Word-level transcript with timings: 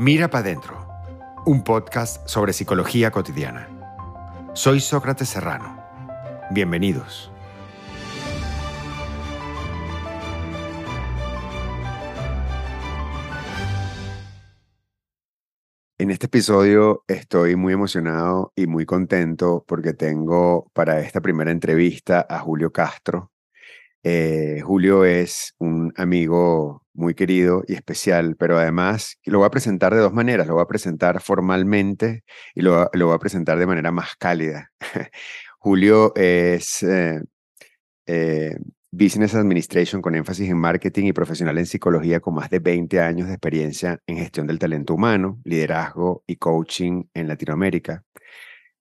Mira 0.00 0.30
para 0.30 0.44
adentro, 0.44 0.86
un 1.44 1.64
podcast 1.64 2.24
sobre 2.28 2.52
psicología 2.52 3.10
cotidiana. 3.10 3.68
Soy 4.54 4.78
Sócrates 4.78 5.28
Serrano. 5.28 5.82
Bienvenidos. 6.52 7.32
En 15.98 16.12
este 16.12 16.26
episodio 16.26 17.02
estoy 17.08 17.56
muy 17.56 17.72
emocionado 17.72 18.52
y 18.54 18.68
muy 18.68 18.86
contento 18.86 19.64
porque 19.66 19.94
tengo 19.94 20.70
para 20.74 21.00
esta 21.00 21.20
primera 21.20 21.50
entrevista 21.50 22.24
a 22.30 22.38
Julio 22.38 22.70
Castro. 22.70 23.32
Eh, 24.04 24.60
Julio 24.64 25.04
es 25.04 25.56
un 25.58 25.92
amigo 25.96 26.86
muy 26.98 27.14
querido 27.14 27.62
y 27.66 27.74
especial, 27.74 28.36
pero 28.36 28.58
además 28.58 29.16
lo 29.24 29.38
voy 29.38 29.46
a 29.46 29.50
presentar 29.50 29.94
de 29.94 30.00
dos 30.00 30.12
maneras. 30.12 30.46
Lo 30.46 30.54
voy 30.54 30.62
a 30.62 30.66
presentar 30.66 31.20
formalmente 31.20 32.24
y 32.54 32.62
lo, 32.62 32.90
lo 32.92 33.06
voy 33.06 33.14
a 33.14 33.18
presentar 33.18 33.58
de 33.58 33.66
manera 33.66 33.90
más 33.90 34.16
cálida. 34.18 34.70
Julio 35.58 36.12
es 36.14 36.82
eh, 36.82 37.20
eh, 38.06 38.56
Business 38.90 39.34
Administration 39.34 40.02
con 40.02 40.14
énfasis 40.14 40.50
en 40.50 40.58
marketing 40.58 41.06
y 41.06 41.12
profesional 41.12 41.58
en 41.58 41.66
psicología 41.66 42.20
con 42.20 42.34
más 42.34 42.50
de 42.50 42.58
20 42.58 43.00
años 43.00 43.28
de 43.28 43.34
experiencia 43.34 44.00
en 44.06 44.16
gestión 44.18 44.46
del 44.46 44.58
talento 44.58 44.94
humano, 44.94 45.40
liderazgo 45.44 46.24
y 46.26 46.36
coaching 46.36 47.04
en 47.14 47.28
Latinoamérica 47.28 48.04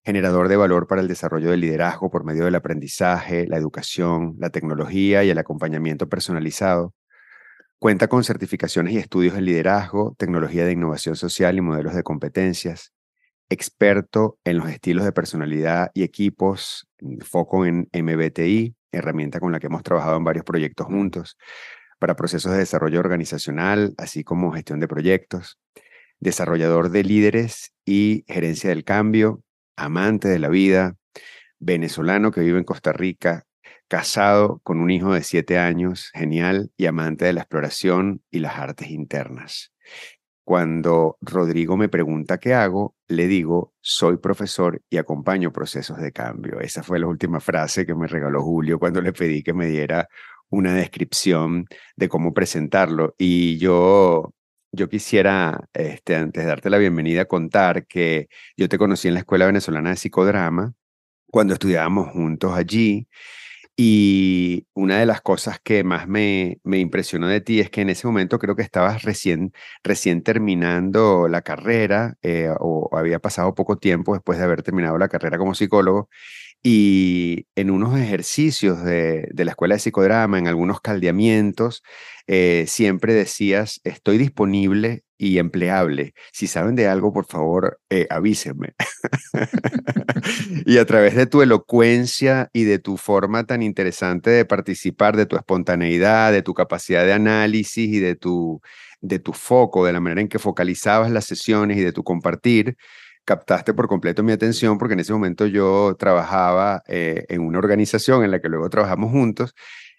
generador 0.07 0.47
de 0.47 0.55
valor 0.55 0.87
para 0.87 1.01
el 1.01 1.09
desarrollo 1.09 1.51
del 1.51 1.59
liderazgo 1.59 2.09
por 2.09 2.23
medio 2.23 2.45
del 2.45 2.55
aprendizaje, 2.55 3.45
la 3.45 3.57
educación, 3.57 4.37
la 4.39 4.49
tecnología 4.51 5.25
y 5.25 5.29
el 5.29 5.37
acompañamiento 5.37 6.07
personalizado. 6.07 6.93
Cuenta 7.79 8.07
con 8.07 8.23
certificaciones 8.23 8.93
y 8.93 8.97
estudios 8.97 9.37
en 9.37 9.45
liderazgo, 9.45 10.15
tecnología 10.17 10.65
de 10.65 10.71
innovación 10.71 11.15
social 11.15 11.57
y 11.57 11.61
modelos 11.61 11.93
de 11.93 12.01
competencias. 12.01 12.91
Experto 13.49 14.39
en 14.43 14.57
los 14.57 14.67
estilos 14.69 15.05
de 15.05 15.11
personalidad 15.11 15.91
y 15.93 16.01
equipos, 16.01 16.87
foco 17.21 17.67
en 17.67 17.87
MBTI, 17.93 18.75
herramienta 18.91 19.39
con 19.39 19.51
la 19.51 19.59
que 19.59 19.67
hemos 19.67 19.83
trabajado 19.83 20.17
en 20.17 20.23
varios 20.23 20.43
proyectos 20.43 20.87
juntos, 20.87 21.37
para 21.99 22.15
procesos 22.15 22.51
de 22.51 22.57
desarrollo 22.57 22.99
organizacional, 22.99 23.93
así 23.99 24.23
como 24.23 24.51
gestión 24.51 24.79
de 24.79 24.87
proyectos. 24.87 25.59
Desarrollador 26.19 26.89
de 26.89 27.03
líderes 27.03 27.73
y 27.85 28.25
gerencia 28.27 28.71
del 28.71 28.85
cambio, 28.85 29.43
amante 29.75 30.27
de 30.27 30.39
la 30.39 30.49
vida, 30.49 30.95
venezolano 31.59 32.31
que 32.31 32.41
vive 32.41 32.57
en 32.57 32.65
Costa 32.65 32.91
Rica, 32.91 33.46
casado 33.87 34.59
con 34.63 34.79
un 34.79 34.91
hijo 34.91 35.13
de 35.13 35.23
siete 35.23 35.57
años, 35.57 36.11
genial 36.13 36.71
y 36.77 36.85
amante 36.85 37.25
de 37.25 37.33
la 37.33 37.41
exploración 37.41 38.21
y 38.31 38.39
las 38.39 38.57
artes 38.57 38.89
internas. 38.89 39.73
Cuando 40.43 41.17
Rodrigo 41.21 41.75
me 41.75 41.89
pregunta 41.89 42.37
qué 42.37 42.53
hago, 42.53 42.95
le 43.07 43.27
digo, 43.27 43.73
soy 43.81 44.17
profesor 44.17 44.81
y 44.89 44.97
acompaño 44.97 45.51
procesos 45.51 45.97
de 45.97 46.11
cambio. 46.11 46.61
Esa 46.61 46.83
fue 46.83 46.99
la 46.99 47.07
última 47.07 47.39
frase 47.39 47.85
que 47.85 47.95
me 47.95 48.07
regaló 48.07 48.41
Julio 48.41 48.79
cuando 48.79 49.01
le 49.01 49.11
pedí 49.11 49.43
que 49.43 49.53
me 49.53 49.67
diera 49.67 50.07
una 50.49 50.73
descripción 50.73 51.65
de 51.97 52.07
cómo 52.07 52.33
presentarlo. 52.33 53.13
Y 53.17 53.57
yo 53.57 54.33
yo 54.71 54.89
quisiera, 54.89 55.67
este, 55.73 56.15
antes 56.15 56.43
de 56.43 56.49
darte 56.49 56.69
la 56.69 56.77
bienvenida, 56.77 57.25
contar 57.25 57.87
que 57.87 58.27
yo 58.55 58.69
te 58.69 58.77
conocí 58.77 59.07
en 59.07 59.15
la 59.15 59.21
Escuela 59.21 59.45
Venezolana 59.45 59.91
de 59.91 59.95
Psicodrama 59.95 60.73
cuando 61.27 61.53
estudiábamos 61.53 62.11
juntos 62.11 62.53
allí. 62.53 63.07
Y 63.79 64.65
una 64.73 64.97
de 64.99 65.05
las 65.05 65.21
cosas 65.21 65.59
que 65.59 65.83
más 65.83 66.07
me, 66.07 66.59
me 66.63 66.79
impresionó 66.79 67.27
de 67.27 67.41
ti 67.41 67.59
es 67.59 67.69
que 67.69 67.81
en 67.81 67.91
ese 67.91 68.07
momento 68.07 68.39
creo 68.39 68.55
que 68.55 68.63
estabas 68.63 69.03
recién, 69.03 69.53
recién 69.83 70.23
terminando 70.23 71.27
la 71.27 71.43
carrera 71.43 72.15
eh, 72.23 72.49
o 72.59 72.89
había 72.97 73.19
pasado 73.19 73.53
poco 73.53 73.77
tiempo 73.77 74.13
después 74.13 74.39
de 74.39 74.45
haber 74.45 74.63
terminado 74.63 74.97
la 74.97 75.09
carrera 75.09 75.37
como 75.37 75.53
psicólogo 75.53 76.09
y 76.63 77.47
en 77.55 77.69
unos 77.69 77.97
ejercicios 77.99 78.83
de, 78.83 79.29
de, 79.31 79.45
la 79.45 79.51
escuela 79.51 79.75
de 79.75 79.79
psicodrama, 79.79 80.39
en 80.39 80.47
algunos 80.47 80.81
caldeamientos, 80.81 81.83
eh, 82.27 82.65
siempre 82.67 83.13
decías, 83.13 83.79
estoy 83.83 84.17
disponible 84.17 85.03
y 85.17 85.39
empleable. 85.39 86.13
Si 86.31 86.47
saben 86.47 86.75
de 86.75 86.87
algo, 86.87 87.11
por 87.13 87.25
favor, 87.25 87.79
eh, 87.89 88.07
avísenme. 88.09 88.75
y 90.65 90.77
a 90.77 90.85
través 90.85 91.15
de 91.15 91.25
tu 91.25 91.41
elocuencia 91.41 92.49
y 92.53 92.63
de 92.63 92.79
tu 92.79 92.97
forma 92.97 93.45
tan 93.45 93.61
interesante 93.61 94.29
de 94.29 94.45
participar, 94.45 95.15
de 95.17 95.25
tu 95.25 95.35
espontaneidad, 95.35 96.31
de 96.31 96.41
tu 96.41 96.53
capacidad 96.53 97.05
de 97.05 97.13
análisis 97.13 97.89
y 97.89 97.99
de 97.99 98.15
tu, 98.15 98.61
de 99.01 99.19
tu 99.19 99.33
foco, 99.33 99.85
de 99.85 99.93
la 99.93 99.99
manera 99.99 100.21
en 100.21 100.27
que 100.27 100.39
focalizabas 100.39 101.11
las 101.11 101.25
sesiones 101.25 101.77
y 101.77 101.81
de 101.81 101.91
tu 101.91 102.03
compartir, 102.03 102.77
captaste 103.25 103.73
por 103.73 103.87
completo 103.87 104.23
mi 104.23 104.31
atención 104.31 104.77
porque 104.77 104.93
en 104.93 105.01
ese 105.01 105.13
momento 105.13 105.45
yo 105.47 105.95
trabajaba 105.99 106.83
eh, 106.87 107.25
en 107.29 107.41
una 107.41 107.59
organización 107.59 108.23
en 108.23 108.31
la 108.31 108.39
que 108.39 108.49
luego 108.49 108.69
trabajamos 108.69 109.11
juntos 109.11 109.53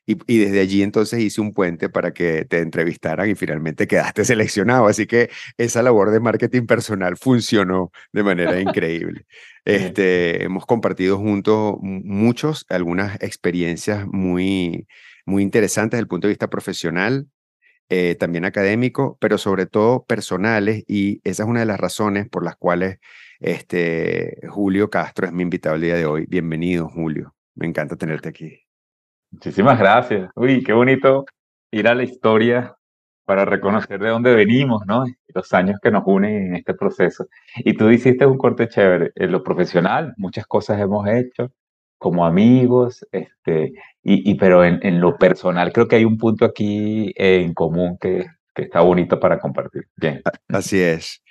y, 0.09 0.17
y, 0.27 0.39
desde 0.39 0.61
allí 0.61 0.83
entonces 0.83 1.21
hice 1.21 1.43
un 1.43 1.53
puente 1.53 1.91
para 1.91 2.13
que 2.13 2.47
te 2.47 2.61
entrevistaran 2.61 3.29
y 3.29 3.35
finalmente 3.35 3.87
quedaste 3.87 4.25
seleccionado. 4.25 4.87
Así 4.87 5.07
que 5.07 5.31
esa 5.59 5.83
labor 5.83 6.11
de 6.11 6.21
marketing 6.21 6.67
personal 6.67 7.19
funcionó 7.19 7.93
de 8.13 8.23
manera 8.23 8.59
increíble. 8.61 9.27
Este, 9.67 10.45
hemos 10.45 10.65
compartido 10.65 11.19
juntos 11.19 11.77
muchos, 11.83 12.65
algunas 12.71 13.23
experiencias 13.23 14.07
muy, 14.07 14.89
muy 15.27 15.43
interesantes 15.43 15.99
desde 15.99 16.03
el 16.03 16.09
punto 16.09 16.27
de 16.27 16.33
vista 16.33 16.49
profesional, 16.49 17.29
eh, 17.91 18.17
también 18.19 18.47
académico, 18.47 19.19
pero 19.21 19.37
sobre 19.37 19.67
todo 19.67 20.05
personales, 20.07 20.85
y 20.89 21.21
esa 21.25 21.43
es 21.43 21.49
una 21.49 21.61
de 21.61 21.67
las 21.67 21.81
razones 21.81 22.29
por 22.29 22.45
las 22.45 22.57
cuales 22.57 22.99
este, 23.41 24.39
Julio 24.49 24.89
Castro 24.91 25.27
es 25.27 25.33
mi 25.35 25.43
invitado 25.43 25.77
el 25.77 25.83
día 25.83 25.97
de 25.97 26.07
hoy. 26.07 26.27
Bienvenido, 26.27 26.89
Julio. 26.89 27.35
Me 27.55 27.67
encanta 27.67 27.97
tenerte 27.97 28.31
aquí. 28.31 28.68
Muchísimas 29.31 29.79
gracias. 29.79 30.31
Uy, 30.35 30.63
qué 30.63 30.73
bonito 30.73 31.25
ir 31.71 31.89
a 31.89 31.95
la 31.95 32.03
historia 32.03 32.75
para 33.25 33.45
reconocer 33.45 34.01
de 34.01 34.09
dónde 34.09 34.35
venimos, 34.35 34.83
¿no? 34.87 35.05
Los 35.35 35.53
años 35.53 35.79
que 35.83 35.91
nos 35.91 36.03
unen 36.07 36.47
en 36.47 36.57
este 36.57 36.73
proceso. 36.73 37.27
Y 37.59 37.75
tú 37.75 37.91
hiciste 37.91 38.25
un 38.25 38.39
corte 38.39 38.69
chévere. 38.69 39.13
En 39.15 39.33
lo 39.33 39.43
profesional, 39.43 40.15
muchas 40.17 40.47
cosas 40.47 40.81
hemos 40.81 41.07
hecho 41.09 41.53
como 41.99 42.25
amigos, 42.25 43.05
este, 43.13 43.75
y, 44.03 44.35
pero 44.37 44.65
en, 44.65 45.01
lo 45.01 45.19
personal 45.19 45.73
creo 45.73 45.89
que 45.89 45.97
hay 45.97 46.05
un 46.05 46.17
punto 46.17 46.45
aquí 46.45 47.13
en 47.17 47.53
común 47.53 47.99
que, 48.01 48.25
que 48.55 48.63
está 48.63 48.81
bonito 48.81 49.21
para 49.21 49.39
compartir. 49.39 49.89
Bien. 49.97 50.23
Así 50.49 50.81
es. 50.81 51.23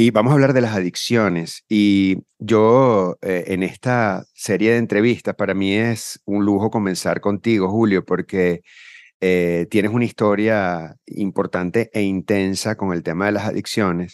Y 0.00 0.12
vamos 0.12 0.30
a 0.30 0.34
hablar 0.34 0.52
de 0.52 0.60
las 0.60 0.76
adicciones. 0.76 1.64
Y 1.68 2.18
yo 2.38 3.18
eh, 3.20 3.46
en 3.48 3.64
esta 3.64 4.26
serie 4.32 4.70
de 4.70 4.76
entrevistas, 4.76 5.34
para 5.34 5.54
mí 5.54 5.74
es 5.74 6.20
un 6.24 6.44
lujo 6.44 6.70
comenzar 6.70 7.20
contigo, 7.20 7.68
Julio, 7.68 8.04
porque 8.04 8.62
eh, 9.20 9.66
tienes 9.72 9.90
una 9.90 10.04
historia 10.04 10.94
importante 11.06 11.90
e 11.92 12.02
intensa 12.02 12.76
con 12.76 12.92
el 12.92 13.02
tema 13.02 13.26
de 13.26 13.32
las 13.32 13.46
adicciones 13.46 14.12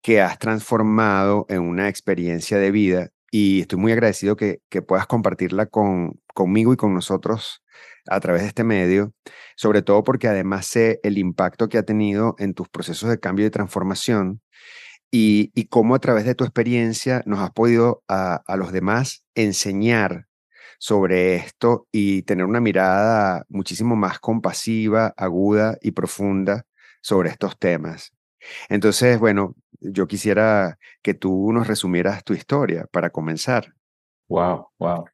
que 0.00 0.20
has 0.20 0.38
transformado 0.38 1.44
en 1.48 1.62
una 1.62 1.88
experiencia 1.88 2.58
de 2.58 2.70
vida 2.70 3.08
y 3.32 3.62
estoy 3.62 3.80
muy 3.80 3.90
agradecido 3.90 4.36
que, 4.36 4.60
que 4.68 4.80
puedas 4.80 5.08
compartirla 5.08 5.66
con, 5.66 6.20
conmigo 6.34 6.72
y 6.72 6.76
con 6.76 6.94
nosotros 6.94 7.64
a 8.08 8.20
través 8.20 8.42
de 8.42 8.48
este 8.48 8.62
medio, 8.62 9.12
sobre 9.56 9.82
todo 9.82 10.04
porque 10.04 10.28
además 10.28 10.66
sé 10.66 11.00
el 11.02 11.18
impacto 11.18 11.68
que 11.68 11.78
ha 11.78 11.82
tenido 11.82 12.36
en 12.38 12.54
tus 12.54 12.68
procesos 12.68 13.10
de 13.10 13.18
cambio 13.18 13.44
y 13.44 13.50
transformación 13.50 14.40
y, 15.10 15.52
y 15.54 15.66
cómo 15.66 15.94
a 15.94 15.98
través 15.98 16.24
de 16.24 16.34
tu 16.34 16.44
experiencia 16.44 17.22
nos 17.26 17.40
has 17.40 17.50
podido 17.52 18.02
a, 18.08 18.42
los 18.56 18.72
demás 18.72 19.24
enseñar 19.34 20.26
sobre 20.78 21.36
esto 21.36 21.86
y 21.90 22.22
tener 22.22 22.44
una 22.44 22.60
mirada 22.60 23.44
muchísimo 23.48 23.96
más 23.96 24.18
compasiva, 24.18 25.14
aguda 25.16 25.78
y 25.80 25.92
profunda 25.92 26.66
sobre 27.00 27.30
estos 27.30 27.58
temas. 27.58 28.12
Entonces, 28.68 29.18
bueno, 29.18 29.54
yo 29.80 30.06
quisiera 30.06 30.78
que 31.02 31.14
tú 31.14 31.52
nos 31.52 31.66
resumieras 31.66 32.24
tu 32.24 32.34
historia 32.34 32.86
para 32.90 33.10
comenzar. 33.10 33.72
Wow, 34.28 34.68
wow. 34.78 35.04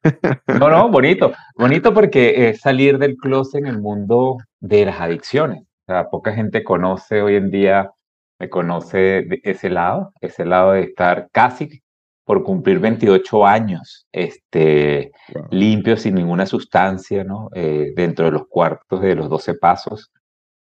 No, 0.59 0.69
no, 0.69 0.89
bonito, 0.89 1.33
bonito 1.55 1.93
porque 1.93 2.49
es 2.49 2.61
salir 2.61 2.97
del 2.97 3.15
closet 3.15 3.61
en 3.61 3.67
el 3.67 3.79
mundo 3.79 4.37
de 4.59 4.85
las 4.85 4.99
adicciones. 4.99 5.61
O 5.61 5.91
sea, 5.91 6.09
poca 6.09 6.33
gente 6.33 6.63
conoce 6.63 7.21
hoy 7.21 7.35
en 7.35 7.51
día, 7.51 7.91
me 8.43 8.49
conoce 8.49 8.97
de 9.23 9.39
ese 9.43 9.69
lado, 9.69 10.11
ese 10.21 10.45
lado 10.45 10.73
de 10.73 10.81
estar 10.81 11.29
casi 11.31 11.81
por 12.25 12.43
cumplir 12.43 12.79
28 12.79 13.45
años, 13.45 14.07
este, 14.11 15.11
limpio, 15.51 15.97
sin 15.97 16.15
ninguna 16.15 16.45
sustancia, 16.45 17.23
¿no? 17.23 17.49
Eh, 17.55 17.93
dentro 17.95 18.25
de 18.25 18.31
los 18.31 18.47
cuartos 18.47 19.01
de 19.01 19.15
los 19.15 19.29
12 19.29 19.55
pasos 19.55 20.11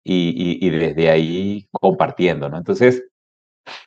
y, 0.03 0.57
y, 0.65 0.69
desde 0.71 1.09
ahí 1.09 1.67
compartiendo, 1.71 2.49
¿no? 2.49 2.57
Entonces, 2.57 3.03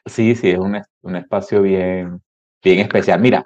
sí, 0.06 0.34
sí, 0.36 0.50
es 0.50 0.58
un, 0.58 0.80
un 1.02 1.16
espacio 1.16 1.62
bien, 1.62 2.20
bien 2.62 2.80
especial. 2.80 3.20
Mira, 3.20 3.44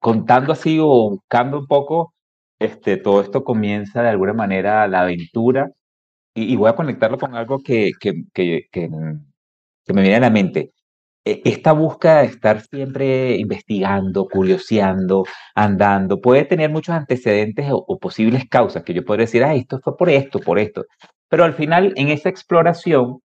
contando 0.00 0.52
así 0.52 0.78
o 0.80 1.10
buscando 1.10 1.58
un 1.60 1.66
poco, 1.66 2.14
este, 2.60 2.96
todo 2.98 3.20
esto 3.22 3.44
comienza 3.44 4.02
de 4.02 4.10
alguna 4.10 4.34
manera 4.34 4.88
la 4.88 5.02
aventura 5.02 5.70
y, 6.34 6.52
y 6.52 6.56
voy 6.56 6.70
a 6.70 6.76
conectarlo 6.76 7.18
con 7.18 7.34
algo 7.36 7.60
que, 7.60 7.92
que, 8.00 8.24
que, 8.34 8.68
que, 8.72 8.88
que 9.84 9.92
me 9.92 10.02
viene 10.02 10.16
a 10.16 10.20
la 10.20 10.30
mente. 10.30 10.72
e, 11.24 11.42
esta 11.44 11.72
búsqueda 11.72 12.20
de 12.22 12.26
estar 12.28 12.60
siempre 12.62 13.36
investigando, 13.36 14.26
curioseando, 14.28 15.24
andando, 15.54 16.20
puede 16.20 16.44
tener 16.44 16.70
muchos 16.70 16.94
antecedentes 16.94 17.66
o, 17.70 17.98
posibles 17.98 18.44
causas 18.48 18.84
que 18.84 18.94
yo 18.94 19.04
podría 19.04 19.24
decir, 19.26 19.44
ah, 19.44 19.54
esto 19.54 19.80
fue 19.82 19.96
por 19.96 20.10
esto, 20.10 20.38
por 20.40 20.58
esto. 20.58 20.84
Pero 21.28 21.44
al 21.44 21.54
final, 21.54 21.92
en 21.96 22.08
esa 22.08 22.28
exploración, 22.28 23.20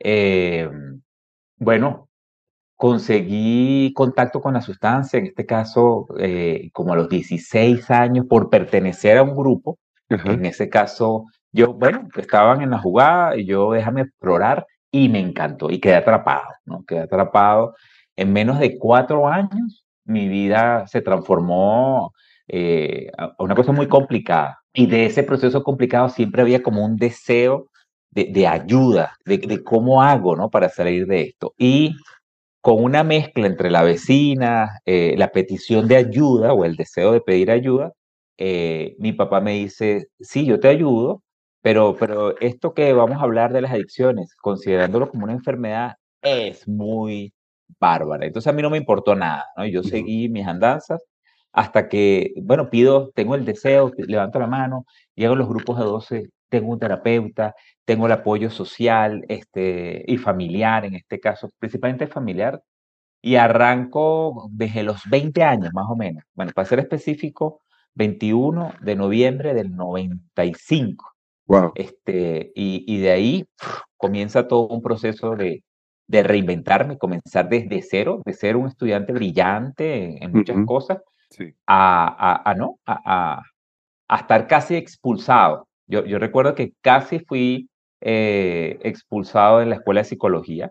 eh, 0.00 0.68
bueno, 1.56 2.08
conseguí 2.76 3.92
contacto 3.94 4.40
con 4.40 4.54
la 4.54 4.60
sustancia, 4.62 5.18
en 5.18 5.26
este 5.26 5.46
caso, 5.46 6.06
eh, 6.18 6.70
como 6.72 6.92
a 6.92 6.96
los 6.96 7.08
16 7.08 7.90
años, 7.90 8.26
por 8.28 8.50
pertenecer 8.50 9.18
a 9.18 9.22
un 9.24 9.36
grupo. 9.36 9.78
En 10.08 10.46
ese 10.46 10.68
caso, 10.70 11.24
yo, 11.52 11.74
bueno, 11.74 12.08
estaban 12.16 12.62
en 12.62 12.70
la 12.70 12.78
jugada 12.78 13.36
y 13.36 13.46
yo 13.46 13.72
déjame 13.72 14.02
explorar 14.02 14.66
y 14.90 15.08
me 15.08 15.20
encantó 15.20 15.70
y 15.70 15.80
quedé 15.80 15.96
atrapado, 15.96 16.48
¿no? 16.64 16.84
Quedé 16.86 17.00
atrapado. 17.00 17.74
En 18.16 18.32
menos 18.32 18.58
de 18.58 18.78
cuatro 18.78 19.28
años, 19.28 19.86
mi 20.04 20.28
vida 20.28 20.86
se 20.86 21.02
transformó 21.02 22.12
eh, 22.48 23.10
a 23.18 23.34
una 23.38 23.54
cosa 23.54 23.72
muy 23.72 23.88
complicada. 23.88 24.58
Y 24.72 24.86
de 24.86 25.06
ese 25.06 25.22
proceso 25.22 25.62
complicado 25.62 26.08
siempre 26.08 26.42
había 26.42 26.62
como 26.62 26.84
un 26.84 26.96
deseo 26.96 27.68
de, 28.10 28.46
ayuda, 28.46 29.16
de, 29.24 29.62
cómo 29.62 30.02
hago, 30.02 30.34
¿no? 30.34 30.50
Para 30.50 30.68
salir 30.68 31.06
de 31.06 31.22
esto. 31.22 31.54
Y 31.58 31.94
con 32.60 32.82
una 32.82 33.04
mezcla 33.04 33.46
entre 33.46 33.70
la 33.70 33.82
vecina, 33.82 34.80
eh, 34.86 35.14
la 35.16 35.28
petición 35.28 35.86
de 35.88 35.96
ayuda 35.96 36.52
o 36.52 36.64
el 36.64 36.76
deseo 36.76 37.12
de 37.12 37.20
pedir 37.20 37.50
ayuda, 37.50 37.92
eh, 38.38 38.96
mi 38.98 39.12
papá 39.12 39.40
me 39.40 39.52
dice, 39.54 40.08
sí, 40.20 40.46
yo 40.46 40.58
te 40.60 40.68
ayudo, 40.68 41.22
pero, 41.68 41.94
pero 42.00 42.34
esto 42.40 42.72
que 42.72 42.94
vamos 42.94 43.18
a 43.18 43.24
hablar 43.24 43.52
de 43.52 43.60
las 43.60 43.72
adicciones, 43.72 44.34
considerándolo 44.36 45.10
como 45.10 45.24
una 45.24 45.34
enfermedad, 45.34 45.96
es 46.22 46.66
muy 46.66 47.34
bárbara. 47.78 48.24
Entonces 48.24 48.48
a 48.50 48.54
mí 48.54 48.62
no 48.62 48.70
me 48.70 48.78
importó 48.78 49.14
nada, 49.14 49.44
¿no? 49.54 49.66
Yo 49.66 49.82
seguí 49.82 50.30
mis 50.30 50.46
andanzas 50.46 51.02
hasta 51.52 51.90
que, 51.90 52.32
bueno, 52.42 52.70
pido, 52.70 53.10
tengo 53.14 53.34
el 53.34 53.44
deseo, 53.44 53.92
levanto 53.98 54.38
la 54.38 54.46
mano, 54.46 54.86
llego 55.14 55.34
a 55.34 55.36
los 55.36 55.46
grupos 55.46 55.78
de 55.78 55.84
12, 55.84 56.30
tengo 56.48 56.72
un 56.72 56.78
terapeuta, 56.78 57.54
tengo 57.84 58.06
el 58.06 58.12
apoyo 58.12 58.48
social 58.48 59.26
este, 59.28 60.02
y 60.06 60.16
familiar, 60.16 60.86
en 60.86 60.94
este 60.94 61.20
caso, 61.20 61.50
principalmente 61.58 62.06
familiar, 62.06 62.62
y 63.20 63.36
arranco 63.36 64.48
desde 64.52 64.82
los 64.84 65.02
20 65.10 65.42
años, 65.42 65.74
más 65.74 65.84
o 65.90 65.96
menos. 65.96 66.24
Bueno, 66.32 66.52
para 66.54 66.66
ser 66.66 66.78
específico, 66.78 67.60
21 67.94 68.72
de 68.80 68.96
noviembre 68.96 69.52
del 69.52 69.76
95. 69.76 71.17
Wow. 71.48 71.72
Este, 71.74 72.52
y, 72.54 72.84
y 72.86 73.00
de 73.00 73.10
ahí 73.10 73.46
comienza 73.96 74.46
todo 74.46 74.68
un 74.68 74.82
proceso 74.82 75.34
de, 75.34 75.64
de, 76.06 76.22
reinventarme, 76.22 76.98
comenzar 76.98 77.48
desde 77.48 77.80
cero, 77.82 78.20
de 78.24 78.34
ser 78.34 78.56
un 78.56 78.68
estudiante 78.68 79.14
brillante 79.14 80.22
en, 80.22 80.30
muchas 80.30 80.58
cosas, 80.66 80.98
a, 81.66 82.06
a, 82.06 82.50
a, 82.50 82.54
no, 82.54 82.78
a, 82.84 83.42
a, 84.08 84.16
estar 84.16 84.46
casi 84.46 84.76
expulsado. 84.76 85.66
Yo, 85.86 86.04
yo 86.04 86.18
recuerdo 86.18 86.54
que 86.54 86.74
casi 86.82 87.20
fui 87.20 87.70
eh, 88.02 88.78
expulsado 88.82 89.60
de 89.60 89.66
la 89.66 89.76
escuela 89.76 90.02
de 90.02 90.04
psicología. 90.04 90.70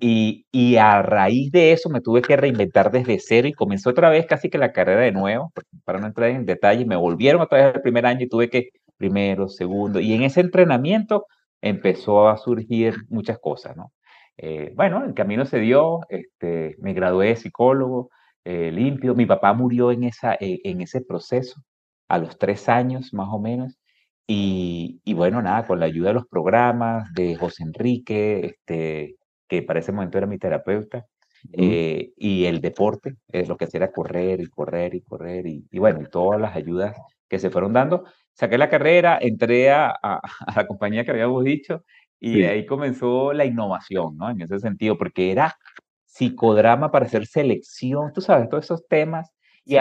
y, 0.00 0.44
y, 0.52 0.76
a 0.76 1.00
raíz 1.00 1.50
de 1.52 1.72
eso 1.72 1.88
me 1.88 2.00
tuve 2.00 2.22
que 2.22 2.36
reinventar 2.36 2.90
desde 2.90 3.20
cero 3.20 3.48
y 3.48 3.52
comenzó 3.52 3.90
otra 3.90 4.10
vez 4.10 4.26
casi 4.26 4.50
que 4.50 4.58
la 4.58 4.72
carrera 4.72 5.02
de 5.02 5.12
nuevo, 5.12 5.52
para 5.84 6.00
no 6.00 6.08
entrar 6.08 6.30
en 6.30 6.44
detalle, 6.44 6.84
me 6.84 6.96
volvieron 6.96 7.40
otra 7.40 7.58
vez 7.58 7.74
al 7.76 7.80
primer 7.80 8.04
año 8.04 8.24
y 8.24 8.28
tuve 8.28 8.50
que 8.50 8.70
primero, 8.96 9.48
segundo, 9.48 10.00
y 10.00 10.12
en 10.14 10.22
ese 10.22 10.40
entrenamiento 10.40 11.26
empezó 11.60 12.28
a 12.28 12.36
surgir 12.36 12.94
muchas 13.08 13.38
cosas, 13.38 13.76
¿no? 13.76 13.92
Eh, 14.36 14.72
bueno, 14.74 15.04
el 15.04 15.14
camino 15.14 15.46
se 15.46 15.60
dio, 15.60 16.00
este, 16.08 16.76
me 16.80 16.92
gradué 16.92 17.28
de 17.28 17.36
psicólogo, 17.36 18.10
eh, 18.44 18.70
limpio, 18.72 19.14
mi 19.14 19.26
papá 19.26 19.54
murió 19.54 19.92
en, 19.92 20.04
esa, 20.04 20.34
eh, 20.34 20.60
en 20.64 20.80
ese 20.80 21.00
proceso, 21.02 21.62
a 22.08 22.18
los 22.18 22.36
tres 22.38 22.68
años 22.68 23.14
más 23.14 23.28
o 23.30 23.38
menos, 23.38 23.78
y, 24.26 25.00
y, 25.04 25.14
bueno, 25.14 25.40
nada, 25.42 25.66
con 25.66 25.80
la 25.80 25.86
ayuda 25.86 26.08
de 26.08 26.14
los 26.14 26.26
programas 26.26 27.12
de 27.14 27.36
José 27.36 27.62
Enrique, 27.62 28.46
este, 28.46 29.16
que 29.48 29.62
para 29.62 29.80
ese 29.80 29.92
momento 29.92 30.18
era 30.18 30.26
mi 30.26 30.38
terapeuta, 30.38 31.04
y 31.52 32.46
el 32.46 32.60
deporte, 32.62 33.16
lo 33.46 33.56
que 33.56 33.66
hacía 33.66 33.78
era 33.78 33.92
correr 33.92 34.40
y 34.40 34.46
correr 34.48 34.94
y 34.94 35.02
correr, 35.02 35.46
y, 35.46 35.66
y 35.70 35.78
bueno, 35.78 36.00
y 36.02 36.08
todas 36.10 36.40
las 36.40 36.56
ayudas 36.56 36.96
que 37.28 37.38
se 37.38 37.50
fueron 37.50 37.74
dando, 37.74 38.04
saqué 38.34 38.58
la 38.58 38.68
carrera, 38.68 39.18
entré 39.20 39.70
a, 39.70 39.88
a, 40.02 40.20
la 40.54 40.66
compañía 40.66 41.04
que 41.04 41.10
habíamos 41.10 41.44
dicho 41.44 41.84
y 42.20 42.40
de 42.40 42.48
ahí 42.48 42.66
comenzó 42.66 43.34
la 43.34 43.44
innovación, 43.44 44.16
¿no? 44.16 44.30
En 44.30 44.40
ese 44.40 44.58
sentido, 44.58 44.96
porque 44.96 45.30
era 45.30 45.56
psicodrama 46.06 46.90
para 46.90 47.06
hacer 47.06 47.26
selección, 47.26 48.12
tú 48.14 48.20
sabes, 48.20 48.48
todos 48.48 48.64
esos 48.64 48.86
temas. 48.88 49.30
Y 49.66 49.76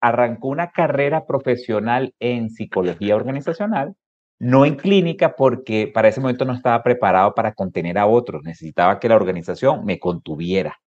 arrancó 0.00 0.48
una 0.48 0.70
carrera 0.72 1.24
profesional 1.24 2.14
en 2.18 2.50
psicología 2.50 3.14
organizacional, 3.14 3.94
no 4.40 4.66
en 4.66 4.74
clínica, 4.74 5.36
porque 5.36 5.90
para 5.92 6.08
ese 6.08 6.20
momento 6.20 6.44
no 6.44 6.52
estaba 6.52 6.82
preparado 6.82 7.32
para 7.34 7.54
contener 7.54 7.96
a 7.98 8.06
otros, 8.06 8.42
necesitaba 8.42 8.98
que 8.98 9.08
la 9.08 9.14
organización 9.14 9.84
me 9.84 10.00
contuviera. 10.00 10.80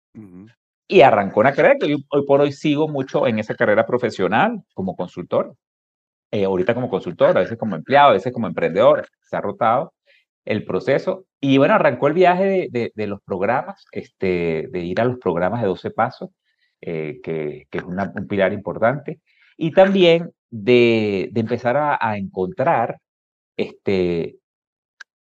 Y 0.89 1.01
arrancó 1.01 1.39
una 1.39 1.54
carrera 1.54 1.75
que 1.80 1.95
hoy 2.09 2.25
por 2.25 2.42
hoy 2.42 2.51
sigo 2.51 2.89
mucho 2.89 3.27
en 3.27 3.39
esa 3.39 3.56
carrera 3.56 3.86
profesional 3.86 4.62
como 4.74 4.95
consultor. 4.95 5.56
Eh, 6.33 6.45
ahorita 6.45 6.74
como 6.74 6.89
consultor, 6.89 7.38
a 7.38 7.41
veces 7.41 7.59
como 7.59 7.75
empleado, 7.75 8.09
a 8.09 8.13
veces 8.13 8.33
como 8.33 8.47
emprendedor, 8.47 9.07
se 9.21 9.38
ha 9.38 9.41
rotado 9.41 9.94
el 10.45 10.65
proceso. 10.65 11.25
Y 11.39 11.59
bueno, 11.59 11.75
arrancó 11.75 12.07
el 12.07 12.13
viaje 12.13 12.69
de, 12.71 13.07
los 13.07 13.21
programas, 13.21 13.85
este, 13.91 14.68
de 14.71 14.80
ir 14.80 15.00
a 15.00 15.06
los 15.06 15.19
programas 15.19 15.62
de 15.62 15.68
12 15.68 15.91
pasos, 15.91 16.31
eh, 16.81 17.19
que, 17.24 17.68
que, 17.69 17.77
es 17.77 17.83
un 17.83 18.27
pilar 18.27 18.51
importante, 18.51 19.21
y 19.57 19.71
también 19.74 20.31
de, 20.50 21.30
de 21.31 21.39
empezar 21.41 21.77
a, 21.77 22.00
a, 22.01 22.18
encontrar 22.18 22.97
este, 23.56 24.38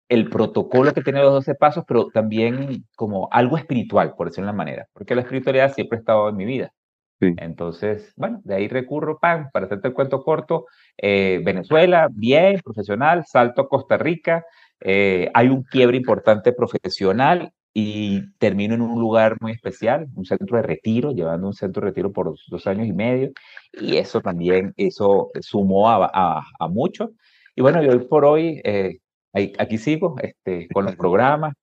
el 0.09 0.29
protocolo 0.29 0.93
que 0.93 1.03
tiene 1.03 1.21
los 1.21 1.33
12 1.33 1.55
pasos, 1.55 1.83
pero 1.87 2.07
también 2.07 2.85
como 2.95 3.29
algo 3.31 3.57
espiritual, 3.57 4.15
por 4.15 4.29
decirlo 4.29 4.47
de 4.47 4.53
una 4.53 4.57
manera, 4.57 4.87
porque 4.93 5.15
la 5.15 5.21
espiritualidad 5.21 5.73
siempre 5.73 5.97
ha 5.97 5.99
estado 5.99 6.29
en 6.29 6.37
mi 6.37 6.45
vida. 6.45 6.73
Entonces, 7.19 8.13
bueno, 8.17 8.41
de 8.43 8.55
ahí 8.55 8.67
recurro, 8.67 9.19
pan, 9.19 9.49
para 9.53 9.65
hacerte 9.65 9.87
el 9.87 9.93
cuento 9.93 10.23
corto, 10.23 10.65
eh, 10.97 11.41
Venezuela, 11.43 12.09
bien, 12.11 12.59
profesional, 12.63 13.23
salto 13.25 13.61
a 13.61 13.69
Costa 13.69 13.97
Rica, 13.97 14.45
eh, 14.81 15.29
hay 15.33 15.47
un 15.47 15.63
quiebre 15.63 15.97
importante 15.97 16.51
profesional 16.51 17.53
y 17.73 18.31
termino 18.37 18.75
en 18.75 18.81
un 18.81 18.99
lugar 18.99 19.37
muy 19.41 19.53
especial, 19.53 20.07
un 20.15 20.25
centro 20.25 20.57
de 20.57 20.63
retiro, 20.63 21.11
llevando 21.11 21.47
un 21.47 21.53
centro 21.53 21.81
de 21.81 21.87
retiro 21.87 22.11
por 22.11 22.35
dos, 22.49 22.67
años 22.67 22.87
y 22.87 22.93
medio, 22.93 23.31
y 23.71 23.97
eso 23.97 24.21
también, 24.21 24.73
eso 24.77 25.31
sumó 25.41 25.89
a, 25.89 26.43
a, 26.59 26.67
mucho. 26.67 27.11
Y 27.55 27.61
bueno, 27.61 27.81
y 27.81 27.87
hoy 27.87 27.99
por 27.99 28.25
hoy, 28.25 28.61
eh, 28.63 28.99
aquí 29.33 29.77
sigo 29.77 30.15
este, 30.21 30.67
con 30.73 30.85
los 30.85 30.95
programas, 30.97 31.55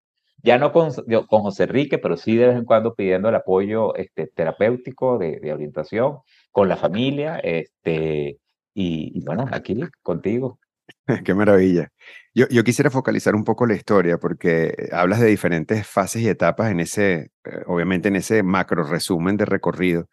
ya 0.42 0.59
no 0.59 0.73
con, 0.73 0.90
con, 1.28 1.42
José 1.42 1.64
Enrique, 1.64 1.99
pero 1.99 2.16
sí 2.16 2.37
de 2.37 2.49
vez 2.49 2.56
en 2.56 2.64
cuando 2.64 2.94
pidiendo 2.94 3.28
el 3.28 3.35
apoyo 3.35 3.94
este, 3.97 4.26
terapéutico 4.26 5.18
de, 5.18 5.40
de 5.40 5.52
orientación 5.52 6.18
con 6.50 6.68
la 6.68 6.76
familia, 6.76 7.38
este, 7.38 8.38
y, 8.75 9.25
bueno, 9.25 9.47
aquí 9.50 9.78
contigo. 10.02 10.59
Qué 11.25 11.35
maravilla. 11.35 11.88
Yo, 12.35 12.47
yo, 12.49 12.62
quisiera 12.64 12.90
focalizar 12.90 13.35
un 13.35 13.44
poco 13.44 13.66
la 13.66 13.75
historia 13.75 14.18
porque 14.18 14.88
hablas 14.92 15.20
de 15.20 15.26
diferentes 15.26 15.87
fases 15.87 16.23
y 16.23 16.28
etapas 16.28 16.70
en 16.70 16.80
ese, 16.80 17.30
eh, 17.44 17.62
obviamente 17.66 18.09
en 18.09 18.16
ese 18.16 18.42
macro 18.42 18.85
resumen 18.85 19.37
de 19.37 19.44
recorrido. 19.44 20.09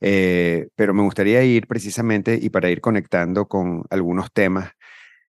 Eh, 0.00 0.68
pero 0.76 0.92
me 0.92 1.02
gustaría 1.02 1.42
ir 1.44 1.66
precisamente 1.66 2.38
y 2.40 2.50
para 2.50 2.68
ir 2.68 2.80
conectando 2.80 3.46
con 3.46 3.84
algunos 3.90 4.32
temas 4.32 4.72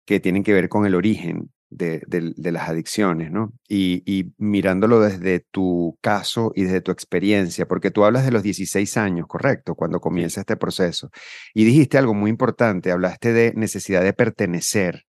que 0.05 0.19
tienen 0.19 0.43
que 0.43 0.53
ver 0.53 0.69
con 0.69 0.86
el 0.86 0.95
origen 0.95 1.51
de, 1.72 2.51
las 2.51 2.70
adicciones, 2.70 3.32
¿no? 3.32 3.54
Y, 3.68 4.34
mirándolo 4.38 5.00
desde 5.00 5.40
tu 5.40 5.98
caso 6.01 6.51
y 6.56 6.63
desde 6.63 6.82
tu 6.82 6.92
experiencia, 6.92 7.68
porque 7.68 7.92
tú 7.92 8.04
hablas 8.04 8.25
de 8.25 8.32
los 8.32 8.44
16 8.44 8.98
años, 8.98 9.28
¿correcto? 9.28 9.75
Cuando 9.75 10.00
comienza 10.00 10.42
este 10.42 10.58
proceso. 10.58 11.10
Y 11.54 11.63
dijiste 11.63 11.98
algo 11.98 12.13
muy 12.13 12.30
importante, 12.30 12.92
hablaste 12.92 13.34
de 13.34 13.54
necesidad 13.56 14.04
de 14.04 14.13
pertenecer. 14.13 15.06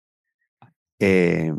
Eh, 1.00 1.52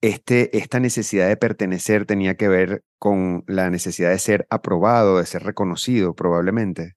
este, 0.00 0.56
esta 0.56 0.80
necesidad 0.80 1.28
de 1.28 1.36
pertenecer 1.36 2.04
tenía 2.04 2.36
que 2.36 2.48
ver 2.48 2.82
con 2.98 3.44
la 3.46 3.70
necesidad 3.70 4.10
de 4.10 4.18
ser 4.18 4.46
aprobado, 4.50 5.18
de 5.18 5.26
ser 5.26 5.44
reconocido, 5.44 6.14
probablemente. 6.14 6.94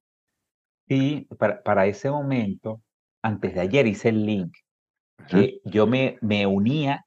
Sí, 0.88 1.28
para, 1.38 1.64
para 1.64 1.86
ese 1.86 2.10
momento, 2.12 2.82
antes 3.24 3.54
de 3.54 3.62
ayer 3.62 3.88
hice 3.88 4.10
el 4.10 4.26
link, 4.26 4.54
que 5.28 5.60
yo 5.64 5.88
me, 5.88 6.18
me 6.22 6.46
unía 6.46 7.06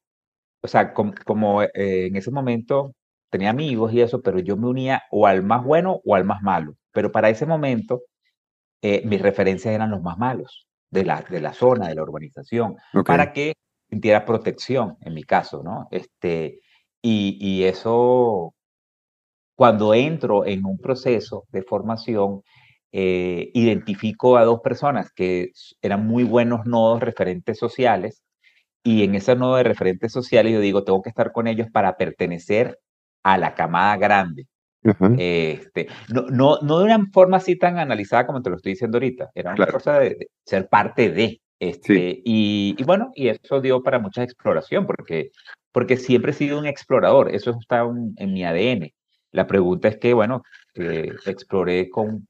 o 0.64 0.68
sea, 0.68 0.94
como, 0.94 1.62
eh, 1.62 1.68
en 2.06 2.16
ese 2.16 2.30
momento 2.30 2.94
tenía 3.30 3.50
amigos 3.50 3.92
y 3.92 4.00
eso, 4.00 4.22
pero 4.22 4.38
yo 4.38 4.56
me 4.56 4.66
unía 4.66 5.02
o 5.10 5.26
al 5.26 5.42
más 5.42 5.62
bueno 5.62 6.00
o 6.04 6.14
al 6.14 6.24
más 6.24 6.40
malo. 6.40 6.74
Pero 6.90 7.12
para 7.12 7.28
ese 7.28 7.44
momento, 7.44 8.02
eh, 8.80 9.02
mis 9.04 9.20
referencias 9.20 9.74
eran 9.74 9.90
los 9.90 10.00
más 10.00 10.16
malos 10.16 10.66
de 10.90 11.04
la, 11.04 11.20
de 11.20 11.42
la 11.42 11.52
zona, 11.52 11.88
de 11.88 11.94
la 11.96 12.02
urbanización, 12.02 12.76
para 13.04 13.34
que 13.34 13.52
sintiera 13.90 14.24
protección, 14.24 14.96
en 15.02 15.12
mi 15.12 15.24
caso, 15.24 15.62
¿no? 15.62 15.86
Este, 15.90 16.60
y, 17.02 17.36
y 17.38 17.64
eso 17.64 18.54
cuando 19.56 19.92
entro 19.92 20.46
en 20.46 20.64
un 20.64 20.78
proceso 20.78 21.44
de 21.50 21.62
formación, 21.62 22.42
eh, 22.90 23.50
identifico 23.52 24.38
a 24.38 24.44
dos 24.44 24.60
personas 24.60 25.12
que 25.12 25.50
eran 25.82 26.06
muy 26.06 26.24
buenos 26.24 26.64
nodos 26.64 27.00
referentes 27.00 27.58
sociales 27.58 28.22
y 28.84 29.02
en 29.02 29.14
ese 29.14 29.34
nodo 29.34 29.56
de 29.56 29.64
referentes 29.64 30.12
sociales 30.12 30.52
yo 30.52 30.60
digo, 30.60 30.84
tengo 30.84 31.02
que 31.02 31.08
estar 31.08 31.32
con 31.32 31.48
ellos 31.48 31.68
para 31.72 31.96
pertenecer 31.96 32.78
a 33.24 33.38
la 33.38 33.54
camada 33.54 33.96
grande. 33.96 34.46
este, 35.18 35.88
no, 36.12 36.26
no, 36.28 36.58
no 36.60 36.78
de 36.78 36.84
una 36.84 37.06
forma 37.10 37.38
así 37.38 37.56
tan 37.56 37.78
analizada 37.78 38.26
como 38.26 38.42
te 38.42 38.50
lo 38.50 38.56
estoy 38.56 38.72
diciendo 38.72 38.98
ahorita, 38.98 39.30
era 39.34 39.54
una 39.54 39.66
cosa 39.66 39.98
de, 39.98 40.28
ser 40.44 40.68
parte 40.68 41.10
de. 41.10 41.40
Este, 41.58 42.20
y, 42.24 42.74
y, 42.76 42.84
bueno, 42.84 43.10
y 43.14 43.28
eso 43.28 43.60
dio 43.62 43.82
para 43.82 43.98
mucha 43.98 44.22
exploración, 44.22 44.86
porque, 44.86 45.30
porque 45.72 45.96
siempre 45.96 46.32
he 46.32 46.34
sido 46.34 46.58
un 46.58 46.66
explorador, 46.66 47.34
eso 47.34 47.56
está 47.58 47.84
en 48.18 48.32
mi 48.34 48.44
ADN. 48.44 48.90
La 49.34 49.46
pregunta 49.46 49.88
es 49.88 49.96
que, 49.96 50.12
bueno, 50.12 50.42
eh, 50.74 51.12
exploré 51.26 51.88
con 51.88 52.28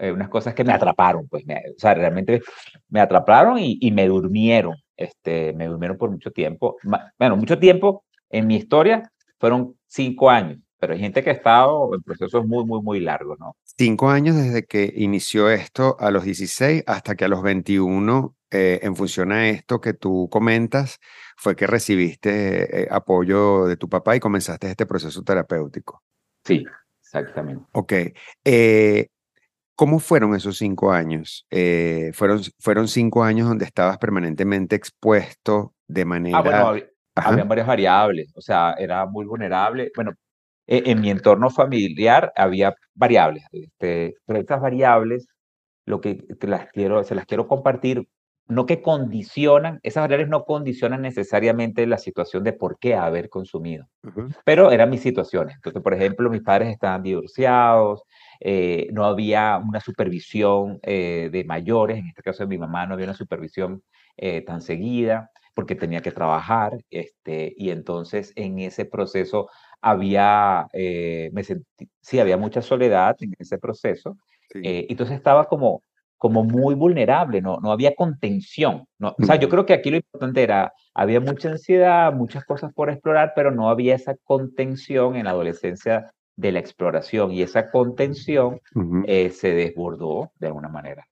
eh, 0.00 0.10
unas 0.10 0.30
cosas 0.30 0.54
que 0.54 0.64
me 0.64 0.72
atraparon, 0.72 1.28
pues, 1.28 1.44
o 1.44 1.78
sea, 1.78 1.92
realmente 1.94 2.40
me 2.88 3.00
atraparon 3.00 3.58
y, 3.58 3.78
y, 3.80 3.92
me 3.92 4.08
durmieron, 4.08 4.76
este, 4.96 5.52
me 5.52 5.66
durmieron 5.66 5.98
por 5.98 6.10
mucho 6.10 6.30
tiempo. 6.30 6.76
Bueno, 7.18 7.36
mucho 7.36 7.58
tiempo 7.58 8.04
en 8.30 8.46
mi 8.46 8.56
historia 8.56 9.12
fueron 9.38 9.76
cinco 9.86 10.30
años, 10.30 10.58
pero 10.78 10.94
hay 10.94 11.00
gente 11.00 11.22
que 11.22 11.28
ha 11.28 11.34
estado 11.34 11.94
en 11.94 12.02
procesos 12.02 12.46
muy, 12.46 12.64
muy, 12.64 12.80
muy 12.80 13.00
largos, 13.00 13.38
¿no? 13.38 13.54
Cinco 13.62 14.08
años 14.08 14.36
desde 14.36 14.64
que 14.64 14.90
inició 14.96 15.50
esto 15.50 15.96
a 16.00 16.10
los 16.10 16.24
16 16.24 16.84
hasta 16.86 17.14
que 17.14 17.26
a 17.26 17.28
los 17.28 17.42
21, 17.42 18.34
eh, 18.50 18.80
en 18.82 18.96
función 18.96 19.32
a 19.32 19.48
esto 19.50 19.80
que 19.82 19.92
tú 19.92 20.28
comentas, 20.30 20.98
fue 21.36 21.56
que 21.56 21.66
recibiste 21.66 22.84
eh, 22.84 22.88
apoyo 22.90 23.66
de 23.66 23.76
tu 23.76 23.88
papá 23.88 24.16
y 24.16 24.20
comenzaste 24.20 24.70
este 24.70 24.86
proceso 24.86 25.22
terapéutico. 25.22 26.02
Sí, 26.44 26.64
exactamente. 27.02 27.64
Ok. 27.72 27.92
Eh, 28.44 29.08
¿Cómo 29.80 29.98
fueron 29.98 30.34
esos 30.34 30.58
cinco 30.58 30.92
años? 30.92 31.46
Eh, 31.50 32.10
fueron, 32.12 32.42
¿Fueron 32.58 32.86
cinco 32.86 33.24
años 33.24 33.48
donde 33.48 33.64
estabas 33.64 33.96
permanentemente 33.96 34.76
expuesto 34.76 35.72
de 35.88 36.04
manera... 36.04 36.36
Ah, 36.36 36.42
bueno, 36.42 36.84
había, 37.14 37.44
varias 37.44 37.66
variables, 37.66 38.30
o 38.34 38.42
sea, 38.42 38.74
era 38.78 39.06
muy 39.06 39.24
vulnerable. 39.24 39.90
Bueno, 39.96 40.12
e, 40.66 40.82
en, 40.84 41.00
mi 41.00 41.08
entorno 41.08 41.48
familiar 41.48 42.30
había 42.36 42.74
variables, 42.94 43.44
este, 43.52 44.16
pero 44.26 44.40
estas 44.40 44.60
variables, 44.60 45.26
lo 45.86 46.02
que 46.02 46.26
las 46.42 46.70
quiero, 46.72 47.02
se 47.02 47.14
las 47.14 47.24
quiero 47.24 47.48
compartir, 47.48 48.06
no 48.50 48.66
que 48.66 48.82
condicionan, 48.82 49.78
esas 49.82 50.02
variables 50.02 50.28
no 50.28 50.44
condicionan 50.44 51.02
necesariamente 51.02 51.86
la 51.86 51.98
situación 51.98 52.42
de 52.42 52.52
por 52.52 52.78
qué 52.78 52.94
haber 52.94 53.28
consumido, 53.28 53.88
pero 54.44 54.72
eran 54.72 54.90
mis 54.90 55.02
situaciones. 55.02 55.54
Entonces, 55.54 55.82
por 55.82 55.94
ejemplo, 55.94 56.28
mis 56.28 56.42
padres 56.42 56.68
estaban 56.68 57.02
divorciados, 57.02 58.02
eh, 58.40 58.88
no 58.92 59.04
había 59.04 59.58
una 59.58 59.80
supervisión 59.80 60.80
eh, 60.82 61.28
de 61.32 61.44
mayores, 61.44 61.98
en 61.98 62.08
este 62.08 62.22
caso 62.22 62.42
de 62.42 62.48
mi 62.48 62.58
mamá 62.58 62.86
no 62.86 62.94
había 62.94 63.06
una 63.06 63.14
supervisión 63.14 63.82
eh, 64.16 64.42
tan 64.42 64.60
seguida 64.60 65.30
porque 65.54 65.74
tenía 65.74 66.00
que 66.00 66.12
trabajar, 66.12 66.72
este, 66.90 67.54
y 67.56 67.70
entonces 67.70 68.32
en 68.34 68.58
ese 68.60 68.84
proceso 68.84 69.48
había, 69.80 70.66
me 70.72 71.44
sentí, 71.44 71.88
sí, 72.00 72.18
había 72.18 72.36
mucha 72.36 72.62
soledad 72.62 73.16
en 73.20 73.34
ese 73.38 73.58
proceso, 73.58 74.16
entonces 74.54 75.16
estaba 75.16 75.44
como, 75.46 75.82
como 76.20 76.44
muy 76.44 76.74
vulnerable, 76.74 77.40
no, 77.40 77.60
no 77.62 77.72
había 77.72 77.94
contención. 77.94 78.84
No, 78.98 79.14
o 79.18 79.24
sea, 79.24 79.36
yo 79.36 79.48
creo 79.48 79.64
que 79.64 79.72
aquí 79.72 79.90
lo 79.90 79.96
importante 79.96 80.42
era, 80.42 80.70
había 80.92 81.18
mucha 81.18 81.48
ansiedad, 81.48 82.12
muchas 82.12 82.44
cosas 82.44 82.74
por 82.74 82.90
explorar, 82.90 83.32
pero 83.34 83.50
no 83.50 83.70
había 83.70 83.94
esa 83.94 84.14
contención 84.24 85.16
en 85.16 85.24
la 85.24 85.30
adolescencia 85.30 86.12
de 86.36 86.52
la 86.52 86.58
exploración 86.58 87.32
y 87.32 87.40
esa 87.40 87.70
contención 87.70 88.60
eh, 89.06 89.30
se 89.30 89.54
desbordó 89.54 90.30
de 90.38 90.48
alguna 90.48 90.68
manera. 90.68 91.06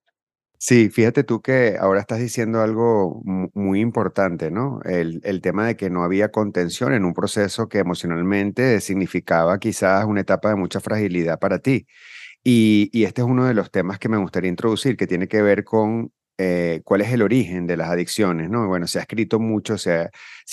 Sí, 0.59 0.91
fíjate 0.91 1.25
tú 1.25 1.41
que 1.41 1.79
ahora 1.81 2.01
estás 2.01 2.19
diciendo 2.19 2.61
algo 2.61 3.23
muy 3.55 3.81
importante, 3.81 4.51
¿no? 4.51 4.81
El, 4.85 5.23
el, 5.25 5.41
tema 5.41 5.67
de 5.67 5.77
que 5.77 5.89
no 5.89 6.03
había 6.03 6.31
contención 6.31 6.93
en 6.93 7.07
un 7.07 7.15
proceso 7.15 7.69
que 7.71 7.79
emocionalmente 7.79 8.81
significaba 8.83 9.59
quizás 9.59 10.05
una 10.05 10.21
etapa 10.21 10.51
de 10.51 10.57
mucha 10.57 10.81
fragilidad 10.81 11.39
para 11.39 11.61
ti. 11.61 11.87
Y, 12.45 12.91
este 13.05 13.23
es 13.23 13.27
uno 13.27 13.47
de 13.47 13.55
los 13.55 13.71
temas 13.71 13.99
que 13.99 14.09
me 14.09 14.17
gustaría 14.17 14.51
introducir, 14.51 14.97
que 14.97 15.07
tiene 15.07 15.29
que 15.29 15.43
ver 15.43 15.65
con 15.65 16.13
eh, 16.39 16.83
cuál 16.85 17.01
es 17.01 17.13
el 17.13 17.23
origen 17.23 17.67
de 17.67 17.77
las 17.77 17.91
adicciones, 17.91 18.49
¿no? 18.49 18.69
Bueno, 18.69 18.87
se 18.87 18.99
ha 18.99 19.03
escrito 19.03 19.41
mucho, 19.41 19.77
se 19.79 19.93
ha, 19.93 20.11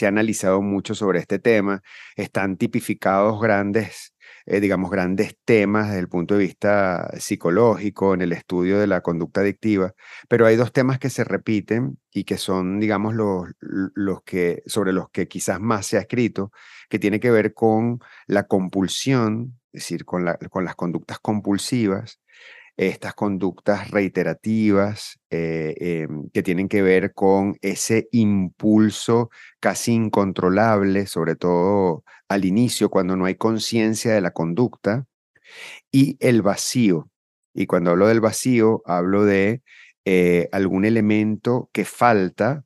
analizado 0.08 0.62
mucho 0.62 0.96
sobre 0.96 1.20
este 1.20 1.40
tema, 1.40 1.82
están 2.16 2.58
tipificados 2.58 3.40
grandes 3.42 4.16
eh, 4.48 4.60
digamos, 4.60 4.92
grandes 4.92 5.38
temas 5.44 5.88
desde 5.88 6.00
el 6.02 6.10
punto 6.10 6.36
de 6.36 6.42
vista 6.42 7.10
psicológico, 7.18 8.14
en 8.14 8.22
el 8.22 8.32
estudio 8.32 8.80
de 8.80 8.88
la 8.88 9.02
conducta 9.02 9.42
adictiva, 9.42 9.94
pero 10.28 10.46
hay 10.46 10.56
dos 10.56 10.72
temas 10.72 11.00
que 11.00 11.10
se 11.10 11.24
repiten 11.24 11.98
y 12.12 12.26
que 12.26 12.38
son, 12.38 12.80
digamos, 12.80 13.16
los 13.16 14.22
que, 14.24 14.62
sobre 14.68 14.94
los 14.94 15.10
que 15.10 15.28
quizás 15.28 15.60
más 15.60 15.88
se 15.88 15.98
ha 15.98 16.02
escrito, 16.02 16.52
que 16.90 17.00
tiene 17.00 17.20
que 17.20 17.32
ver 17.32 17.54
con 17.54 18.00
la 18.28 18.48
compulsión, 18.48 19.60
es 19.74 19.84
decir, 19.84 20.06
con, 20.06 20.26
la, 20.26 20.38
con 20.38 20.66
las 20.66 20.76
conductas 20.76 21.20
compulsivas, 21.20 22.20
estas 22.78 23.14
conductas 23.14 23.90
reiterativas 23.92 25.20
eh, 25.30 25.76
em, 25.80 26.30
que 26.32 26.44
tienen 26.44 26.68
que 26.68 26.82
ver 26.82 27.14
con 27.14 27.58
ese 27.62 28.10
impulso 28.12 29.30
casi 29.60 29.94
incontrolable, 29.94 31.08
sobre 31.08 31.36
todo 31.36 32.04
al 32.28 32.46
inicio, 32.46 32.90
cuando 32.90 33.16
no 33.16 33.26
hay 33.26 33.36
conciencia 33.36 34.14
de 34.14 34.22
la 34.22 34.32
conducta, 34.32 35.06
y 35.92 36.18
el 36.20 36.42
vacío. 36.42 37.10
Y 37.54 37.68
cuando 37.68 37.92
hablo 37.92 38.08
del 38.08 38.20
vacío, 38.20 38.82
hablo 38.86 39.24
de 39.24 39.62
eh, 40.04 40.50
algún 40.52 40.86
elemento 40.86 41.70
que 41.72 41.86
falta 41.86 42.66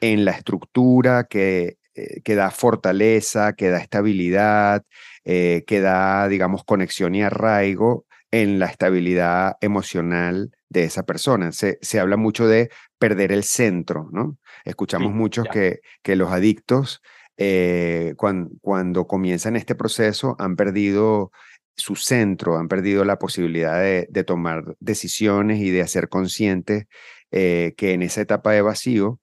en 0.00 0.24
la 0.24 0.32
estructura, 0.32 1.24
que, 1.24 1.78
eh, 1.96 2.20
que 2.22 2.34
da 2.34 2.50
fortaleza, 2.50 3.54
que 3.54 3.70
da 3.70 3.78
estabilidad, 3.78 4.84
que 5.24 5.80
da, 5.80 6.28
digamos, 6.28 6.62
conexión 6.62 7.16
y 7.16 7.22
arraigo 7.24 8.06
en 8.30 8.60
la 8.60 8.66
estabilidad 8.66 9.56
emocional 9.60 10.52
de 10.68 10.84
esa 10.84 11.02
persona. 11.04 11.50
Se, 11.50 11.78
se 11.82 11.98
habla 11.98 12.16
mucho 12.16 12.46
de 12.46 12.70
perder 12.98 13.32
el 13.32 13.42
centro, 13.42 14.08
¿no? 14.12 14.38
Escuchamos 14.64 15.12
muchos 15.12 15.46
que, 15.48 15.80
que 16.02 16.16
los 16.16 16.32
adictos, 16.32 17.02
eh, 17.36 18.14
cuando, 18.16 19.06
comienzan 19.06 19.56
este 19.56 19.74
proceso, 19.74 20.36
han 20.38 20.56
perdido 20.56 21.30
su 21.76 21.94
centro, 21.94 22.56
han 22.56 22.68
perdido 22.68 23.04
la 23.04 23.18
posibilidad 23.18 23.80
de, 23.80 24.24
tomar 24.24 24.76
decisiones 24.80 25.60
y 25.60 25.70
de 25.70 25.82
hacer 25.82 26.08
conscientes 26.08 26.86
eh, 27.30 27.74
que 27.76 27.92
en 27.92 28.02
esa 28.02 28.22
etapa 28.22 28.52
de 28.52 28.62
vacío 28.62 29.20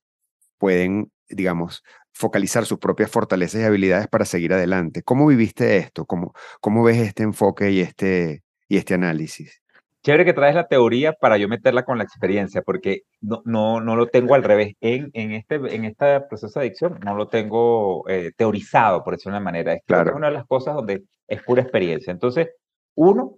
pueden, 0.60 1.12
digamos, 1.28 1.84
focalizar 2.14 2.66
sus 2.66 2.80
propias 2.80 3.12
fortalezas 3.12 3.62
y 3.62 3.66
habilidades 3.66 4.08
para 4.08 4.26
seguir 4.26 4.54
adelante. 4.54 5.04
¿Cómo 5.04 5.28
viviste 5.28 5.78
esto? 5.78 6.06
¿Cómo, 6.06 6.34
cómo 6.62 6.84
ves 6.84 6.98
este 6.98 7.24
enfoque 7.24 7.72
y 7.72 7.82
este, 7.82 8.44
y 8.74 8.78
este 8.78 8.96
análisis. 8.96 9.62
Chévere 10.02 10.26
que 10.26 10.34
traes 10.34 10.56
la 10.56 10.68
teoría 10.68 11.14
para 11.14 11.38
yo 11.38 11.48
meterla 11.48 11.86
con 11.86 11.98
la 11.98 12.04
experiencia, 12.04 12.62
porque 12.62 13.04
no, 13.22 13.42
no, 13.46 13.80
no 13.80 13.96
lo 13.96 14.08
tengo 14.08 14.36
al 14.36 14.44
revés. 14.44 14.76
En, 14.82 15.12
en, 15.14 15.32
este, 15.32 15.56
en 15.56 15.86
este 15.86 16.20
proceso 16.22 16.60
de 16.60 16.66
adicción 16.66 17.00
no 17.06 17.16
lo 17.16 17.30
tengo 17.30 18.04
eh, 18.10 18.32
teorizado, 18.36 19.04
por 19.04 19.14
decirlo 19.14 19.34
de 19.34 19.38
una 19.38 19.46
manera. 19.46 19.74
Es 19.74 19.84
claro. 19.86 20.16
una 20.16 20.28
de 20.28 20.34
las 20.34 20.46
cosas 20.46 20.76
donde 20.76 21.04
es 21.28 21.42
pura 21.44 21.62
experiencia. 21.62 22.12
Entonces, 22.12 22.50
uno, 22.96 23.38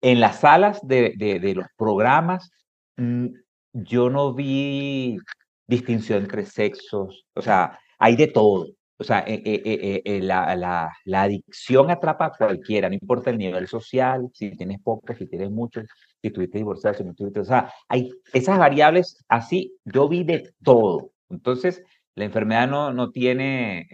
en 0.00 0.20
las 0.20 0.40
salas 0.40 0.86
de, 0.86 1.14
de, 1.16 1.40
de 1.40 1.54
los 1.54 1.66
programas, 1.76 2.52
mm, 2.96 3.28
yo 3.72 4.10
no 4.10 4.32
vi 4.32 5.18
distinción 5.66 6.22
entre 6.22 6.44
sexos, 6.44 7.24
o 7.34 7.42
sea, 7.42 7.78
hay 7.98 8.16
de 8.16 8.28
todo. 8.28 8.68
O 8.96 9.02
sea, 9.02 9.24
eh, 9.26 9.42
eh, 9.44 10.02
eh, 10.04 10.20
la, 10.22 10.54
la, 10.54 10.88
la, 11.04 11.22
adicción 11.22 11.90
atrapa 11.90 12.26
a 12.26 12.30
cualquiera, 12.30 12.88
no 12.88 12.94
importa 12.94 13.30
el 13.30 13.38
nivel 13.38 13.66
social, 13.66 14.30
si 14.32 14.56
tienes 14.56 14.80
poco, 14.80 15.12
si 15.14 15.26
tienes 15.26 15.50
mucho, 15.50 15.80
si 16.22 16.28
estuviste 16.28 16.58
divorciado, 16.58 16.96
si 16.96 17.04
no 17.04 17.10
estuviste. 17.10 17.40
O 17.40 17.44
sea, 17.44 17.72
hay 17.88 18.10
esas 18.32 18.56
variables 18.56 19.24
así, 19.28 19.76
yo 19.84 20.08
vi 20.08 20.22
de 20.22 20.52
todo. 20.62 21.10
Entonces, 21.28 21.82
la 22.14 22.24
enfermedad 22.24 22.68
no, 22.68 22.92
no 22.92 23.10
tiene 23.10 23.88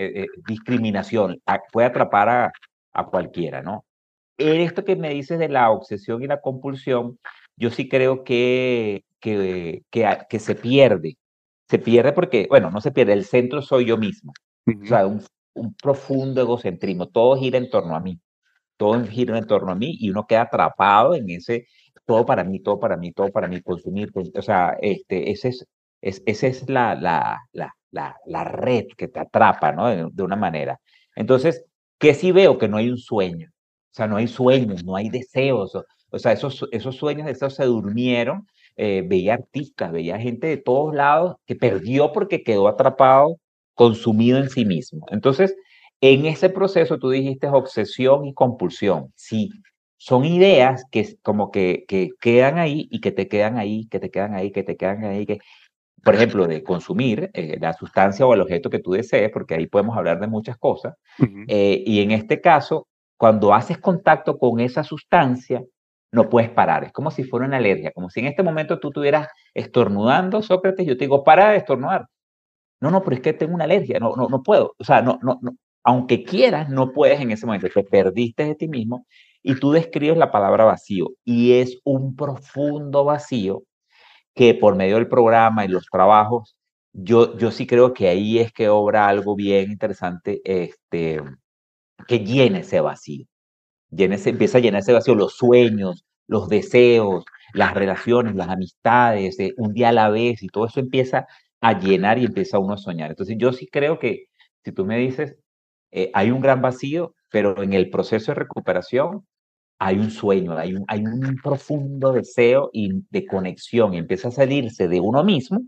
discriminación, 0.47 1.41
puede 1.73 1.87
atrapar 1.89 2.29
a, 2.29 2.53
a 2.93 3.07
cualquiera, 3.07 3.63
¿no? 3.63 3.87
En 4.37 4.61
esto 4.61 4.85
que 4.85 4.97
me 4.97 5.11
dices 5.11 5.39
de 5.39 5.49
la 5.49 5.71
obsesión 5.71 6.23
y 6.23 6.27
la 6.27 6.41
compulsión, 6.41 7.19
yo 7.57 7.71
sí 7.71 7.89
creo 7.89 8.25
que, 8.25 9.05
que, 9.21 9.83
que, 9.91 10.19
que 10.29 10.39
se 10.39 10.55
pierde. 10.55 11.17
Se 11.71 11.79
pierde 11.79 12.13
porque, 12.13 12.47
bueno, 12.51 12.71
no 12.71 12.81
se 12.81 12.91
pierde, 12.91 13.13
el 13.13 13.25
centro 13.25 13.63
soy 13.63 13.87
yo 13.87 13.97
mismo. 13.97 14.33
O 14.67 14.87
sea, 14.87 15.07
un, 15.07 15.23
profundo 15.83 16.41
egocentrismo. 16.41 17.09
Todo 17.09 17.37
gira 17.37 17.59
en 17.59 17.71
torno 17.71 17.95
a 17.95 18.01
mí. 18.01 18.21
Todo 18.77 19.05
gira 19.05 19.39
en 19.39 19.47
torno 19.47 19.73
a 19.73 19.75
mí 19.75 19.97
y 20.01 20.11
uno 20.11 20.27
queda 20.27 20.43
atrapado 20.43 21.15
en 21.15 21.31
ese 21.31 21.67
todo 22.11 22.27
para 22.27 22.43
mí, 22.43 22.59
todo 22.61 22.81
para 22.81 22.97
mí, 22.97 23.13
todo 23.13 23.31
para 23.31 23.47
mí, 23.47 23.63
consumir. 23.63 24.11
O 24.35 24.43
sea, 24.43 24.77
este, 24.81 25.31
ese 25.31 25.51
es, 25.51 25.67
es, 26.01 26.23
esa 26.27 26.49
es 26.49 26.69
la, 26.69 26.97
la, 26.97 27.39
la, 27.53 27.73
la, 27.93 28.17
la 28.27 28.43
red 28.43 28.87
que 28.97 29.07
te 29.07 29.21
atrapa, 29.21 29.71
¿no? 29.71 30.11
De, 30.11 30.23
una 30.25 30.35
manera. 30.35 30.81
Entonces, 31.15 31.65
¿qué 31.99 32.15
sí 32.15 32.33
veo? 32.33 32.59
Que 32.59 32.67
no 32.67 32.79
hay 32.79 32.91
un 32.91 32.99
sueño. 32.99 33.49
O 33.53 33.95
sea, 33.95 34.09
no 34.09 34.17
hay 34.17 34.27
sueños, 34.27 34.85
no 34.85 34.97
hay 34.97 35.09
deseos. 35.09 35.73
O, 36.11 36.19
sea, 36.19 36.33
esos, 36.33 36.67
esos 36.73 36.97
sueños, 36.97 37.29
esos 37.29 37.55
se 37.55 37.65
durmieron. 37.65 38.45
Eh, 38.83 39.03
veía 39.07 39.35
artistas, 39.35 39.93
veía 39.93 40.19
gente 40.19 40.47
de 40.47 40.57
todos 40.57 40.95
lados 40.95 41.37
que 41.45 41.55
perdió 41.55 42.13
porque 42.13 42.43
quedó 42.43 42.67
atrapado, 42.67 43.37
consumido 43.75 44.39
en 44.39 44.49
sí 44.49 44.65
mismo. 44.65 45.05
Entonces, 45.11 45.55
en 46.01 46.25
ese 46.25 46.49
proceso 46.49 46.99
tú 46.99 47.11
dijiste 47.11 47.47
obsesión 47.47 48.25
y 48.25 48.33
compulsión. 48.33 49.13
Sí, 49.17 49.51
son 49.99 50.25
ideas 50.25 50.87
que 50.91 51.15
como 51.21 51.51
que, 51.51 51.85
que 51.89 52.09
quedan 52.23 52.57
ahí 52.57 52.89
y 52.91 53.03
que 53.03 53.13
te 53.13 53.29
quedan 53.29 53.59
ahí, 53.59 53.87
que 53.91 54.01
te 54.01 54.11
quedan 54.11 54.35
ahí, 54.35 54.51
que 54.51 54.63
te 54.63 54.79
quedan 54.79 55.05
ahí, 55.05 55.27
que, 55.27 55.41
por 56.03 56.15
ejemplo, 56.15 56.47
de 56.47 56.63
consumir 56.63 57.31
eh, 57.35 57.59
la 57.61 57.75
sustancia 57.75 58.25
o 58.25 58.33
el 58.33 58.41
objeto 58.41 58.71
que 58.71 58.79
tú 58.79 58.93
desees, 58.93 59.31
porque 59.31 59.57
ahí 59.57 59.67
podemos 59.67 59.95
hablar 59.95 60.21
de 60.21 60.27
muchas 60.27 60.57
cosas. 60.57 60.95
Eh, 61.49 61.85
y 61.85 62.01
en 62.01 62.13
este 62.13 62.41
caso, 62.41 62.87
cuando 63.19 63.53
haces 63.53 63.77
contacto 63.77 64.39
con 64.39 64.59
esa 64.59 64.85
sustancia, 64.85 65.63
no 66.13 66.29
puedes 66.29 66.51
parar. 66.51 66.85
Es 66.85 66.93
como 66.93 67.11
si 67.11 67.25
fuera 67.25 67.47
una 67.47 67.59
alergia, 67.59 67.93
como 67.93 68.11
si 68.11 68.21
en 68.21 68.27
este 68.27 68.43
momento 68.43 68.81
tú 68.81 68.89
estuvieras 68.89 69.29
estornudando, 69.55 70.43
Sócrates, 70.43 70.87
yo 70.87 70.97
te 70.97 71.05
digo, 71.05 71.25
para 71.25 71.51
de 71.51 71.59
estornudar. 71.59 72.07
No, 72.81 72.91
no, 72.91 73.03
pero 73.05 73.17
es 73.17 73.23
que 73.23 73.33
tengo 73.35 73.55
una 73.55 73.65
alergia, 73.65 73.99
no, 74.01 74.17
no, 74.17 74.29
no 74.29 74.43
puedo. 74.43 74.75
O 74.79 74.85
sea, 74.85 75.03
no, 75.03 75.19
no, 75.23 75.39
no, 75.43 75.53
aunque 75.85 76.25
quieras, 76.25 76.69
no 76.71 76.93
puedes 76.93 77.21
en 77.21 77.31
ese 77.31 77.47
momento. 77.47 77.69
Te 77.73 77.85
perdiste 77.85 78.45
de 78.45 78.55
ti 78.55 78.69
mismo 78.69 79.07
y 79.43 79.55
tú 79.57 79.73
describes 79.73 80.19
la 80.19 80.31
palabra 80.31 80.65
vacío. 80.65 81.09
Y 81.25 81.55
es 81.55 81.79
un 81.85 82.17
profundo 82.17 83.05
vacío 83.05 83.65
que 84.35 84.55
por 84.55 84.77
medio 84.77 84.97
del 84.97 85.09
programa 85.09 85.65
y 85.65 85.69
los 85.69 85.87
trabajos, 85.87 86.57
yo, 86.93 87.37
yo 87.39 87.51
sí 87.51 87.67
creo 87.67 87.95
que 87.95 88.09
ahí 88.09 88.39
es 88.39 88.53
que 88.53 88.69
obra 88.69 89.09
algo 89.09 89.37
bien 89.37 89.71
interesante 89.71 90.41
este, 90.45 91.23
que 92.09 92.21
llene 92.21 92.61
ese 92.61 92.81
vacío. 92.81 93.27
Llene 93.91 94.17
empieza 94.25 94.59
a 94.59 94.61
llenar 94.61 94.81
ese 94.81 94.93
vacío, 94.93 95.15
los 95.15 95.35
sueños, 95.37 96.05
los 96.27 96.49
deseos, 96.49 97.25
las 97.55 97.75
relaciones, 97.75 98.35
las 98.37 98.49
amistades, 98.49 99.39
eh, 99.41 99.53
un 99.57 99.73
día 99.75 99.89
a 99.91 99.93
la 99.93 100.11
vez, 100.11 100.43
y 100.43 100.49
todo 100.49 100.67
eso 100.67 100.81
empieza 100.81 101.27
a 101.61 101.79
llenar 101.79 102.19
y 102.19 102.25
empieza 102.25 102.59
uno 102.59 102.75
a 102.75 102.79
soñar. 102.79 103.11
Entonces 103.11 103.37
yo 103.39 103.53
sí 103.53 103.67
creo 103.67 103.99
que 103.99 104.27
si 104.65 104.73
tú 104.73 104.85
me 104.87 104.99
dices, 104.99 105.37
eh, 105.93 106.11
hay 106.15 106.31
un 106.31 106.41
gran 106.41 106.63
vacío, 106.63 107.15
pero 107.31 107.63
en 107.63 107.73
el 107.73 107.91
proceso 107.91 108.33
de 108.33 108.37
recuperación 108.37 109.27
hay 109.79 109.99
un 109.99 110.11
sueño, 110.11 110.57
hay 110.59 110.75
un, 110.75 110.85
hay 110.89 111.01
un 111.05 111.37
profundo 111.43 112.13
deseo 112.13 112.71
y 112.73 112.91
de 113.11 113.27
conexión 113.27 113.95
y 113.95 113.99
empieza 113.99 114.29
a 114.29 114.33
salirse 114.33 114.89
de 114.89 115.01
uno 115.01 115.25
mismo 115.25 115.63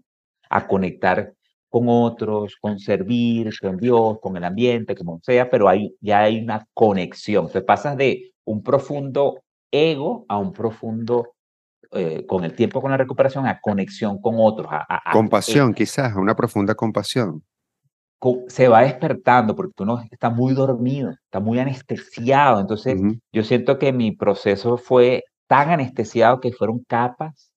a 0.50 0.66
conectar 0.68 1.34
con 1.72 1.86
otros, 1.88 2.56
con 2.60 2.78
servir, 2.78 3.50
con 3.58 3.78
Dios, 3.78 4.18
con 4.20 4.36
el 4.36 4.44
ambiente, 4.44 4.94
como 4.94 5.18
sea, 5.22 5.48
pero 5.48 5.70
hay, 5.70 5.96
ya 6.02 6.20
hay 6.20 6.38
una 6.38 6.68
conexión. 6.74 7.50
Te 7.50 7.62
pasas 7.62 7.96
de 7.96 8.34
un 8.44 8.62
profundo 8.62 9.42
ego 9.70 10.26
a 10.28 10.36
un 10.36 10.52
profundo, 10.52 11.32
eh, 11.92 12.26
con 12.26 12.44
el 12.44 12.54
tiempo, 12.54 12.82
con 12.82 12.90
la 12.90 12.98
recuperación, 12.98 13.46
a 13.46 13.58
conexión 13.58 14.20
con 14.20 14.34
otros. 14.36 14.68
A, 14.70 15.00
compasión, 15.14 15.70
eh, 15.70 15.74
quizás, 15.74 16.14
una 16.14 16.36
profunda 16.36 16.74
compasión 16.74 17.42
se 18.46 18.68
va 18.68 18.82
despertando 18.82 19.56
porque 19.56 19.82
uno 19.82 20.00
está 20.10 20.30
muy 20.30 20.54
dormido, 20.54 21.10
está 21.10 21.40
muy 21.40 21.58
anestesiado. 21.58 22.60
Entonces, 22.60 23.00
yo 23.32 23.42
siento 23.42 23.78
que 23.78 23.92
mi 23.92 24.12
proceso 24.12 24.76
fue 24.76 25.24
tan 25.48 25.70
anestesiado 25.70 26.38
que 26.38 26.52
fueron 26.52 26.84
capas, 26.86 27.52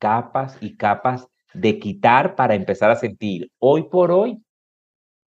capas 0.00 0.56
y 0.60 0.76
capas 0.76 1.28
de 1.54 1.78
quitar 1.78 2.34
para 2.36 2.54
empezar 2.54 2.90
a 2.90 2.96
sentir. 2.96 3.50
Hoy 3.58 3.88
por 3.90 4.10
hoy, 4.10 4.38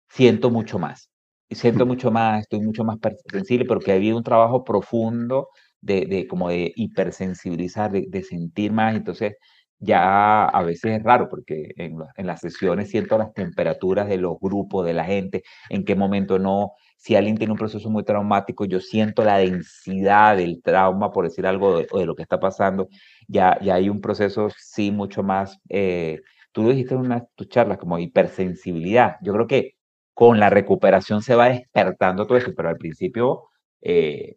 siento 0.08 0.50
mucho 0.50 0.78
más. 0.78 1.10
Y 1.48 1.54
siento 1.54 1.86
mucho 1.86 2.10
más, 2.10 2.42
estoy 2.42 2.60
mucho 2.60 2.84
más 2.84 2.98
sensible 3.30 3.64
porque 3.64 3.92
ha 3.92 3.94
habido 3.94 4.16
un 4.18 4.22
trabajo 4.22 4.64
profundo 4.64 5.48
de, 5.80 6.04
de 6.06 6.26
como 6.26 6.50
de 6.50 6.72
hipersensibilizar, 6.76 7.90
de, 7.90 8.06
de 8.08 8.22
sentir 8.22 8.72
más. 8.72 8.94
Entonces, 8.94 9.36
ya 9.78 10.44
a 10.44 10.62
veces 10.62 10.98
es 10.98 11.02
raro 11.02 11.28
porque 11.30 11.72
en, 11.76 11.96
en, 12.16 12.26
las 12.26 12.40
sesiones 12.40 12.90
siento 12.90 13.16
las 13.16 13.32
temperaturas 13.32 14.08
de 14.08 14.18
los 14.18 14.38
grupos, 14.40 14.84
de 14.84 14.92
la 14.94 15.04
gente, 15.04 15.42
en 15.70 15.84
qué 15.84 15.94
momento 15.94 16.38
no. 16.38 16.72
Si 16.98 17.16
alguien 17.16 17.38
tiene 17.38 17.52
un 17.52 17.58
proceso 17.58 17.88
muy 17.90 18.04
traumático, 18.04 18.64
yo 18.66 18.80
siento 18.80 19.24
la 19.24 19.38
densidad 19.38 20.36
del 20.36 20.60
trauma, 20.62 21.12
por 21.12 21.24
decir 21.24 21.46
algo, 21.46 21.78
de, 21.78 21.88
de 21.92 22.06
lo 22.06 22.14
que 22.14 22.22
está 22.22 22.40
pasando. 22.40 22.88
Ya, 23.28 23.58
ya 23.62 23.76
hay 23.76 23.88
un 23.88 24.00
proceso, 24.00 24.48
sí, 24.58 24.90
mucho 24.90 25.22
más. 25.22 25.58
Eh, 25.68 26.20
tú 26.52 26.64
lo 26.64 26.70
dijiste 26.70 26.94
en 26.94 27.00
una 27.00 27.20
de 27.20 27.26
tus 27.36 27.48
charlas, 27.48 27.78
como 27.78 27.98
hipersensibilidad. 27.98 29.16
Yo 29.22 29.32
creo 29.32 29.46
que 29.46 29.76
con 30.14 30.40
la 30.40 30.50
recuperación 30.50 31.22
se 31.22 31.36
va 31.36 31.50
despertando 31.50 32.26
todo 32.26 32.38
eso, 32.38 32.52
pero 32.56 32.68
al 32.68 32.76
principio 32.76 33.44
eh, 33.80 34.36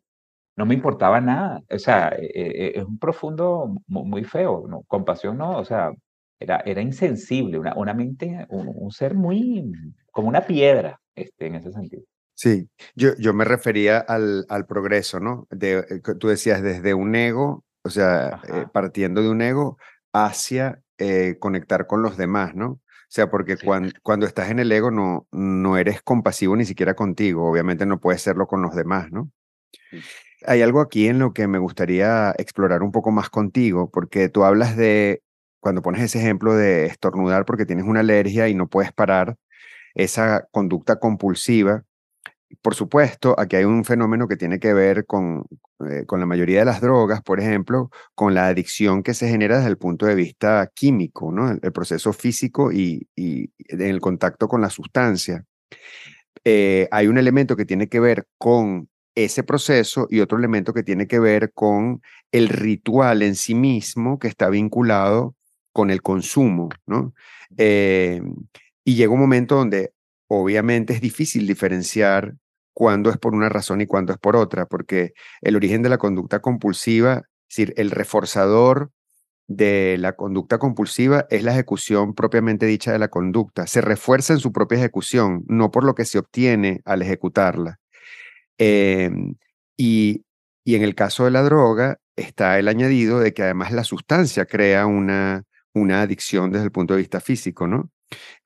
no 0.56 0.65
me 0.65 0.76
importaba 0.76 1.21
nada. 1.21 1.63
O 1.69 1.80
sea, 1.80 2.10
e, 2.10 2.26
e, 2.26 2.67
e, 2.67 2.80
es 2.80 2.86
un 2.86 3.00
profundo 3.00 3.76
muy 3.88 4.24
feo, 4.24 4.65
¿no? 4.67 4.84
Compasión 4.84 5.38
no, 5.38 5.58
o 5.58 5.65
sea, 5.65 5.91
era, 6.39 6.62
era 6.65 6.82
insensible, 6.82 7.60
una, 7.60 7.76
una 7.76 7.93
mente, 7.93 8.45
un, 8.50 8.91
ser 8.91 9.15
muy, 9.15 9.71
como 10.12 10.28
una 10.30 10.41
piedra, 10.45 11.00
este, 11.15 11.47
en 11.47 11.56
ese 11.56 11.71
sentido. 11.71 12.04
Sí, 12.41 12.67
yo, 12.95 13.12
yo 13.19 13.36
me 13.36 13.45
refería 13.45 13.99
al, 13.99 14.47
al 14.49 14.65
progreso, 14.65 15.19
¿no? 15.19 15.47
De, 15.51 15.86
eh, 15.88 16.01
tú 16.19 16.27
decías 16.27 16.63
desde 16.63 16.95
un 16.95 17.13
ego, 17.13 17.63
o 17.84 17.91
sea, 17.91 18.41
eh, 18.47 18.65
partiendo 18.73 19.21
de 19.21 19.30
un 19.30 19.43
ego 19.43 19.77
hacia 20.12 20.82
eh, 20.97 21.38
conectar 21.39 21.86
con 21.86 22.01
los 22.01 22.17
demás, 22.17 22.56
¿no? 22.56 22.67
O 22.67 22.82
sea, 23.10 23.30
porque 23.30 23.58
cuando, 23.58 23.91
cuando 24.01 24.25
estás 24.25 24.49
en 24.49 24.58
el 24.58 24.71
ego 24.71 24.89
no, 24.89 25.27
no 25.32 25.77
eres 25.77 26.01
compasivo 26.01 26.56
ni 26.56 26.65
siquiera 26.65 26.95
contigo, 26.95 27.47
obviamente 27.47 27.86
no 27.86 27.99
puedes 27.99 28.23
serlo 28.23 28.47
con 28.47 28.63
los 28.63 28.73
demás, 28.73 29.12
¿no? 29.12 29.30
Hay 30.47 30.63
algo 30.63 30.82
aquí 30.82 31.08
en 31.10 31.19
lo 31.19 31.34
que 31.34 31.47
me 31.47 31.60
gustaría 31.60 32.34
explorar 32.39 32.82
un 32.82 32.91
poco 32.91 33.12
más 33.12 33.30
contigo, 33.30 33.91
porque 33.91 34.30
tú 34.30 34.45
hablas 34.45 34.75
de, 34.75 35.21
cuando 35.60 35.84
pones 35.84 36.01
ese 36.01 36.17
ejemplo 36.17 36.56
de 36.56 36.88
estornudar 36.88 37.45
porque 37.45 37.67
tienes 37.67 37.86
una 37.86 37.99
alergia 37.99 38.49
y 38.49 38.56
no 38.56 38.67
puedes 38.67 38.91
parar, 38.91 39.38
esa 39.93 40.47
conducta 40.51 40.97
compulsiva. 40.97 41.84
Por 42.61 42.75
supuesto, 42.75 43.35
aquí 43.39 43.55
hay 43.55 43.65
un 43.65 43.85
fenómeno 43.85 44.27
que 44.27 44.37
tiene 44.37 44.59
que 44.59 44.73
ver 44.73 45.05
con, 45.05 45.45
eh, 45.89 46.05
con 46.05 46.19
la 46.19 46.25
mayoría 46.25 46.59
de 46.59 46.65
las 46.65 46.81
drogas, 46.81 47.21
por 47.21 47.39
ejemplo, 47.39 47.89
con 48.15 48.33
la 48.33 48.47
adicción 48.47 49.03
que 49.03 49.13
se 49.13 49.29
genera 49.29 49.57
desde 49.57 49.69
el 49.69 49.77
punto 49.77 50.05
de 50.05 50.15
vista 50.15 50.69
químico, 50.73 51.31
¿no? 51.31 51.49
el, 51.51 51.71
proceso 51.71 52.13
físico 52.13 52.71
y, 52.71 53.07
y, 53.15 53.51
en 53.67 53.81
el 53.81 54.01
contacto 54.01 54.47
con 54.47 54.61
la 54.61 54.69
sustancia. 54.69 55.45
Eh, 56.43 56.87
hay 56.91 57.07
un 57.07 57.17
elemento 57.17 57.55
que 57.55 57.65
tiene 57.65 57.87
que 57.87 57.99
ver 57.99 58.27
con 58.37 58.89
ese 59.15 59.43
proceso 59.43 60.07
y 60.09 60.21
otro 60.21 60.37
elemento 60.37 60.73
que 60.73 60.83
tiene 60.83 61.07
que 61.07 61.19
ver 61.19 61.51
con 61.53 62.01
el 62.31 62.49
ritual 62.49 63.21
en 63.21 63.35
sí 63.35 63.53
mismo 63.55 64.19
que 64.19 64.27
está 64.27 64.49
vinculado 64.49 65.35
con 65.73 65.91
el 65.91 66.01
consumo, 66.01 66.69
¿no? 66.85 67.13
Eh, 67.57 68.21
y 68.83 68.95
llega 68.95 69.13
un 69.13 69.19
momento 69.19 69.55
donde 69.55 69.93
obviamente 70.27 70.93
es 70.93 71.01
difícil 71.01 71.45
diferenciar 71.45 72.35
cuándo 72.73 73.10
es 73.10 73.17
por 73.17 73.34
una 73.34 73.49
razón 73.49 73.81
y 73.81 73.88
cuándo 73.88 74.13
es 74.13 74.19
por 74.19 74.36
otra, 74.36 74.65
porque 74.65 75.13
el 75.41 75.55
origen 75.55 75.81
de 75.81 75.89
la 75.89 75.97
conducta 75.97 76.39
compulsiva, 76.39 77.23
es 77.49 77.57
decir, 77.57 77.73
el 77.77 77.91
reforzador 77.91 78.91
de 79.55 79.97
la 79.99 80.13
conducta 80.13 80.57
compulsiva 80.57 81.25
es 81.29 81.43
la 81.43 81.51
ejecución 81.51 82.13
propiamente 82.13 82.65
dicha 82.65 82.91
de 82.91 82.99
la 82.99 83.10
conducta. 83.10 83.67
Se 83.67 83.81
refuerza 83.81 84.34
en 84.34 84.39
su 84.39 84.51
propia 84.51 84.77
ejecución, 84.77 85.43
no 85.47 85.71
por 85.71 85.84
lo 85.84 85.95
que 85.95 86.05
se 86.05 86.19
obtiene 86.19 86.81
al 86.86 87.01
ejecutarla. 87.01 87.79
Em, 88.57 89.36
y, 89.77 90.23
en 90.65 90.84
el 90.84 90.95
caso 90.95 91.25
de 91.25 91.31
la 91.31 91.41
droga 91.41 91.97
está 92.15 92.60
el 92.60 92.67
añadido 92.67 93.19
de 93.19 93.34
que 93.34 93.43
además 93.43 93.71
la 93.71 93.84
sustancia 93.84 94.45
crea 94.45 94.86
una, 94.86 95.43
una 95.73 96.01
adicción 96.01 96.51
desde 96.51 96.65
el 96.65 96.71
punto 96.71 96.93
de 96.93 96.99
vista 96.99 97.19
físico, 97.19 97.67
¿no? 97.67 97.89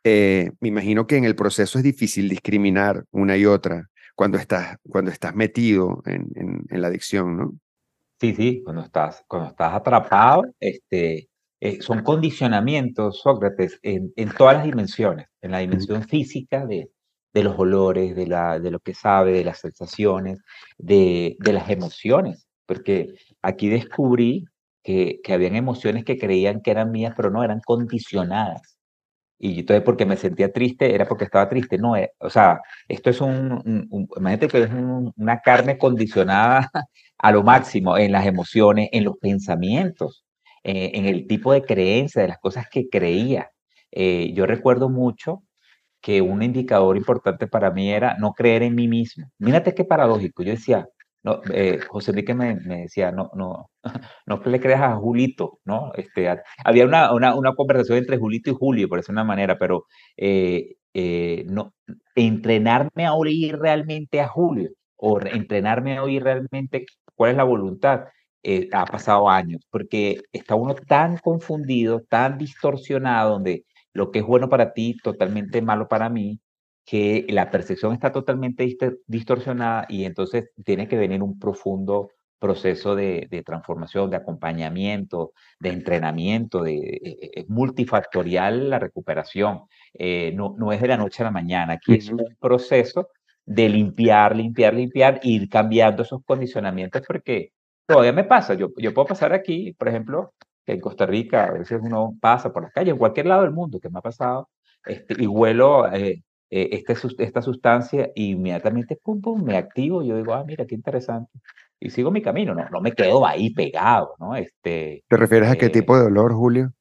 Eh, 0.04 0.52
me 0.60 0.70
imagino 0.70 1.08
que 1.08 1.18
en 1.18 1.26
el 1.26 1.36
proceso 1.36 1.78
es 1.78 1.84
difícil 1.84 2.30
discriminar 2.30 3.04
una 3.12 3.38
y 3.38 3.46
otra 3.46 3.90
cuando 4.16 4.38
estás, 4.38 4.78
cuando 4.90 5.12
estás 5.12 5.36
metido 5.36 6.02
en, 6.06 6.30
en, 6.70 6.82
la 6.82 6.88
adicción, 6.88 7.38
¿no? 7.38 7.54
Sí, 8.20 8.34
sí, 8.34 8.62
cuando 8.64 8.82
estás, 8.82 9.24
cuando 9.28 9.50
estás 9.50 9.74
atrapado, 9.74 10.46
este, 10.60 11.28
eh, 11.60 11.82
son 11.82 12.02
condicionamientos, 12.02 13.20
Sócrates, 13.20 13.78
en, 13.84 14.14
en, 14.16 14.30
todas 14.32 14.56
las 14.56 14.66
dimensiones, 14.66 15.28
en 15.42 15.52
la 15.52 15.60
dimensión 15.60 16.04
física 16.04 16.66
de, 16.66 16.90
de 17.34 17.44
los 17.44 17.60
olores, 17.60 18.16
de, 18.16 18.28
la, 18.28 18.60
de 18.60 18.72
lo 18.72 18.80
que 18.80 18.94
sabe, 18.94 19.34
de 19.34 19.44
las 19.44 19.60
sensaciones, 19.60 20.40
de, 20.78 21.36
de 21.40 21.54
las 21.54 21.70
emociones, 21.70 22.48
porque 22.66 23.16
aquí 23.42 23.68
descubrí 23.68 24.46
que, 24.82 25.20
que 25.22 25.34
habían 25.34 25.56
emociones 25.56 26.06
que 26.06 26.18
creían 26.18 26.62
que 26.62 26.72
eran 26.72 26.92
mías, 26.92 27.14
pero 27.18 27.30
no, 27.30 27.44
eran 27.44 27.60
condicionadas. 27.66 28.75
Y 29.38 29.60
entonces 29.60 29.84
porque 29.84 30.06
me 30.06 30.18
sentía 30.18 30.52
triste, 30.52 30.94
era 30.96 31.08
porque 31.08 31.26
estaba 31.26 31.50
triste. 31.50 31.78
No, 31.78 31.96
eh, 31.98 32.12
o 32.20 32.30
sea, 32.30 32.62
esto 32.88 33.10
es 33.10 33.22
un, 33.22 33.88
imagínate 34.18 34.48
que 34.48 34.64
es 34.64 34.70
una 35.18 35.40
carne 35.42 35.78
condicionada 35.78 36.70
a 37.18 37.32
lo 37.32 37.44
máximo 37.44 37.98
en 37.98 38.12
las 38.12 38.26
emociones, 38.26 38.90
en 38.92 39.04
los 39.06 39.18
pensamientos, 39.18 40.26
eh, 40.64 40.92
en 40.96 41.06
el 41.06 41.28
tipo 41.28 41.54
de 41.54 41.64
creencia, 41.64 42.22
de 42.22 42.30
las 42.30 42.40
cosas 42.40 42.68
que 42.70 42.88
creía. 42.90 43.52
Eh, 43.92 44.32
yo 44.34 44.46
recuerdo 44.46 44.90
mucho 44.90 45.44
que 46.02 46.22
un 46.22 46.44
indicador 46.44 46.98
importante 46.98 47.48
para 47.48 47.72
mí 47.72 47.92
era 47.92 48.16
no 48.20 48.34
creer 48.34 48.64
en 48.64 48.76
mí 48.76 48.88
mismo. 48.88 49.28
Mírate 49.40 49.74
qué 49.76 49.86
paradójico. 49.86 50.44
Yo 50.44 50.52
decía, 50.52 50.88
no, 51.26 51.42
eh, 51.52 51.80
José 51.90 52.12
Enrique 52.12 52.36
me, 52.36 52.56
me, 52.56 52.82
decía, 52.84 53.12
no, 53.12 53.32
no, 53.34 53.72
no 54.28 54.42
le 54.46 54.60
creas 54.60 54.82
a 54.82 54.96
Julito, 54.96 55.60
¿no? 55.66 55.92
Este, 55.96 56.30
había 56.64 56.86
una, 56.86 57.12
una, 57.14 57.36
una, 57.36 57.56
conversación 57.56 57.98
entre 57.98 58.18
Julito 58.18 58.52
y 58.52 58.54
Julio, 58.54 58.88
por 58.88 59.00
decir 59.00 59.14
una 59.14 59.24
manera, 59.24 59.58
pero 59.58 59.86
eh, 60.18 60.76
eh, 60.94 61.46
no, 61.50 61.74
entrenarme 62.16 63.08
a 63.08 63.14
oír 63.16 63.58
realmente 63.58 64.22
a 64.22 64.28
Julio 64.28 64.70
o 64.98 65.20
entrenarme 65.20 65.98
a 65.98 66.04
oír 66.04 66.24
realmente 66.24 66.86
cuál 67.16 67.32
es 67.32 67.38
la 67.38 67.44
voluntad, 67.44 68.06
eh, 68.44 68.70
ha 68.72 68.86
pasado 68.86 69.28
años, 69.28 69.62
porque 69.72 70.22
está 70.32 70.54
uno 70.54 70.76
tan 70.76 71.18
confundido, 71.18 72.02
tan 72.08 72.38
distorsionado, 72.38 73.32
donde 73.32 73.66
lo 73.94 74.12
que 74.12 74.20
es 74.20 74.26
bueno 74.26 74.48
para 74.50 74.74
ti, 74.74 74.96
totalmente 75.04 75.62
malo 75.64 75.88
para 75.88 76.10
mí, 76.10 76.40
que 76.86 77.26
la 77.30 77.50
percepción 77.50 77.94
está 77.94 78.12
totalmente 78.12 78.78
distorsionada 79.08 79.86
y 79.90 80.06
entonces 80.06 80.52
tiene 80.64 80.88
que 80.88 80.98
venir 80.98 81.24
un 81.24 81.40
profundo 81.40 82.12
proceso 82.40 82.96
de, 82.96 83.44
transformación, 83.46 84.10
de 84.10 84.18
acompañamiento, 84.18 85.34
de 85.60 85.70
entrenamiento, 85.70 86.62
de, 86.62 86.76
e, 86.76 87.10
e, 87.12 87.32
es 87.42 87.50
multifactorial 87.50 88.70
la 88.70 88.78
recuperación, 88.80 89.62
eh, 89.94 90.32
no, 90.36 90.56
no 90.58 90.72
es 90.72 90.82
de 90.82 90.88
la 90.90 90.98
noche 90.98 91.24
a 91.24 91.26
la 91.26 91.32
mañana, 91.32 91.74
aquí 91.74 91.96
es 91.96 92.10
un 92.10 92.24
proceso 92.40 93.10
de 93.46 93.70
limpiar, 93.70 94.36
limpiar, 94.36 94.74
limpiar, 94.74 95.20
ir 95.24 95.50
cambiando 95.50 96.04
esos 96.04 96.24
condicionamientos 96.24 97.02
porque 97.08 97.52
todavía 97.88 98.14
me 98.14 98.24
pasa, 98.24 98.54
yo, 98.54 98.70
yo 98.78 98.94
puedo 98.94 99.08
pasar 99.08 99.34
aquí, 99.34 99.74
por 99.74 99.88
ejemplo, 99.88 100.34
que 100.66 100.74
en 100.74 100.82
Costa 100.82 101.06
Rica 101.06 101.46
a 101.46 101.52
veces 101.52 101.80
uno 101.82 102.16
pasa 102.20 102.52
por 102.52 102.64
las 102.64 102.74
calles, 102.74 102.94
en 102.94 103.00
cualquier 103.00 103.28
lado 103.28 103.44
del 103.44 103.52
mundo 103.52 103.80
que 103.80 103.90
me 103.90 104.00
ha 104.00 104.02
pasado, 104.02 104.50
este, 104.86 105.16
y 105.22 105.28
huelo 105.28 105.92
eh, 105.94 106.24
eh, 106.62 106.70
este, 106.72 106.96
esta 107.24 107.42
sustancia 107.42 108.12
y 108.16 108.32
inmediatamente 108.32 108.98
pum, 109.02 109.22
pum, 109.22 109.44
me 109.44 109.58
activo 109.58 110.04
yo 110.04 110.18
digo, 110.18 110.34
ah, 110.34 110.44
mira, 110.46 110.66
qué 110.66 110.76
interesante. 110.76 111.40
Y 111.80 111.90
sigo 111.90 112.12
mi 112.12 112.22
camino, 112.22 112.56
no, 112.56 112.70
no 112.70 112.82
me 112.82 112.94
quedo 112.94 113.26
ahí 113.26 113.54
pegado, 113.54 114.16
¿no? 114.20 114.36
Este, 114.36 115.04
¿Te 115.08 115.18
refieres 115.18 115.50
a 115.50 115.56
qué 115.56 115.70
tipo 115.70 115.98
de 115.98 116.06
olor, 116.06 116.34
Julio? 116.34 116.72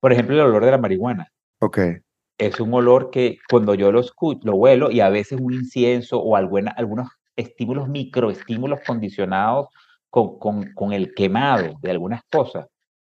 Por 0.00 0.12
ejemplo, 0.12 0.34
el 0.34 0.42
olor 0.42 0.64
de 0.64 0.70
la 0.70 0.78
marihuana. 0.78 1.28
Ok 1.60 1.78
es 2.38 2.60
un 2.60 2.72
olor 2.74 3.10
que 3.10 3.38
cuando 3.48 3.74
yo 3.74 3.90
lo 3.92 4.00
escucho, 4.00 4.40
lo 4.44 4.56
huelo 4.56 4.90
y 4.90 5.00
a 5.00 5.08
veces 5.08 5.40
un 5.40 5.54
incienso 5.54 6.20
o 6.20 6.36
alguna, 6.36 6.72
algunos 6.72 7.08
estímulos, 7.34 7.88
microestímulos 7.88 8.80
condicionados 8.86 9.68
con, 10.10 10.38
con, 10.38 10.72
con, 10.74 10.92
el 10.92 11.14
quemado 11.14 11.78
de 11.82 11.90
algunas 11.90 12.22
cosas, 12.30 12.66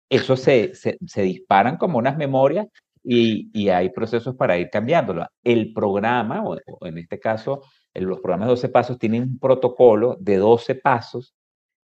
eso 0.09 0.37
se, 0.37 0.75
se, 0.75 0.99
se 1.07 1.23
disparan 1.23 1.77
como 1.77 1.99
unas 1.99 2.17
memorias 2.17 2.67
y, 3.09 3.51
y, 3.53 3.69
hay 3.69 3.91
procesos 3.91 4.35
para 4.35 4.59
ir 4.59 4.69
cambiándolo. 4.69 5.25
El 5.45 5.73
programa, 5.73 6.43
o, 6.45 6.59
en 6.85 6.99
este 6.99 7.21
caso, 7.21 7.63
los 7.95 8.19
programas 8.19 8.49
de 8.49 8.51
12 8.51 8.69
pasos 8.69 8.99
tienen 8.99 9.23
un 9.23 9.39
protocolo 9.39 10.17
de 10.19 10.39
12 10.39 10.75
pasos 10.75 11.33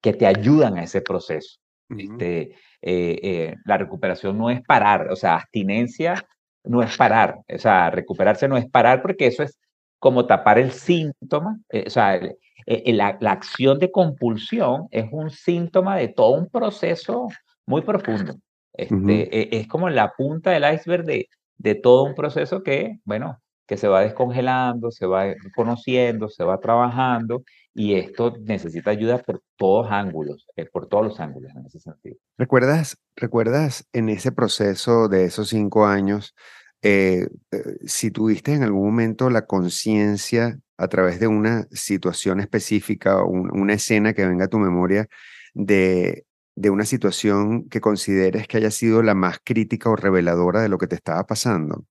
que 0.01 0.13
te 0.13 0.27
ayudan 0.27 0.79
a 0.79 0.85
ese 0.85 1.01
proceso. 1.03 1.59
este, 1.89 2.53
eh, 2.83 3.19
eh, 3.23 3.55
la 3.65 3.79
recuperación 3.79 4.39
no 4.39 4.49
es 4.49 4.63
parar, 4.63 5.11
o 5.11 5.17
sea, 5.17 5.37
abstinencia 5.37 6.25
no 6.63 6.83
es 6.83 6.97
parar, 6.97 7.39
o 7.53 7.59
sea, 7.59 7.91
recuperarse 7.91 8.47
no 8.47 8.57
es 8.57 8.69
parar 8.71 9.03
porque 9.03 9.27
eso 9.27 9.43
es 9.43 9.59
como 9.99 10.27
tapar 10.27 10.59
el 10.59 10.71
síntoma, 10.71 11.59
eh, 11.71 11.85
o 11.87 11.91
sea, 11.91 12.21
la, 12.67 13.17
la, 13.21 13.33
acción 13.33 13.79
de 13.79 13.91
compulsión 13.91 14.87
es 14.91 15.07
un 15.11 15.31
síntoma 15.31 15.97
de 15.97 16.09
todo 16.09 16.39
un 16.39 16.49
proceso 16.49 17.29
muy 17.67 17.81
profundo. 17.83 18.35
Este, 18.79 19.57
e, 19.57 19.61
es 19.61 19.69
como 19.69 19.91
la 19.91 20.13
punta 20.17 20.53
del 20.53 20.65
iceberg 20.73 21.05
de, 21.05 21.29
de 21.59 21.75
todo 21.75 22.05
un 22.05 22.15
proceso 22.15 22.63
que, 22.63 23.01
bueno, 23.05 23.43
que 23.67 23.77
se 23.77 23.89
va 23.89 24.01
descongelando, 24.01 24.91
se 24.91 25.05
va 25.05 25.35
conociendo, 25.55 26.29
se 26.29 26.45
va 26.45 26.59
trabajando 26.59 27.43
y 27.75 27.95
esto 27.95 28.35
necesita 28.41 28.91
ayuda 28.91 29.19
por 29.19 29.43
todos 29.57 29.89
ángulos, 29.91 30.47
eh, 30.57 30.65
por 30.65 30.87
todos 30.87 31.05
los 31.05 31.21
ángulos 31.21 31.53
en 31.55 31.67
ese 31.67 31.81
sentido. 31.81 32.17
¿Recuerdas, 32.39 32.97
¿Recuerdas 33.15 33.87
en 33.93 34.09
ese 34.09 34.33
proceso 34.33 35.09
de 35.09 35.25
esos 35.25 35.51
cinco 35.51 35.85
años 35.87 36.35
eh, 36.81 37.27
eh, 37.51 37.59
si 37.85 38.13
tuviste 38.13 38.55
en 38.55 38.63
algún 38.63 38.87
momento 38.87 39.29
la 39.29 39.47
conciencia 39.47 40.59
a 40.77 40.87
través 40.87 41.19
de 41.19 41.27
una 41.27 41.67
situación 41.73 42.39
específica 42.39 43.21
o 43.23 43.29
una 43.29 43.75
escena 43.75 44.15
que 44.15 44.27
venga 44.27 44.45
a 44.45 44.49
tu 44.49 44.59
memoria 44.59 45.09
de, 45.55 46.25
de 46.59 46.71
una 46.71 46.85
situación 46.85 47.69
que 47.69 47.81
consideres 47.81 48.49
que 48.49 48.57
haya 48.57 48.73
sido 48.73 49.01
la 49.03 49.15
más 49.15 49.39
crítica 49.45 49.91
o 49.91 49.97
reveladora 49.97 50.61
de 50.61 50.69
lo 50.69 50.77
que 50.77 50.89
te 50.89 50.97
estaba 50.97 51.25
pasando? 51.25 51.85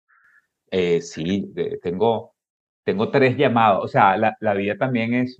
Eh, 0.70 1.02
sí, 1.02 1.54
tengo, 1.82 2.34
tengo 2.84 3.10
tres 3.10 3.38
llamados. 3.38 3.86
O 3.86 3.88
sea, 3.88 4.18
la, 4.18 4.36
la, 4.42 4.54
vida 4.54 4.78
también 4.78 5.14
es 5.14 5.38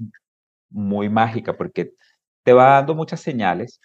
muy 0.70 1.10
mágica 1.10 1.58
porque 1.58 1.92
te 2.44 2.54
va 2.54 2.76
dando 2.76 2.96
muchas 2.96 3.20
señales. 3.20 3.82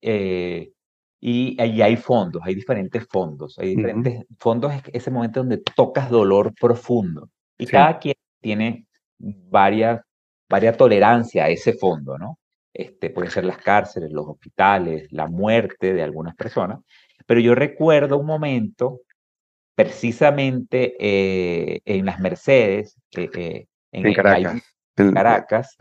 Eh, 0.00 0.72
y 1.20 1.60
ahí 1.60 1.82
hay 1.82 1.96
fondos, 1.98 2.40
hay 2.42 2.54
diferentes 2.54 3.06
fondos, 3.06 3.58
hay 3.58 3.76
diferentes 3.76 4.24
fondos, 4.38 4.72
es 4.72 4.82
ese 4.94 5.10
momento 5.10 5.40
donde 5.40 5.58
tocas 5.58 6.08
dolor 6.08 6.54
profundo. 6.58 7.28
Y 7.58 7.66
cada 7.66 7.98
quien 7.98 8.14
tiene 8.40 8.86
varias, 9.18 10.00
varias 10.48 10.78
tolerancia 10.78 11.44
a 11.44 11.48
ese 11.50 11.74
fondo, 11.74 12.16
¿no? 12.16 12.39
Este, 12.72 13.10
pueden 13.10 13.30
ser 13.30 13.44
las 13.44 13.58
cárceles, 13.58 14.12
los 14.12 14.26
hospitales, 14.28 15.08
la 15.10 15.26
muerte 15.26 15.92
de 15.92 16.02
algunas 16.02 16.34
personas. 16.36 16.80
Pero 17.26 17.40
yo 17.40 17.54
recuerdo 17.54 18.18
un 18.18 18.26
momento, 18.26 19.00
precisamente 19.74 20.94
eh, 20.98 21.80
en 21.84 22.06
las 22.06 22.20
Mercedes, 22.20 22.96
eh, 23.16 23.28
eh, 23.34 23.66
en, 23.92 24.14
Caracas, 24.14 24.62
en 24.96 25.12
Caracas 25.12 25.76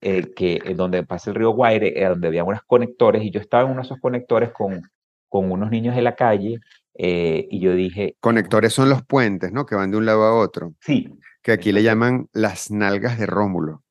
eh, 0.00 0.32
que, 0.34 0.74
donde 0.76 1.04
pasa 1.04 1.30
el 1.30 1.36
río 1.36 1.50
Guaire, 1.50 2.08
donde 2.08 2.28
había 2.28 2.44
unos 2.44 2.62
conectores, 2.66 3.22
y 3.22 3.30
yo 3.30 3.40
estaba 3.40 3.64
en 3.64 3.70
uno 3.70 3.82
de 3.82 3.86
esos 3.86 4.00
conectores 4.00 4.52
con, 4.52 4.82
con 5.28 5.50
unos 5.50 5.70
niños 5.70 5.96
de 5.96 6.02
la 6.02 6.14
calle, 6.14 6.60
eh, 6.94 7.46
y 7.50 7.60
yo 7.60 7.74
dije... 7.74 8.16
Conectores 8.20 8.72
son 8.72 8.90
los 8.90 9.04
puentes, 9.04 9.52
¿no? 9.52 9.66
Que 9.66 9.76
van 9.76 9.90
de 9.90 9.96
un 9.96 10.06
lado 10.06 10.24
a 10.24 10.34
otro. 10.34 10.74
Sí. 10.80 11.08
Que 11.42 11.52
aquí 11.52 11.72
le 11.72 11.82
llaman 11.82 12.28
las 12.32 12.70
nalgas 12.70 13.18
de 13.18 13.26
Rómulo. 13.26 13.84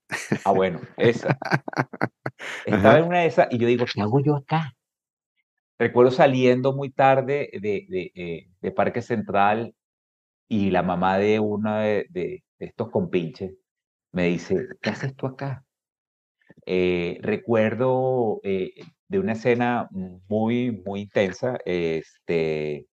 Ah, 0.45 0.51
bueno, 0.51 0.81
esa. 0.97 1.37
Estaba 2.65 2.99
en 2.99 3.05
una 3.05 3.19
de 3.19 3.27
esas, 3.27 3.47
y 3.51 3.57
yo 3.57 3.67
digo, 3.67 3.85
¿qué 3.91 4.01
hago 4.01 4.21
yo 4.23 4.35
acá? 4.35 4.73
Recuerdo 5.79 6.11
saliendo 6.11 6.73
muy 6.73 6.89
tarde 6.89 7.49
de, 7.53 7.85
de, 7.89 8.47
de 8.61 8.71
Parque 8.71 9.01
Central 9.01 9.75
y 10.47 10.71
la 10.71 10.83
mamá 10.83 11.17
de 11.17 11.39
uno 11.39 11.77
de, 11.77 12.07
de, 12.09 12.43
estos 12.59 12.89
compinches 12.89 13.53
me 14.11 14.27
dice, 14.27 14.67
¿qué 14.81 14.89
haces 14.89 15.15
tú 15.15 15.27
acá? 15.27 15.63
Eh, 16.65 17.19
recuerdo 17.21 18.39
eh, 18.43 18.71
de 19.07 19.19
una 19.19 19.33
escena 19.33 19.89
muy, 19.91 20.71
muy 20.85 21.01
intensa, 21.01 21.57
este, 21.65 22.87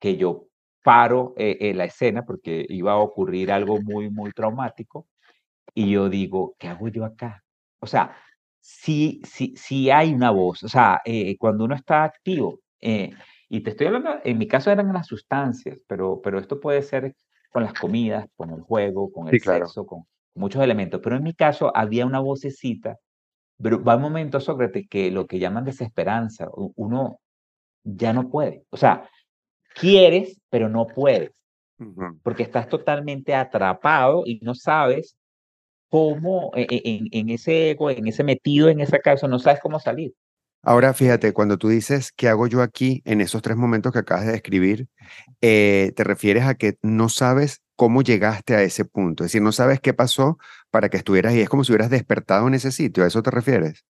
que 0.00 0.16
yo 0.16 0.46
paro 0.82 1.34
en 1.36 1.56
eh, 1.60 1.74
la 1.74 1.84
escena 1.84 2.24
porque 2.24 2.66
iba 2.68 2.92
a 2.92 2.98
ocurrir 2.98 3.52
algo 3.52 3.80
muy, 3.82 4.10
muy 4.10 4.32
traumático 4.32 5.06
y 5.74 5.90
yo 5.90 6.08
digo, 6.08 6.54
¿qué 6.58 6.68
hago 6.68 6.88
yo 6.88 7.04
acá? 7.04 7.42
O 7.80 7.86
sea, 7.86 8.16
sí, 8.60 9.20
sí, 9.24 9.54
sí 9.56 9.90
hay 9.90 10.12
una 10.12 10.30
voz, 10.30 10.62
o 10.62 10.68
sea, 10.68 11.00
cuando 11.38 11.64
uno 11.64 11.74
está 11.74 12.04
activo, 12.04 12.60
y 12.80 13.60
te 13.60 13.70
estoy 13.70 13.88
hablando, 13.88 14.10
en 14.24 14.38
mi 14.38 14.46
caso 14.46 14.70
eran 14.70 14.92
las 14.92 15.06
sustancias, 15.06 15.78
pero, 15.86 16.20
pero 16.22 16.38
esto 16.38 16.60
puede 16.60 16.82
ser 16.82 17.14
con 17.50 17.64
las 17.64 17.74
comidas, 17.74 18.26
con 18.36 18.50
el 18.50 18.60
juego, 18.60 19.10
con 19.10 19.28
el 19.28 19.40
sexo, 19.40 19.84
con, 19.86 20.04
muchos 20.34 20.62
elementos, 20.62 21.00
pero 21.02 21.16
en 21.16 21.24
mi 21.24 21.34
caso 21.34 21.76
había 21.76 22.06
una 22.06 22.20
vocecita, 22.20 22.98
pero 23.60 23.82
va 23.82 23.96
un 23.96 24.02
momento, 24.02 24.40
Sócrates, 24.40 24.88
que 24.88 25.10
lo 25.10 25.26
que 25.26 25.38
llaman 25.38 25.64
desesperanza, 25.64 26.48
uno 26.76 27.20
ya 27.82 28.12
no 28.12 28.30
puede, 28.30 28.64
o 28.70 28.76
sea, 28.76 29.08
quieres, 29.74 30.40
pero 30.48 30.68
no 30.68 30.86
puedes, 30.86 31.32
porque 32.22 32.42
estás 32.42 32.68
totalmente 32.68 33.34
atrapado 33.34 34.22
y 34.26 34.38
no 34.42 34.54
sabes 34.54 35.16
cómo, 35.90 36.52
e, 36.54 36.66
e, 36.70 36.82
en, 36.84 37.08
en, 37.12 37.30
ese 37.30 37.70
ego, 37.70 37.90
en 37.90 38.06
ese 38.06 38.24
metido 38.24 38.68
en 38.68 38.80
esa 38.80 38.98
casa, 38.98 39.28
no 39.28 39.38
sabes 39.38 39.60
cómo 39.60 39.78
salir. 39.80 40.14
Ahora, 40.62 40.92
fíjate, 40.92 41.32
cuando 41.32 41.56
tú 41.56 41.68
dices, 41.68 42.12
¿qué 42.12 42.28
hago 42.28 42.46
yo 42.46 42.60
aquí 42.62 43.02
en 43.06 43.20
esos 43.22 43.40
tres 43.40 43.56
momentos 43.56 43.92
que 43.92 44.00
acabas 44.00 44.26
de 44.26 44.32
describir? 44.32 44.88
Eh, 45.40 45.92
te 45.96 46.04
refieres 46.04 46.44
a 46.44 46.54
que 46.54 46.76
no 46.82 47.08
sabes 47.08 47.62
cómo 47.76 48.02
llegaste 48.02 48.54
a 48.54 48.62
ese 48.62 48.84
punto, 48.84 49.24
es 49.24 49.30
decir, 49.30 49.42
no 49.42 49.52
sabes 49.52 49.80
qué 49.80 49.94
pasó 49.94 50.36
para 50.70 50.90
que 50.90 50.98
estuvieras 50.98 51.32
ahí, 51.32 51.40
es 51.40 51.48
como 51.48 51.64
si 51.64 51.72
hubieras 51.72 51.90
despertado 51.90 52.46
en 52.46 52.54
ese 52.54 52.72
sitio, 52.72 53.04
¿a 53.04 53.06
eso 53.06 53.22
te 53.22 53.30
refieres? 53.30 53.86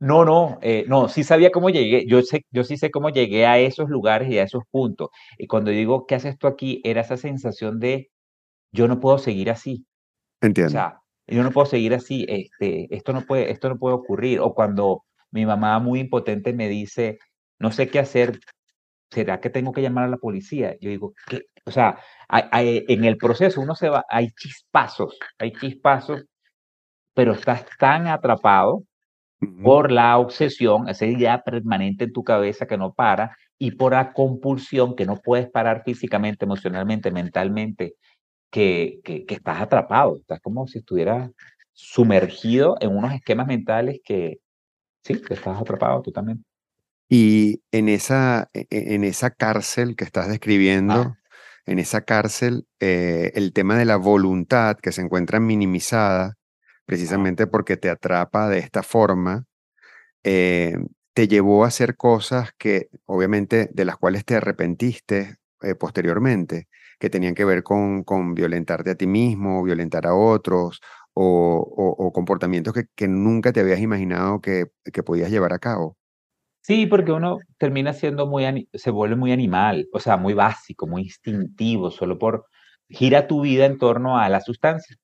No, 0.00 0.24
no, 0.24 0.58
eh, 0.62 0.84
no, 0.88 1.08
sí 1.08 1.24
sabía 1.24 1.50
cómo 1.50 1.70
llegué, 1.70 2.06
yo, 2.06 2.22
sé, 2.22 2.46
yo 2.50 2.64
sí 2.64 2.76
sé 2.76 2.90
cómo 2.90 3.10
llegué 3.10 3.46
a 3.46 3.58
esos 3.58 3.90
lugares 3.90 4.30
y 4.30 4.38
a 4.38 4.44
esos 4.44 4.62
puntos. 4.70 5.08
Y 5.38 5.48
cuando 5.48 5.70
digo, 5.72 6.06
¿qué 6.06 6.14
haces 6.14 6.38
tú 6.38 6.46
aquí? 6.46 6.80
Era 6.84 7.00
esa 7.00 7.16
sensación 7.16 7.80
de, 7.80 8.10
yo 8.72 8.88
no 8.88 9.00
puedo 9.00 9.18
seguir 9.18 9.50
así. 9.50 9.86
Entiendo. 10.40 10.70
O 10.70 10.72
sea, 10.72 11.00
yo 11.26 11.42
no 11.42 11.50
puedo 11.50 11.66
seguir 11.66 11.94
así, 11.94 12.24
este, 12.28 12.94
esto, 12.94 13.12
no 13.12 13.22
puede, 13.22 13.50
esto 13.50 13.68
no 13.68 13.78
puede 13.78 13.94
ocurrir. 13.94 14.40
O 14.40 14.54
cuando 14.54 15.04
mi 15.30 15.44
mamá 15.46 15.78
muy 15.78 16.00
impotente 16.00 16.52
me 16.52 16.68
dice, 16.68 17.18
no 17.58 17.70
sé 17.70 17.88
qué 17.88 17.98
hacer, 17.98 18.38
¿será 19.10 19.40
que 19.40 19.50
tengo 19.50 19.72
que 19.72 19.82
llamar 19.82 20.04
a 20.04 20.08
la 20.08 20.16
policía? 20.16 20.76
Yo 20.80 20.90
digo, 20.90 21.12
¿qué? 21.28 21.42
O 21.64 21.70
sea, 21.70 21.98
en 22.30 23.04
el 23.04 23.18
proceso 23.18 23.60
uno 23.60 23.74
se 23.74 23.90
va, 23.90 24.04
hay 24.08 24.30
chispazos, 24.30 25.18
hay 25.38 25.52
chispazos 25.52 26.24
pero 27.18 27.32
estás 27.32 27.66
tan 27.80 28.06
atrapado 28.06 28.84
por 29.64 29.90
la 29.90 30.18
obsesión, 30.18 30.88
esa 30.88 31.04
idea 31.06 31.42
permanente 31.42 32.04
en 32.04 32.12
tu 32.12 32.22
cabeza 32.22 32.66
que 32.66 32.78
no 32.78 32.92
para, 32.92 33.36
y 33.58 33.72
por 33.72 33.92
la 33.92 34.12
compulsión 34.12 34.94
que 34.94 35.04
no 35.04 35.16
puedes 35.16 35.50
parar 35.50 35.82
físicamente, 35.84 36.44
emocionalmente, 36.44 37.10
mentalmente, 37.10 37.94
que, 38.50 39.00
que, 39.04 39.26
estás 39.28 39.60
atrapado, 39.60 40.16
estás 40.18 40.40
como 40.40 40.66
si 40.66 40.78
estuvieras 40.78 41.30
sumergido 41.72 42.76
en 42.80 42.96
unos 42.96 43.12
esquemas 43.12 43.46
mentales 43.46 44.00
que, 44.04 44.40
sí, 45.02 45.20
que 45.20 45.34
estás 45.34 45.60
atrapado 45.60 46.02
totalmente. 46.02 46.44
Y 47.08 47.62
en 47.72 47.88
esa, 47.88 48.50
e, 48.52 48.66
e, 48.70 48.94
en 48.94 49.04
esa 49.04 49.30
cárcel 49.30 49.96
que 49.96 50.04
estás 50.04 50.28
describiendo, 50.28 50.94
ah. 50.94 51.18
en 51.66 51.78
esa 51.78 52.02
cárcel, 52.02 52.66
eh, 52.80 53.32
el 53.34 53.52
tema 53.52 53.78
de 53.78 53.84
la 53.84 53.96
voluntad 53.96 54.76
que 54.76 54.92
se 54.92 55.02
encuentra 55.02 55.40
minimizada, 55.40 56.34
precisamente 56.84 57.46
porque 57.46 57.76
te 57.76 57.90
atrapa 57.90 58.48
de 58.48 58.58
esta 58.58 58.82
forma, 58.82 59.44
eh, 60.24 60.76
te 61.14 61.28
llevó 61.28 61.64
a 61.64 61.68
hacer 61.68 61.96
cosas 61.96 62.50
que 62.58 62.88
obviamente 63.06 63.68
de 63.72 63.84
las 63.84 63.96
cuales 63.96 64.24
te 64.24 64.36
arrepentiste 64.36 65.38
eh, 65.62 65.74
posteriormente, 65.74 66.67
que 66.98 67.10
tenían 67.10 67.34
que 67.34 67.44
ver 67.44 67.62
con, 67.62 68.04
con 68.04 68.34
violentarte 68.34 68.90
a 68.90 68.94
ti 68.94 69.06
mismo, 69.06 69.62
violentar 69.62 70.06
a 70.06 70.14
otros, 70.14 70.80
o, 71.14 72.12
comportamientos 72.14 72.72
que, 72.72 72.84
que, 72.94 73.08
nunca 73.08 73.52
te 73.52 73.60
habías 73.60 73.80
imaginado 73.80 74.40
que, 74.40 74.66
que 74.92 75.02
podías 75.02 75.30
llevar 75.30 75.52
a 75.52 75.58
cabo. 75.58 75.96
Sí, 76.60 76.86
porque 76.86 77.12
uno 77.12 77.38
termina 77.56 77.92
siendo 77.92 78.26
muy, 78.26 78.68
se 78.74 78.90
vuelve 78.90 79.16
muy 79.16 79.32
animal, 79.32 79.88
o 79.92 80.00
sea, 80.00 80.16
muy 80.16 80.34
básico, 80.34 80.86
muy 80.86 81.02
instintivo, 81.02 81.90
solo 81.90 82.18
por 82.18 82.46
gira 82.88 83.26
tu 83.26 83.40
vida 83.40 83.64
en 83.64 83.78
torno 83.78 84.18
a 84.18 84.28
la 84.28 84.40
sustancia. 84.40 84.96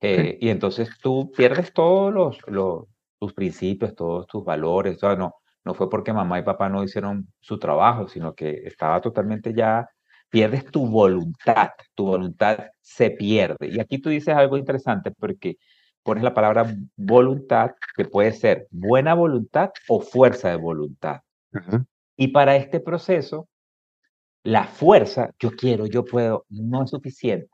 Eh, 0.00 0.38
y 0.40 0.48
entonces 0.48 0.90
tú 1.02 1.30
pierdes 1.36 1.72
todos 1.72 2.12
los, 2.12 2.38
los, 2.46 2.86
tus 3.18 3.34
principios, 3.34 3.94
todos 3.94 4.26
tus 4.26 4.44
valores. 4.44 4.96
O 4.96 5.00
sea, 5.00 5.16
no, 5.16 5.34
no 5.64 5.74
fue 5.74 5.90
porque 5.90 6.12
mamá 6.12 6.38
y 6.38 6.42
papá 6.42 6.68
no 6.68 6.82
hicieron 6.82 7.28
su 7.40 7.58
trabajo, 7.58 8.08
sino 8.08 8.34
que 8.34 8.62
estaba 8.64 9.00
totalmente 9.00 9.52
ya, 9.54 9.88
pierdes 10.30 10.64
tu 10.66 10.86
voluntad, 10.86 11.70
tu 11.94 12.06
voluntad 12.06 12.66
se 12.80 13.10
pierde. 13.10 13.68
Y 13.68 13.80
aquí 13.80 13.98
tú 13.98 14.10
dices 14.10 14.34
algo 14.34 14.56
interesante 14.56 15.10
porque 15.10 15.56
pones 16.02 16.24
la 16.24 16.34
palabra 16.34 16.74
voluntad, 16.96 17.72
que 17.96 18.04
puede 18.04 18.32
ser 18.32 18.66
buena 18.70 19.14
voluntad 19.14 19.70
o 19.88 20.00
fuerza 20.00 20.50
de 20.50 20.56
voluntad. 20.56 21.20
Y 22.16 22.28
para 22.28 22.56
este 22.56 22.80
proceso, 22.80 23.48
la 24.42 24.64
fuerza, 24.64 25.30
yo 25.38 25.50
quiero, 25.50 25.86
yo 25.86 26.04
puedo, 26.04 26.46
no 26.48 26.84
es 26.84 26.90
suficiente. 26.90 27.48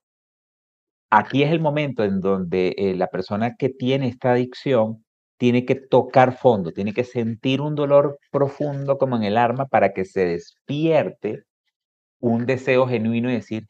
Aquí 1.11 1.43
es 1.43 1.53
el 1.53 1.61
momento 1.61 2.05
en 2.05 2.21
donde 2.21 2.75
eh, 2.77 2.95
la 2.95 3.09
persona 3.09 3.55
que 3.57 3.69
tiene 3.69 4.09
esta 4.09 4.33
adicción 4.33 5.05
tiene 5.37 5.65
que 5.65 5.75
tocar 5.75 6.37
fondo, 6.37 6.73
tiene 6.73 6.93
que 6.93 7.05
sentir 7.05 7.61
un 7.61 7.75
dolor 7.75 8.19
profundo 8.31 8.99
como 8.99 9.17
en 9.17 9.25
el 9.25 9.37
arma 9.37 9.67
para 9.67 9.93
que 9.93 10.05
se 10.05 10.25
despierte 10.25 11.45
un 12.25 12.47
deseo 12.47 12.87
genuino 12.87 13.31
y 13.31 13.35
decir, 13.35 13.67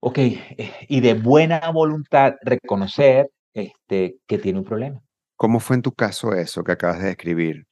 ok, 0.00 0.18
eh, 0.18 0.72
y 0.88 1.00
de 1.00 1.14
buena 1.14 1.70
voluntad 1.70 2.34
reconocer 2.42 3.30
este, 3.54 4.16
que 4.26 4.38
tiene 4.38 4.58
un 4.58 4.64
problema. 4.64 5.00
¿Cómo 5.36 5.60
fue 5.60 5.76
en 5.76 5.82
tu 5.82 5.92
caso 5.92 6.34
eso 6.34 6.64
que 6.64 6.72
acabas 6.72 7.00
de 7.00 7.06
describir? 7.06 7.66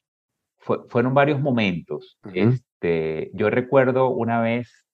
fueron 0.89 1.15
varios 1.15 1.39
momentos. 1.39 2.19
este, 2.31 3.31
yo 3.33 3.49
recuerdo 3.49 4.09
una 4.09 4.39
vez, 4.39 4.85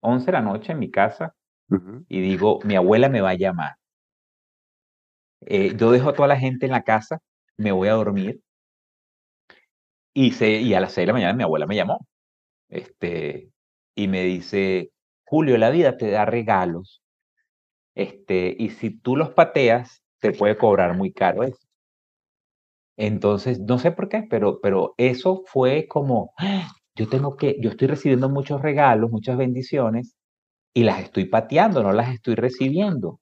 11 0.00 0.26
de 0.26 0.32
la 0.32 0.42
noche 0.42 0.72
en 0.72 0.78
mi 0.78 0.90
casa, 0.90 1.34
y 2.08 2.20
digo, 2.20 2.60
mi 2.64 2.76
abuela 2.76 3.08
me 3.08 3.22
va 3.22 3.30
a 3.30 3.34
llamar. 3.34 3.76
Eh, 5.40 5.74
yo 5.76 5.90
dejo 5.90 6.10
a 6.10 6.14
toda 6.14 6.28
la 6.28 6.38
gente 6.38 6.66
en 6.66 6.72
la 6.72 6.82
casa, 6.82 7.20
me 7.56 7.72
voy 7.72 7.88
a 7.88 7.94
dormir, 7.94 8.40
y, 10.12 10.32
se, 10.32 10.50
y 10.60 10.74
a 10.74 10.80
las 10.80 10.92
6 10.92 11.04
de 11.04 11.06
la 11.06 11.12
mañana 11.14 11.32
mi 11.32 11.44
abuela 11.44 11.66
me 11.66 11.76
llamó. 11.76 12.06
Este, 12.68 13.53
y 13.94 14.08
me 14.08 14.24
dice, 14.24 14.90
Julio, 15.24 15.58
la 15.58 15.70
vida 15.70 15.96
te 15.96 16.10
da 16.10 16.24
regalos 16.24 17.02
este, 17.94 18.54
y 18.58 18.70
si 18.70 18.90
tú 18.90 19.16
los 19.16 19.30
pateas, 19.30 20.02
te 20.20 20.32
puede 20.32 20.56
cobrar 20.56 20.96
muy 20.96 21.12
caro 21.12 21.42
eso. 21.44 21.58
Entonces, 22.96 23.60
no 23.60 23.78
sé 23.78 23.92
por 23.92 24.08
qué, 24.08 24.24
pero, 24.28 24.60
pero 24.60 24.94
eso 24.98 25.42
fue 25.46 25.88
como, 25.88 26.32
yo 26.96 27.08
tengo 27.08 27.36
que, 27.36 27.56
yo 27.60 27.70
estoy 27.70 27.88
recibiendo 27.88 28.28
muchos 28.28 28.62
regalos, 28.62 29.10
muchas 29.10 29.36
bendiciones, 29.36 30.16
y 30.74 30.84
las 30.84 31.00
estoy 31.02 31.26
pateando, 31.26 31.82
no 31.82 31.92
las 31.92 32.14
estoy 32.14 32.36
recibiendo. 32.36 33.20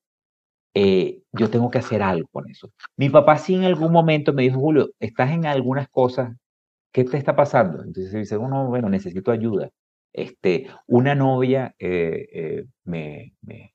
Eh, 0.75 1.23
yo 1.33 1.51
tengo 1.51 1.71
que 1.71 1.79
hacer 1.79 2.03
algo 2.03 2.29
con 2.33 2.51
eso. 2.51 2.71
Mi 2.97 3.11
papá 3.11 3.39
sí 3.39 3.55
en 3.55 3.65
algún 3.65 3.93
momento 3.93 4.33
me 4.35 4.43
dijo, 4.43 4.61
Julio, 4.61 4.91
estás 5.01 5.33
en 5.33 5.47
algunas 5.47 5.89
cosas, 5.91 6.35
¿qué 6.93 7.05
te 7.05 7.19
está 7.19 7.37
pasando? 7.37 7.83
Entonces 7.85 8.13
dice, 8.15 8.39
uno, 8.39 8.69
bueno, 8.69 8.89
necesito 8.91 9.33
ayuda. 9.33 9.71
Este, 10.13 10.69
una 10.87 11.15
novia 11.15 11.75
eh, 11.79 12.27
eh, 12.33 12.65
me, 12.85 13.33
me, 13.43 13.73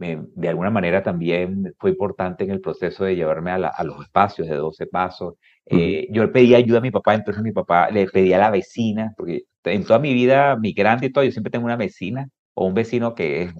de 0.00 0.48
alguna 0.48 0.70
manera 0.70 1.02
también 1.02 1.74
fue 1.78 1.90
importante 1.90 2.44
en 2.44 2.50
el 2.50 2.60
proceso 2.60 3.04
de 3.04 3.16
llevarme 3.16 3.50
a, 3.50 3.84
los 3.84 4.02
espacios 4.02 4.48
de 4.48 4.56
12 4.56 4.86
pasos. 4.86 5.34
Eh, 5.66 6.08
yo 6.10 6.22
le 6.22 6.28
pedí 6.28 6.54
ayuda 6.54 6.78
a 6.78 6.82
mi 6.82 6.90
papá, 6.90 7.14
entonces 7.14 7.42
mi 7.42 7.52
papá 7.52 7.90
le 7.90 8.06
pedía 8.06 8.36
a 8.36 8.40
la 8.40 8.50
vecina, 8.50 9.12
porque 9.16 9.42
en 9.64 9.84
toda 9.84 9.98
mi 9.98 10.14
vida 10.14 10.56
migrante 10.56 11.06
y 11.06 11.12
todo, 11.12 11.24
yo 11.24 11.30
siempre 11.32 11.50
tengo 11.50 11.66
una 11.66 11.76
vecina 11.76 12.28
o 12.54 12.66
un 12.66 12.74
vecino 12.74 13.14
que 13.14 13.42
es, 13.42 13.54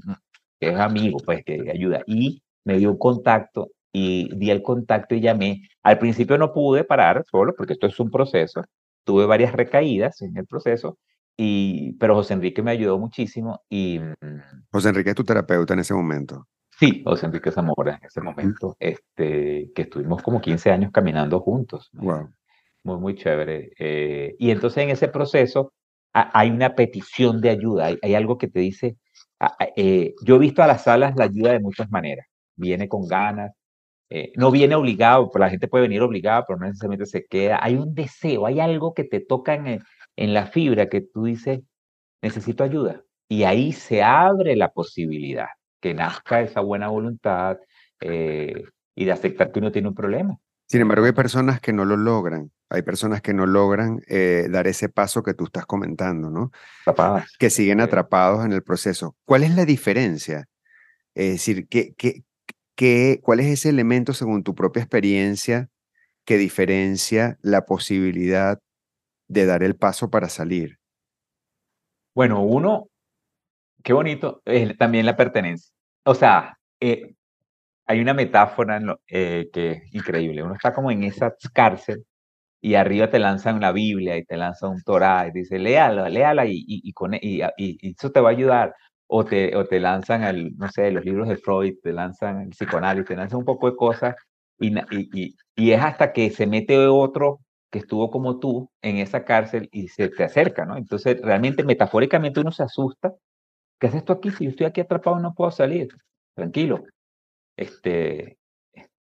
que 0.58 0.70
es 0.70 0.76
amigo, 0.76 1.18
pues 1.24 1.44
que 1.44 1.70
ayuda. 1.70 2.02
Y 2.06 2.42
me 2.64 2.78
dio 2.78 2.90
un 2.90 2.98
contacto 2.98 3.68
y 3.92 4.34
di 4.36 4.50
el 4.50 4.62
contacto 4.62 5.14
y 5.14 5.20
llamé. 5.20 5.68
Al 5.82 5.98
principio 5.98 6.38
no 6.38 6.52
pude 6.52 6.84
parar 6.84 7.24
solo, 7.30 7.54
porque 7.54 7.74
esto 7.74 7.86
es 7.86 8.00
un 8.00 8.10
proceso. 8.10 8.64
Tuve 9.04 9.26
varias 9.26 9.52
recaídas 9.52 10.22
en 10.22 10.36
el 10.38 10.46
proceso 10.46 10.98
y, 11.42 11.92
pero 11.94 12.16
José 12.16 12.34
Enrique 12.34 12.62
me 12.62 12.72
ayudó 12.72 12.98
muchísimo 12.98 13.62
y... 13.70 13.98
Mm, 13.98 14.42
José 14.70 14.90
Enrique 14.90 15.08
es 15.08 15.16
tu 15.16 15.24
terapeuta 15.24 15.72
en 15.72 15.80
ese 15.80 15.94
momento. 15.94 16.46
Sí, 16.78 17.02
José 17.02 17.24
Enrique 17.24 17.50
Zamora 17.50 17.96
en 17.96 18.06
ese 18.06 18.20
momento, 18.20 18.76
este, 18.78 19.70
que 19.74 19.82
estuvimos 19.82 20.22
como 20.22 20.42
15 20.42 20.70
años 20.70 20.90
caminando 20.92 21.40
juntos. 21.40 21.88
Wow. 21.94 22.28
Muy, 22.84 22.98
muy 22.98 23.14
chévere. 23.14 23.70
Eh, 23.78 24.36
y 24.38 24.50
entonces 24.50 24.84
en 24.84 24.90
ese 24.90 25.08
proceso 25.08 25.72
hay 26.12 26.50
una 26.50 26.74
petición 26.74 27.40
de 27.40 27.48
ayuda, 27.48 27.90
hay, 28.02 28.14
algo 28.14 28.36
que 28.36 28.48
te 28.48 28.60
dice, 28.60 28.98
eh, 29.76 30.12
yo 30.22 30.36
he 30.36 30.40
visto 30.40 30.62
a 30.62 30.66
las 30.66 30.84
salas 30.84 31.14
la 31.16 31.24
ayuda 31.24 31.52
de 31.52 31.60
muchas 31.60 31.90
maneras, 31.90 32.26
viene 32.54 32.86
con 32.86 33.06
ganas, 33.06 33.52
eh, 34.10 34.32
no 34.36 34.50
viene 34.50 34.74
obligado, 34.74 35.30
la 35.36 35.48
gente 35.48 35.68
puede 35.68 35.82
venir 35.82 36.02
obligada, 36.02 36.44
pero 36.44 36.58
no 36.58 36.66
necesariamente 36.66 37.06
se 37.06 37.24
queda, 37.24 37.60
hay 37.62 37.76
un 37.76 37.94
deseo, 37.94 38.44
hay 38.44 38.60
algo 38.60 38.92
que 38.92 39.04
te 39.04 39.20
toca 39.20 39.54
en 39.54 39.66
el, 39.68 39.82
en 40.20 40.34
la 40.34 40.46
fibra 40.46 40.90
que 40.90 41.00
tú 41.00 41.24
dices, 41.24 41.60
necesito 42.20 42.62
ayuda. 42.62 43.02
Y 43.26 43.44
ahí 43.44 43.72
se 43.72 44.02
abre 44.02 44.54
la 44.54 44.70
posibilidad 44.70 45.48
que 45.80 45.94
nazca 45.94 46.42
esa 46.42 46.60
buena 46.60 46.88
voluntad 46.88 47.56
eh, 48.00 48.64
y 48.94 49.04
de 49.06 49.12
aceptar 49.12 49.50
que 49.50 49.60
uno 49.60 49.72
tiene 49.72 49.88
un 49.88 49.94
problema. 49.94 50.36
Sin 50.66 50.82
embargo, 50.82 51.06
hay 51.06 51.12
personas 51.12 51.58
que 51.60 51.72
no 51.72 51.86
lo 51.86 51.96
logran. 51.96 52.50
Hay 52.68 52.82
personas 52.82 53.22
que 53.22 53.32
no 53.32 53.46
logran 53.46 54.02
eh, 54.08 54.46
dar 54.50 54.66
ese 54.66 54.90
paso 54.90 55.22
que 55.22 55.32
tú 55.32 55.44
estás 55.44 55.64
comentando, 55.64 56.28
¿no? 56.28 56.52
Atrapadas. 56.82 57.34
Que 57.38 57.48
siguen 57.48 57.80
atrapados 57.80 58.44
en 58.44 58.52
el 58.52 58.62
proceso. 58.62 59.16
¿Cuál 59.24 59.42
es 59.42 59.56
la 59.56 59.64
diferencia? 59.64 60.48
Es 61.14 61.32
decir, 61.32 61.66
¿qué, 61.66 61.94
qué, 61.96 62.24
qué, 62.74 63.20
¿cuál 63.22 63.40
es 63.40 63.46
ese 63.46 63.70
elemento, 63.70 64.12
según 64.12 64.42
tu 64.42 64.54
propia 64.54 64.82
experiencia, 64.82 65.70
que 66.26 66.36
diferencia 66.36 67.38
la 67.40 67.64
posibilidad 67.64 68.60
de 69.30 69.46
dar 69.46 69.62
el 69.62 69.76
paso 69.76 70.10
para 70.10 70.28
salir? 70.28 70.78
Bueno, 72.14 72.42
uno, 72.42 72.88
qué 73.84 73.92
bonito, 73.92 74.42
también 74.78 75.06
la 75.06 75.16
pertenencia. 75.16 75.72
O 76.04 76.14
sea, 76.14 76.58
eh, 76.80 77.14
hay 77.86 78.00
una 78.00 78.12
metáfora 78.14 78.80
eh, 79.08 79.48
que 79.52 79.70
es 79.70 79.94
increíble. 79.94 80.42
Uno 80.42 80.54
está 80.54 80.74
como 80.74 80.90
en 80.90 81.04
esa 81.04 81.34
cárcel 81.52 82.04
y 82.60 82.74
arriba 82.74 83.10
te 83.10 83.20
lanzan 83.20 83.60
la 83.60 83.72
Biblia 83.72 84.16
y 84.16 84.24
te 84.24 84.36
lanzan 84.36 84.70
un 84.72 84.82
Torah 84.82 85.28
y 85.28 85.32
dice, 85.32 85.58
léala, 85.58 86.08
léala 86.08 86.46
y, 86.46 86.64
y, 86.66 86.92
con, 86.92 87.14
e, 87.14 87.20
y, 87.22 87.42
y, 87.56 87.94
eso 87.96 88.10
te 88.10 88.20
va 88.20 88.30
a 88.30 88.32
ayudar. 88.32 88.74
O 89.06 89.24
te, 89.24 89.56
o 89.56 89.66
te 89.66 89.80
lanzan, 89.80 90.24
el, 90.24 90.56
no 90.56 90.68
sé, 90.70 90.90
los 90.92 91.04
libros 91.04 91.28
de 91.28 91.36
Freud, 91.36 91.74
te 91.82 91.92
lanzan 91.92 92.42
el 92.42 92.50
psicoanálisis, 92.50 93.08
te 93.08 93.16
lanzan 93.16 93.40
un 93.40 93.44
poco 93.44 93.70
de 93.70 93.76
cosas 93.76 94.16
y, 94.58 94.76
y, 94.90 95.36
y 95.56 95.72
es 95.72 95.82
hasta 95.82 96.12
que 96.12 96.30
se 96.30 96.46
mete 96.46 96.78
otro 96.86 97.40
que 97.70 97.78
estuvo 97.80 98.10
como 98.10 98.38
tú 98.38 98.70
en 98.82 98.98
esa 98.98 99.24
cárcel 99.24 99.68
y 99.72 99.88
se 99.88 100.08
te 100.08 100.24
acerca, 100.24 100.64
¿no? 100.64 100.76
Entonces, 100.76 101.20
realmente, 101.22 101.64
metafóricamente 101.64 102.40
uno 102.40 102.52
se 102.52 102.64
asusta. 102.64 103.14
¿Qué 103.80 103.88
haces 103.88 104.04
tú 104.04 104.12
aquí? 104.12 104.30
Si 104.30 104.44
yo 104.44 104.50
estoy 104.50 104.66
aquí 104.66 104.80
atrapado 104.80 105.18
no 105.20 105.34
puedo 105.34 105.50
salir. 105.50 105.88
Tranquilo. 106.34 106.84
Este, 107.56 108.38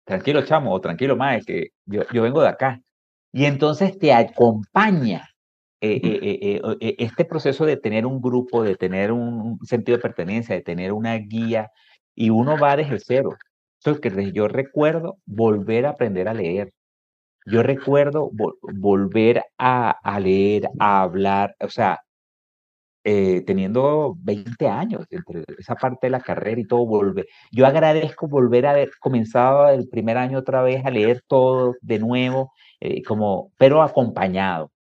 tranquilo, 0.05 0.43
chamo, 0.45 0.73
o 0.73 0.81
tranquilo, 0.81 1.15
mae, 1.17 1.41
que 1.41 1.69
yo, 1.85 2.03
yo 2.13 2.23
vengo 2.23 2.41
de 2.41 2.49
acá. 2.49 2.81
Y 3.31 3.45
entonces 3.45 3.97
te 3.97 4.13
acompaña 4.13 5.27
eh, 5.81 5.99
eh, 6.03 6.61
eh, 6.79 6.95
este 6.99 7.25
proceso 7.25 7.65
de 7.65 7.75
tener 7.75 8.05
un 8.05 8.21
grupo, 8.21 8.63
de 8.63 8.77
tener 8.77 9.11
un 9.11 9.59
sentido 9.65 9.97
de 9.97 10.01
pertenencia, 10.01 10.55
de 10.55 10.61
tener 10.61 10.93
una 10.93 11.15
guía, 11.15 11.71
y 12.15 12.29
uno 12.29 12.57
va 12.57 12.77
desde 12.77 12.99
cero. 12.99 13.31
que 14.01 14.31
yo 14.31 14.47
recuerdo 14.47 15.17
volver 15.25 15.85
a 15.85 15.89
aprender 15.89 16.29
a 16.29 16.33
leer. 16.33 16.71
Yo 17.45 17.63
recuerdo 17.63 18.29
volver 18.61 19.43
a, 19.57 19.91
a, 19.91 20.19
leer, 20.19 20.69
a 20.79 21.01
hablar, 21.01 21.55
o 21.59 21.69
sea, 21.69 22.01
eh, 23.05 23.43
teniendo 23.45 24.15
20 24.19 24.65
años, 24.69 25.05
entre 25.09 25.43
esa 25.57 25.75
parte 25.75 26.07
de 26.07 26.11
la 26.11 26.21
carrera 26.21 26.61
y 26.61 26.65
todo, 26.65 26.85
volver. 26.85 27.27
Yo 27.51 27.65
agradezco 27.65 28.29
volver 28.29 28.65
a 28.65 28.71
haber 28.71 28.91
comenzado 28.97 29.67
el 29.67 29.89
primer 29.89 30.17
año 30.17 30.39
otra 30.39 30.63
vez 30.63 30.85
a 30.85 30.89
leer 30.89 31.21
todo 31.27 31.75
de 31.81 31.99
nuevo, 31.99 32.53
eh, 32.79 33.03
como, 33.03 33.51
pero 33.57 33.81
acompañado. 33.81 34.71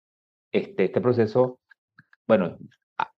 Este, 0.52 0.84
este 0.84 1.00
proceso, 1.00 1.58
bueno, 2.28 2.58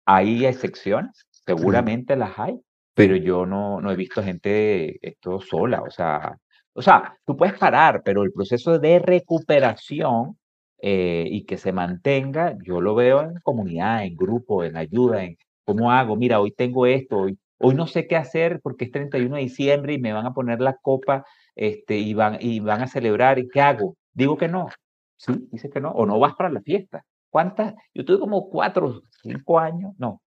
hay 0.06 0.46
excepciones, 0.46 1.28
seguramente 1.32 2.16
las 2.16 2.40
hay, 2.40 2.62
pero 2.94 3.18
yo 3.18 3.46
no, 3.46 3.82
no 3.82 3.92
he 3.92 3.98
visto 3.98 4.24
gente 4.24 5.00
esto 5.06 5.42
sola, 5.42 5.82
o 5.82 5.92
sea, 5.92 6.38
o 6.74 6.82
sea, 6.82 7.18
tú 7.26 7.38
puedes 7.38 7.58
parar, 7.58 8.02
pero 8.04 8.24
el 8.24 8.32
proceso 8.32 8.80
de 8.80 9.00
recuperación 9.00 10.38
eh, 10.80 11.26
y 11.30 11.46
que 11.46 11.58
se 11.58 11.72
mantenga, 11.72 12.58
yo 12.64 12.82
lo 12.82 12.96
veo 12.96 13.22
en 13.22 13.36
comunidad, 13.42 14.04
en 14.04 14.16
grupo, 14.16 14.64
en 14.64 14.76
ayuda, 14.76 15.24
en 15.24 15.38
cómo 15.64 15.92
hago, 15.92 16.16
mira, 16.16 16.40
hoy 16.40 16.52
tengo 16.52 16.86
esto, 16.86 17.20
hoy, 17.20 17.38
hoy 17.60 17.76
no 17.76 17.88
sé 17.88 18.08
qué 18.08 18.16
hacer 18.16 18.60
porque 18.62 18.86
es 18.86 18.92
31 18.92 19.36
de 19.36 19.42
diciembre 19.44 19.94
y 19.94 20.00
me 20.00 20.14
van 20.14 20.26
a 20.26 20.34
poner 20.34 20.60
la 20.62 20.76
copa 20.76 21.26
este, 21.56 21.98
y, 21.98 22.14
van, 22.14 22.38
y 22.42 22.60
van 22.60 22.82
a 22.82 22.88
celebrar, 22.88 23.40
¿y 23.40 23.48
qué 23.48 23.62
hago? 23.62 23.96
Digo 24.14 24.38
que 24.38 24.48
no, 24.48 24.70
sí, 25.18 25.48
dice 25.52 25.70
que 25.70 25.80
no, 25.80 25.92
o 25.92 26.06
no 26.06 26.20
vas 26.20 26.36
para 26.36 26.50
la 26.50 26.62
fiesta. 26.62 27.06
¿Cuántas? 27.30 27.74
Yo 27.94 28.06
tuve 28.06 28.20
como 28.20 28.50
cuatro, 28.50 29.02
cinco 29.24 29.58
años, 29.60 29.94
no, 29.98 30.22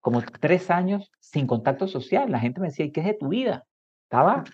como 0.00 0.22
tres 0.22 0.70
años 0.70 1.10
sin 1.20 1.46
contacto 1.46 1.88
social. 1.88 2.30
La 2.30 2.38
gente 2.38 2.60
me 2.60 2.68
decía, 2.68 2.86
¿y 2.86 2.92
qué 2.92 3.00
es 3.00 3.06
de 3.06 3.14
tu 3.14 3.28
vida? 3.28 3.64
Estaba 4.04 4.44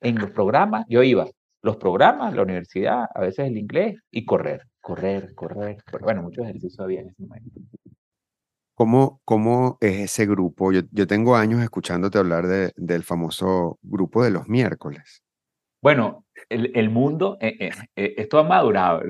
en 0.00 0.18
los 0.18 0.30
programas, 0.30 0.84
yo 0.88 1.02
iba, 1.02 1.26
los 1.62 1.76
programas, 1.76 2.34
la 2.34 2.42
universidad, 2.42 3.06
a 3.14 3.20
veces 3.20 3.46
el 3.46 3.56
inglés 3.56 3.96
y 4.10 4.24
correr, 4.24 4.62
correr, 4.80 5.34
correr. 5.34 5.78
Bueno, 6.00 6.22
muchos 6.22 6.44
ejercicios 6.44 6.80
había 6.80 7.00
en 7.00 7.08
ese 7.08 7.22
momento. 7.22 7.60
¿Cómo, 8.74 9.20
¿Cómo 9.24 9.78
es 9.80 10.00
ese 10.00 10.26
grupo? 10.26 10.70
Yo, 10.70 10.82
yo 10.90 11.06
tengo 11.06 11.34
años 11.34 11.62
escuchándote 11.62 12.18
hablar 12.18 12.46
de, 12.46 12.72
del 12.76 13.02
famoso 13.02 13.78
grupo 13.82 14.22
de 14.22 14.30
los 14.30 14.48
miércoles. 14.48 15.22
Bueno, 15.80 16.26
el, 16.48 16.72
el 16.74 16.90
mundo, 16.90 17.38
eh, 17.40 17.56
eh, 17.58 17.70
eh, 17.96 18.14
esto 18.18 18.38
ha 18.38 18.42
madurado. 18.42 19.02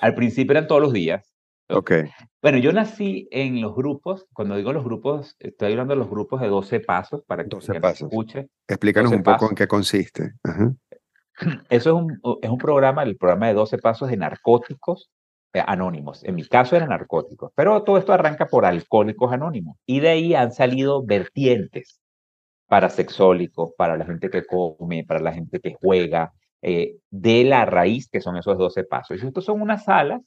Al 0.00 0.14
principio 0.14 0.52
eran 0.52 0.66
todos 0.66 0.80
los 0.80 0.92
días. 0.92 1.33
Ok. 1.74 1.92
Bueno, 2.40 2.58
yo 2.58 2.72
nací 2.72 3.28
en 3.30 3.60
los 3.60 3.74
grupos, 3.74 4.26
cuando 4.32 4.56
digo 4.56 4.72
los 4.72 4.84
grupos, 4.84 5.36
estoy 5.38 5.72
hablando 5.72 5.94
de 5.94 5.98
los 5.98 6.10
grupos 6.10 6.40
de 6.40 6.48
12 6.48 6.80
pasos 6.80 7.22
para 7.26 7.42
que 7.42 7.50
12 7.50 7.80
pasos. 7.80 8.08
escuche. 8.10 8.48
Explícanos 8.68 9.12
un 9.12 9.22
poco 9.22 9.48
en 9.48 9.54
qué 9.54 9.66
consiste. 9.66 10.34
Eso 11.68 11.90
es 11.90 12.02
un, 12.02 12.20
es 12.42 12.50
un 12.50 12.58
programa, 12.58 13.02
el 13.02 13.16
programa 13.16 13.48
de 13.48 13.54
12 13.54 13.78
pasos 13.78 14.08
de 14.08 14.16
narcóticos 14.16 15.10
eh, 15.52 15.62
anónimos. 15.66 16.22
En 16.24 16.36
mi 16.36 16.46
caso 16.46 16.76
eran 16.76 16.90
narcóticos, 16.90 17.50
pero 17.54 17.82
todo 17.82 17.98
esto 17.98 18.12
arranca 18.12 18.46
por 18.46 18.64
alcohólicos 18.64 19.32
anónimos. 19.32 19.76
Y 19.86 20.00
de 20.00 20.08
ahí 20.10 20.34
han 20.34 20.52
salido 20.52 21.04
vertientes 21.04 22.00
para 22.66 22.88
sexólicos, 22.88 23.72
para 23.76 23.96
la 23.96 24.04
gente 24.04 24.30
que 24.30 24.44
come, 24.44 25.04
para 25.04 25.20
la 25.20 25.32
gente 25.32 25.60
que 25.60 25.74
juega, 25.80 26.32
eh, 26.62 26.96
de 27.10 27.44
la 27.44 27.64
raíz 27.66 28.08
que 28.08 28.20
son 28.20 28.36
esos 28.36 28.58
12 28.58 28.84
pasos. 28.84 29.22
Y 29.22 29.26
estos 29.26 29.44
son 29.44 29.60
unas 29.60 29.84
salas 29.84 30.22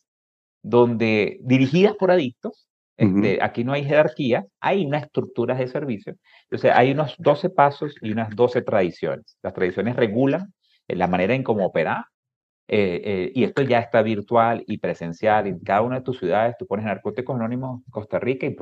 donde 0.62 1.40
dirigidas 1.42 1.96
por 1.96 2.12
adictos, 2.12 2.68
este, 2.98 3.38
aquí 3.44 3.64
no 3.64 3.74
hay 3.74 3.84
jerarquía, 3.84 4.46
hay 4.60 4.86
unas 4.86 5.04
estructuras 5.04 5.60
de 5.60 5.68
servicio. 5.68 6.16
Entonces 6.50 6.72
hay 6.74 6.92
unos 6.92 7.16
12 7.20 7.52
pasos 7.52 7.96
y 8.02 8.12
unas 8.12 8.36
12 8.36 8.64
tradiciones. 8.64 9.38
Las 9.44 9.54
tradiciones 9.54 9.96
regulan 9.96 10.52
la 10.88 11.08
manera 11.08 11.34
en 11.34 11.44
cómo 11.44 11.66
operar. 11.66 12.06
Eh, 12.70 13.02
eh, 13.04 13.32
y 13.34 13.44
esto 13.46 13.62
ya 13.62 13.80
está 13.80 14.02
virtual 14.02 14.64
y 14.68 14.78
presencial. 14.78 15.48
En 15.48 15.60
cada 15.60 15.82
una 15.82 15.98
de 15.98 16.02
tus 16.02 16.20
ciudades 16.20 16.56
tú 16.58 16.66
pones 16.68 16.86
Narcóticos 16.86 17.36
Anónimos 17.36 17.82
Costa 17.90 18.20
Rica 18.20 18.46
y 18.46 18.56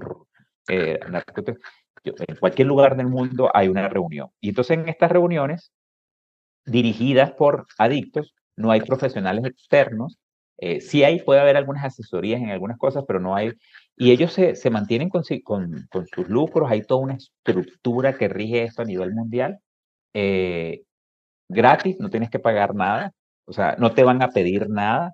eh, 0.70 1.00
en 2.04 2.36
cualquier 2.36 2.68
lugar 2.68 2.96
del 2.96 3.08
mundo 3.08 3.50
hay 3.54 3.68
una 3.68 3.88
reunión. 3.88 4.30
Y 4.40 4.50
entonces 4.50 4.78
en 4.78 4.88
estas 4.90 5.12
reuniones, 5.12 5.72
dirigidas 6.66 7.32
por 7.32 7.66
adictos, 7.78 8.36
no 8.56 8.72
hay 8.72 8.82
profesionales 8.82 9.46
externos. 9.46 10.20
Sí 10.82 11.04
hay, 11.04 11.22
puede 11.22 11.42
haber 11.42 11.58
algunas 11.58 11.86
asesorías 11.86 12.42
en 12.42 12.50
algunas 12.50 12.78
cosas, 12.78 13.04
pero 13.08 13.20
no 13.20 13.36
hay. 13.36 13.54
Y 13.98 14.12
ellos 14.12 14.34
se, 14.34 14.56
se 14.56 14.70
mantienen 14.70 15.10
con, 15.10 15.24
con, 15.44 15.88
con, 15.90 16.08
sus 16.08 16.28
lucros, 16.30 16.70
hay 16.70 16.82
toda 16.84 17.02
una 17.02 17.16
estructura 17.16 18.18
que 18.18 18.28
rige 18.28 18.64
esto 18.64 18.82
a 18.82 18.86
nivel 18.86 19.14
mundial. 19.14 19.60
Eh, 20.14 20.84
gratis, 21.50 21.98
no 22.00 22.10
tienes 22.10 22.30
que 22.30 22.40
pagar 22.40 22.76
nada, 22.76 23.14
o 23.46 23.54
sea, 23.54 23.76
no 23.80 23.94
te 23.94 24.04
van 24.04 24.22
a 24.22 24.30
pedir 24.30 24.70
nada, 24.70 25.14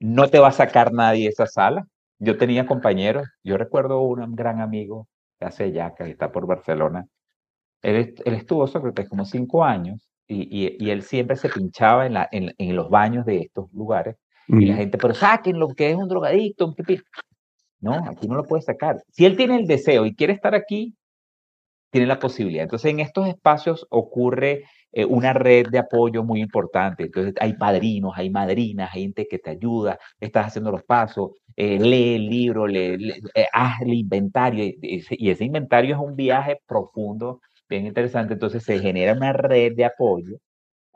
no 0.00 0.28
te 0.28 0.38
va 0.38 0.48
a 0.48 0.52
sacar 0.52 0.92
nadie 0.92 1.24
de 1.24 1.30
esa 1.30 1.46
sala. 1.46 1.86
Yo 2.18 2.36
tenía 2.38 2.66
compañeros, 2.66 3.28
yo 3.44 3.58
recuerdo 3.58 4.00
un 4.02 4.34
gran 4.34 4.60
amigo 4.60 5.08
que 5.38 5.46
hace 5.46 5.72
ya, 5.72 5.94
que 5.94 6.04
está 6.10 6.32
por 6.32 6.46
Barcelona, 6.46 7.06
él, 7.82 8.14
él 8.24 8.34
estuvo 8.34 8.66
Sócrates 8.66 9.08
como 9.08 9.24
cinco 9.24 9.64
años 9.64 10.08
y, 10.26 10.76
y, 10.78 10.90
él 10.90 11.02
siempre 11.02 11.36
se 11.36 11.48
pinchaba 11.48 12.06
en, 12.06 12.14
la, 12.14 12.28
en, 12.32 12.54
en 12.58 12.76
los 12.76 12.90
baños 12.90 13.24
de 13.26 13.40
estos 13.42 13.72
lugares 13.72 14.16
y 14.48 14.66
la 14.66 14.76
gente, 14.76 14.98
pero 14.98 15.14
saquen 15.14 15.58
lo 15.58 15.68
que 15.68 15.90
es 15.90 15.96
un 15.96 16.08
drogadicto, 16.08 16.66
un 16.66 16.74
pipí. 16.74 17.00
No, 17.80 17.92
aquí 17.94 18.26
no 18.26 18.34
lo 18.34 18.44
puede 18.44 18.62
sacar. 18.62 18.96
Si 19.10 19.24
él 19.24 19.36
tiene 19.36 19.56
el 19.56 19.66
deseo 19.66 20.06
y 20.06 20.14
quiere 20.14 20.32
estar 20.32 20.54
aquí, 20.54 20.94
tiene 21.90 22.06
la 22.06 22.18
posibilidad. 22.18 22.64
Entonces, 22.64 22.90
en 22.90 23.00
estos 23.00 23.28
espacios 23.28 23.86
ocurre 23.90 24.64
eh, 24.92 25.04
una 25.04 25.32
red 25.32 25.66
de 25.68 25.78
apoyo 25.78 26.24
muy 26.24 26.40
importante. 26.40 27.04
Entonces, 27.04 27.34
hay 27.40 27.54
padrinos, 27.54 28.12
hay 28.16 28.30
madrinas, 28.30 28.90
hay 28.92 29.02
gente 29.02 29.26
que 29.28 29.38
te 29.38 29.50
ayuda, 29.50 29.98
estás 30.20 30.48
haciendo 30.48 30.70
los 30.72 30.82
pasos, 30.82 31.32
eh, 31.56 31.78
lee 31.78 32.16
el 32.16 32.26
libro, 32.28 32.66
lee, 32.66 33.14
eh, 33.34 33.46
haz 33.52 33.82
el 33.82 33.94
inventario. 33.94 34.64
Y 34.64 35.30
ese, 35.30 35.44
inventario 35.44 35.94
es 35.94 36.00
un 36.00 36.16
viaje 36.16 36.58
profundo, 36.66 37.40
bien 37.68 37.86
interesante. 37.86 38.34
Entonces, 38.34 38.64
se 38.64 38.78
genera 38.80 39.12
una 39.12 39.32
red 39.32 39.74
de 39.76 39.84
apoyo 39.84 40.38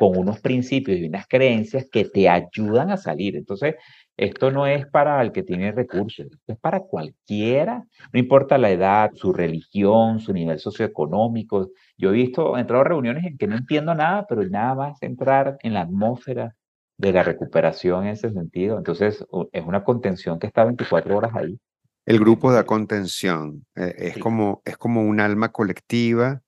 con 0.03 0.19
unos 0.19 0.41
principios 0.41 0.99
y 0.99 1.05
unas 1.05 1.29
creencias 1.29 1.87
que 1.89 2.05
te 2.05 2.29
ayudan 2.29 2.91
a 2.91 2.97
salir. 2.97 3.37
Entonces, 3.37 3.77
esto 4.17 4.51
no 4.51 4.67
es 4.67 4.85
para 4.89 5.23
el 5.23 5.31
que 5.31 5.45
tiene 5.45 5.71
recursos, 5.71 6.27
es 6.49 6.59
para 6.59 6.81
cualquiera, 6.81 7.85
no 8.13 8.19
importa 8.19 8.59
la 8.59 8.73
edad, 8.73 9.13
su 9.15 9.33
religión, 9.33 10.19
su 10.19 10.33
nivel 10.33 10.59
socioeconómico. 10.59 11.71
Yo 11.97 12.11
he 12.11 12.15
visto, 12.15 12.57
he 12.57 12.61
entrado 12.63 12.81
a 12.81 12.89
reuniones 12.89 13.25
en 13.27 13.39
que 13.39 13.47
no 13.47 13.57
entiendo 13.57 13.95
nada, 13.95 14.27
pero 14.29 14.43
nada 14.49 14.75
más 14.75 15.01
entrar 15.05 15.57
en 15.63 15.75
la 15.75 15.83
atmósfera 15.83 16.57
de 16.99 17.13
la 17.13 17.23
recuperación 17.23 18.03
en 18.03 18.15
ese 18.15 18.33
sentido. 18.33 18.79
Entonces, 18.79 19.25
es 19.53 19.65
una 19.65 19.85
contención 19.85 20.41
que 20.41 20.49
está 20.49 20.65
24 20.65 21.17
horas 21.17 21.31
ahí. 21.37 21.61
El 22.07 22.19
grupo 22.19 22.53
de 22.53 22.65
contención 22.65 23.65
eh, 23.77 23.95
es, 23.99 24.19
como, 24.19 24.63
es 24.65 24.77
como 24.77 25.03
un 25.07 25.21
alma 25.21 25.51
colectiva 25.51 26.43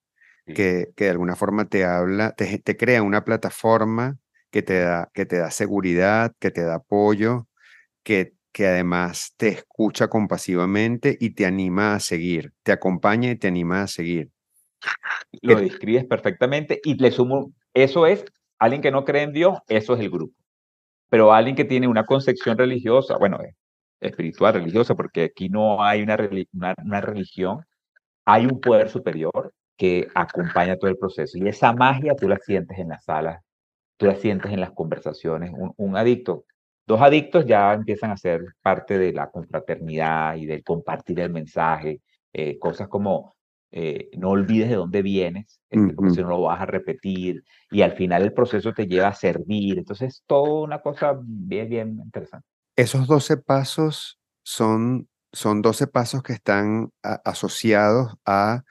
que, 0.46 0.92
que, 0.96 1.04
de 1.04 1.10
alguna 1.10 1.36
forma 1.36 1.68
te 1.68 1.84
habla, 1.84 2.32
te, 2.32 2.58
te, 2.58 2.76
crea 2.76 3.02
una 3.02 3.24
plataforma 3.24 4.18
que 4.50 4.62
te, 4.62 4.80
da, 4.80 5.10
que 5.14 5.26
te 5.26 5.38
da 5.38 5.50
seguridad, 5.50 6.34
que 6.38 6.50
te 6.50 6.62
da 6.62 6.76
apoyo, 6.76 7.48
que, 8.02 8.34
que 8.52 8.66
además 8.66 9.34
te 9.36 9.48
escucha 9.48 10.08
compasivamente 10.08 11.16
y 11.18 11.30
te 11.30 11.46
anima 11.46 11.94
a 11.94 12.00
seguir, 12.00 12.52
te 12.62 12.72
acompaña 12.72 13.30
y 13.30 13.36
te 13.36 13.48
anima 13.48 13.82
a 13.82 13.86
seguir. 13.86 14.30
Lo 15.42 15.56
describes 15.56 16.04
perfectamente 16.04 16.80
y 16.84 16.94
le 16.94 17.10
sumo, 17.10 17.52
eso 17.72 18.06
es, 18.06 18.24
alguien 18.58 18.82
que 18.82 18.90
no 18.90 19.04
cree 19.04 19.22
en 19.22 19.32
Dios, 19.32 19.58
eso 19.66 19.94
es 19.94 20.00
el 20.00 20.10
grupo. 20.10 20.34
Pero 21.08 21.32
alguien 21.32 21.56
que 21.56 21.64
tiene 21.64 21.88
una 21.88 22.04
concepción 22.04 22.56
religiosa, 22.56 23.16
bueno, 23.16 23.40
eh, 23.42 23.54
espiritual, 24.00 24.54
religiosa, 24.54 24.94
porque 24.94 25.24
aquí 25.24 25.48
no 25.48 25.82
hay 25.82 26.02
una, 26.02 26.16
una, 26.84 27.00
religión, 27.00 27.64
hay 28.24 28.46
un 28.46 28.60
poder 28.60 28.90
superior 28.90 29.52
que 29.76 30.08
acompaña 30.14 30.76
todo 30.76 30.90
el 30.90 30.98
proceso. 30.98 31.38
Y 31.38 31.48
esa 31.48 31.72
magia 31.72 32.14
tú 32.16 32.28
la 32.28 32.38
sientes 32.38 32.78
en 32.78 32.88
las 32.88 33.04
salas, 33.04 33.42
tú 33.96 34.06
la 34.06 34.16
sientes 34.16 34.52
en 34.52 34.60
las 34.60 34.72
conversaciones. 34.72 35.50
Un, 35.52 35.72
un 35.76 35.96
adicto 35.96 36.44
Dos 36.86 37.00
adictos 37.00 37.46
ya 37.46 37.72
empiezan 37.72 38.10
a 38.10 38.16
ser 38.16 38.42
parte 38.60 38.98
de 38.98 39.12
la 39.12 39.30
confraternidad 39.30 40.36
y 40.36 40.44
del 40.44 40.62
compartir 40.62 41.18
el 41.20 41.30
mensaje, 41.30 42.02
eh, 42.32 42.58
cosas 42.58 42.88
como 42.88 43.34
eh, 43.72 44.10
no 44.18 44.30
olvides 44.30 44.68
de 44.68 44.76
dónde 44.76 45.00
vienes, 45.00 45.60
este, 45.70 45.94
porque 45.94 46.12
si 46.12 46.20
no 46.20 46.28
lo 46.28 46.42
vas 46.42 46.60
a 46.60 46.66
repetir, 46.66 47.42
y 47.70 47.80
al 47.82 47.92
final 47.92 48.22
el 48.22 48.34
proceso 48.34 48.72
te 48.72 48.86
lleva 48.86 49.08
a 49.08 49.14
servir. 49.14 49.78
Entonces, 49.78 50.22
todo 50.26 50.62
una 50.62 50.80
cosa 50.80 51.18
bien, 51.22 51.68
bien 51.70 52.00
interesante. 52.04 52.46
Esos 52.76 53.06
12 53.06 53.38
pasos 53.38 54.18
son, 54.44 55.08
son 55.32 55.62
12 55.62 55.86
pasos 55.86 56.22
que 56.22 56.34
están 56.34 56.90
asociados 57.02 58.14
a 58.26 58.62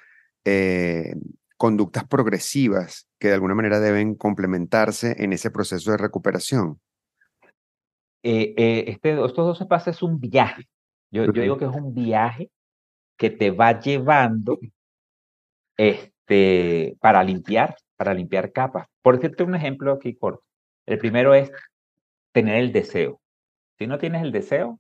eh, 0.46 1.16
conductas 1.58 2.06
progresivas 2.08 3.08
que 3.20 3.30
de 3.30 3.36
alguna 3.36 3.56
manera 3.56 3.80
deben 3.80 4.16
complementarse 4.16 5.16
en 5.24 5.34
ese 5.34 5.50
proceso 5.52 5.92
de 5.92 5.98
recuperación. 5.98 6.80
Eh, 8.24 8.54
eh, 8.58 8.86
este, 8.88 9.12
estos 9.12 9.36
12 9.36 9.66
pasos 9.66 9.96
es 9.96 10.04
un 10.04 10.20
viaje. 10.20 10.64
Yo, 11.12 11.26
yo, 11.26 11.32
digo 11.32 11.58
que 11.58 11.66
es 11.66 11.72
un 11.76 11.94
viaje 11.94 12.50
que 13.18 13.30
te 13.30 13.52
va 13.52 13.80
llevando 13.80 14.60
este, 15.78 16.98
para 17.00 17.24
limpiar, 17.24 17.76
para 17.96 18.14
limpiar 18.14 18.52
capas. 18.52 18.88
Por 19.02 19.16
decirte 19.16 19.44
un 19.44 19.56
ejemplo 19.56 19.94
aquí 19.94 20.16
corto. 20.16 20.44
El 20.86 20.98
primero 20.98 21.34
es 21.34 21.52
tener 22.32 22.58
el 22.58 22.72
deseo. 22.72 23.22
Si 23.78 23.88
no 23.88 23.98
tienes 23.98 24.24
el 24.24 24.32
deseo, 24.32 24.80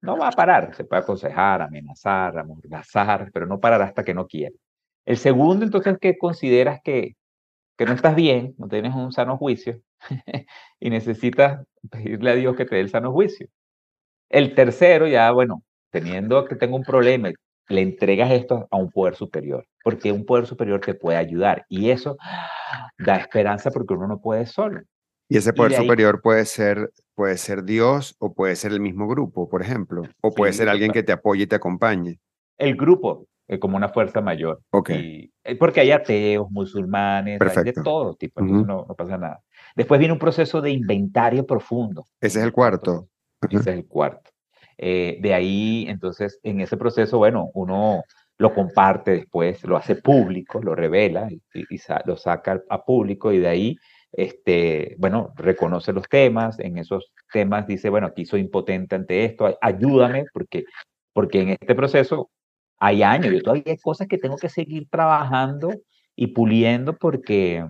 no 0.00 0.16
va 0.16 0.28
a 0.28 0.32
parar. 0.32 0.74
Se 0.74 0.84
puede 0.84 1.02
aconsejar, 1.02 1.62
amenazar, 1.62 2.38
amordazar, 2.38 3.30
pero 3.32 3.46
no 3.46 3.60
parar 3.60 3.82
hasta 3.82 4.04
que 4.04 4.14
no 4.14 4.26
quiere. 4.26 4.56
El 5.08 5.16
segundo, 5.16 5.64
entonces, 5.64 5.96
que 5.98 6.18
consideras 6.18 6.82
que, 6.84 7.16
que 7.78 7.86
no 7.86 7.94
estás 7.94 8.14
bien, 8.14 8.54
no 8.58 8.68
tienes 8.68 8.94
un 8.94 9.10
sano 9.10 9.38
juicio 9.38 9.80
y 10.80 10.90
necesitas 10.90 11.64
pedirle 11.90 12.30
a 12.30 12.34
Dios 12.34 12.54
que 12.54 12.66
te 12.66 12.74
dé 12.74 12.82
el 12.82 12.90
sano 12.90 13.10
juicio. 13.10 13.48
El 14.28 14.54
tercero, 14.54 15.06
ya, 15.06 15.30
bueno, 15.30 15.62
teniendo 15.90 16.44
que 16.44 16.56
tengo 16.56 16.76
un 16.76 16.82
problema, 16.82 17.30
le 17.70 17.80
entregas 17.80 18.30
esto 18.32 18.68
a 18.70 18.76
un 18.76 18.90
poder 18.90 19.14
superior, 19.14 19.66
porque 19.82 20.12
un 20.12 20.26
poder 20.26 20.46
superior 20.46 20.82
te 20.82 20.92
puede 20.92 21.16
ayudar 21.16 21.64
y 21.70 21.88
eso 21.88 22.18
da 22.98 23.16
esperanza 23.16 23.70
porque 23.70 23.94
uno 23.94 24.08
no 24.08 24.20
puede 24.20 24.44
solo. 24.44 24.82
Y 25.26 25.38
ese 25.38 25.54
poder 25.54 25.72
superior 25.72 26.20
puede 26.20 26.44
ser, 26.44 26.90
puede 27.14 27.38
ser 27.38 27.64
Dios 27.64 28.14
o 28.18 28.34
puede 28.34 28.56
ser 28.56 28.72
el 28.72 28.80
mismo 28.80 29.08
grupo, 29.08 29.48
por 29.48 29.62
ejemplo, 29.62 30.02
o 30.20 30.34
puede 30.34 30.52
ser 30.52 30.68
alguien 30.68 30.92
que 30.92 31.02
te 31.02 31.12
apoye 31.12 31.44
y 31.44 31.46
te 31.46 31.56
acompañe. 31.56 32.20
El 32.58 32.76
grupo, 32.76 33.26
eh, 33.50 33.58
como 33.58 33.78
una 33.78 33.88
fuerza 33.88 34.20
mayor. 34.20 34.60
Eh, 34.90 35.30
porque 35.58 35.80
hay 35.80 35.90
ateos, 35.90 36.50
musulmanes, 36.50 37.38
de 37.38 37.72
todo 37.72 38.14
tipo, 38.14 38.42
no, 38.42 38.86
pasa 38.96 39.16
nada. 39.16 39.42
Después 39.74 39.98
viene 39.98 40.12
un 40.12 40.18
proceso 40.18 40.60
de 40.60 40.70
inventario 40.70 41.46
profundo. 41.46 42.04
Ese 42.20 42.40
es 42.40 42.44
el 42.44 42.52
cuarto. 42.52 43.08
Ese 43.48 43.56
es 43.56 43.66
el 43.68 43.86
cuarto. 43.86 44.30
Eh, 44.76 45.18
de 45.22 45.32
ahí, 45.32 45.86
entonces, 45.88 46.38
en 46.42 46.60
ese 46.60 46.76
proceso, 46.76 47.16
bueno, 47.16 47.50
uno 47.54 48.02
lo 48.36 48.54
comparte 48.54 49.12
después, 49.12 49.64
lo 49.64 49.78
hace 49.78 49.96
público, 49.96 50.60
lo 50.62 50.74
revela 50.74 51.28
y, 51.30 51.40
lo 52.04 52.16
saca 52.18 52.62
a 52.68 52.84
público 52.84 53.32
y 53.32 53.38
de 53.38 53.48
ahí, 53.48 53.76
este, 54.12 54.94
bueno, 54.98 55.32
reconoce 55.36 55.92
los 55.94 56.06
temas, 56.06 56.60
en 56.60 56.76
esos 56.76 57.12
temas 57.32 57.66
dice, 57.66 57.88
bueno, 57.88 58.08
aquí 58.08 58.26
soy 58.26 58.42
impotente 58.42 58.94
ante 58.94 59.24
esto, 59.24 59.58
ayúdame, 59.60 60.26
porque, 60.32 60.64
porque 61.12 61.40
en 61.40 61.48
este 61.50 61.74
proceso 61.74 62.30
hay 62.78 63.02
años, 63.02 63.32
yo 63.32 63.42
todavía 63.42 63.64
hay 63.66 63.78
cosas 63.78 64.08
que 64.08 64.18
tengo 64.18 64.36
que 64.36 64.48
seguir 64.48 64.88
trabajando 64.90 65.70
y 66.16 66.28
puliendo 66.28 66.96
porque, 66.96 67.64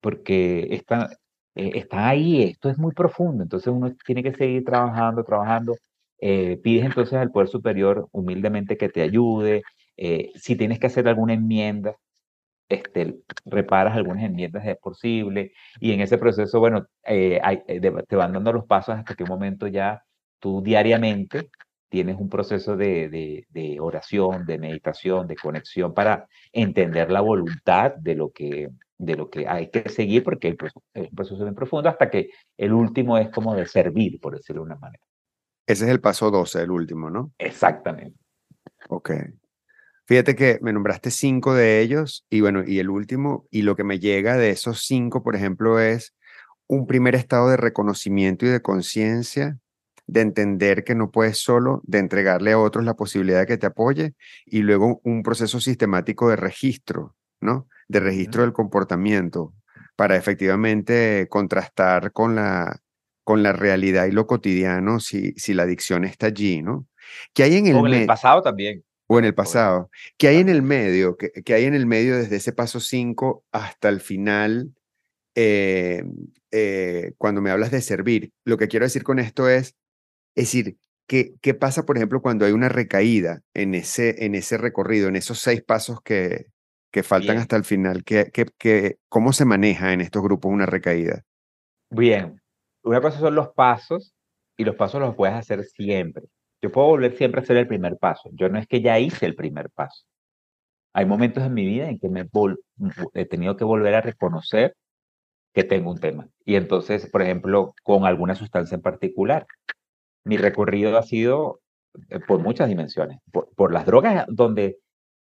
porque 0.00 0.68
están, 0.70 1.08
eh, 1.54 1.72
está 1.74 2.08
ahí, 2.08 2.42
esto 2.42 2.68
es 2.70 2.78
muy 2.78 2.92
profundo, 2.92 3.42
entonces 3.42 3.72
uno 3.72 3.94
tiene 4.04 4.22
que 4.22 4.34
seguir 4.34 4.64
trabajando, 4.64 5.24
trabajando 5.24 5.74
eh, 6.20 6.58
pides 6.62 6.84
entonces 6.86 7.14
al 7.14 7.30
Poder 7.30 7.48
Superior 7.48 8.08
humildemente 8.12 8.76
que 8.76 8.88
te 8.88 9.02
ayude. 9.02 9.62
Eh, 9.96 10.32
si 10.36 10.56
tienes 10.56 10.78
que 10.78 10.88
hacer 10.88 11.08
alguna 11.08 11.34
enmienda, 11.34 11.96
este, 12.68 13.16
reparas 13.46 13.96
algunas 13.96 14.24
enmiendas 14.24 14.66
es 14.66 14.78
posible. 14.78 15.52
Y 15.80 15.92
en 15.92 16.00
ese 16.00 16.18
proceso, 16.18 16.60
bueno, 16.60 16.86
eh, 17.04 17.40
te 18.08 18.16
van 18.16 18.32
dando 18.32 18.52
los 18.52 18.66
pasos 18.66 18.96
hasta 18.96 19.14
que 19.14 19.24
un 19.24 19.30
momento 19.30 19.66
ya 19.68 20.04
tú 20.40 20.62
diariamente 20.62 21.50
tienes 21.88 22.16
un 22.18 22.28
proceso 22.28 22.76
de, 22.76 23.44
de, 23.48 23.80
oración, 23.80 24.44
de 24.44 24.58
meditación, 24.58 25.26
de 25.26 25.36
conexión 25.36 25.94
para 25.94 26.26
entender 26.52 27.10
la 27.10 27.20
voluntad 27.20 27.94
de 27.96 28.14
lo 28.14 28.30
que, 28.30 28.68
de 28.98 29.16
lo 29.16 29.30
que 29.30 29.48
hay 29.48 29.70
que 29.70 29.88
seguir, 29.88 30.22
porque 30.22 30.48
es 30.48 30.74
un 30.94 31.16
proceso 31.16 31.42
bien 31.42 31.54
profundo, 31.54 31.88
hasta 31.88 32.10
que 32.10 32.30
el 32.56 32.72
último 32.72 33.16
es 33.18 33.30
como 33.30 33.54
de 33.54 33.66
servir, 33.66 34.20
por 34.20 34.36
decirlo 34.36 34.62
de 34.62 34.66
una 34.66 34.76
manera. 34.76 35.02
Ese 35.66 35.84
es 35.84 35.90
el 35.90 36.00
paso 36.00 36.30
12, 36.30 36.62
el 36.62 36.70
último, 36.70 37.10
¿no? 37.10 37.32
Exactamente. 37.38 38.18
Ok. 38.88 39.10
Fíjate 40.06 40.34
que 40.34 40.58
me 40.62 40.72
nombraste 40.72 41.10
cinco 41.10 41.52
de 41.52 41.82
ellos 41.82 42.24
y 42.30 42.40
bueno, 42.40 42.64
y 42.66 42.78
el 42.78 42.88
último, 42.88 43.46
y 43.50 43.60
lo 43.60 43.76
que 43.76 43.84
me 43.84 43.98
llega 43.98 44.38
de 44.38 44.48
esos 44.48 44.86
cinco, 44.86 45.22
por 45.22 45.36
ejemplo, 45.36 45.78
es 45.78 46.14
un 46.66 46.86
primer 46.86 47.14
estado 47.14 47.50
de 47.50 47.58
reconocimiento 47.58 48.46
y 48.46 48.48
de 48.48 48.62
conciencia, 48.62 49.58
de 50.08 50.22
entender 50.22 50.84
que 50.84 50.94
no 50.94 51.10
puedes 51.10 51.38
solo, 51.38 51.82
de 51.84 51.98
entregarle 51.98 52.52
a 52.52 52.58
otros 52.58 52.84
la 52.84 52.94
posibilidad 52.94 53.40
de 53.40 53.46
que 53.46 53.58
te 53.58 53.66
apoye, 53.66 54.14
y 54.46 54.62
luego 54.62 55.00
un 55.04 55.22
proceso 55.22 55.60
sistemático 55.60 56.30
de 56.30 56.36
registro, 56.36 57.14
¿no? 57.40 57.68
De 57.88 58.00
registro 58.00 58.42
del 58.42 58.54
comportamiento, 58.54 59.52
para 59.96 60.16
efectivamente 60.16 61.28
contrastar 61.28 62.12
con 62.12 62.34
la, 62.34 62.80
con 63.22 63.42
la 63.42 63.52
realidad 63.52 64.06
y 64.06 64.12
lo 64.12 64.26
cotidiano 64.26 64.98
si, 64.98 65.32
si 65.34 65.52
la 65.52 65.64
adicción 65.64 66.04
está 66.04 66.28
allí, 66.28 66.62
¿no? 66.62 66.86
¿Qué 67.34 67.42
hay 67.42 67.56
en 67.58 67.66
el, 67.66 67.76
o 67.76 67.86
en 67.86 67.94
el 67.94 68.06
pasado 68.06 68.40
también. 68.40 68.82
O 69.08 69.18
en 69.18 69.26
el 69.26 69.34
pasado. 69.34 69.90
¿Qué 70.16 70.28
hay 70.28 70.38
en 70.38 70.48
el 70.48 70.62
medio? 70.62 71.16
¿Qué, 71.16 71.54
hay 71.54 71.64
en 71.64 71.74
el 71.74 71.86
medio 71.86 72.16
desde 72.16 72.36
ese 72.36 72.52
paso 72.52 72.80
5 72.80 73.44
hasta 73.52 73.90
el 73.90 74.00
final? 74.00 74.72
Eh, 75.34 76.02
eh, 76.50 77.12
cuando 77.18 77.42
me 77.42 77.50
hablas 77.50 77.70
de 77.70 77.82
servir, 77.82 78.32
lo 78.44 78.56
que 78.56 78.68
quiero 78.68 78.86
decir 78.86 79.02
con 79.04 79.18
esto 79.18 79.48
es, 79.48 79.76
es 80.38 80.44
decir, 80.44 80.78
¿qué, 81.08 81.34
qué 81.42 81.52
pasa, 81.52 81.84
por 81.84 81.96
ejemplo, 81.96 82.22
cuando 82.22 82.46
hay 82.46 82.52
una 82.52 82.68
recaída 82.68 83.42
en 83.54 83.74
ese, 83.74 84.24
en 84.24 84.36
ese 84.36 84.56
recorrido, 84.56 85.08
en 85.08 85.16
esos 85.16 85.40
seis 85.40 85.64
pasos 85.64 86.00
que, 86.00 86.46
que 86.92 87.02
faltan 87.02 87.38
hasta 87.38 87.56
el 87.56 87.64
final? 87.64 88.04
¿Qué, 88.04 88.30
qué, 88.32 88.98
cómo 89.08 89.32
se 89.32 89.44
maneja 89.44 89.92
en 89.92 90.00
estos 90.00 90.22
grupos 90.22 90.52
una 90.52 90.64
recaída? 90.64 91.24
Bien, 91.90 92.40
una 92.84 93.00
cosa 93.00 93.18
son 93.18 93.34
los 93.34 93.48
pasos 93.48 94.14
y 94.56 94.62
los 94.62 94.76
pasos 94.76 95.00
los 95.00 95.16
puedes 95.16 95.34
hacer 95.34 95.64
siempre. 95.64 96.26
Yo 96.62 96.70
puedo 96.70 96.86
volver 96.86 97.16
siempre 97.16 97.40
a 97.40 97.42
hacer 97.42 97.56
el 97.56 97.66
primer 97.66 97.96
paso. 97.98 98.30
Yo 98.32 98.48
no 98.48 98.60
es 98.60 98.68
que 98.68 98.80
ya 98.80 99.00
hice 99.00 99.26
el 99.26 99.34
primer 99.34 99.70
paso. 99.70 100.04
Hay 100.92 101.04
momentos 101.04 101.42
en 101.42 101.52
mi 101.52 101.66
vida 101.66 101.88
en 101.88 101.98
que 101.98 102.08
me 102.08 102.28
he 103.14 103.24
tenido 103.26 103.56
que 103.56 103.64
volver 103.64 103.96
a 103.96 104.02
reconocer 104.02 104.76
que 105.52 105.64
tengo 105.64 105.90
un 105.90 105.98
tema. 105.98 106.28
Y 106.44 106.54
entonces, 106.54 107.10
por 107.10 107.22
ejemplo, 107.22 107.74
con 107.82 108.04
alguna 108.04 108.36
sustancia 108.36 108.76
en 108.76 108.82
particular. 108.82 109.44
Mi 110.24 110.36
recorrido 110.36 110.96
ha 110.98 111.02
sido 111.02 111.60
eh, 112.10 112.20
por 112.20 112.40
muchas 112.40 112.68
dimensiones. 112.68 113.18
Por, 113.32 113.72
las 113.72 113.86
drogas, 113.86 114.24
donde 114.28 114.78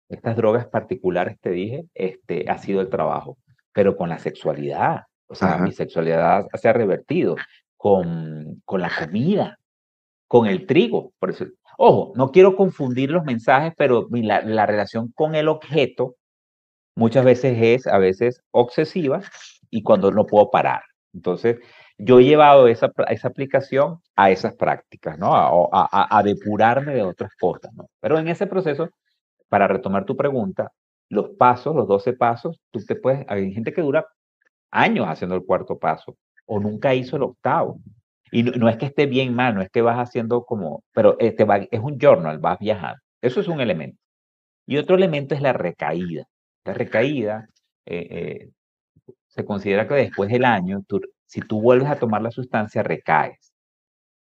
estas 0.09 0.37
drogas 0.37 0.67
particulares, 0.67 1.39
te 1.41 1.51
dije, 1.51 1.85
este, 1.95 2.45
ha 2.49 2.59
sido 2.59 2.81
el 2.81 2.89
trabajo. 2.89 3.39
Pero 3.73 3.97
con 3.97 4.09
la 4.09 4.19
sexualidad, 4.19 5.03
o 5.29 5.35
sea, 5.35 5.59
mi 5.59 5.73
sexualidad 5.73 6.47
se 6.55 6.69
ha 6.69 6.73
revertido 6.73 7.37
con, 7.77 8.61
con 8.65 8.81
la 8.81 8.91
comida, 8.91 9.59
con 10.27 10.47
el 10.47 10.67
trigo. 10.67 11.13
Por 11.21 11.31
eso, 11.31 11.47
ojo, 11.79 12.13
no 12.17 12.33
quiero 12.33 12.57
confundir 12.57 13.11
los 13.11 13.25
mensajes, 13.25 13.73
pero 13.77 14.09
la, 14.11 14.43
la 14.43 14.67
relación 14.67 15.13
con 15.15 15.37
el 15.37 15.49
objeto 15.49 16.17
muchas 16.97 17.25
veces 17.25 17.57
es, 17.61 17.87
a 17.87 17.99
veces, 17.99 18.43
obsesiva 18.51 19.23
y 19.71 19.83
cuando 19.83 20.11
no 20.11 20.27
puedo 20.27 20.51
parar. 20.51 20.83
Entonces, 21.15 21.59
yo 22.03 22.19
he 22.19 22.25
llevado 22.25 22.67
esa, 22.69 22.93
esa 23.09 23.29
aplicación 23.29 24.01
a 24.17 24.31
esas 24.31 24.55
prácticas, 24.55 25.19
¿no? 25.19 25.35
A, 25.35 26.19
a, 26.19 26.23
depurarme 26.23 26.95
de 26.95 27.03
otras 27.03 27.35
cosas, 27.37 27.73
¿no? 27.75 27.89
Pero 28.01 28.19
en 28.19 28.29
ese 28.29 28.47
proceso, 28.47 28.91
para 29.49 29.69
retomar 29.69 30.05
tu 30.05 30.17
pregunta, 30.17 30.73
los 31.09 31.31
pasos, 31.31 31.75
los 31.75 31.87
12 31.89 32.15
pasos, 32.15 32.61
tú 32.71 32.81
te 32.85 32.97
puedes, 32.97 33.25
hay 33.29 33.53
gente 33.53 33.73
que 33.73 33.83
dura 33.83 34.07
años 34.71 35.07
haciendo 35.09 35.35
el 35.35 35.45
cuarto 35.45 35.79
paso 35.79 36.17
o 36.47 36.59
nunca 36.61 36.95
hizo 36.95 37.17
el 37.17 37.25
octavo. 37.25 37.81
Y 38.33 38.45
no, 38.45 38.69
es 38.69 38.77
que 38.77 38.87
esté 38.87 39.07
bien 39.07 39.35
mal, 39.35 39.55
no 39.55 39.63
es 39.63 39.71
que 39.71 39.83
vas 39.83 39.99
haciendo 39.99 40.45
como, 40.45 40.85
pero 40.95 41.19
va, 41.49 41.57
es 41.59 41.81
un 41.81 41.99
journal, 41.99 42.39
vas 42.39 42.59
viajando. 42.61 43.01
Eso 43.21 43.41
es 43.41 43.49
un 43.49 43.61
elemento. 43.61 43.99
Y 44.67 44.79
otro 44.79 44.97
elemento 44.97 45.35
es 45.35 45.43
la 45.43 45.53
recaída. 45.53 46.25
La 46.65 46.75
recaída 46.75 47.49
eh, 47.87 48.07
eh, 48.11 48.51
se 49.31 49.45
considera 49.45 49.89
que 49.89 49.95
después 49.95 50.31
del 50.31 50.45
año, 50.45 50.85
si 51.27 51.41
tú 51.41 51.61
vuelves 51.63 51.89
a 51.89 51.99
tomar 51.99 52.23
la 52.23 52.31
sustancia, 52.31 52.83
recaes. 52.83 53.53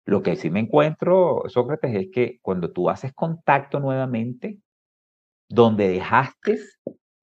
Lo 0.04 0.22
que 0.22 0.36
sí 0.36 0.50
me 0.50 0.60
encuentro, 0.60 1.42
Sócrates, 1.48 1.94
es 1.94 2.08
que 2.12 2.38
cuando 2.42 2.70
tú 2.72 2.90
haces 2.90 3.12
contacto 3.14 3.80
nuevamente, 3.80 4.58
donde 5.48 5.88
dejaste 5.88 6.58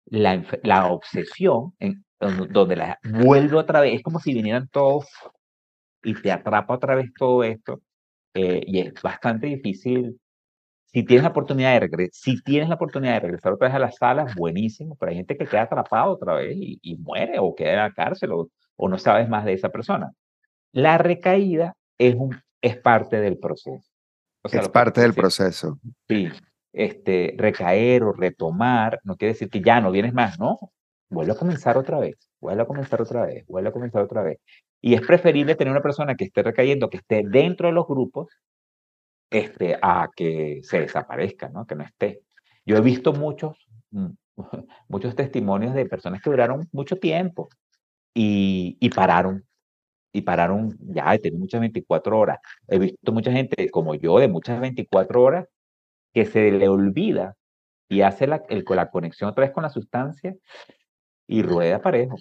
la, 0.07 0.45
la 0.63 0.87
obsesión, 0.93 1.75
en, 1.79 2.05
donde 2.21 2.77
la 2.77 2.99
vuelve 3.03 3.57
otra 3.57 3.81
vez, 3.81 3.95
es 3.95 4.03
como 4.03 4.19
si 4.21 4.35
vinieran 4.35 4.69
todos 4.69 5.07
y 6.03 6.15
te 6.15 6.31
atrapa 6.33 6.75
otra 6.75 6.95
vez 6.95 7.13
todo 7.17 7.43
esto, 7.45 7.81
eh, 8.35 8.63
y 8.67 8.81
es 8.81 8.95
bastante 9.03 9.47
difícil. 9.47 10.21
Si 10.93 11.05
tienes 11.05 11.23
la 11.23 11.31
oportunidad 11.31 11.73
de 11.75 11.81
regresar, 11.81 12.11
si 12.13 12.43
tienes 12.43 12.69
la 12.69 12.75
oportunidad 12.75 13.15
de 13.15 13.21
regresar 13.21 13.53
otra 13.53 13.69
vez 13.69 13.75
a 13.77 13.79
las 13.79 13.97
salas, 13.97 14.35
buenísimo, 14.35 14.97
pero 14.97 15.11
hay 15.11 15.17
gente 15.17 15.37
que 15.37 15.47
queda 15.47 15.63
atrapado 15.63 16.13
otra 16.13 16.35
vez 16.35 16.57
y, 16.57 16.97
muere 16.97 17.39
o 17.39 17.55
queda 17.55 17.71
en 17.71 17.77
la 17.77 17.93
cárcel 17.93 18.33
o, 18.33 18.49
o, 18.77 18.89
no 18.89 18.99
sabes 18.99 19.29
más 19.29 19.45
de 19.45 19.53
esa 19.53 19.69
persona. 19.69 20.13
La 20.73 20.99
recaída 20.99 21.77
es, 21.99 22.15
un, 22.15 22.37
es 22.61 22.77
parte 22.77 23.21
del 23.21 23.39
proceso. 23.39 23.89
es 24.45 24.69
parte 24.69 25.01
del 25.01 25.15
proceso. 25.15 25.79
Sí, 26.09 26.29
este, 26.73 27.35
recaer 27.37 28.03
o 28.03 28.13
retomar 28.13 29.01
no 29.05 29.17
quiere 29.17 29.35
decir 29.35 29.49
que 29.49 29.61
ya 29.61 29.81
no 29.81 29.91
vienes 29.93 30.13
más, 30.13 30.39
¿no? 30.39 30.59
vuelve 31.11 31.33
a 31.33 31.37
comenzar 31.37 31.77
otra 31.77 31.99
vez, 31.99 32.17
vuelve 32.41 32.63
a 32.63 32.67
comenzar 32.67 33.03
otra 33.03 33.27
vez, 33.27 33.45
vuelve 33.47 33.69
a 33.69 33.73
comenzar 33.73 34.03
otra 34.03 34.23
vez. 34.23 34.39
Y 34.81 34.95
es 34.95 35.03
preferible 35.03 35.57
tener 35.57 35.73
una 35.73 35.83
persona 35.83 36.15
que 36.15 36.25
esté 36.25 36.43
recayendo, 36.43 36.89
que 36.89 36.99
esté 36.99 37.23
dentro 37.27 37.67
de 37.67 37.75
los 37.75 37.87
grupos, 37.87 38.29
este, 39.31 39.79
a 39.81 40.09
que 40.15 40.61
se 40.63 40.81
desaparezca, 40.81 41.49
¿no? 41.49 41.67
Que 41.67 41.75
no 41.75 41.85
esté. 41.85 42.23
Yo 42.67 42.77
he 42.77 42.81
visto 42.81 43.13
muchos, 43.13 43.57
mm, 43.91 44.09
muchos 44.89 45.15
testimonios 45.17 45.75
de 45.75 45.87
personas 45.87 46.23
que 46.23 46.31
duraron 46.31 46.69
mucho 46.73 46.97
tiempo 46.97 47.49
y, 48.15 48.77
y 48.81 48.91
pararon. 48.91 49.47
Y 50.13 50.23
pararon 50.23 50.77
ya 50.81 51.13
de 51.13 51.21
tener 51.21 51.39
muchas 51.39 51.61
24 51.61 52.19
horas. 52.19 52.39
He 52.69 52.79
visto 52.79 53.13
mucha 53.13 53.31
gente 53.33 53.71
como 53.71 53.95
yo 53.95 54.19
de 54.19 54.29
muchas 54.29 54.61
24 54.61 55.23
horas 55.23 55.47
que 56.13 56.27
se 56.27 56.51
le 56.51 56.69
olvida 56.69 57.37
y 57.89 58.03
hace 58.03 58.27
la, 58.27 58.43
el, 58.49 58.65
la 58.69 58.91
conexión 58.91 59.31
otra 59.31 59.45
vez 59.45 59.53
con 59.53 59.63
la 59.65 59.71
sustancia 59.71 60.35
y 61.27 61.43
rueda 61.43 61.81
parejo. 61.83 62.17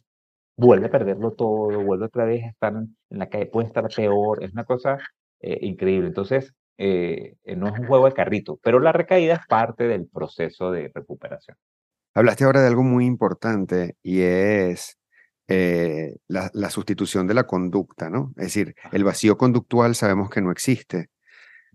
Vuelve 0.57 0.87
a 0.87 0.91
perderlo 0.91 1.33
todo, 1.33 1.83
vuelve 1.83 2.05
otra 2.05 2.25
vez 2.25 2.43
a 2.45 2.49
estar 2.49 2.73
en, 2.73 2.97
la 3.09 3.29
calle, 3.29 3.47
puede 3.47 3.67
estar 3.67 3.87
peor, 3.95 4.43
es 4.43 4.51
una 4.53 4.65
cosa 4.65 4.97
eh, 5.41 5.59
increíble. 5.61 6.09
Entonces, 6.09 6.53
eh, 6.81 7.35
no 7.57 7.67
es 7.67 7.77
un 7.77 7.87
juego 7.87 8.05
de 8.05 8.13
carrito, 8.13 8.57
pero 8.63 8.79
la 8.79 8.93
recaída 8.93 9.33
es 9.33 9.45
parte 9.47 9.83
del 9.83 10.07
proceso 10.07 10.71
de 10.71 10.89
recuperación. 10.95 11.57
Hablaste 12.13 12.45
ahora 12.45 12.61
de 12.61 12.67
algo 12.67 12.83
muy 12.83 13.05
importante 13.05 13.97
y 14.01 14.21
es 14.21 14.97
eh, 15.49 16.15
la, 16.27 16.49
la, 16.53 16.69
sustitución 16.69 17.27
de 17.27 17.33
la 17.33 17.45
conducta, 17.45 18.09
¿no? 18.09 18.31
Es 18.37 18.45
decir, 18.45 18.75
el 18.93 19.03
vacío 19.03 19.37
conductual 19.37 19.93
sabemos 19.93 20.29
que 20.29 20.41
no 20.41 20.51
existe, 20.51 21.09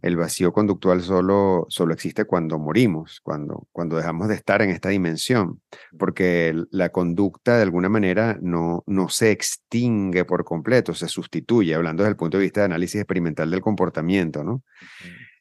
el 0.05 0.17
vacío 0.17 0.53
conductual 0.53 1.01
solo, 1.01 1.65
solo 1.71 1.95
existe 1.95 2.27
cuando 2.27 2.59
morimos, 2.59 3.21
cuando, 3.23 3.69
cuando 3.73 3.97
dejamos 3.97 4.29
de 4.29 4.35
estar 4.35 4.61
en 4.61 4.69
esta 4.69 4.91
dimensión, 4.91 5.63
porque 5.99 6.55
la 6.71 6.91
conducta 6.91 7.57
de 7.57 7.63
alguna 7.63 7.89
manera 7.89 8.37
no, 8.43 8.85
no 8.87 9.09
se 9.09 9.31
extingue 9.31 10.27
por 10.27 10.45
completo, 10.45 10.93
se 10.93 11.09
sustituye, 11.09 11.75
hablando 11.75 12.03
desde 12.03 12.11
el 12.11 12.17
punto 12.19 12.37
de 12.37 12.43
vista 12.43 12.61
de 12.61 12.67
análisis 12.67 13.01
experimental 13.01 13.51
del 13.51 13.63
comportamiento, 13.63 14.45
¿no? 14.45 14.63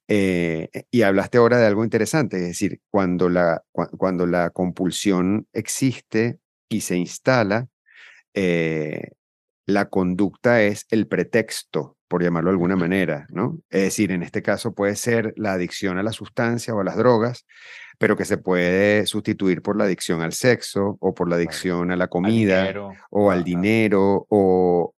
Eh, 0.07 0.69
y 0.89 1.01
hablaste 1.01 1.39
ahora 1.39 1.57
de 1.57 1.65
algo 1.65 1.83
interesante, 1.83 2.37
es 2.37 2.43
decir, 2.43 2.79
cuando 2.89 3.27
la, 3.27 3.65
cuando 3.73 4.25
la 4.25 4.49
compulsión 4.51 5.45
existe 5.51 6.39
y 6.69 6.81
se 6.81 6.95
instala, 6.95 7.67
eh, 8.33 9.09
la 9.65 9.89
conducta 9.89 10.61
es 10.61 10.85
el 10.89 11.07
pretexto 11.07 11.97
por 12.13 12.21
llamarlo 12.21 12.51
de 12.51 12.53
alguna 12.53 12.75
manera, 12.75 13.25
¿no? 13.31 13.57
Es 13.71 13.81
decir, 13.81 14.11
en 14.11 14.21
este 14.21 14.43
caso 14.43 14.75
puede 14.75 14.95
ser 14.95 15.33
la 15.35 15.53
adicción 15.53 15.97
a 15.97 16.03
la 16.03 16.11
sustancia 16.11 16.75
o 16.75 16.79
a 16.79 16.83
las 16.83 16.95
drogas, 16.95 17.47
pero 17.97 18.15
que 18.15 18.23
se 18.23 18.37
puede 18.37 19.07
sustituir 19.07 19.63
por 19.63 19.75
la 19.75 19.85
adicción 19.85 20.21
al 20.21 20.31
sexo 20.31 20.95
o 20.99 21.15
por 21.15 21.27
la 21.27 21.37
adicción 21.37 21.89
a 21.89 21.95
la 21.95 22.09
comida 22.09 22.71
o 23.09 23.31
al 23.31 23.43
dinero 23.43 24.27
o, 24.29 24.93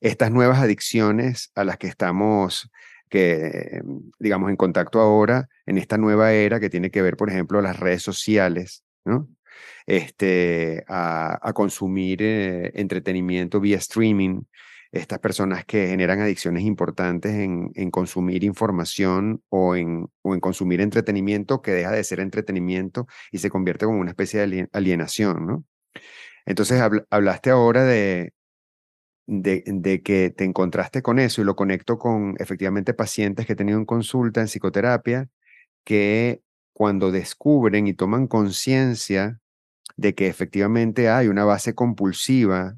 estas 0.00 0.30
nuevas 0.30 0.60
adicciones 0.60 1.50
a 1.56 1.64
las 1.64 1.76
que 1.76 1.88
estamos 1.88 2.70
que 3.08 3.82
digamos 4.20 4.48
en 4.48 4.56
contacto 4.56 5.00
ahora 5.00 5.48
en 5.66 5.76
esta 5.76 5.98
nueva 5.98 6.32
era 6.34 6.60
que 6.60 6.70
tiene 6.70 6.92
que 6.92 7.02
ver 7.02 7.16
por 7.16 7.30
ejemplo 7.30 7.60
las 7.60 7.80
redes 7.80 8.04
sociales, 8.04 8.84
¿no? 9.04 9.26
Este, 9.86 10.84
a, 10.86 11.50
consumir 11.52 12.22
eh, 12.22 12.70
entretenimiento 12.76 13.58
vía 13.58 13.78
streaming, 13.78 14.42
estas 14.92 15.18
personas 15.20 15.64
que 15.64 15.88
generan 15.88 16.20
adicciones 16.20 16.64
importantes 16.64 17.32
en, 17.32 17.90
consumir 17.90 18.44
información 18.44 19.42
o 19.48 19.74
en, 19.74 20.08
en, 20.24 20.40
consumir 20.40 20.82
entretenimiento 20.82 21.62
que 21.62 21.72
deja 21.72 21.90
de 21.92 22.04
ser 22.04 22.20
entretenimiento 22.20 23.06
y 23.30 23.38
se 23.38 23.48
convierte 23.48 23.86
como 23.86 24.00
una 24.00 24.10
especie 24.10 24.46
de 24.46 24.68
alienación, 24.72 25.46
¿no? 25.46 25.64
Entonces 26.44 26.82
hablaste 27.10 27.50
ahora 27.50 27.84
de, 27.84 28.34
de, 29.26 29.62
de, 29.66 30.02
que 30.02 30.30
te 30.30 30.44
encontraste 30.44 31.00
con 31.00 31.18
eso 31.18 31.40
y 31.40 31.44
lo 31.44 31.56
conecto 31.56 31.98
con 31.98 32.34
efectivamente 32.38 32.92
pacientes 32.92 33.46
que 33.46 33.54
he 33.54 33.56
tenido 33.56 33.78
en 33.78 33.86
consulta 33.86 34.40
en 34.40 34.48
psicoterapia 34.48 35.28
que 35.84 36.42
cuando 36.74 37.12
descubren 37.12 37.86
y 37.86 37.94
toman 37.94 38.26
conciencia 38.26 39.40
de 39.96 40.14
que 40.14 40.26
efectivamente 40.26 41.08
hay 41.08 41.28
una 41.28 41.44
base 41.44 41.74
compulsiva 41.74 42.76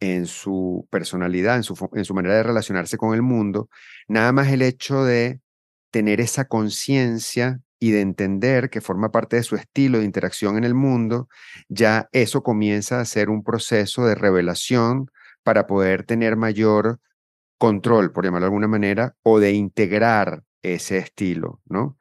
en 0.00 0.26
su 0.26 0.86
personalidad, 0.90 1.56
en 1.56 1.62
su, 1.62 1.88
en 1.94 2.04
su 2.04 2.14
manera 2.14 2.36
de 2.36 2.42
relacionarse 2.42 2.96
con 2.96 3.14
el 3.14 3.22
mundo, 3.22 3.68
nada 4.08 4.32
más 4.32 4.48
el 4.48 4.62
hecho 4.62 5.04
de 5.04 5.40
tener 5.90 6.20
esa 6.20 6.46
conciencia 6.46 7.60
y 7.78 7.90
de 7.90 8.00
entender 8.00 8.70
que 8.70 8.80
forma 8.80 9.10
parte 9.10 9.36
de 9.36 9.42
su 9.42 9.56
estilo 9.56 9.98
de 9.98 10.04
interacción 10.04 10.56
en 10.56 10.64
el 10.64 10.74
mundo, 10.74 11.28
ya 11.68 12.08
eso 12.12 12.42
comienza 12.42 13.00
a 13.00 13.04
ser 13.04 13.28
un 13.28 13.42
proceso 13.42 14.06
de 14.06 14.14
revelación 14.14 15.10
para 15.42 15.66
poder 15.66 16.04
tener 16.04 16.36
mayor 16.36 16.98
control, 17.58 18.12
por 18.12 18.24
llamarlo 18.24 18.46
de 18.46 18.48
alguna 18.48 18.68
manera, 18.68 19.14
o 19.22 19.38
de 19.38 19.52
integrar 19.52 20.42
ese 20.62 20.98
estilo, 20.98 21.60
¿no? 21.66 21.96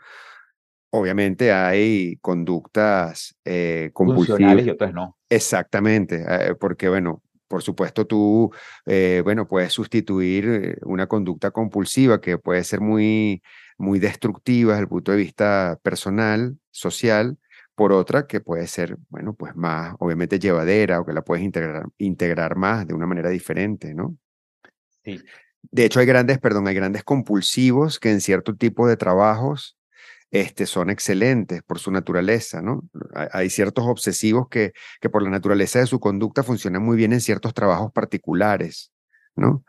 Obviamente 0.91 1.51
hay 1.51 2.17
conductas 2.21 3.35
eh, 3.43 3.91
compulsivas. 3.93 4.65
y 4.65 4.69
otras 4.69 4.93
no. 4.93 5.17
Exactamente, 5.29 6.25
eh, 6.27 6.55
porque 6.55 6.87
bueno, 6.87 7.21
por 7.47 7.61
supuesto, 7.61 8.05
tú, 8.05 8.51
eh, 8.85 9.21
bueno, 9.23 9.47
puedes 9.47 9.73
sustituir 9.73 10.79
una 10.83 11.07
conducta 11.07 11.51
compulsiva 11.51 12.21
que 12.21 12.37
puede 12.37 12.63
ser 12.63 12.81
muy, 12.81 13.41
muy 13.77 13.99
destructiva 13.99 14.73
desde 14.73 14.83
el 14.83 14.89
punto 14.89 15.11
de 15.11 15.17
vista 15.17 15.79
personal, 15.83 16.57
social, 16.71 17.37
por 17.75 17.91
otra 17.91 18.25
que 18.25 18.39
puede 18.39 18.67
ser, 18.67 18.97
bueno, 19.09 19.33
pues 19.33 19.55
más, 19.55 19.95
obviamente, 19.99 20.39
llevadera 20.39 21.01
o 21.01 21.05
que 21.05 21.13
la 21.13 21.23
puedes 21.23 21.43
integrar, 21.43 21.85
integrar 21.97 22.55
más 22.55 22.87
de 22.87 22.93
una 22.93 23.05
manera 23.05 23.29
diferente, 23.29 23.93
¿no? 23.93 24.17
Sí. 25.03 25.21
De 25.61 25.85
hecho, 25.85 25.99
hay 25.99 26.05
grandes, 26.05 26.39
perdón, 26.39 26.67
hay 26.67 26.75
grandes 26.75 27.03
compulsivos 27.03 27.99
que 27.99 28.11
en 28.11 28.21
cierto 28.21 28.55
tipo 28.55 28.87
de 28.87 28.97
trabajos 28.97 29.77
este, 30.35 30.65
son 30.65 30.89
excelentes 30.89 31.63
por 31.63 31.79
su 31.79 31.91
naturaleza, 31.91 32.61
¿no? 32.61 32.81
Hay 33.31 33.49
ciertos 33.49 33.85
obsesivos 33.87 34.49
que, 34.49 34.73
que 34.99 35.09
por 35.09 35.23
la 35.23 35.29
naturaleza 35.29 35.79
de 35.79 35.87
su 35.87 36.01
conducta 36.01 36.43
funcionan 36.43 36.83
muy 36.83 36.97
bien 36.97 37.13
en 37.13 37.21
ciertos 37.21 37.53
trabajos 37.53 37.93
particulares, 37.93 38.91
¿no? 39.37 39.63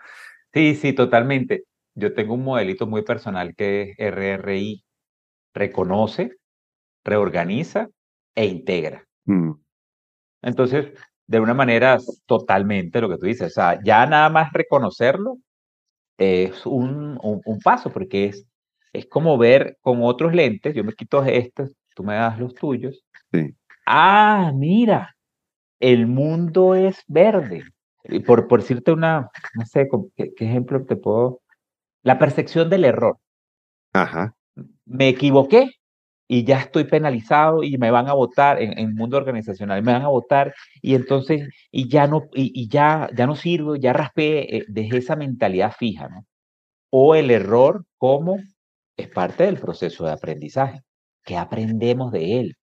Sí, 0.52 0.74
sí, 0.74 0.92
totalmente. 0.92 1.62
Yo 1.94 2.14
tengo 2.14 2.34
un 2.34 2.42
modelito 2.42 2.88
muy 2.88 3.02
personal 3.02 3.54
que 3.54 3.94
es 3.96 4.12
RRI, 4.12 4.82
reconoce, 5.54 6.32
reorganiza 7.04 7.88
e 8.34 8.46
integra. 8.46 9.06
Mm. 9.24 9.52
Entonces, 10.42 10.86
de 11.28 11.38
una 11.38 11.54
manera 11.54 11.98
totalmente 12.26 13.00
lo 13.00 13.08
que 13.08 13.18
tú 13.18 13.26
dices, 13.26 13.52
o 13.52 13.54
sea, 13.54 13.80
ya 13.84 14.04
nada 14.06 14.30
más 14.30 14.52
reconocerlo 14.52 15.38
es 16.18 16.66
un, 16.66 17.20
un, 17.22 17.40
un 17.44 17.60
paso, 17.60 17.92
porque 17.92 18.24
es 18.24 18.48
es 18.92 19.06
como 19.06 19.38
ver 19.38 19.78
con 19.80 20.02
otros 20.02 20.34
lentes, 20.34 20.74
yo 20.74 20.84
me 20.84 20.92
quito 20.92 21.22
estos, 21.24 21.72
tú 21.94 22.02
me 22.02 22.14
das 22.14 22.38
los 22.38 22.54
tuyos. 22.54 23.04
Sí. 23.32 23.54
Ah, 23.86 24.52
mira, 24.54 25.16
el 25.80 26.06
mundo 26.06 26.74
es 26.74 27.02
verde. 27.06 27.64
Y 28.04 28.20
por, 28.20 28.48
por 28.48 28.60
decirte 28.60 28.92
una, 28.92 29.30
no 29.54 29.66
sé, 29.66 29.88
¿qué, 30.16 30.32
ejemplo 30.38 30.84
te 30.84 30.96
puedo? 30.96 31.40
La 32.02 32.18
percepción 32.18 32.70
del 32.70 32.84
error. 32.84 33.18
Ajá. 33.92 34.34
Me 34.84 35.08
equivoqué 35.08 35.70
y 36.28 36.44
ya 36.44 36.58
estoy 36.60 36.84
penalizado 36.84 37.62
y 37.62 37.78
me 37.78 37.90
van 37.90 38.08
a 38.08 38.14
votar 38.14 38.60
en, 38.60 38.78
el 38.78 38.94
mundo 38.94 39.16
organizacional, 39.16 39.82
me 39.82 39.92
van 39.92 40.02
a 40.02 40.08
votar 40.08 40.54
y 40.82 40.94
entonces, 40.94 41.48
y 41.70 41.88
ya 41.88 42.06
no, 42.06 42.28
y, 42.32 42.68
ya, 42.68 43.08
ya 43.16 43.26
no 43.26 43.36
sirvo, 43.36 43.76
ya 43.76 43.92
raspé, 43.92 44.56
eh, 44.56 44.64
dejé 44.68 44.98
esa 44.98 45.16
mentalidad 45.16 45.72
fija, 45.72 46.08
¿no? 46.08 46.26
O 46.90 47.14
el 47.14 47.30
error 47.30 47.84
como 47.98 48.38
es 48.96 49.08
parte 49.08 49.44
del 49.44 49.58
proceso 49.58 50.04
de 50.04 50.12
aprendizaje. 50.12 50.82
¿Qué 51.24 51.36
aprendemos 51.36 52.12
de 52.12 52.40
él? 52.40 52.56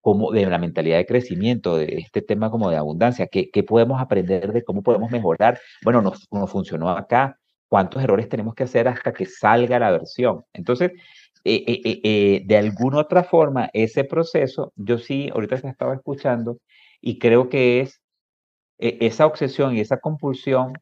Como 0.00 0.32
de 0.32 0.46
la 0.46 0.58
mentalidad 0.58 0.98
de 0.98 1.06
crecimiento, 1.06 1.76
de 1.76 1.96
este 1.98 2.22
tema 2.22 2.50
como 2.50 2.70
de 2.70 2.76
abundancia, 2.76 3.26
¿qué, 3.26 3.50
qué 3.50 3.62
podemos 3.62 4.00
aprender 4.00 4.52
de 4.52 4.62
cómo 4.62 4.82
podemos 4.82 5.10
mejorar? 5.10 5.60
Bueno, 5.82 6.02
no, 6.02 6.46
funcionó 6.46 6.90
acá, 6.90 7.38
¿cuántos 7.68 8.02
errores 8.02 8.28
tenemos 8.28 8.54
que 8.54 8.64
hacer 8.64 8.88
hasta 8.88 9.12
que 9.12 9.26
salga 9.26 9.78
la 9.78 9.90
versión? 9.90 10.44
Entonces, 10.52 10.92
eh, 11.44 11.64
eh, 11.66 12.00
eh, 12.04 12.42
de 12.44 12.56
alguna 12.56 12.98
otra 12.98 13.24
forma, 13.24 13.70
ese 13.72 14.04
proceso, 14.04 14.72
yo 14.76 14.98
sí, 14.98 15.30
ahorita 15.32 15.58
se 15.58 15.68
estaba 15.68 15.94
escuchando 15.94 16.58
y 17.00 17.18
creo 17.18 17.48
que 17.48 17.80
es 17.80 18.00
esa 18.78 19.26
obsesión 19.26 19.76
y 19.76 19.80
esa 19.80 19.98
compulsión, 19.98 20.74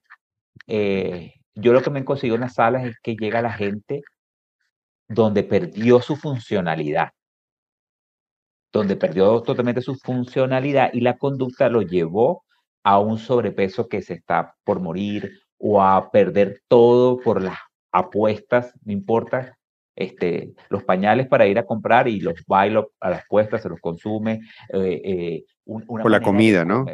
yo 1.54 1.72
lo 1.72 1.82
que 1.82 1.90
me 1.90 2.04
consigo 2.04 2.34
en 2.36 2.42
las 2.42 2.54
salas 2.54 2.86
es 2.86 2.96
que 3.02 3.16
llega 3.16 3.42
la 3.42 3.52
gente 3.52 4.02
donde 5.08 5.42
perdió 5.42 6.00
su 6.00 6.16
funcionalidad, 6.16 7.10
donde 8.72 8.96
perdió 8.96 9.42
totalmente 9.42 9.82
su 9.82 9.94
funcionalidad 9.96 10.90
y 10.92 11.00
la 11.00 11.18
conducta 11.18 11.68
lo 11.68 11.82
llevó 11.82 12.44
a 12.84 12.98
un 12.98 13.18
sobrepeso 13.18 13.88
que 13.88 14.02
se 14.02 14.14
está 14.14 14.54
por 14.64 14.80
morir 14.80 15.42
o 15.58 15.82
a 15.82 16.10
perder 16.10 16.62
todo 16.68 17.18
por 17.18 17.42
las 17.42 17.58
apuestas, 17.92 18.72
no 18.84 18.92
importa, 18.92 19.56
este, 19.94 20.54
los 20.70 20.82
pañales 20.84 21.28
para 21.28 21.46
ir 21.46 21.58
a 21.58 21.66
comprar 21.66 22.08
y 22.08 22.20
los 22.20 22.42
bailos 22.46 22.86
a 23.00 23.10
las 23.10 23.24
puestas, 23.28 23.62
se 23.62 23.68
los 23.68 23.80
consume. 23.80 24.40
Eh, 24.72 25.00
eh 25.04 25.44
una 25.64 26.08
la 26.08 26.20
comida, 26.20 26.64
¿no? 26.64 26.84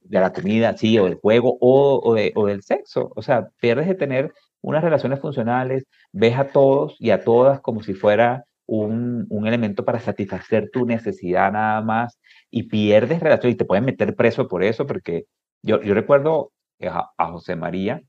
De 0.00 0.20
la 0.20 0.32
comida, 0.32 0.76
sí, 0.76 0.98
o 0.98 1.04
del 1.04 1.14
juego, 1.14 1.56
o, 1.60 1.96
o, 1.96 2.16
o, 2.34 2.46
del 2.46 2.62
sexo. 2.62 3.10
O 3.16 3.22
sea, 3.22 3.48
pierdes 3.60 3.88
de 3.88 3.94
tener 3.94 4.32
unas 4.62 4.82
relaciones 4.82 5.20
funcionales, 5.20 5.84
ves 6.12 6.36
a 6.38 6.48
todos 6.48 6.96
y 6.98 7.10
a 7.10 7.22
todas 7.24 7.60
como 7.60 7.82
si 7.82 7.94
fuera 7.94 8.44
un, 8.66 9.26
un, 9.28 9.46
elemento 9.46 9.84
para 9.84 10.00
satisfacer 10.00 10.70
tu 10.72 10.86
necesidad 10.86 11.52
nada 11.52 11.82
más 11.82 12.18
y 12.50 12.64
pierdes 12.64 13.20
relación 13.20 13.52
y 13.52 13.56
te 13.56 13.64
pueden 13.64 13.84
meter 13.84 14.14
preso 14.16 14.48
por 14.48 14.62
eso, 14.64 14.86
porque 14.86 15.24
yo, 15.62 15.82
yo 15.82 15.94
recuerdo 15.94 16.52
a, 16.80 17.10
a 17.18 17.32
José 17.32 17.56
María, 17.56 18.02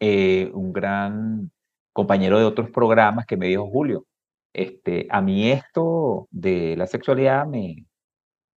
eh, 0.00 0.50
un 0.54 0.72
gran 0.72 1.50
compañero 1.92 2.38
de 2.38 2.44
otros 2.46 2.70
programas 2.70 3.26
que 3.26 3.36
me 3.36 3.48
dijo, 3.48 3.68
Julio, 3.70 4.06
este, 4.52 5.06
a 5.10 5.20
mí 5.22 5.50
esto 5.50 6.28
de 6.30 6.76
la 6.76 6.86
sexualidad 6.86 7.46
me, 7.46 7.86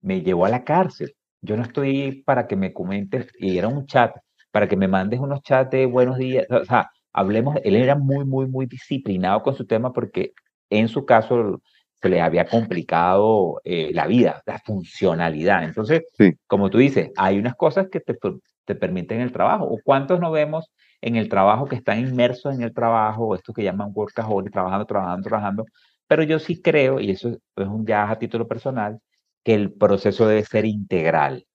me 0.02 0.22
llevó 0.22 0.46
a 0.46 0.50
la 0.50 0.64
cárcel. 0.64 1.16
Yo 1.42 1.58
no 1.58 1.64
estoy 1.64 2.24
para 2.24 2.48
que 2.48 2.56
me 2.56 2.74
comentes, 2.74 3.28
y 3.40 3.58
era 3.58 3.68
un 3.68 3.88
chat, 3.88 4.16
para 4.52 4.68
que 4.68 4.76
me 4.78 4.88
mandes 4.88 5.20
unos 5.20 5.42
chats 5.42 5.72
de 5.72 5.86
buenos 5.86 6.18
días, 6.18 6.46
o 6.50 6.66
sea, 6.66 6.92
hablemos, 7.14 7.58
él 7.64 7.76
era 7.76 7.96
muy, 7.96 8.26
muy, 8.26 8.48
muy 8.48 8.66
disciplinado 8.66 9.42
con 9.44 9.56
su 9.56 9.66
tema 9.66 9.92
porque 9.94 10.34
en 10.70 10.88
su 10.88 11.06
caso 11.06 11.62
se 12.02 12.10
le 12.10 12.22
había 12.22 12.46
complicado 12.46 13.62
eh, 13.64 13.92
la 13.94 14.08
vida, 14.08 14.42
la 14.46 14.60
funcionalidad. 14.60 15.64
Entonces, 15.64 16.04
como 16.48 16.70
tú 16.70 16.80
dices, 16.80 17.12
hay 17.16 17.38
unas 17.38 17.56
cosas 17.56 17.90
que 17.92 18.00
te, 18.00 18.18
te 18.66 18.76
permiten 18.76 19.22
el 19.22 19.32
trabajo. 19.32 19.66
¿O 19.66 19.78
cuántos 19.84 20.20
no 20.20 20.32
vemos 20.32 20.72
en 21.02 21.16
el 21.16 21.30
trabajo 21.30 21.68
que 21.68 21.76
están 21.76 22.00
inmersos 22.00 22.56
en 22.56 22.64
el 22.64 22.74
trabajo, 22.74 23.36
esto 23.36 23.54
que 23.54 23.64
llaman 23.64 23.92
workaholic, 23.94 24.52
trabajando, 24.52 24.86
trabajando, 24.86 25.28
trabajando? 25.30 25.66
Pero 26.08 26.24
yo 26.24 26.40
sí 26.40 26.62
creo, 26.62 27.00
y 27.00 27.12
eso 27.12 27.30
es 27.30 27.68
un 27.68 27.86
ya 27.86 28.10
a 28.10 28.18
título 28.18 28.48
personal, 28.48 29.00
que 29.44 29.54
el 29.54 29.72
proceso 29.74 30.28
debe 30.28 30.44
ser 30.44 30.66
integral. 30.66 31.46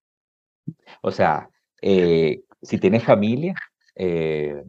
O 1.03 1.11
sea, 1.11 1.49
eh, 1.83 2.41
si 2.67 2.79
tienes 2.79 3.05
familia, 3.05 3.55
eh, 3.95 4.63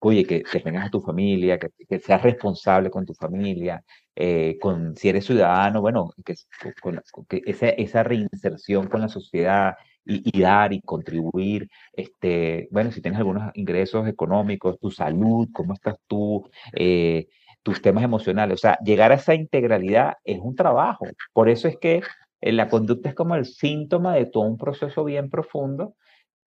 oye, 0.00 0.24
que, 0.26 0.42
que, 0.42 0.60
tengas 0.60 0.86
a 0.86 0.90
tu 0.90 1.00
familia, 1.00 1.58
que, 1.58 1.68
que 1.88 1.98
seas 2.00 2.22
responsable 2.22 2.90
con 2.90 3.06
tu 3.06 3.14
familia, 3.14 3.84
eh, 4.16 4.58
con, 4.60 4.96
si 4.96 5.08
eres 5.08 5.26
ciudadano, 5.26 5.80
bueno, 5.80 6.10
que, 6.24 6.34
con, 6.80 7.00
que 7.28 7.42
esa, 7.46 7.68
esa, 7.68 8.02
reinserción 8.02 8.88
con 8.88 9.00
la 9.00 9.08
sociedad 9.08 9.76
y, 10.04 10.22
y, 10.36 10.42
dar 10.42 10.72
y 10.72 10.80
contribuir, 10.80 11.68
este, 11.92 12.68
bueno, 12.72 12.90
si 12.90 13.00
tienes 13.00 13.18
algunos 13.20 13.50
ingresos 13.54 14.08
económicos, 14.08 14.78
tu 14.80 14.90
salud, 14.90 15.48
cómo 15.52 15.74
estás 15.74 15.96
tú, 16.08 16.50
eh, 16.72 17.28
tus 17.62 17.80
temas 17.80 18.02
emocionales, 18.04 18.54
o 18.54 18.58
sea, 18.58 18.78
llegar 18.84 19.12
a 19.12 19.16
esa 19.16 19.34
integralidad 19.34 20.14
es 20.24 20.40
un 20.40 20.56
trabajo. 20.56 21.06
Por 21.32 21.48
eso 21.48 21.68
es 21.68 21.76
que 21.78 22.02
eh, 22.40 22.52
la 22.52 22.68
conducta 22.68 23.08
es 23.10 23.14
como 23.14 23.36
el 23.36 23.46
síntoma 23.46 24.14
de 24.16 24.26
todo 24.26 24.44
un 24.44 24.58
proceso 24.58 25.04
bien 25.04 25.30
profundo 25.30 25.94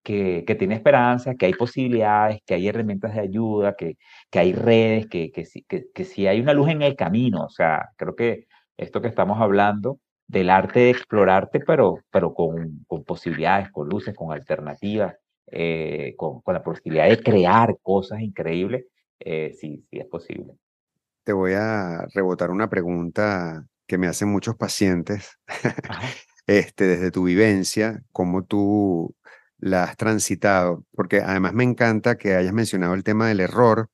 que, 0.06 0.44
que, 0.46 0.56
tiene 0.56 0.76
esperanza, 0.76 1.36
que 1.36 1.48
hay 1.48 1.54
posibilidades, 1.54 2.40
que 2.46 2.54
hay 2.54 2.68
herramientas 2.68 3.16
de 3.16 3.22
ayuda, 3.22 3.76
que, 3.76 3.98
que 4.30 4.40
hay 4.40 4.54
redes, 4.54 5.08
que, 5.08 5.32
que, 5.32 5.46
que, 5.68 5.88
que 5.94 6.06
si 6.06 6.28
hay 6.28 6.40
una 6.40 6.54
luz 6.54 6.70
en 6.70 6.84
el 6.84 6.96
camino. 6.96 7.44
O 7.46 7.50
sea, 7.50 7.90
creo 7.98 8.16
que 8.16 8.46
esto 8.78 9.02
que 9.02 9.08
estamos 9.08 9.42
hablando 9.42 10.00
del 10.28 10.52
arte 10.52 10.82
de 10.82 10.90
explorarte, 10.92 11.60
pero, 11.60 12.00
pero 12.12 12.34
con, 12.36 12.86
con 12.88 13.04
posibilidades, 13.04 13.72
con 13.72 13.90
luces, 13.90 14.16
con 14.16 14.32
alternativas, 14.32 15.16
eh, 15.48 16.14
con, 16.18 16.42
con, 16.42 16.54
la 16.54 16.64
posibilidad 16.64 17.10
de 17.10 17.24
crear 17.24 17.76
cosas 17.82 18.22
increíbles, 18.22 18.86
eh, 19.20 19.56
sí, 19.60 19.86
sí 19.90 19.98
es 19.98 20.06
posible. 20.06 20.54
Te 21.24 21.34
voy 21.34 21.54
a 21.54 22.06
rebotar 22.14 22.52
una 22.52 22.70
pregunta 22.70 23.66
que 23.88 23.98
me 23.98 24.08
hacen 24.08 24.32
muchos 24.32 24.56
pacientes, 24.56 25.40
este, 26.48 26.86
desde 26.86 27.10
tu 27.10 27.24
vivencia, 27.24 28.04
cómo 28.12 28.44
tú 28.44 29.16
la 29.58 29.84
has 29.84 29.98
transitado, 29.98 30.86
porque 30.94 31.22
además 31.22 31.54
me 31.54 31.64
encanta 31.64 32.18
que 32.18 32.36
hayas 32.36 32.54
mencionado 32.54 32.94
el 32.94 33.04
tema 33.04 33.28
del 33.28 33.40
error, 33.40 33.90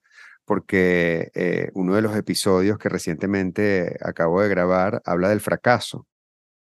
porque 0.46 1.32
eh, 1.34 1.70
uno 1.74 1.96
de 1.96 2.02
los 2.02 2.16
episodios 2.16 2.78
que 2.78 2.90
recientemente 2.90 3.98
acabo 4.02 4.42
de 4.42 4.50
grabar 4.50 5.02
habla 5.06 5.30
del 5.30 5.40
fracaso. 5.40 6.08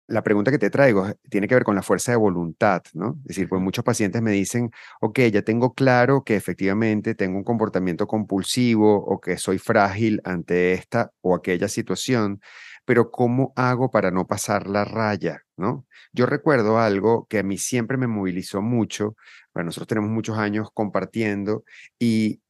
La 0.07 0.21
pregunta 0.21 0.51
que 0.51 0.59
te 0.59 0.69
traigo 0.69 1.07
tiene 1.29 1.47
que 1.47 1.55
ver 1.55 1.63
con 1.63 1.75
la 1.75 1.81
fuerza 1.81 2.11
de 2.11 2.17
voluntad, 2.17 2.83
¿no? 2.93 3.17
Es 3.21 3.29
decir, 3.29 3.47
pues 3.49 3.61
muchos 3.61 3.85
pacientes 3.85 4.21
me 4.21 4.31
dicen, 4.31 4.69
ok, 5.01 5.19
ya 5.31 5.41
tengo 5.43 5.73
claro 5.73 6.23
que 6.23 6.35
efectivamente 6.35 7.15
tengo 7.15 7.37
un 7.37 7.43
comportamiento 7.43 8.05
compulsivo 8.05 8.95
o 8.95 9.19
que 9.21 9.37
soy 9.37 9.59
frágil 9.59 10.21
ante 10.25 10.73
esta 10.73 11.11
o 11.21 11.35
aquella 11.35 11.69
situación, 11.69 12.41
pero 12.85 13.11
¿cómo 13.11 13.53
hago 13.55 13.91
para 13.91 14.11
no 14.11 14.27
pasar 14.27 14.67
la 14.67 14.85
raya? 14.85 15.43
¿no? 15.57 15.85
Yo 16.11 16.25
recuerdo 16.25 16.79
algo 16.79 17.27
que 17.27 17.39
a 17.39 17.43
mí 17.43 17.57
siempre 17.57 17.97
me 17.97 18.07
movilizó 18.07 18.61
mucho, 18.61 19.15
bueno, 19.53 19.67
nosotros 19.67 19.87
tenemos 19.87 20.09
muchos 20.09 20.37
años 20.37 20.69
compartiendo 20.73 21.63
y 21.99 22.41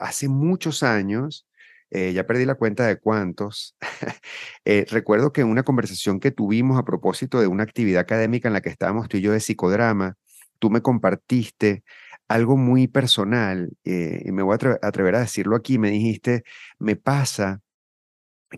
hace 0.00 0.28
muchos 0.28 0.82
años, 0.82 1.46
eh, 1.90 2.12
ya 2.12 2.26
perdí 2.26 2.44
la 2.46 2.54
cuenta 2.54 2.86
de 2.86 2.98
cuántos, 2.98 3.76
eh, 4.64 4.86
recuerdo 4.90 5.32
que 5.32 5.42
en 5.42 5.48
una 5.48 5.62
conversación 5.62 6.20
que 6.20 6.30
tuvimos 6.30 6.78
a 6.78 6.84
propósito 6.84 7.40
de 7.40 7.46
una 7.46 7.64
actividad 7.64 8.00
académica 8.00 8.48
en 8.48 8.54
la 8.54 8.62
que 8.62 8.70
estábamos 8.70 9.08
tú 9.08 9.18
y 9.18 9.20
yo 9.22 9.32
de 9.32 9.40
psicodrama, 9.40 10.16
tú 10.58 10.70
me 10.70 10.82
compartiste 10.82 11.84
algo 12.28 12.56
muy 12.56 12.88
personal, 12.88 13.70
eh, 13.84 14.22
y 14.24 14.32
me 14.32 14.42
voy 14.42 14.56
a 14.60 14.78
atrever 14.86 15.16
a 15.16 15.20
decirlo 15.20 15.56
aquí, 15.56 15.78
me 15.78 15.90
dijiste, 15.90 16.44
me 16.78 16.96
pasa 16.96 17.60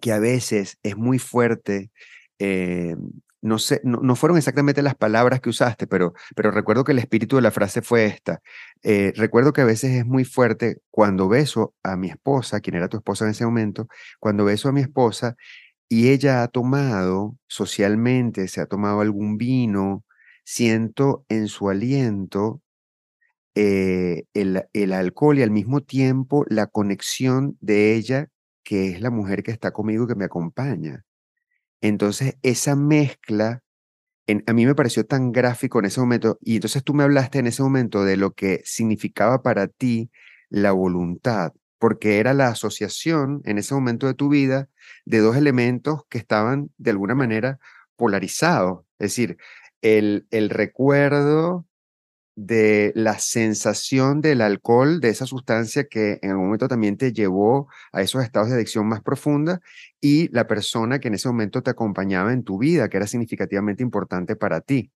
que 0.01 0.13
a 0.13 0.19
veces 0.19 0.79
es 0.83 0.97
muy 0.97 1.19
fuerte. 1.19 1.91
Eh, 2.39 2.97
no, 3.43 3.59
sé, 3.59 3.81
no, 3.85 4.17
fueron 4.17 4.39
exactamente 4.39 4.83
las 4.83 4.95
palabras 4.95 5.41
que 5.41 5.51
usaste, 5.51 5.87
pero, 5.87 6.15
pero 6.35 6.51
recuerdo 6.51 6.85
que 6.85 6.93
el 6.93 6.99
espíritu 6.99 7.37
de 7.37 7.43
la 7.43 7.51
frase 7.51 7.83
fue 7.83 8.07
esta. 8.07 8.41
Eh, 8.83 9.13
recuerdo 9.17 9.53
que 9.53 9.61
a 9.61 9.67
veces 9.67 9.93
es 9.93 10.07
muy 10.07 10.25
fuerte 10.25 10.79
cuando 10.91 11.29
beso 11.29 11.75
a 11.83 11.97
mi 11.97 12.09
esposa, 12.09 12.61
quien 12.61 12.77
era 12.77 12.89
tu 12.89 12.97
esposa 12.97 13.25
en 13.25 13.33
ese 13.33 13.45
momento, 13.45 13.89
cuando 14.19 14.45
beso 14.45 14.69
a 14.69 14.73
mi 14.73 14.81
esposa 14.81 15.37
y 15.89 16.09
ella 16.11 16.43
ha 16.43 16.49
tomado 16.49 17.37
socialmente, 17.47 18.49
se 18.49 18.61
ha 18.61 18.67
tomado 18.67 19.01
algún 19.01 19.37
vino, 19.37 20.05
siento 20.45 21.25
en 21.29 21.49
su 21.49 21.69
aliento 21.69 22.63
eh, 23.55 24.25
el, 24.35 24.65
el 24.73 24.93
alcohol 24.93 25.39
y 25.39 25.43
al 25.43 25.51
mismo 25.51 25.81
tiempo 25.83 26.45
la 26.49 26.67
conexión 26.67 27.57
de 27.61 27.95
ella 27.95 28.29
que 28.65 28.91
es 28.91 29.01
la 29.01 29.11
mujer 29.11 29.43
que 29.43 29.53
está 29.53 29.73
conmigo, 29.73 30.07
que 30.07 30.15
me 30.15 30.25
acompaña. 30.25 31.05
Entonces, 31.81 32.39
esa 32.43 32.77
mezcla, 32.77 33.63
a 34.47 34.53
mí 34.53 34.67
me 34.67 34.75
pareció 34.75 35.05
tan 35.07 35.33
gráfico 35.33 35.79
en 35.79 35.85
ese 35.87 36.01
momento, 36.01 36.39
y 36.41 36.57
entonces 36.57 36.83
tú 36.83 36.95
me 36.95 37.05
hablaste 37.05 37.39
en 37.39 37.47
ese 37.47 37.63
momento 37.63 38.05
de 38.05 38.17
lo 38.17 38.33
que 38.33 38.63
significaba 38.65 39.43
para 39.43 39.69
ti 39.69 40.11
la 40.49 40.73
voluntad, 40.73 41.53
porque 41.79 42.19
era 42.19 42.33
la 42.33 42.49
asociación 42.49 43.43
en 43.45 43.59
ese 43.59 43.75
momento 43.75 44.07
de 44.07 44.15
tu 44.15 44.29
vida 44.31 44.69
de 45.05 45.19
dos 45.19 45.37
elementos 45.37 46.03
que 46.09 46.19
estaban 46.19 46.71
de 46.79 46.91
alguna 46.91 47.15
manera 47.15 47.59
polarizados, 47.97 48.85
es 48.99 49.11
decir, 49.11 49.37
el, 49.83 50.27
el 50.31 50.49
recuerdo 50.49 51.67
de 52.37 52.93
la 52.97 53.19
sensación 53.19 54.21
del 54.21 54.41
alcohol, 54.41 55.01
de 55.01 55.09
esa 55.09 55.27
sustancia 55.27 55.85
que 55.85 56.19
en 56.23 56.31
algún 56.31 56.47
momento 56.47 56.69
también 56.69 56.97
te 56.97 57.13
llevó 57.13 57.69
a 57.93 58.03
esos 58.03 58.25
estados 58.25 58.49
de 58.49 58.57
adicción 58.57 58.87
más 58.89 59.03
profunda 59.03 59.61
y 60.01 60.29
la 60.33 60.47
persona 60.47 60.99
que 60.99 61.09
en 61.09 61.15
ese 61.15 61.29
momento 61.29 61.63
te 61.63 61.71
acompañaba 61.71 62.33
en 62.33 62.43
tu 62.45 62.59
vida, 62.59 62.89
que 62.89 62.97
era 62.97 63.07
significativamente 63.07 63.83
importante 63.83 64.37
para 64.37 64.61
ti. 64.61 64.91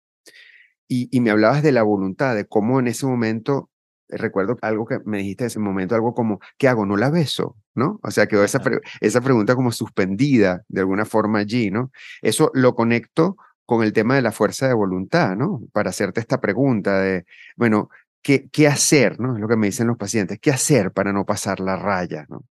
Y, 0.89 1.21
me 1.21 1.31
hablabas 1.31 1.63
de 1.63 1.73
la 1.73 1.83
voluntad, 1.83 2.35
de 2.35 2.47
cómo 2.47 2.81
en 2.81 2.89
ese 2.89 3.07
momento, 3.07 3.71
eh, 4.09 4.17
recuerdo 4.17 4.57
algo 4.63 4.87
que 4.87 4.99
me 5.05 5.19
dijiste 5.19 5.45
en 5.45 5.49
ese 5.49 5.59
momento, 5.59 5.95
algo 5.95 6.15
como, 6.15 6.41
¿qué 6.57 6.67
hago? 6.67 6.87
¿No 6.87 6.97
la 6.97 7.11
beso? 7.11 7.57
¿No? 7.75 8.01
O 8.03 8.11
sea, 8.11 8.27
quedó 8.27 8.43
esa, 8.43 8.61
esa 9.01 9.21
pregunta 9.21 9.55
como 9.55 9.71
suspendida 9.71 10.65
de 10.69 10.81
alguna 10.81 11.05
forma 11.05 11.41
allí, 11.41 11.71
¿no? 11.71 11.93
Eso 12.23 12.51
lo 12.55 12.75
conecto 12.75 13.37
con 13.69 13.83
el 13.83 13.93
tema 13.93 14.15
de 14.15 14.23
la 14.23 14.33
fuerza 14.33 14.67
de 14.67 14.73
voluntad, 14.73 15.37
¿no? 15.37 15.61
Para 15.75 15.91
hacerte 15.91 16.21
esta 16.21 16.41
pregunta 16.41 17.01
de, 17.01 17.27
bueno, 17.55 17.91
¿qué, 18.23 18.49
qué 18.51 18.67
hacer, 18.67 19.21
¿no? 19.21 19.35
Es 19.35 19.41
lo 19.43 19.47
que 19.47 19.59
me 19.59 19.67
dicen 19.67 19.89
los 19.89 19.99
pacientes, 19.99 20.39
¿qué 20.41 20.51
hacer 20.51 20.91
para 20.91 21.13
no 21.13 21.27
pasar 21.27 21.61
la 21.61 21.77
raya, 21.77 22.25
¿no? 22.31 22.45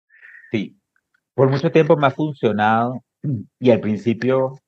Sí, 0.53 0.79
por 1.33 1.49
mucho 1.49 1.73
tiempo 1.73 1.97
me 1.97 2.09
ha 2.09 2.11
funcionado 2.11 3.03
y 3.59 3.71
al 3.71 3.81
principio 3.81 4.59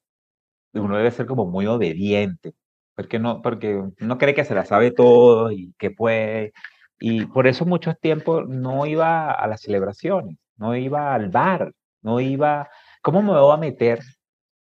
uno 0.72 0.96
debe 0.96 1.10
ser 1.10 1.26
como 1.26 1.44
muy 1.44 1.66
obediente, 1.66 2.54
porque 2.94 3.18
no, 3.18 3.42
porque 3.42 3.82
no 3.98 4.16
cree 4.16 4.34
que 4.34 4.46
se 4.46 4.54
la 4.54 4.64
sabe 4.64 4.90
todo 4.90 5.52
y 5.52 5.74
que 5.78 5.90
puede, 5.90 6.54
y 6.98 7.26
por 7.26 7.46
eso 7.46 7.66
mucho 7.66 7.92
tiempo 7.92 8.40
no 8.40 8.86
iba 8.86 9.32
a 9.32 9.46
las 9.48 9.60
celebraciones, 9.60 10.38
no 10.56 10.74
iba 10.74 11.14
al 11.14 11.28
bar, 11.28 11.74
no 12.00 12.20
iba, 12.20 12.70
¿cómo 13.02 13.20
me 13.20 13.38
voy 13.38 13.52
a 13.52 13.58
meter 13.58 14.00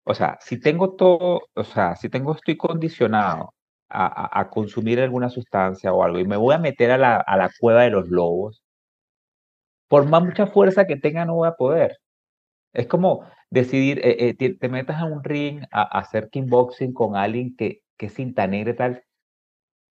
o 0.09 0.13
sea, 0.13 0.37
si 0.41 0.57
tengo 0.57 0.95
todo, 0.95 1.41
o 1.53 1.63
sea, 1.65 1.97
si 1.97 2.07
tengo, 2.07 2.33
estoy 2.33 2.55
condicionado 2.55 3.53
a, 3.89 4.39
a, 4.39 4.49
consumir 4.49 5.01
alguna 5.01 5.29
sustancia 5.29 5.91
o 5.91 6.01
algo 6.01 6.19
y 6.19 6.25
me 6.25 6.37
voy 6.37 6.55
a 6.55 6.59
meter 6.59 6.91
a 6.91 6.97
la, 6.97 7.17
a 7.17 7.35
la 7.35 7.51
cueva 7.59 7.83
de 7.83 7.89
los 7.89 8.07
lobos, 8.07 8.63
por 9.89 10.07
más 10.07 10.23
mucha 10.23 10.47
fuerza 10.47 10.87
que 10.87 10.95
tenga 10.95 11.25
no 11.25 11.35
voy 11.35 11.49
a 11.49 11.55
poder. 11.55 11.97
Es 12.73 12.87
como 12.87 13.25
decidir, 13.49 13.99
eh, 13.99 14.29
eh, 14.39 14.57
te, 14.57 14.69
metas 14.69 15.01
a 15.01 15.05
un 15.05 15.23
ring 15.23 15.63
a, 15.71 15.81
a, 15.81 15.99
hacer 15.99 16.29
kickboxing 16.29 16.93
con 16.93 17.17
alguien 17.17 17.53
que, 17.57 17.81
que 17.97 18.05
es 18.05 18.13
cinta 18.13 18.47
negra 18.47 18.71
y 18.71 18.75
tal. 18.75 19.03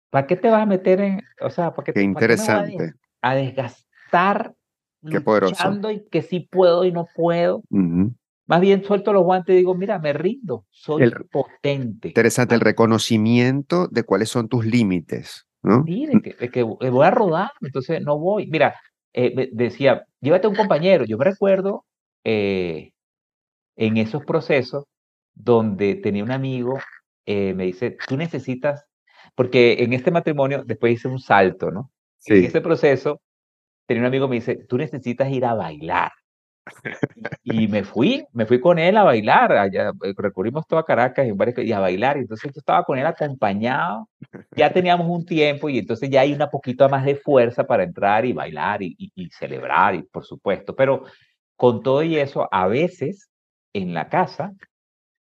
¿Para 0.09 0.27
qué 0.27 0.37
te 0.37 0.49
vas 0.49 0.63
a 0.63 0.67
meter 0.67 1.01
en, 1.03 1.23
o 1.43 1.51
sea, 1.51 1.75
¿para 1.75 1.85
qué, 1.85 1.93
qué 1.93 2.03
interesante. 2.03 2.95
a, 3.21 3.35
desgastar 3.35 4.55
luchando 5.03 5.91
y 5.91 6.09
que 6.09 6.23
sí 6.23 6.41
puedo 6.41 6.85
y 6.85 6.93
no 6.93 7.07
puedo. 7.15 7.63
Más 8.47 8.61
bien 8.61 8.85
suelto 8.85 9.13
los 9.13 9.25
guantes 9.25 9.55
y 9.55 9.59
digo, 9.59 9.75
mira, 9.75 9.99
me 9.99 10.13
rindo, 10.13 10.67
soy 10.71 11.11
potente. 11.31 12.09
Interesante, 12.09 12.55
el 12.55 12.61
reconocimiento 12.61 13.89
de 13.89 14.05
cuáles 14.05 14.29
son 14.29 14.49
tus 14.49 14.65
límites, 14.65 15.47
¿no? 15.63 15.85
Sí, 15.85 16.07
de 16.07 16.51
que, 16.51 16.63
voy 16.63 17.07
a 17.07 17.11
rodar, 17.11 17.51
entonces 17.61 18.01
no 18.03 18.19
voy. 18.19 18.47
Mira, 18.47 18.77
eh, 19.13 19.51
decía, 19.53 20.05
llévate 20.21 20.47
un 20.47 20.55
compañero. 20.55 21.05
Yo 21.05 21.19
me 21.19 21.25
recuerdo 21.25 21.85
eh, 22.23 22.93
en 23.75 23.97
esos 23.97 24.25
procesos 24.25 24.85
donde 25.35 25.97
tenía 25.97 26.23
un 26.23 26.31
amigo, 26.31 26.79
eh, 27.27 27.53
me 27.53 27.65
dice, 27.65 27.97
tú 28.07 28.17
necesitas, 28.17 28.85
porque 29.35 29.83
en 29.83 29.93
este 29.93 30.13
matrimonio 30.13 30.63
después 30.65 30.95
hice 30.95 31.09
un 31.09 31.19
salto, 31.19 31.73
¿no? 31.73 31.91
Sí. 32.19 32.35
En 32.35 32.45
ese 32.45 32.61
proceso 32.61 33.21
tenía 33.87 34.03
un 34.03 34.07
amigo 34.07 34.27
que 34.27 34.31
me 34.31 34.37
dice, 34.37 34.57
tú 34.69 34.79
necesitas 34.79 35.31
ir 35.31 35.45
a 35.45 35.55
bailar. 35.55 36.13
Y 37.45 37.69
me 37.69 37.85
fui, 37.85 38.25
me 38.33 38.47
fui 38.47 38.61
con 38.61 38.79
él 38.79 38.97
a 38.97 39.05
bailar, 39.05 39.53
allá, 39.53 39.93
eh, 40.05 40.15
recurrimos 40.17 40.67
toda 40.67 40.85
Caracas 40.85 41.27
y, 41.27 41.73
a 41.73 41.81
bailar, 41.81 42.17
y 42.17 42.21
entonces 42.21 42.53
yo 42.53 42.59
estaba 42.59 42.85
con 42.85 42.99
él 42.99 43.07
acompañado, 43.07 44.09
ya 44.57 44.73
teníamos 44.73 45.07
un 45.09 45.25
tiempo 45.25 45.69
y 45.69 45.79
entonces 45.79 46.11
ya 46.11 46.23
hay 46.23 46.33
una 46.33 46.51
poquito 46.51 46.89
más 46.89 47.05
de 47.05 47.17
fuerza 47.17 47.65
para 47.65 47.85
entrar 47.85 48.25
y 48.25 48.33
bailar 48.33 48.83
y, 48.83 48.97
y, 48.99 49.31
celebrar, 49.31 49.95
y 49.95 50.03
por 50.03 50.25
supuesto, 50.25 50.75
pero 50.75 51.05
con 51.57 51.83
todo 51.83 52.03
y 52.03 52.17
eso, 52.17 52.49
a 52.51 52.67
veces 52.67 53.29
en 53.73 53.95
la 53.95 54.09
casa 54.09 54.53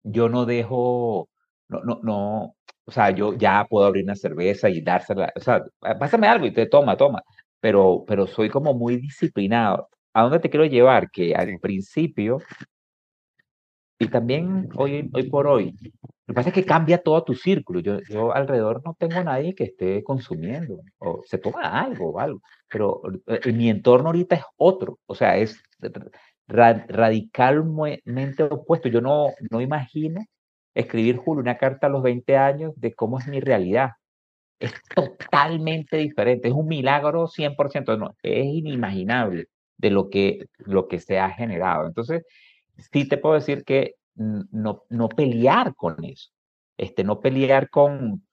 yo 0.02 0.28
no 0.28 0.46
dejo, 0.46 1.28
no, 1.68 1.80
no, 1.82 2.00
no, 2.02 2.56
o 2.86 2.90
sea, 2.92 3.10
yo 3.10 3.34
ya 3.34 3.66
puedo 3.68 3.86
abrir 3.86 4.04
una 4.04 4.14
cerveza 4.16 4.68
y 4.70 4.80
dársela, 4.80 5.32
o 5.36 5.40
sea, 5.40 5.62
pásame 5.98 6.28
algo 6.28 6.46
y 6.46 6.52
te 6.52 6.66
toma, 6.66 6.96
toma, 6.96 7.22
pero, 7.60 8.04
pero 8.06 8.26
soy 8.26 8.48
como 8.48 8.74
muy 8.74 8.96
disciplinado. 8.96 9.88
¿A 10.16 10.22
dónde 10.22 10.40
te 10.40 10.48
quiero 10.48 10.64
llevar? 10.64 11.10
Que 11.10 11.34
al 11.34 11.58
principio, 11.60 12.38
y 13.98 14.08
también 14.08 14.66
hoy, 14.74 15.10
hoy 15.12 15.28
por 15.28 15.46
hoy, 15.46 15.76
lo 15.82 16.32
que 16.32 16.32
pasa 16.32 16.48
es 16.48 16.54
que 16.54 16.64
cambia 16.64 17.02
todo 17.02 17.22
tu 17.22 17.34
círculo. 17.34 17.80
Yo, 17.80 18.00
yo 18.08 18.34
alrededor 18.34 18.80
no 18.82 18.96
tengo 18.98 19.22
nadie 19.22 19.54
que 19.54 19.64
esté 19.64 20.02
consumiendo 20.02 20.80
o 20.98 21.20
se 21.26 21.36
toma 21.36 21.64
algo 21.82 22.12
o 22.12 22.18
algo, 22.18 22.40
pero 22.66 23.02
eh, 23.26 23.52
mi 23.52 23.68
entorno 23.68 24.08
ahorita 24.08 24.36
es 24.36 24.44
otro, 24.56 24.98
o 25.04 25.14
sea, 25.14 25.36
es 25.36 25.62
radicalmente 26.48 28.42
opuesto. 28.44 28.88
Yo 28.88 29.02
no, 29.02 29.32
no 29.50 29.60
imagino 29.60 30.24
escribir, 30.74 31.18
Julio, 31.18 31.42
una 31.42 31.58
carta 31.58 31.88
a 31.88 31.90
los 31.90 32.02
20 32.02 32.36
años 32.38 32.72
de 32.76 32.94
cómo 32.94 33.18
es 33.18 33.26
mi 33.28 33.40
realidad. 33.40 33.90
Es 34.60 34.72
totalmente 34.94 35.98
diferente, 35.98 36.48
es 36.48 36.54
un 36.54 36.68
milagro 36.68 37.28
100%, 37.28 37.98
no, 37.98 38.16
es 38.22 38.46
inimaginable 38.46 39.48
de 39.78 39.90
lo 39.90 40.10
que, 40.10 40.46
lo 40.58 40.88
que 40.88 41.00
se 41.00 41.18
ha 41.18 41.30
generado. 41.30 41.86
Entonces, 41.86 42.24
sí 42.92 43.08
te 43.08 43.18
puedo 43.18 43.34
decir 43.34 43.64
que 43.64 43.94
no, 44.14 44.84
no 44.88 45.08
pelear 45.08 45.74
con 45.74 46.02
eso, 46.04 46.30
este, 46.78 47.04
no 47.04 47.20
pelear 47.20 47.70
con, 47.70 48.26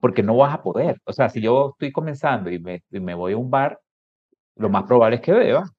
porque 0.00 0.22
no 0.22 0.36
vas 0.36 0.54
a 0.54 0.62
poder. 0.62 1.00
O 1.04 1.12
sea, 1.12 1.28
si 1.28 1.40
yo 1.40 1.70
estoy 1.72 1.92
comenzando 1.92 2.50
y 2.50 2.58
me, 2.58 2.82
me 2.90 3.14
voy 3.14 3.32
a 3.32 3.36
un 3.38 3.50
bar, 3.50 3.80
lo 4.56 4.68
más 4.68 4.84
probable 4.84 5.16
es 5.16 5.22
que 5.22 5.32
beba, 5.32 5.70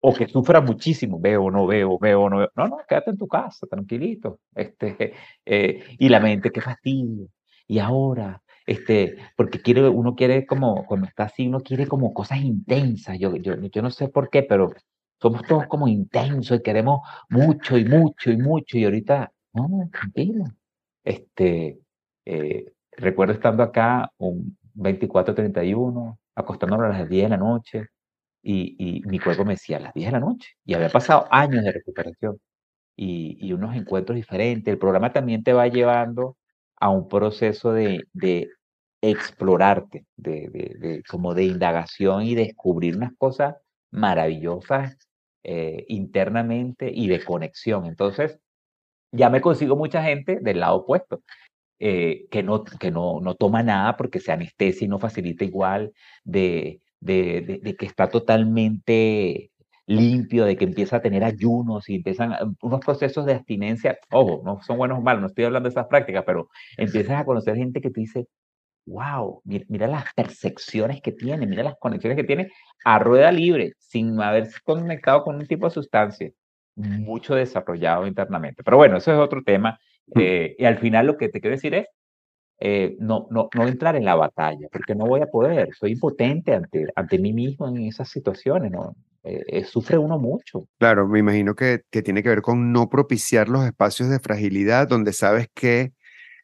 o 0.00 0.14
que 0.14 0.28
sufra 0.28 0.60
muchísimo, 0.60 1.18
veo, 1.20 1.50
no 1.50 1.66
veo, 1.66 1.98
veo, 1.98 2.30
no 2.30 2.38
veo. 2.38 2.50
No, 2.54 2.68
no, 2.68 2.78
quédate 2.88 3.10
en 3.10 3.18
tu 3.18 3.26
casa, 3.26 3.66
tranquilito. 3.66 4.40
Este, 4.54 5.14
eh, 5.44 5.84
y 5.98 6.08
la 6.08 6.20
mente, 6.20 6.50
qué 6.50 6.60
fastidio. 6.60 7.28
Y 7.66 7.78
ahora, 7.78 8.42
este, 8.66 9.16
porque 9.36 9.60
quiere, 9.60 9.88
uno 9.88 10.14
quiere 10.16 10.46
como, 10.46 10.84
cuando 10.86 11.06
está 11.06 11.24
así, 11.24 11.46
uno 11.48 11.60
quiere 11.60 11.86
como 11.86 12.12
cosas 12.12 12.40
intensas. 12.40 13.18
Yo, 13.18 13.36
yo, 13.36 13.54
yo 13.56 13.82
no 13.82 13.90
sé 13.90 14.08
por 14.08 14.28
qué, 14.30 14.42
pero 14.42 14.72
somos 15.20 15.42
todos 15.44 15.66
como 15.68 15.88
intensos 15.88 16.58
y 16.58 16.62
queremos 16.62 17.00
mucho 17.30 17.78
y 17.78 17.84
mucho 17.84 18.30
y 18.30 18.36
mucho. 18.36 18.78
Y 18.78 18.84
ahorita, 18.84 19.32
no, 19.54 19.88
tranquilo. 19.92 20.44
Este, 21.04 21.78
eh, 22.24 22.72
recuerdo 22.92 23.34
estando 23.34 23.62
acá 23.62 24.10
un 24.18 24.58
24-31, 24.74 26.18
acostándonos 26.34 26.86
a 26.86 26.98
las 26.98 27.08
10 27.08 27.24
de 27.24 27.28
la 27.30 27.36
noche, 27.36 27.86
y, 28.42 28.76
y, 28.78 29.02
mi 29.06 29.18
cuerpo 29.18 29.44
me 29.44 29.54
decía 29.54 29.78
a 29.78 29.80
las 29.80 29.94
10 29.94 30.08
de 30.08 30.12
la 30.12 30.20
noche. 30.20 30.50
Y 30.64 30.74
había 30.74 30.88
pasado 30.90 31.26
años 31.30 31.64
de 31.64 31.72
recuperación 31.72 32.38
y, 32.96 33.38
y 33.40 33.52
unos 33.52 33.76
encuentros 33.76 34.16
diferentes. 34.16 34.72
El 34.72 34.78
programa 34.78 35.12
también 35.12 35.42
te 35.44 35.52
va 35.52 35.68
llevando 35.68 36.36
a 36.78 36.90
un 36.90 37.08
proceso 37.08 37.72
de, 37.72 38.04
de 38.12 38.50
explorarte, 39.10 40.06
de, 40.16 40.48
de, 40.78 41.02
como 41.08 41.34
de 41.34 41.44
indagación 41.44 42.22
y 42.24 42.34
descubrir 42.34 42.96
unas 42.96 43.12
cosas 43.16 43.56
maravillosas 43.90 44.96
eh, 45.42 45.84
internamente 45.88 46.90
y 46.92 47.08
de 47.08 47.24
conexión. 47.24 47.86
Entonces, 47.86 48.38
ya 49.12 49.30
me 49.30 49.40
consigo 49.40 49.76
mucha 49.76 50.02
gente 50.02 50.38
del 50.40 50.60
lado 50.60 50.78
opuesto, 50.78 51.22
eh, 51.78 52.26
que, 52.30 52.42
no, 52.42 52.64
que 52.64 52.90
no, 52.90 53.20
no 53.20 53.34
toma 53.34 53.62
nada 53.62 53.96
porque 53.96 54.20
se 54.20 54.32
anestesia 54.32 54.86
y 54.86 54.88
no 54.88 54.98
facilita 54.98 55.44
igual, 55.44 55.92
de, 56.24 56.80
de, 57.00 57.60
de, 57.62 57.76
que 57.76 57.86
está 57.86 58.08
totalmente 58.08 59.52
limpio, 59.86 60.44
de 60.44 60.56
que 60.56 60.64
empieza 60.64 60.96
a 60.96 61.02
tener 61.02 61.22
ayunos 61.22 61.88
y 61.88 61.96
empiezan 61.96 62.56
unos 62.60 62.80
procesos 62.80 63.24
de 63.26 63.34
abstinencia, 63.34 63.98
ojo, 64.10 64.42
no 64.44 64.60
son 64.62 64.78
buenos 64.78 64.98
o 64.98 65.02
malos, 65.02 65.22
no 65.22 65.26
estoy 65.28 65.44
hablando 65.44 65.68
de 65.68 65.72
esas 65.72 65.86
prácticas, 65.86 66.24
pero 66.26 66.48
empiezas 66.76 67.20
a 67.20 67.24
conocer 67.24 67.56
gente 67.56 67.80
que 67.80 67.90
te 67.90 68.00
dice, 68.00 68.26
wow, 68.86 69.42
mira, 69.44 69.86
las 69.86 70.04
percepciones 70.14 71.00
que 71.02 71.12
tiene, 71.12 71.46
mira 71.46 71.64
las 71.64 71.76
conexiones 71.78 72.16
que 72.16 72.24
tiene 72.24 72.50
a 72.84 72.98
rueda 72.98 73.32
libre, 73.32 73.72
sin 73.78 74.20
haberse 74.20 74.58
conectado 74.64 75.24
con 75.24 75.36
un 75.36 75.46
tipo 75.46 75.66
de 75.66 75.74
sustancia, 75.74 76.30
mucho 76.76 77.34
desarrollado 77.34 78.06
internamente. 78.06 78.62
Pero 78.62 78.76
bueno, 78.76 78.96
eso 78.96 79.12
es 79.12 79.18
otro 79.18 79.42
tema. 79.42 79.78
Eh, 80.14 80.54
y 80.56 80.64
al 80.64 80.78
final 80.78 81.06
lo 81.06 81.16
que 81.16 81.28
te 81.28 81.40
quiero 81.40 81.56
decir 81.56 81.74
es, 81.74 81.86
eh, 82.58 82.96
no, 83.00 83.26
no, 83.30 83.48
no 83.54 83.66
entrar 83.66 83.96
en 83.96 84.04
la 84.04 84.14
batalla, 84.14 84.68
porque 84.72 84.94
no 84.94 85.06
voy 85.06 85.20
a 85.20 85.26
poder, 85.26 85.74
soy 85.74 85.92
impotente 85.92 86.54
ante, 86.54 86.86
ante 86.94 87.18
mí 87.18 87.32
mismo 87.32 87.68
en 87.68 87.82
esas 87.82 88.08
situaciones, 88.08 88.70
¿no? 88.70 88.94
Eh, 89.24 89.64
sufre 89.64 89.98
uno 89.98 90.20
mucho. 90.20 90.68
Claro, 90.78 91.08
me 91.08 91.18
imagino 91.18 91.56
que, 91.56 91.82
que 91.90 92.00
tiene 92.00 92.22
que 92.22 92.28
ver 92.28 92.42
con 92.42 92.72
no 92.72 92.88
propiciar 92.88 93.48
los 93.48 93.64
espacios 93.64 94.08
de 94.08 94.20
fragilidad 94.20 94.86
donde 94.86 95.12
sabes 95.12 95.48
que 95.52 95.92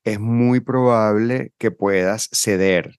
es 0.05 0.21
muy 0.21 0.61
probable 0.61 1.53
que 1.59 1.71
puedas 1.71 2.29
ceder. 2.33 2.99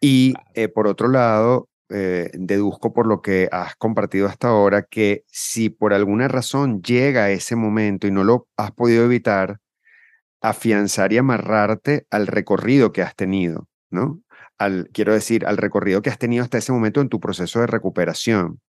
Y 0.00 0.34
eh, 0.54 0.68
por 0.68 0.86
otro 0.86 1.08
lado, 1.08 1.68
eh, 1.88 2.30
deduzco 2.34 2.92
por 2.92 3.06
lo 3.06 3.22
que 3.22 3.48
has 3.52 3.76
compartido 3.76 4.26
hasta 4.26 4.48
ahora 4.48 4.82
que 4.82 5.24
si 5.28 5.70
por 5.70 5.92
alguna 5.92 6.26
razón 6.26 6.82
llega 6.82 7.30
ese 7.30 7.54
momento 7.54 8.06
y 8.06 8.10
no 8.10 8.24
lo 8.24 8.48
has 8.56 8.72
podido 8.72 9.04
evitar, 9.04 9.58
afianzar 10.40 11.12
y 11.12 11.18
amarrarte 11.18 12.06
al 12.10 12.26
recorrido 12.26 12.92
que 12.92 13.02
has 13.02 13.14
tenido, 13.14 13.68
¿no? 13.90 14.22
Al, 14.58 14.88
quiero 14.92 15.12
decir, 15.12 15.46
al 15.46 15.56
recorrido 15.56 16.02
que 16.02 16.10
has 16.10 16.18
tenido 16.18 16.42
hasta 16.42 16.58
ese 16.58 16.72
momento 16.72 17.00
en 17.00 17.08
tu 17.08 17.20
proceso 17.20 17.60
de 17.60 17.66
recuperación. 17.66 18.60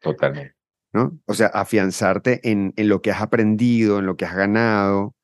Totalmente. 0.00 0.54
¿no? 0.92 1.18
O 1.26 1.34
sea, 1.34 1.48
afianzarte 1.48 2.40
en, 2.50 2.72
en 2.76 2.88
lo 2.88 3.02
que 3.02 3.10
has 3.10 3.20
aprendido, 3.20 3.98
en 3.98 4.06
lo 4.06 4.16
que 4.16 4.24
has 4.24 4.34
ganado, 4.34 5.14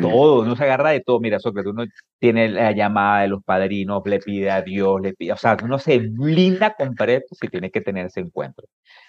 todo, 0.00 0.42
uno 0.42 0.56
se 0.56 0.64
agarra 0.64 0.90
de 0.90 1.00
todo. 1.00 1.20
Mira, 1.20 1.38
Sócrates, 1.38 1.72
uno 1.72 1.84
tiene 2.18 2.48
la 2.48 2.72
llamada 2.72 3.22
de 3.22 3.28
los 3.28 3.42
padrinos, 3.44 4.02
le 4.06 4.18
pide 4.18 4.50
a 4.50 4.62
Dios, 4.62 5.00
le 5.00 5.14
pide, 5.14 5.32
o 5.32 5.36
sea, 5.36 5.56
uno 5.62 5.78
se 5.78 5.98
blinda 5.98 6.74
completo 6.74 7.34
si 7.34 7.48
tiene 7.48 7.70
que 7.70 7.80
tener 7.80 8.06
ese 8.06 8.20
encuentro. 8.20 8.66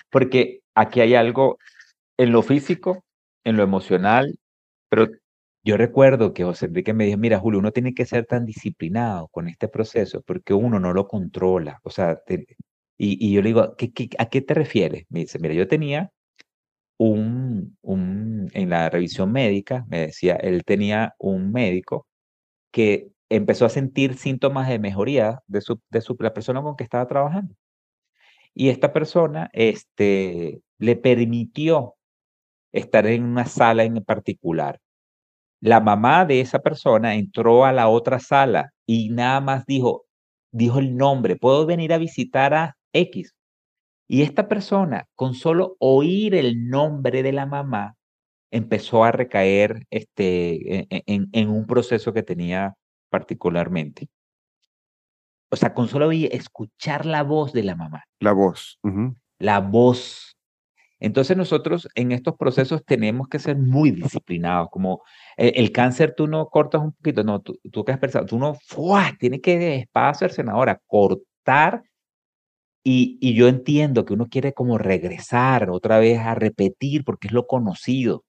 Porque 0.10 0.62
aquí 0.76 1.02
hay 1.02 1.16
algo 1.16 1.58
en 2.18 2.32
lo 2.32 2.44
físico, 2.44 3.04
en 3.44 3.58
lo 3.58 3.64
emocional, 3.64 4.36
pero 4.90 5.08
yo 5.64 5.78
recuerdo 5.78 6.34
que 6.34 6.44
José 6.44 6.68
Enrique 6.68 6.94
me 6.94 7.06
dijo, 7.06 7.18
mira, 7.18 7.40
Julio, 7.40 7.60
uno 7.60 7.72
tiene 7.72 7.94
que 7.94 8.06
ser 8.06 8.26
tan 8.26 8.46
disciplinado 8.46 9.30
con 9.30 9.48
este 9.48 9.68
proceso 9.70 10.22
porque 10.22 10.54
uno 10.54 10.80
no 10.80 10.94
lo 10.94 11.08
controla. 11.08 11.80
O 11.84 11.90
sea, 11.90 12.20
y, 12.98 13.28
y, 13.28 13.34
yo 13.34 13.42
le 13.42 13.50
digo, 13.50 13.76
¿qué, 13.78 13.92
qué, 13.92 14.10
a 14.20 14.28
qué 14.30 14.42
te 14.42 14.54
refieres? 14.54 15.06
Me 15.10 15.22
dice, 15.22 15.40
mira, 15.40 15.54
yo 15.54 15.68
tenía 15.68 16.12
un, 17.04 17.78
un, 17.82 18.50
en 18.54 18.70
la 18.70 18.90
revisión 18.90 19.32
médica, 19.32 19.86
me 19.90 20.00
decía, 20.02 20.36
él 20.36 20.64
tenía 20.66 21.16
un 21.20 21.52
médico 21.52 22.08
que 22.72 23.10
empezó 23.30 23.66
a 23.66 23.70
sentir 23.70 24.16
síntomas 24.16 24.70
de 24.70 24.80
mejoría 24.80 25.42
de, 25.48 25.62
su, 25.62 25.82
de 25.90 26.02
su, 26.02 26.16
la 26.20 26.34
persona 26.34 26.62
con 26.62 26.76
que 26.76 26.84
estaba 26.84 27.08
trabajando. 27.08 27.56
Y 28.54 28.70
esta 28.70 28.94
persona 28.94 29.50
este, 29.54 30.62
le 30.78 30.96
permitió 30.96 31.96
estar 32.72 33.08
en 33.08 33.24
una 33.24 33.46
sala 33.46 33.84
en 33.84 34.04
particular. 34.04 34.80
La 35.62 35.80
mamá 35.82 36.26
de 36.26 36.42
esa 36.42 36.60
persona 36.60 37.16
entró 37.16 37.66
a 37.66 37.74
la 37.74 37.90
otra 37.90 38.20
sala 38.20 38.72
y 38.86 39.10
nada 39.10 39.42
más 39.42 39.66
dijo, 39.66 40.06
dijo 40.52 40.80
el 40.80 40.96
nombre, 40.98 41.36
¿puedo 41.38 41.66
venir 41.66 41.94
a 41.94 41.98
visitar 41.98 42.54
a 42.54 42.78
X? 42.94 43.34
Y 44.14 44.22
esta 44.22 44.48
persona, 44.48 45.08
con 45.16 45.34
solo 45.34 45.76
oír 45.80 46.36
el 46.36 46.70
nombre 46.70 47.24
de 47.24 47.32
la 47.32 47.48
mamá, 47.48 47.96
empezó 48.52 49.04
a 49.04 49.12
recaer 49.12 49.88
este, 49.90 50.82
e, 50.82 50.88
e, 50.92 51.04
en, 51.08 51.30
en, 51.32 51.50
un 51.50 51.66
proceso 51.66 52.14
que 52.14 52.22
tenía 52.22 52.76
particularmente. 53.10 54.10
O 55.50 55.56
sea, 55.56 55.74
con 55.74 55.88
solo 55.88 56.10
oír, 56.10 56.30
escuchar 56.32 57.08
la 57.08 57.24
voz 57.24 57.54
de 57.54 57.64
la 57.64 57.76
mamá. 57.76 58.04
La 58.20 58.34
voz. 58.34 58.80
la 59.40 59.60
voz. 59.62 60.38
Entonces 61.00 61.36
nosotros 61.36 61.90
en 61.96 62.12
estos 62.12 62.36
procesos 62.36 62.86
tenemos 62.86 63.28
que 63.28 63.40
ser 63.40 63.58
muy 63.58 63.90
disciplinados, 63.90 64.68
como 64.70 65.02
el, 65.38 65.72
cáncer 65.72 66.14
tú 66.16 66.28
no 66.28 66.50
cortas 66.50 66.84
un 66.84 66.92
poquito, 66.92 67.24
no, 67.24 67.42
tú, 67.42 67.60
tú 67.72 67.84
que 67.84 67.94
has 67.94 67.98
pensado, 67.98 68.28
tú 68.28 68.38
no, 68.38 68.54
¡fua! 68.68 69.18
tiene 69.20 69.42
que 69.42 69.58
despacio 69.58 70.28
el 70.28 70.34
senador 70.34 70.80
cortar 70.86 71.82
y, 72.84 73.34
yo 73.36 73.48
entiendo 73.48 74.06
que 74.06 74.14
uno 74.14 74.28
quiere 74.30 74.54
como 74.54 74.78
regresar 74.78 75.70
otra 75.70 76.00
vez 76.00 76.20
a 76.20 76.36
repetir 76.36 77.04
porque 77.06 77.28
es 77.28 77.34
lo 77.34 77.48
conocido, 77.48 78.26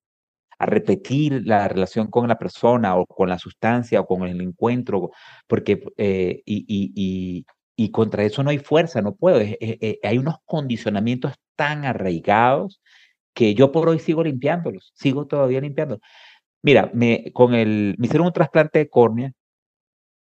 a 0.59 0.67
repetir 0.67 1.43
la 1.47 1.69
relación 1.69 2.09
con 2.09 2.29
la 2.29 2.39
persona 2.39 2.97
o 2.97 3.07
con 3.07 3.29
la 3.29 3.39
sustancia 3.39 4.01
o 4.01 4.07
con 4.07 4.25
el 4.25 4.41
encuentro, 4.41 5.11
porque 5.49 5.83
eh, 5.99 6.43
y, 6.47 7.45
y, 7.77 7.91
contra 7.91 8.25
eso 8.25 8.43
no 8.43 8.51
hay 8.51 8.59
fuerza, 8.59 9.03
no 9.03 9.15
puedo. 9.17 9.39
hay 10.03 10.19
unos 10.19 10.37
condicionamientos 10.45 11.35
tan 11.57 11.85
arraigados 11.85 12.81
que 13.35 13.55
yo 13.55 13.73
por 13.73 13.89
hoy 13.89 13.99
sigo 13.99 14.25
limpiándolos, 14.25 14.93
sigo 14.95 15.27
todavía 15.27 15.61
limpiándolos. 15.61 16.03
Mira, 16.63 16.91
me, 16.95 17.33
con 17.33 17.55
el, 17.55 17.95
me 17.99 18.07
hicieron 18.07 18.29
un 18.29 18.33
trasplante 18.33 18.79
de 18.81 18.89
córnea 18.89 19.33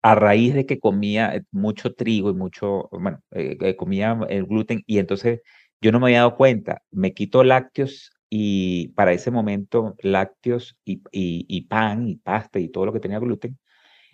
a 0.02 0.14
raíz 0.16 0.54
de 0.54 0.66
que 0.66 0.80
comía 0.80 1.34
eh, 1.36 1.44
mucho 1.52 1.94
trigo 1.94 2.30
y 2.30 2.34
mucho, 2.34 2.88
bueno, 2.92 3.20
eh, 3.30 3.76
comía 3.76 4.18
el 4.28 4.46
gluten 4.46 4.82
y 4.86 4.98
entonces 4.98 5.40
yo 5.80 5.92
no 5.92 6.00
me 6.00 6.06
había 6.06 6.18
dado 6.20 6.36
cuenta, 6.36 6.82
me 6.90 7.14
quito 7.14 7.44
lácteos 7.44 8.12
y 8.28 8.88
para 8.90 9.12
ese 9.12 9.30
momento 9.30 9.94
lácteos 10.00 10.76
y, 10.84 11.02
y, 11.12 11.62
pan 11.66 12.08
y 12.08 12.16
pasta 12.16 12.58
y 12.60 12.68
todo 12.68 12.86
lo 12.86 12.92
que 12.92 13.00
tenía 13.00 13.18
gluten, 13.18 13.58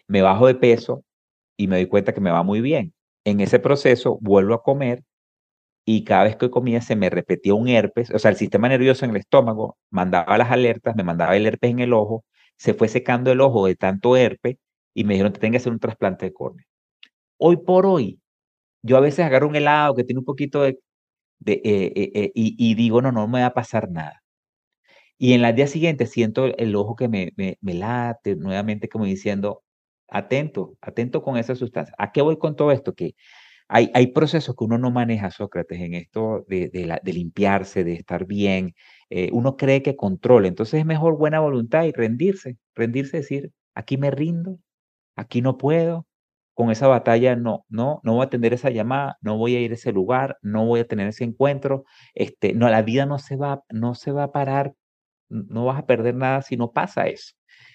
me 0.09 0.23
bajo 0.23 0.47
de 0.47 0.57
peso 0.57 1.05
y 1.57 1.69
me 1.69 1.77
doy 1.77 1.87
cuenta 1.87 2.15
que 2.15 2.21
me 2.21 2.31
va 2.31 2.43
muy 2.43 2.61
bien. 2.61 2.95
En 3.25 3.41
ese 3.41 3.59
proceso 3.61 4.19
vuelvo 4.23 4.55
a 4.55 4.63
comer 4.63 5.05
y 5.85 6.05
cada 6.05 6.25
vez 6.25 6.37
que 6.37 6.51
comía 6.51 6.83
se 6.83 6.97
me 6.97 7.11
repetía 7.11 7.55
un 7.55 7.69
herpes, 7.69 8.11
o 8.11 8.19
sea, 8.19 8.31
el 8.31 8.37
sistema 8.39 8.69
nervioso 8.69 9.05
en 9.05 9.13
el 9.13 9.19
estómago 9.19 9.79
mandaba 9.91 10.39
las 10.39 10.51
alertas, 10.51 10.97
me 10.97 11.05
mandaba 11.05 11.37
el 11.37 11.47
herpes 11.47 11.71
en 11.71 11.81
el 11.81 11.93
ojo, 11.95 12.25
se 12.57 12.75
fue 12.75 12.89
secando 12.89 13.33
el 13.33 13.41
ojo 13.41 13.67
de 13.67 13.77
tanto 13.77 14.17
herpes 14.17 14.57
y 14.95 15.05
me 15.05 15.15
dijeron 15.15 15.33
que 15.33 15.41
tengo 15.41 15.53
que 15.53 15.59
hacer 15.59 15.73
un 15.73 15.79
trasplante 15.81 16.27
de 16.27 16.33
córnea. 16.33 16.67
Hoy 17.39 17.59
por 17.59 17.87
hoy, 17.87 18.21
yo 18.83 18.97
a 18.97 19.01
veces 19.01 19.25
agarro 19.25 19.49
un 19.49 19.57
helado 19.57 19.95
que 19.95 20.05
tiene 20.05 20.21
un 20.21 20.25
poquito 20.25 20.63
de, 20.63 20.81
eh, 21.47 21.61
eh, 21.65 22.11
eh, 22.15 22.33
y, 22.35 22.75
digo, 22.75 23.03
no, 23.03 23.13
no 23.13 23.29
me 23.29 23.41
va 23.41 23.47
a 23.47 23.55
pasar 23.55 23.91
nada. 23.91 24.23
Y 25.19 25.33
en 25.35 25.43
la 25.43 25.53
día 25.53 25.67
siguiente 25.67 26.07
siento 26.07 26.47
el 26.47 26.77
ojo 26.77 26.97
que 26.97 27.09
me, 27.09 27.33
me, 27.37 27.75
late 27.75 28.37
nuevamente 28.37 28.89
como 28.89 29.05
diciendo, 29.05 29.63
atento, 30.09 30.77
atento 30.81 31.23
con 31.23 31.37
esa 31.37 31.55
sustancia. 31.55 31.95
¿A 31.99 32.13
qué 32.13 32.23
voy 32.23 32.39
con 32.39 32.57
todo 32.57 32.73
esto? 32.73 32.95
Que 32.95 33.15
hay, 33.69 33.91
hay 33.95 34.09
procesos 34.09 34.57
que 34.57 34.65
uno 34.65 34.79
no 34.79 34.91
maneja, 34.91 35.31
Sócrates, 35.31 35.81
en 35.81 35.95
esto 35.95 36.45
de, 36.49 36.69
de 36.71 37.13
limpiarse, 37.13 37.85
de 37.85 37.95
estar 37.95 38.27
bien. 38.27 38.75
uno 39.33 39.57
cree 39.57 39.83
que 39.83 39.97
controla. 39.97 40.49
Entonces 40.49 40.81
es 40.81 40.87
mejor 40.87 41.19
buena 41.19 41.41
voluntad 41.41 41.85
y 41.85 41.93
rendirse, 41.93 42.59
rendirse, 42.75 43.19
decir, 43.19 43.53
aquí 43.75 43.99
me 43.99 44.11
rindo, 44.11 44.59
aquí 45.19 45.43
no 45.43 45.59
puedo, 45.59 46.07
con 46.55 46.71
esa 46.71 46.89
batalla 46.89 47.37
no, 47.37 47.65
no, 47.69 48.01
no 48.05 48.15
voy 48.15 48.23
a 48.23 48.27
atender 48.27 48.53
esa 48.55 48.71
llamada, 48.71 49.19
no 49.21 49.37
voy 49.39 49.57
a 49.57 49.61
ir 49.61 49.73
a 49.73 49.75
ese 49.75 49.93
lugar, 49.93 50.39
no 50.43 50.67
voy 50.67 50.81
a 50.81 50.87
tener 50.87 51.09
ese 51.09 51.25
encuentro, 51.25 51.85
este, 52.15 52.55
no, 52.55 52.69
la 52.69 52.83
vida 52.83 53.07
no 53.07 53.19
se 53.19 53.37
va, 53.37 53.63
no 53.71 53.95
se 53.95 54.13
va 54.13 54.25
a 54.25 54.33
parar, 54.33 54.75
no 55.29 55.67
vas 55.67 55.79
a 55.79 55.87
perder 55.87 56.15
nada 56.15 56.43
si 56.43 56.57
no 56.57 56.73
pasa 56.73 57.07
eso. 57.09 57.35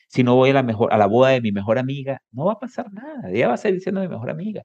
Si 0.10 0.24
no 0.24 0.36
voy 0.36 0.52
a 0.52 0.54
la 0.54 0.64
mejor, 0.64 0.94
a 0.94 0.98
la 0.98 1.08
boda 1.08 1.30
de 1.30 1.42
mi 1.42 1.52
mejor 1.52 1.80
amiga, 1.80 2.22
no 2.32 2.46
va 2.46 2.54
a 2.54 2.60
pasar 2.60 2.92
nada, 2.94 3.30
ella 3.32 3.50
va 3.50 3.56
a 3.56 3.58
seguir 3.58 3.82
siendo 3.82 4.02
mi 4.02 4.08
mejor 4.08 4.30
amiga. 4.30 4.64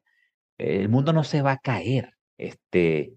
El 0.58 0.88
mundo 0.88 1.12
no 1.12 1.24
se 1.24 1.42
va 1.42 1.52
a 1.52 1.58
caer. 1.58 2.14
Este, 2.38 3.14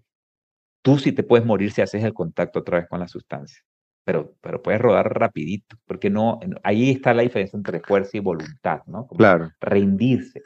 tú 0.82 0.98
sí 0.98 1.12
te 1.12 1.24
puedes 1.24 1.46
morir 1.46 1.72
si 1.72 1.82
haces 1.82 2.04
el 2.04 2.14
contacto 2.14 2.60
otra 2.60 2.78
vez 2.80 2.88
con 2.88 3.00
la 3.00 3.08
sustancia 3.08 3.62
pero, 4.04 4.34
pero 4.40 4.62
puedes 4.62 4.80
rodar 4.80 5.18
rapidito, 5.18 5.76
porque 5.86 6.10
no, 6.10 6.40
ahí 6.62 6.90
está 6.90 7.14
la 7.14 7.22
diferencia 7.22 7.56
entre 7.56 7.80
fuerza 7.80 8.16
y 8.16 8.20
voluntad, 8.20 8.80
¿no? 8.86 9.06
claro. 9.06 9.50
Rendirse. 9.60 10.42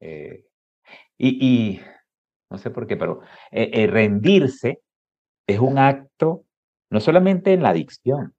Eh, 0.00 0.44
y, 1.18 1.46
y, 1.46 1.80
no 2.50 2.58
sé 2.58 2.70
por 2.70 2.86
qué, 2.86 2.96
pero 2.96 3.20
eh, 3.50 3.70
eh, 3.72 3.86
rendirse 3.86 4.80
es 5.46 5.58
un 5.58 5.78
acto 5.78 6.44
no 6.90 7.00
solamente 7.00 7.52
en 7.52 7.62
la 7.62 7.70
adicción, 7.70 8.34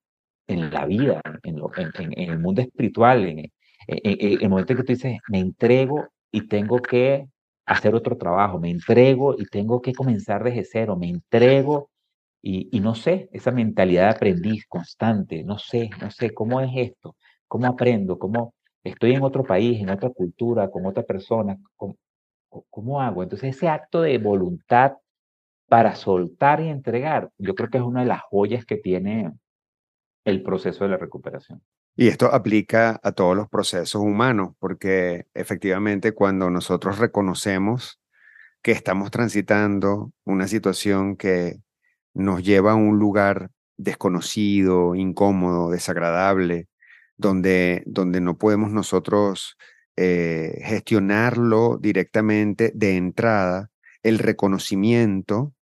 en 0.47 0.71
la 0.71 0.85
vida, 0.85 1.21
en, 1.43 1.57
lo, 1.57 1.69
en, 1.75 1.91
en 1.97 2.31
el 2.31 2.39
mundo 2.39 2.61
espiritual, 2.61 3.25
en, 3.25 3.51
el 3.87 4.49
momento 4.49 4.73
en 4.73 4.77
que 4.77 4.83
tú 4.83 4.93
dices, 4.93 5.19
me 5.29 5.39
entrego 5.39 6.07
y 6.31 6.47
tengo 6.47 6.81
que 6.81 7.27
hacer 7.65 7.95
otro 7.95 8.17
trabajo, 8.17 8.59
me 8.59 8.69
entrego 8.69 9.35
y 9.37 9.45
tengo 9.45 9.81
que 9.81 9.93
comenzar 9.93 10.43
desde 10.43 10.63
cero, 10.63 10.95
me 10.95 11.09
entrego 11.09 11.89
y, 12.41 12.79
no 12.79 12.95
sé, 12.95 13.29
esa 13.33 13.51
mentalidad 13.51 14.03
de 14.03 14.15
aprendiz 14.15 14.65
constante, 14.67 15.43
no 15.43 15.57
sé, 15.57 15.89
no 16.01 16.11
sé 16.11 16.33
cómo 16.33 16.61
es 16.61 16.71
esto, 16.75 17.15
cómo 17.47 17.67
aprendo, 17.67 18.17
cómo 18.17 18.53
estoy 18.83 19.13
en 19.13 19.23
otro 19.23 19.43
país, 19.43 19.81
en 19.81 19.89
otra 19.89 20.09
cultura, 20.11 20.69
con 20.69 20.85
otra 20.85 21.03
persona, 21.03 21.57
cómo, 21.75 21.97
cómo 22.69 23.01
hago. 23.01 23.23
Entonces 23.23 23.55
ese 23.55 23.67
acto 23.67 24.01
de 24.01 24.17
voluntad 24.17 24.93
para 25.67 25.95
soltar 25.95 26.61
y 26.61 26.69
entregar, 26.69 27.29
yo 27.37 27.53
creo 27.53 27.69
que 27.69 27.79
es 27.79 27.83
una 27.83 28.01
de 28.01 28.07
las 28.07 28.21
joyas 28.21 28.65
que 28.65 28.77
tiene 28.77 29.33
el 30.23 30.41
proceso 30.43 30.83
de 30.85 30.91
la 30.91 30.97
recuperación. 30.97 31.61
Y 31.95 32.07
esto 32.07 32.27
aplica 32.27 32.99
a 33.01 33.11
todos 33.11 33.35
los 33.35 33.49
procesos 33.49 34.01
humanos, 34.01 34.53
porque 34.59 35.25
efectivamente 35.33 36.13
cuando 36.13 36.49
nosotros 36.49 36.99
reconocemos 36.99 37.99
que 38.61 38.71
estamos 38.71 39.09
transitando 39.11 40.11
una 40.23 40.47
situación 40.47 41.17
que 41.17 41.57
nos 42.17 42.43
lleva 42.43 42.71
a 42.71 42.75
un 42.75 42.97
lugar 42.97 43.51
desconocido, 43.77 44.95
incómodo, 44.95 45.69
desagradable, 45.69 46.67
donde, 47.15 47.83
donde 47.85 48.21
no 48.21 48.37
podemos 48.37 48.71
nosotros 48.71 49.55
eh, 49.95 50.59
gestionarlo 50.63 51.77
directamente 51.79 52.71
de 52.73 52.97
entrada, 52.97 53.69
el 54.01 54.17
reconocimiento 54.17 55.53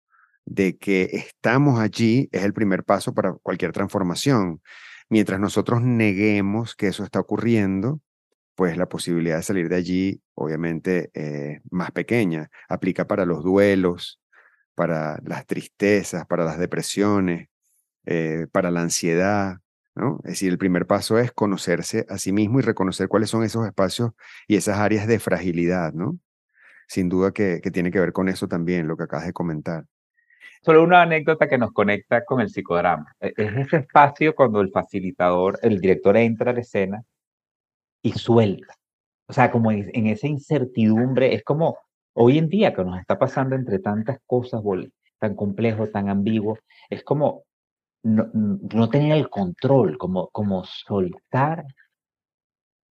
de 0.44 0.76
que 0.76 1.10
estamos 1.12 1.80
allí 1.80 2.28
es 2.30 2.44
el 2.44 2.52
primer 2.52 2.84
paso 2.84 3.14
para 3.14 3.32
cualquier 3.42 3.72
transformación. 3.72 4.60
Mientras 5.08 5.40
nosotros 5.40 5.82
neguemos 5.82 6.76
que 6.76 6.86
eso 6.88 7.02
está 7.02 7.18
ocurriendo, 7.18 8.00
pues 8.54 8.76
la 8.76 8.88
posibilidad 8.88 9.38
de 9.38 9.42
salir 9.42 9.68
de 9.68 9.76
allí 9.76 10.20
obviamente 10.34 11.10
es 11.14 11.60
más 11.70 11.90
pequeña. 11.90 12.50
Aplica 12.68 13.06
para 13.06 13.26
los 13.26 13.42
duelos, 13.42 14.20
para 14.74 15.18
las 15.24 15.46
tristezas, 15.46 16.26
para 16.26 16.44
las 16.44 16.58
depresiones, 16.58 17.48
eh, 18.06 18.46
para 18.52 18.70
la 18.70 18.82
ansiedad. 18.82 19.58
¿no? 19.94 20.20
Es 20.24 20.32
decir, 20.32 20.50
el 20.50 20.58
primer 20.58 20.86
paso 20.86 21.18
es 21.18 21.32
conocerse 21.32 22.06
a 22.08 22.18
sí 22.18 22.32
mismo 22.32 22.58
y 22.58 22.62
reconocer 22.62 23.08
cuáles 23.08 23.30
son 23.30 23.44
esos 23.44 23.66
espacios 23.66 24.12
y 24.48 24.56
esas 24.56 24.78
áreas 24.78 25.06
de 25.06 25.18
fragilidad, 25.18 25.92
¿no? 25.92 26.18
Sin 26.88 27.08
duda 27.08 27.32
que, 27.32 27.60
que 27.62 27.70
tiene 27.70 27.90
que 27.90 28.00
ver 28.00 28.12
con 28.12 28.28
eso 28.28 28.48
también, 28.48 28.88
lo 28.88 28.96
que 28.96 29.04
acabas 29.04 29.26
de 29.26 29.32
comentar. 29.32 29.84
Solo 30.62 30.82
una 30.82 31.02
anécdota 31.02 31.48
que 31.48 31.58
nos 31.58 31.72
conecta 31.72 32.24
con 32.24 32.40
el 32.40 32.48
psicodrama. 32.48 33.14
E, 33.20 33.32
es 33.36 33.56
ese 33.56 33.76
espacio 33.78 34.34
cuando 34.34 34.60
el 34.60 34.70
facilitador, 34.70 35.58
el 35.62 35.80
director 35.80 36.16
entra 36.16 36.50
a 36.50 36.54
la 36.54 36.60
escena 36.60 37.04
y 38.02 38.12
suelta. 38.12 38.74
O 39.26 39.32
sea, 39.32 39.50
como 39.50 39.70
en 39.72 40.06
esa 40.06 40.26
incertidumbre, 40.26 41.34
es 41.34 41.44
como 41.44 41.78
Hoy 42.16 42.38
en 42.38 42.48
día 42.48 42.72
que 42.74 42.84
nos 42.84 42.98
está 43.00 43.18
pasando 43.18 43.56
entre 43.56 43.80
tantas 43.80 44.18
cosas 44.26 44.62
tan 45.18 45.34
complejo, 45.34 45.88
tan 45.88 46.08
ambiguo, 46.08 46.58
es 46.90 47.02
como 47.04 47.44
no, 48.04 48.30
no 48.32 48.88
tener 48.88 49.16
el 49.16 49.30
control, 49.30 49.98
como, 49.98 50.28
como 50.30 50.64
soltar 50.64 51.64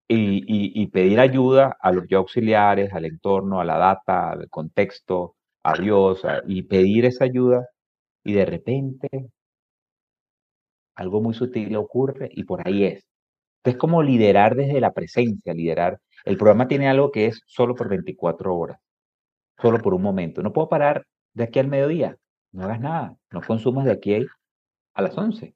y, 0.07 0.82
y, 0.82 0.88
pedir 0.88 1.19
ayuda 1.19 1.78
a 1.80 1.91
los 1.91 2.11
auxiliares, 2.11 2.93
al 2.93 3.05
entorno, 3.05 3.61
a 3.61 3.65
la 3.65 3.78
data, 3.78 4.32
al 4.32 4.49
contexto, 4.49 5.36
a 5.63 5.78
Dios, 5.78 6.22
y 6.47 6.63
pedir 6.63 7.05
esa 7.05 7.26
ayuda 7.26 7.67
y 8.24 8.34
de 8.34 8.45
repente 8.45 9.09
algo 10.95 11.22
muy 11.22 11.34
sutil 11.34 11.76
ocurre 11.76 12.30
y 12.34 12.43
por 12.43 12.67
ahí 12.67 12.86
es. 12.86 13.05
Es 13.63 13.78
como 13.78 14.03
liderar 14.03 14.55
desde 14.55 14.82
la 14.82 14.93
presencia, 14.93 15.53
liderar. 15.53 15.99
El 16.26 16.38
programa 16.38 16.67
tiene 16.67 16.89
algo 16.89 17.11
que 17.11 17.28
es 17.28 17.41
solo 17.47 17.76
por 17.76 17.89
24 17.89 18.55
horas 18.55 18.80
solo 19.62 19.80
por 19.80 19.93
un 19.93 20.01
momento. 20.01 20.41
No 20.41 20.53
puedo 20.53 20.70
parar 20.70 21.05
de 21.34 21.43
aquí 21.43 21.59
al 21.59 21.68
mediodía. 21.68 22.18
No 22.51 22.64
hagas 22.64 22.80
nada. 22.80 23.16
No 23.32 23.41
consumas 23.41 23.86
de 23.86 23.91
aquí 23.91 24.26
a 24.93 25.01
las 25.01 25.18
11. 25.18 25.53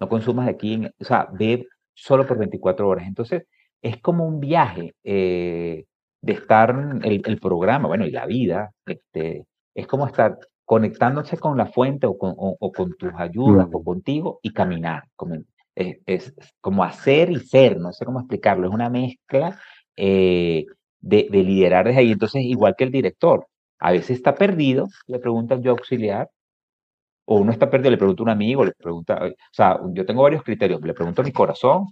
No 0.00 0.08
consumas 0.08 0.46
de 0.46 0.52
aquí, 0.52 0.86
o 0.98 1.04
sea, 1.04 1.28
ve 1.32 1.66
solo 1.94 2.26
por 2.26 2.38
24 2.38 2.88
horas. 2.88 3.06
Entonces, 3.06 3.44
es 3.80 4.00
como 4.00 4.26
un 4.26 4.40
viaje 4.40 4.94
eh, 5.04 5.84
de 6.20 6.32
estar 6.32 7.00
el, 7.02 7.22
el, 7.24 7.38
programa, 7.38 7.86
bueno, 7.86 8.06
y 8.06 8.10
la 8.10 8.26
vida, 8.26 8.72
este, 8.86 9.44
es 9.74 9.86
como 9.86 10.06
estar 10.06 10.38
conectándose 10.64 11.36
con 11.36 11.56
la 11.56 11.66
fuente 11.66 12.06
o 12.06 12.16
con, 12.16 12.34
o, 12.36 12.72
con 12.72 12.96
tus 12.96 13.12
ayudas 13.16 13.68
o 13.72 13.84
contigo 13.84 14.40
y 14.42 14.52
caminar. 14.52 15.04
Como, 15.14 15.36
es, 15.74 15.98
es, 16.06 16.34
como 16.60 16.82
hacer 16.82 17.30
y 17.30 17.40
ser, 17.40 17.78
no 17.78 17.92
sé 17.92 18.04
cómo 18.04 18.20
explicarlo, 18.20 18.66
es 18.66 18.74
una 18.74 18.88
mezcla 18.88 19.58
eh, 19.96 20.64
de, 21.04 21.28
liderar 21.30 21.86
desde 21.86 22.00
ahí. 22.00 22.12
Entonces, 22.12 22.42
igual 22.42 22.74
que 22.76 22.84
el 22.84 22.90
director, 22.90 23.46
a 23.78 23.92
veces 23.92 24.10
está 24.10 24.34
perdido, 24.34 24.88
le 25.06 25.18
preguntan 25.18 25.62
yo 25.62 25.72
auxiliar, 25.72 26.30
o 27.26 27.36
uno 27.38 27.52
está 27.52 27.70
perdido, 27.70 27.90
le 27.90 27.96
pregunto 27.98 28.22
a 28.22 28.24
un 28.24 28.30
amigo, 28.30 28.64
le 28.64 28.72
pregunta, 28.72 29.20
o 29.24 29.34
sea, 29.52 29.80
yo 29.92 30.04
tengo 30.06 30.22
varios 30.22 30.42
criterios, 30.42 30.80
le 30.82 30.94
pregunto 30.94 31.22
a 31.22 31.24
mi 31.24 31.32
corazón, 31.32 31.86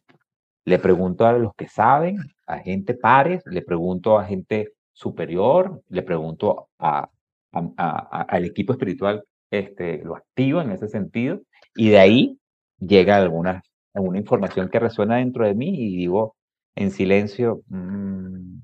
le 0.64 0.78
pregunto 0.78 1.26
a 1.26 1.32
los 1.32 1.54
que 1.54 1.68
saben, 1.68 2.18
a 2.46 2.58
gente 2.58 2.94
pares, 2.94 3.42
le 3.46 3.62
pregunto 3.62 4.18
a 4.18 4.24
gente 4.24 4.72
superior, 4.92 5.82
le 5.88 6.02
pregunto 6.02 6.68
a, 6.78 7.08
al 7.52 8.44
equipo 8.44 8.72
espiritual, 8.72 9.24
este, 9.50 10.02
lo 10.04 10.16
activo 10.16 10.60
en 10.60 10.70
ese 10.70 10.88
sentido, 10.88 11.40
y 11.74 11.90
de 11.90 11.98
ahí 11.98 12.38
llega 12.78 13.16
alguna, 13.16 13.62
alguna 13.94 14.18
información 14.18 14.68
que 14.68 14.78
resuena 14.78 15.16
dentro 15.16 15.46
de 15.46 15.54
mí 15.54 15.68
y 15.68 15.96
digo 15.96 16.36
en 16.74 16.90
silencio, 16.90 17.62
mm, 17.68 18.62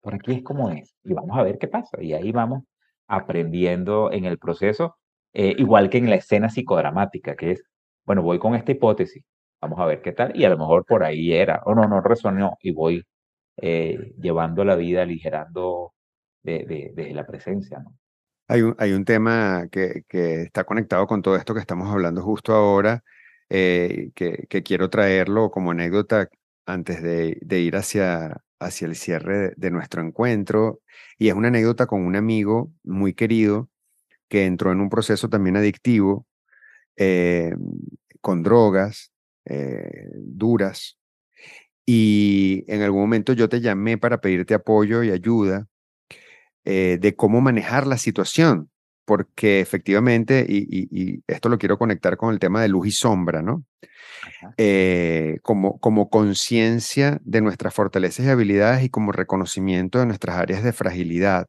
por 0.00 0.14
aquí 0.14 0.32
es 0.32 0.42
como 0.42 0.70
es, 0.70 0.94
y 1.04 1.12
vamos 1.12 1.36
a 1.38 1.42
ver 1.42 1.58
qué 1.58 1.68
pasa, 1.68 2.02
y 2.02 2.12
ahí 2.12 2.32
vamos 2.32 2.64
aprendiendo 3.06 4.12
en 4.12 4.24
el 4.24 4.38
proceso, 4.38 4.96
eh, 5.32 5.54
igual 5.58 5.90
que 5.90 5.98
en 5.98 6.10
la 6.10 6.16
escena 6.16 6.48
psicodramática, 6.50 7.36
que 7.36 7.52
es, 7.52 7.64
bueno, 8.04 8.22
voy 8.22 8.38
con 8.38 8.54
esta 8.54 8.72
hipótesis, 8.72 9.24
vamos 9.60 9.78
a 9.80 9.86
ver 9.86 10.02
qué 10.02 10.12
tal, 10.12 10.36
y 10.36 10.44
a 10.44 10.50
lo 10.50 10.58
mejor 10.58 10.84
por 10.84 11.04
ahí 11.04 11.32
era, 11.32 11.62
o 11.64 11.74
no, 11.74 11.88
no 11.88 12.00
resonó, 12.00 12.56
y 12.62 12.72
voy 12.72 13.04
eh, 13.56 14.14
llevando 14.20 14.64
la 14.64 14.76
vida, 14.76 15.02
aligerando 15.02 15.94
desde 16.42 16.92
de, 16.94 17.12
la 17.14 17.26
presencia. 17.26 17.82
Hay 18.48 18.62
un, 18.62 18.74
hay 18.78 18.92
un 18.92 19.04
tema 19.04 19.68
que, 19.70 20.04
que, 20.08 20.42
está 20.42 20.64
conectado 20.64 21.06
con 21.06 21.22
todo 21.22 21.36
esto 21.36 21.54
que 21.54 21.60
estamos 21.60 21.90
hablando 21.90 22.22
justo 22.22 22.54
ahora, 22.54 23.02
eh, 23.50 24.10
que, 24.14 24.46
quiero 24.62 24.88
traerlo 24.90 25.50
como 25.50 25.72
anécdota 25.72 26.28
antes 26.66 27.02
de 27.02 27.60
ir 27.60 27.76
hacia, 27.76 28.42
hacia 28.60 28.86
el 28.86 28.96
cierre 28.96 29.52
de, 29.56 29.70
nuestro 29.70 30.02
encuentro, 30.02 30.80
y 31.18 31.28
es 31.28 31.34
una 31.34 31.48
anécdota 31.48 31.86
con 31.86 32.02
un 32.04 32.16
amigo 32.16 32.72
muy 32.84 33.14
querido 33.14 33.68
que 34.28 34.46
entró 34.46 34.72
en 34.72 34.80
un 34.80 34.90
proceso 34.90 35.28
también 35.28 35.56
adictivo, 35.56 36.26
eh, 36.96 37.54
con 38.20 38.42
drogas 38.42 39.12
duras, 40.14 40.98
y 41.90 42.64
en 42.68 42.82
algún 42.82 43.00
momento 43.00 43.32
yo 43.32 43.48
te 43.48 43.62
llamé 43.62 43.96
para 43.96 44.20
pedirte 44.20 44.52
apoyo 44.52 45.02
y 45.02 45.10
ayuda 45.10 45.68
eh, 46.66 46.98
de 47.00 47.16
cómo 47.16 47.40
manejar 47.40 47.86
la 47.86 47.96
situación, 47.96 48.68
porque 49.08 49.60
efectivamente, 49.60 50.44
y, 50.46 51.22
esto 51.26 51.48
lo 51.48 51.56
quiero 51.56 51.78
conectar 51.78 52.18
con 52.18 52.30
el 52.30 52.38
tema 52.38 52.60
de 52.60 52.68
luz 52.68 52.88
y 52.88 52.90
sombra, 52.90 53.40
¿no? 53.40 53.64
Eh, 54.58 55.38
como, 55.42 55.78
como 55.80 56.10
conciencia 56.10 57.18
de 57.24 57.40
nuestras 57.40 57.72
fortalezas 57.72 58.26
y 58.26 58.28
habilidades 58.28 58.84
y 58.84 58.90
como 58.90 59.12
reconocimiento 59.12 59.98
de 59.98 60.04
nuestras 60.04 60.36
áreas 60.36 60.62
de 60.62 60.74
fragilidad. 60.74 61.46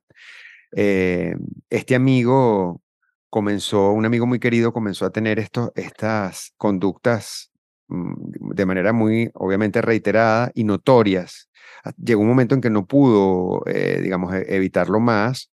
Eh, 0.74 1.36
este 1.70 1.96
amigo 1.96 2.82
comenzó, 3.30 3.92
un 3.92 4.06
amigo 4.06 4.26
muy 4.26 4.40
querido 4.40 4.72
comenzó 4.72 5.06
a 5.06 5.12
tener 5.12 5.38
estos, 5.38 5.72
estas 5.76 6.54
conductas 6.56 7.50
Mm, 7.90 8.14
de 8.54 8.66
manera 8.66 8.94
muy, 8.94 9.32
obviamente, 9.34 9.82
reiterada 9.82 10.52
y 10.54 10.64
notorias. 10.64 11.50
Llegó 11.98 12.22
un 12.22 12.28
momento 12.28 12.56
en 12.56 12.62
que 12.62 12.70
no 12.70 12.86
pudo, 12.86 13.64
eh, 13.66 14.00
digamos, 14.02 14.34
e, 14.34 14.46
evitarlo 14.56 15.00
más 15.00 15.52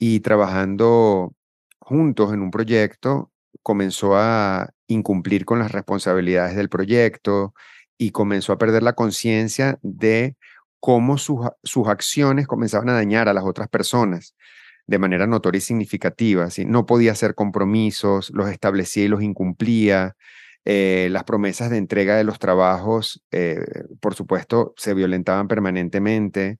y 0.00 0.20
trabajando 0.20 1.34
juntos 1.78 2.32
en 2.32 2.40
un 2.40 2.50
proyecto, 2.50 3.30
comenzó 3.62 4.16
a 4.16 4.70
incumplir 4.88 5.44
con 5.44 5.58
las 5.60 5.70
responsabilidades 5.70 6.56
del 6.56 6.70
proyecto 6.70 7.54
y 7.98 8.10
comenzó 8.10 8.52
a 8.52 8.58
perder 8.58 8.82
la 8.82 8.94
conciencia 8.94 9.78
de 9.82 10.36
cómo 10.80 11.18
sus, 11.18 11.46
sus 11.62 11.86
acciones 11.86 12.46
comenzaban 12.46 12.88
a 12.88 12.94
dañar 12.94 13.28
a 13.28 13.34
las 13.34 13.44
otras 13.44 13.68
personas 13.68 14.34
de 14.86 14.98
manera 14.98 15.26
notoria 15.26 15.58
y 15.58 15.60
significativa. 15.60 16.48
No 16.66 16.86
podía 16.86 17.12
hacer 17.12 17.34
compromisos, 17.34 18.30
los 18.30 18.48
establecía 18.48 19.04
y 19.04 19.08
los 19.08 19.22
incumplía, 19.22 20.16
eh, 20.64 21.08
las 21.10 21.24
promesas 21.24 21.70
de 21.70 21.76
entrega 21.76 22.16
de 22.16 22.24
los 22.24 22.38
trabajos, 22.38 23.22
eh, 23.30 23.64
por 24.00 24.14
supuesto, 24.14 24.72
se 24.76 24.94
violentaban 24.94 25.46
permanentemente. 25.46 26.58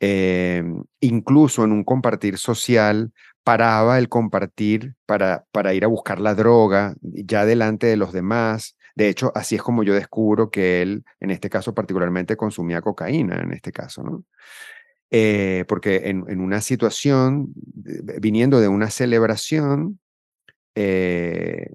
Eh, 0.00 0.62
incluso 1.00 1.64
en 1.64 1.72
un 1.72 1.84
compartir 1.84 2.38
social, 2.38 3.12
paraba 3.42 3.98
el 3.98 4.08
compartir 4.08 4.94
para, 5.06 5.44
para 5.52 5.74
ir 5.74 5.84
a 5.84 5.88
buscar 5.88 6.20
la 6.20 6.34
droga 6.34 6.94
ya 7.00 7.44
delante 7.44 7.86
de 7.86 7.96
los 7.96 8.12
demás. 8.12 8.76
De 8.96 9.08
hecho, 9.08 9.32
así 9.34 9.56
es 9.56 9.62
como 9.62 9.82
yo 9.82 9.94
descubro 9.94 10.50
que 10.50 10.82
él, 10.82 11.04
en 11.20 11.30
este 11.30 11.50
caso 11.50 11.74
particularmente, 11.74 12.36
consumía 12.36 12.80
cocaína, 12.80 13.40
en 13.40 13.52
este 13.52 13.72
caso, 13.72 14.02
¿no? 14.02 14.24
porque 15.68 16.08
en, 16.08 16.40
una 16.40 16.60
situación, 16.60 17.52
viniendo 17.54 18.58
de 18.58 18.66
una 18.66 18.90
celebración, 18.90 20.00
eh, 20.74 21.68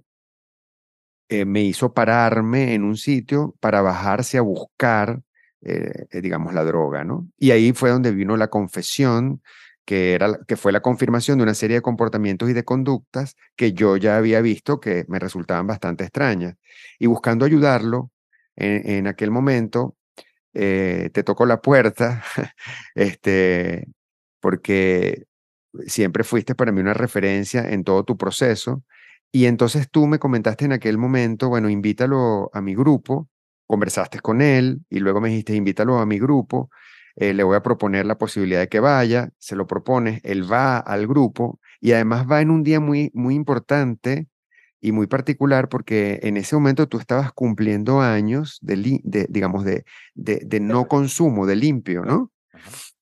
eh, 1.29 1.45
me 1.45 1.61
hizo 1.61 1.93
pararme 1.93 2.73
en 2.73 2.83
un 2.83 2.97
sitio 2.97 3.55
para 3.59 3.81
bajarse 3.81 4.39
a 4.39 4.41
buscar, 4.41 5.21
eh, 5.61 6.05
eh, 6.11 6.21
digamos, 6.21 6.53
la 6.53 6.63
droga, 6.63 7.03
¿no? 7.03 7.27
Y 7.37 7.51
ahí 7.51 7.73
fue 7.73 7.89
donde 7.89 8.11
vino 8.11 8.37
la 8.37 8.49
confesión, 8.49 9.41
que, 9.85 10.13
era, 10.13 10.39
que 10.47 10.55
fue 10.55 10.71
la 10.71 10.81
confirmación 10.81 11.37
de 11.37 11.43
una 11.43 11.53
serie 11.53 11.77
de 11.77 11.81
comportamientos 11.81 12.49
y 12.49 12.53
de 12.53 12.63
conductas 12.63 13.35
que 13.55 13.73
yo 13.73 13.97
ya 13.97 14.17
había 14.17 14.41
visto 14.41 14.79
que 14.79 15.05
me 15.07 15.19
resultaban 15.19 15.67
bastante 15.67 16.03
extrañas. 16.03 16.55
Y 16.99 17.07
buscando 17.07 17.45
ayudarlo, 17.45 18.11
en, 18.55 19.07
aquel 19.07 19.31
momento, 19.31 19.95
te 20.51 21.23
tocó 21.23 21.45
la 21.45 21.61
puerta, 21.61 22.21
este, 22.95 23.87
porque 24.41 25.25
siempre 25.87 26.25
fuiste 26.25 26.55
para 26.55 26.73
mí 26.73 26.81
una 26.81 26.93
referencia 26.93 27.69
en 27.69 27.85
todo 27.85 28.03
tu 28.03 28.17
proceso 28.17 28.83
y 29.31 29.45
entonces 29.45 29.89
tú 29.89 30.07
me 30.07 30.19
comentaste 30.19 30.65
en 30.65 30.73
aquel 30.73 30.97
momento, 30.97 31.49
bueno, 31.49 31.69
invítalo 31.69 32.49
a 32.53 32.61
mi 32.61 32.73
grupo, 32.73 33.28
conversaste 33.69 34.19
con 34.19 34.41
él 34.41 34.81
y 34.89 34.97
luego 34.97 35.21
me 35.21 35.29
dijiste, 35.29 35.53
invítalo 35.53 35.99
a 35.99 36.05
mi 36.07 36.17
grupo, 36.17 36.71
eh, 37.15 37.35
le 37.35 37.43
voy 37.43 37.55
a 37.55 37.61
proponer 37.61 38.07
la 38.07 38.17
posibilidad 38.17 38.61
de 38.61 38.67
que 38.67 38.79
vaya, 38.79 39.29
se 39.37 39.55
lo 39.55 39.67
propones, 39.67 40.21
él 40.23 40.51
va 40.51 40.79
al 40.79 41.05
grupo 41.05 41.59
y 41.79 41.91
además 41.91 42.25
va 42.29 42.41
en 42.41 42.49
un 42.49 42.63
día 42.63 42.79
muy, 42.79 43.11
muy 43.13 43.35
importante 43.35 44.27
y 44.81 44.91
muy 44.91 45.05
particular 45.05 45.69
porque 45.69 46.19
en 46.23 46.37
ese 46.37 46.55
momento 46.55 46.87
tú 46.87 46.97
estabas 46.97 47.31
cumpliendo 47.31 48.01
años 48.01 48.57
de, 48.63 49.01
de 49.03 49.27
digamos, 49.29 49.63
de, 49.63 49.85
de, 50.15 50.41
de, 50.43 50.59
no 50.59 50.87
consumo, 50.87 51.45
de 51.45 51.55
limpio, 51.55 52.03
¿no? 52.03 52.31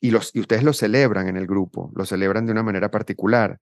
Y, 0.01 0.11
los, 0.11 0.35
y 0.35 0.41
ustedes 0.41 0.63
lo 0.63 0.73
celebran 0.73 1.29
en 1.29 1.37
el 1.37 1.47
grupo, 1.47 1.93
lo 1.95 2.05
celebran 2.05 2.45
de 2.45 2.51
una 2.51 2.63
manera 2.63 2.91
particular. 2.91 3.59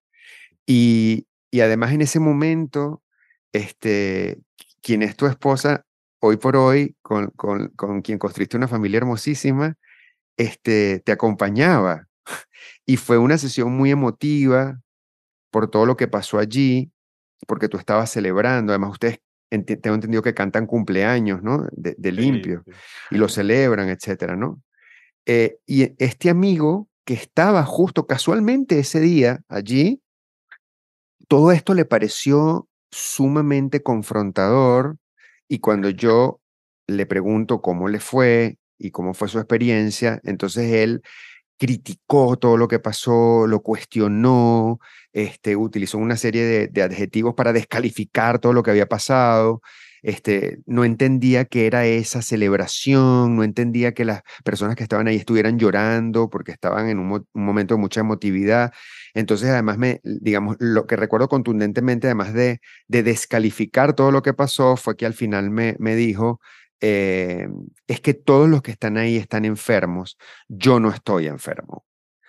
Y, 0.66 1.28
y 1.51 1.60
además 1.60 1.91
en 1.91 2.01
ese 2.01 2.20
momento, 2.20 3.03
este, 3.53 4.39
quien 4.82 5.03
es 5.03 5.16
tu 5.16 5.28
esposa, 5.28 5.86
hoy 6.26 6.38
por 6.38 6.55
hoy, 6.55 6.95
con, 7.01 7.28
con, 7.32 7.69
con 7.69 8.01
quien 8.01 8.17
construiste 8.17 8.57
una 8.57 8.67
familia 8.67 8.97
hermosísima, 8.97 9.76
este, 10.38 10.99
te 10.99 11.11
acompañaba. 11.11 12.07
Y 12.88 12.97
fue 12.97 13.17
una 13.17 13.38
sesión 13.38 13.76
muy 13.76 13.91
emotiva 13.91 14.80
por 15.51 15.69
todo 15.69 15.86
lo 15.86 15.97
que 15.97 16.07
pasó 16.07 16.38
allí, 16.38 16.91
porque 17.47 17.67
tú 17.67 17.78
estabas 17.78 18.11
celebrando. 18.11 18.71
Además, 18.73 18.91
ustedes 18.91 19.19
tengo 19.49 19.95
entendido 19.95 20.21
que 20.21 20.34
cantan 20.34 20.65
cumpleaños, 20.65 21.41
¿no? 21.41 21.67
De, 21.71 22.11
limpio, 22.11 22.63
y 23.11 23.17
lo 23.17 23.30
celebran, 23.30 23.89
etcétera, 23.89 24.36
¿no? 24.36 24.61
Eh, 25.26 25.57
y 25.65 25.93
este 25.97 26.30
amigo 26.30 26.88
que 27.05 27.13
estaba 27.13 27.63
justo 27.63 28.05
casualmente 28.05 28.80
ese 28.80 28.99
día 28.99 29.41
allí, 29.47 30.01
todo 31.28 31.51
esto 31.51 31.73
le 31.73 31.86
pareció 31.86 32.67
sumamente 32.91 33.82
confrontador 33.82 34.97
y 35.47 35.59
cuando 35.59 35.89
yo 35.89 36.41
le 36.87 37.05
pregunto 37.05 37.61
cómo 37.61 37.87
le 37.87 37.99
fue 37.99 38.57
y 38.77 38.91
cómo 38.91 39.13
fue 39.13 39.27
su 39.27 39.39
experiencia, 39.39 40.19
entonces 40.23 40.71
él 40.71 41.01
criticó 41.57 42.37
todo 42.37 42.57
lo 42.57 42.67
que 42.67 42.79
pasó, 42.79 43.47
lo 43.47 43.61
cuestionó, 43.61 44.79
este, 45.13 45.55
utilizó 45.55 45.97
una 45.97 46.17
serie 46.17 46.43
de, 46.43 46.67
de 46.67 46.83
adjetivos 46.83 47.33
para 47.35 47.53
descalificar 47.53 48.39
todo 48.39 48.53
lo 48.53 48.63
que 48.63 48.71
había 48.71 48.87
pasado 48.87 49.61
este, 50.06 50.60
no 50.68 50.86
entendía 50.86 51.45
que 51.45 51.66
era 51.66 51.88
esa 51.88 52.22
celebración, 52.22 53.36
no 53.36 53.43
entendía 53.43 53.95
que 53.95 54.06
las 54.06 54.22
personas 54.43 54.76
que 54.76 54.84
estaban 54.84 55.08
ahí 55.08 55.16
estuvieran 55.16 55.58
llorando 55.58 56.30
porque 56.30 56.51
estaban 56.51 56.89
en 56.89 56.99
un, 56.99 57.28
momento 57.34 57.74
de 57.74 57.82
mucha 57.82 58.01
emotividad. 58.01 58.72
Entonces, 59.16 59.49
además, 59.49 59.80
me, 59.80 60.01
digamos, 60.03 60.58
lo 60.60 60.86
que 60.86 60.95
recuerdo 60.95 61.28
contundentemente, 61.28 62.06
además 62.06 62.36
de, 62.36 62.62
de 62.88 63.01
descalificar 63.01 63.95
todo 63.95 64.12
lo 64.12 64.22
que 64.22 64.36
pasó, 64.36 64.78
fue 64.78 64.95
que 64.95 65.08
al 65.08 65.16
final 65.16 65.49
me, 65.49 65.95
dijo, 65.95 66.39
eh, 66.82 67.47
es 67.88 67.99
que 67.99 68.14
todos 68.14 68.47
los 68.47 68.62
que 68.62 68.72
están 68.72 68.97
ahí 68.97 69.18
están 69.18 69.43
enfermos, 69.43 70.20
yo 70.47 70.80
no 70.80 70.91
estoy 70.91 71.26
enfermo, 71.26 71.84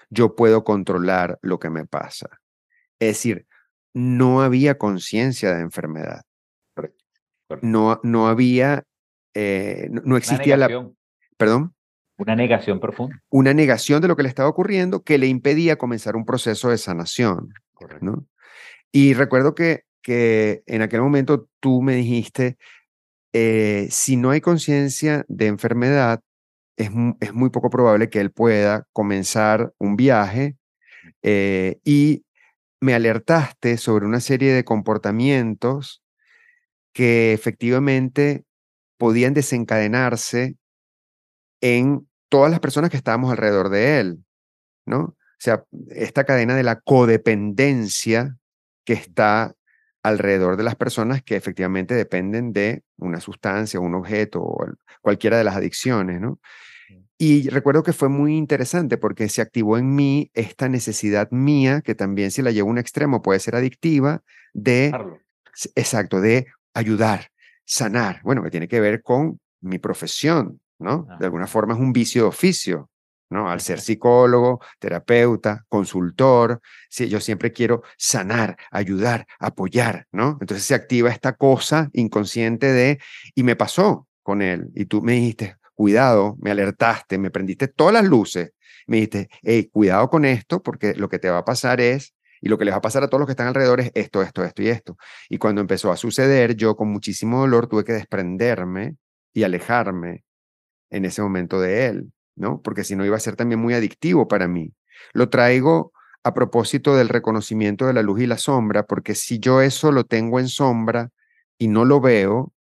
yo 0.09 0.35
puedo 0.35 0.65
controlar 0.65 1.39
lo 1.43 1.59
que 1.59 1.69
me 1.69 1.85
pasa. 1.85 2.41
Es 2.99 3.09
decir, 3.17 3.47
no 3.93 4.41
había 4.41 4.79
conciencia 4.79 5.55
de 5.55 5.61
enfermedad 5.61 6.23
no, 7.63 8.01
no 8.03 8.29
había, 8.29 8.85
eh, 9.35 9.89
no, 9.91 10.17
existía 10.17 10.57
la... 10.57 10.89
Perdón. 11.37 11.75
Una 12.19 12.35
negación 12.35 12.81
profunda. 12.81 13.23
Una 13.29 13.53
negación 13.53 14.01
de 14.01 14.09
lo 14.09 14.17
que 14.17 14.23
le 14.23 14.29
estaba 14.29 14.49
ocurriendo 14.49 15.03
que 15.03 15.19
le 15.19 15.27
impedía 15.27 15.77
comenzar 15.77 16.17
un 16.17 16.25
proceso 16.25 16.71
de 16.71 16.79
sanación. 16.79 17.53
¿no? 18.01 18.27
Y 18.91 19.13
recuerdo 19.13 19.55
que, 19.55 19.83
que 20.03 20.63
en 20.67 20.81
aquel 20.81 21.03
momento 21.03 21.49
tú 21.61 21.83
me 21.83 21.95
dijiste, 21.95 22.57
eh, 23.35 23.89
si 23.91 24.17
no 24.17 24.31
hay 24.31 24.41
conciencia 24.41 25.27
de 25.29 25.47
enfermedad, 25.47 26.21
es, 26.79 26.91
es, 27.21 27.35
muy 27.35 27.51
poco 27.51 27.69
probable 27.69 28.09
que 28.09 28.21
él 28.21 28.31
pueda 28.31 28.87
comenzar 28.93 29.75
un 29.79 29.97
viaje 29.97 30.57
eh, 31.23 31.79
y 31.85 32.25
me 32.81 32.95
alertaste 32.95 33.77
sobre 33.77 34.07
una 34.07 34.21
serie 34.21 34.53
de 34.53 34.65
comportamientos 34.65 36.03
que 36.97 37.35
efectivamente 37.35 38.47
podían 38.97 39.35
desencadenarse 39.35 40.57
en 41.61 42.09
todas 42.31 42.51
las 42.51 42.59
personas 42.59 42.89
que 42.89 42.97
estábamos 42.97 43.31
alrededor 43.31 43.69
de 43.69 44.01
él, 44.01 44.25
¿no? 44.87 45.01
O 45.01 45.17
sea, 45.39 45.63
esta 45.91 46.25
cadena 46.25 46.57
de 46.57 46.63
la 46.63 46.81
codependencia 46.81 48.39
que 48.87 48.95
está 48.95 49.55
alrededor 50.03 50.57
de 50.57 50.63
las 50.63 50.75
personas 50.75 51.23
que 51.23 51.37
efectivamente 51.37 51.95
dependen 51.95 52.55
de 52.55 52.83
una 52.97 53.21
sustancia, 53.21 53.79
un 53.79 53.95
objeto 53.95 54.41
o 54.41 54.67
cualquiera 55.03 55.37
de 55.37 55.45
las 55.45 55.57
adicciones, 55.57 56.19
¿no? 56.19 56.41
Y 57.19 57.51
recuerdo 57.51 57.83
que 57.83 57.93
fue 57.93 58.09
muy 58.09 58.39
interesante 58.39 58.97
porque 58.97 59.29
se 59.29 59.43
activó 59.43 59.77
en 59.77 59.95
mí 59.95 60.31
esta 60.33 60.71
necesidad 60.71 61.31
mía, 61.31 61.83
que 61.83 61.95
también 61.95 62.31
si 62.31 62.41
la 62.41 62.53
llevo 62.53 62.71
a 62.71 62.73
un 62.73 62.79
extremo 62.79 63.21
puede 63.21 63.41
ser 63.41 63.55
adictiva, 63.55 64.23
de, 64.55 64.99
exacto, 65.75 66.23
de 66.23 66.47
ayudar, 66.77 67.29
sanar. 67.65 68.21
Bueno, 68.23 68.43
que 68.43 68.51
tiene 68.51 68.69
que 68.69 68.81
ver 68.81 69.03
con 69.03 69.41
mi 69.61 69.79
profesión, 69.79 70.61
¿no? 70.79 71.07
De 71.19 71.25
alguna 71.25 71.47
forma 71.47 71.75
es 71.75 71.81
un 71.81 71.93
vicio 71.93 72.23
de 72.23 72.29
oficio, 72.29 72.91
¿no? 73.31 73.51
Al 73.51 73.61
ser 73.61 73.81
psicólogo, 73.81 74.61
terapeuta, 74.79 75.65
consultor, 75.69 76.61
sí, 76.91 77.09
yo 77.09 77.21
siempre 77.21 77.53
quiero 77.53 77.83
sanar, 77.97 78.57
ayudar, 78.71 79.27
apoyar, 79.39 80.07
¿no? 80.13 80.39
Entonces 80.41 80.67
se 80.67 80.75
activa 80.75 81.11
esta 81.11 81.33
cosa 81.33 81.89
inconsciente 81.93 82.71
de, 82.73 83.01
y 83.35 83.43
me 83.43 83.57
pasó 83.57 84.07
con 84.23 84.43
él, 84.43 84.69
y 84.75 84.85
tú 84.85 85.03
me 85.03 85.13
dijiste, 85.13 85.57
cuidado, 85.75 86.37
me 86.41 86.51
alertaste, 86.51 87.17
me 87.17 87.31
prendiste 87.31 87.69
todas 87.69 87.95
las 87.95 88.05
luces, 88.05 88.53
me 88.87 88.97
dijiste, 88.97 89.29
hey, 89.43 89.71
cuidado 89.73 90.11
con 90.11 90.25
esto, 90.25 90.63
porque 90.63 90.95
lo 90.95 91.09
que 91.09 91.19
te 91.19 91.31
va 91.31 91.39
a 91.39 91.45
pasar 91.45 91.81
es, 91.81 92.15
y 92.41 92.49
lo 92.49 92.59
que 92.59 92.65
les 92.65 92.73
va 92.73 92.79
a 92.79 92.83
pasar 92.83 93.03
a 93.03 93.09
todos 93.09 93.21
los 93.21 93.27
que 93.27 93.33
están 93.33 93.49
alrededor 93.49 93.81
es 93.81 93.91
esto, 93.95 94.23
esto, 94.23 94.45
esto 94.45 94.63
y 94.63 94.69
esto. 94.69 94.97
Y 95.29 95.39
cuando 95.39 95.61
empezó 95.61 95.91
a 95.93 95.97
suceder, 95.97 96.57
yo 96.57 96.77
con 96.77 96.89
muchísimo 96.89 97.41
dolor 97.41 97.67
tuve 97.67 97.85
que 97.85 97.93
desprenderme 97.93 98.97
y 99.33 99.45
alejarme 99.45 100.25
en 100.91 101.05
ese 101.05 101.23
momento 101.23 101.61
de 101.61 101.87
él, 101.87 102.13
¿no? 102.37 102.61
Porque 102.63 102.85
si 102.85 102.97
no 102.97 103.05
iba 103.05 103.17
a 103.17 103.21
ser 103.21 103.37
también 103.37 103.61
muy 103.61 103.75
adictivo 103.75 104.29
para 104.29 104.49
mí. 104.49 104.73
Lo 105.13 105.29
traigo 105.29 105.93
a 106.23 106.35
propósito 106.35 106.97
del 106.97 107.09
reconocimiento 107.09 107.87
de 107.87 107.93
la 107.93 108.03
luz 108.03 108.21
y 108.21 108.27
la 108.27 108.39
sombra, 108.39 108.85
porque 108.85 109.15
si 109.15 109.39
yo 109.39 109.61
eso 109.61 109.93
lo 109.93 110.05
tengo 110.05 110.41
en 110.41 110.49
sombra 110.49 111.11
y 111.59 111.69
no 111.69 111.85
lo 111.85 112.01
veo, 112.01 112.53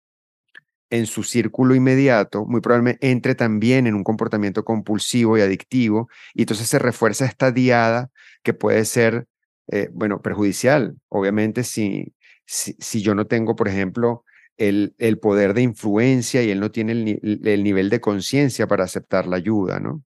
en 0.89 1.05
su 1.07 1.23
círculo 1.23 1.76
inmediato, 1.76 2.45
muy 2.45 2.61
probablemente 2.61 3.11
entre 3.11 3.36
también 3.36 3.88
en 3.88 3.95
un 3.95 4.03
comportamiento 4.03 4.63
compulsivo 4.63 5.38
y 5.38 5.41
adictivo, 5.41 6.09
y 6.34 6.43
entonces 6.43 6.67
se 6.67 6.80
refuerza 6.80 7.26
esta 7.26 7.51
diada 7.51 8.09
que 8.43 8.53
puede 8.53 8.86
ser, 8.86 9.28
eh, 9.68 9.89
bueno, 9.91 10.22
perjudicial, 10.22 10.95
obviamente, 11.09 11.63
si, 11.63 12.13
si, 12.45 13.01
yo 13.01 13.16
no 13.16 13.26
tengo, 13.26 13.55
por 13.55 13.68
ejemplo, 13.68 14.24
el, 14.57 14.95
el, 14.97 15.20
poder 15.20 15.53
de 15.53 15.63
influencia 15.63 16.43
y 16.43 16.51
él 16.51 16.59
no 16.59 16.72
tiene 16.72 17.20
el, 17.22 17.63
nivel 17.63 17.89
de 17.89 17.99
conciencia 17.99 18.68
para 18.68 18.84
aceptar 18.84 19.28
la 19.28 19.38
ayuda, 19.38 19.80
¿no? 19.80 20.03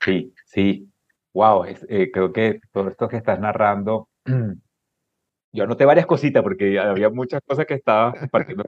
Sí, 0.00 0.32
sí. 0.46 0.90
Wow, 1.32 1.64
eh, 1.66 2.10
creo 2.12 2.32
que 2.32 2.60
todo 2.72 2.88
esto 2.88 3.08
que 3.08 3.18
estás 3.18 3.38
narrando, 3.38 4.08
yo 5.52 5.64
anoté 5.64 5.84
varias 5.84 6.06
cositas 6.06 6.42
porque 6.42 6.78
había 6.78 7.10
muchas 7.10 7.40
cosas 7.46 7.66
que 7.66 7.74
estaba 7.74 8.12
compartiendo 8.12 8.64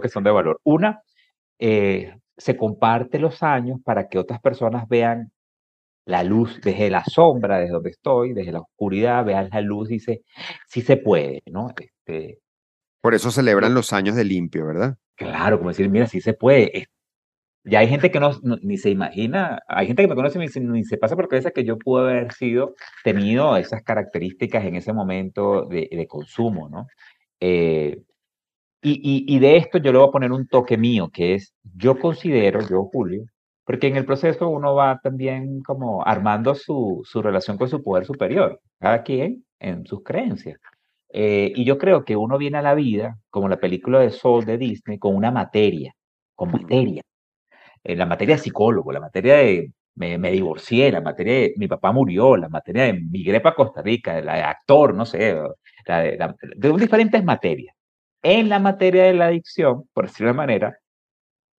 que 0.00 0.08
son 0.08 0.24
de 0.24 0.30
valor. 0.30 0.60
Una, 0.64 1.02
eh, 1.58 2.16
se 2.36 2.56
comparte 2.56 3.18
los 3.18 3.42
años 3.42 3.80
para 3.84 4.08
que 4.08 4.18
otras 4.18 4.40
personas 4.40 4.88
vean 4.88 5.32
la 6.08 6.24
luz 6.24 6.58
desde 6.64 6.88
la 6.88 7.04
sombra, 7.04 7.58
desde 7.58 7.74
donde 7.74 7.90
estoy, 7.90 8.32
desde 8.32 8.50
la 8.50 8.60
oscuridad, 8.60 9.26
vean 9.26 9.50
la 9.52 9.60
luz 9.60 9.90
y 9.90 9.94
dice, 9.94 10.22
sí 10.66 10.80
se 10.80 10.96
puede, 10.96 11.42
¿no? 11.50 11.68
Este, 11.78 12.38
Por 13.02 13.14
eso 13.14 13.30
celebran 13.30 13.74
los 13.74 13.92
años 13.92 14.16
de 14.16 14.24
limpio, 14.24 14.66
¿verdad? 14.66 14.96
Claro, 15.16 15.58
como 15.58 15.68
decir, 15.68 15.90
mira, 15.90 16.06
sí 16.06 16.22
se 16.22 16.32
puede. 16.32 16.86
Ya 17.64 17.80
hay 17.80 17.88
gente 17.88 18.10
que 18.10 18.20
no, 18.20 18.30
ni 18.62 18.78
se 18.78 18.88
imagina, 18.88 19.60
hay 19.68 19.86
gente 19.86 20.02
que 20.02 20.08
me 20.08 20.14
conoce 20.14 20.42
y 20.42 20.60
ni, 20.60 20.82
se 20.82 20.96
pasa 20.96 21.14
por 21.14 21.28
cabeza 21.28 21.50
que 21.50 21.64
yo 21.64 21.76
pude 21.76 22.10
haber 22.10 22.32
sido, 22.32 22.74
tenido 23.04 23.54
esas 23.58 23.82
características 23.82 24.64
en 24.64 24.76
ese 24.76 24.94
momento 24.94 25.66
de, 25.66 25.90
de 25.92 26.06
consumo, 26.06 26.70
¿no? 26.70 26.86
Eh, 27.38 28.00
y, 28.80 29.24
y, 29.26 29.38
de 29.40 29.56
esto 29.58 29.76
yo 29.76 29.92
le 29.92 29.98
voy 29.98 30.08
a 30.08 30.12
poner 30.12 30.32
un 30.32 30.46
toque 30.48 30.78
mío, 30.78 31.10
que 31.12 31.34
es, 31.34 31.52
yo 31.76 31.98
considero, 31.98 32.60
yo 32.66 32.84
Julio, 32.90 33.24
porque 33.68 33.88
en 33.88 33.96
el 33.96 34.06
proceso 34.06 34.48
uno 34.48 34.74
va 34.74 34.98
también 35.02 35.60
como 35.60 36.02
armando 36.02 36.54
su, 36.54 37.02
su 37.04 37.20
relación 37.20 37.58
con 37.58 37.68
su 37.68 37.82
poder 37.82 38.06
superior, 38.06 38.62
cada 38.80 39.02
quien 39.02 39.44
en 39.60 39.84
sus 39.84 40.02
creencias. 40.02 40.58
Eh, 41.10 41.52
y 41.54 41.66
yo 41.66 41.76
creo 41.76 42.02
que 42.02 42.16
uno 42.16 42.38
viene 42.38 42.56
a 42.56 42.62
la 42.62 42.74
vida, 42.74 43.18
como 43.28 43.46
la 43.46 43.60
película 43.60 43.98
de 43.98 44.08
Soul 44.08 44.46
de 44.46 44.56
Disney, 44.56 44.98
con 44.98 45.14
una 45.14 45.30
materia, 45.30 45.92
con 46.34 46.50
materia. 46.50 47.02
Eh, 47.84 47.94
la 47.94 48.06
materia 48.06 48.36
de 48.36 48.42
psicólogo, 48.42 48.90
la 48.90 49.00
materia 49.00 49.36
de 49.36 49.70
me, 49.96 50.16
me, 50.16 50.30
divorcié, 50.30 50.90
la 50.90 51.02
materia 51.02 51.34
de 51.34 51.54
mi 51.58 51.68
papá 51.68 51.92
murió, 51.92 52.38
la 52.38 52.48
materia 52.48 52.84
de 52.84 52.94
migré 52.94 53.42
para 53.42 53.54
Costa 53.54 53.82
Rica, 53.82 54.18
la 54.22 54.36
de 54.36 54.42
actor, 54.44 54.94
no 54.94 55.04
sé, 55.04 55.36
la 55.84 56.00
de, 56.00 56.18
de 56.56 56.72
diferentes 56.72 57.22
materias. 57.22 57.76
En 58.22 58.48
la 58.48 58.60
materia 58.60 59.04
de 59.04 59.12
la 59.12 59.26
adicción, 59.26 59.84
por 59.92 60.06
decirlo 60.06 60.32
de 60.32 60.38
manera, 60.38 60.78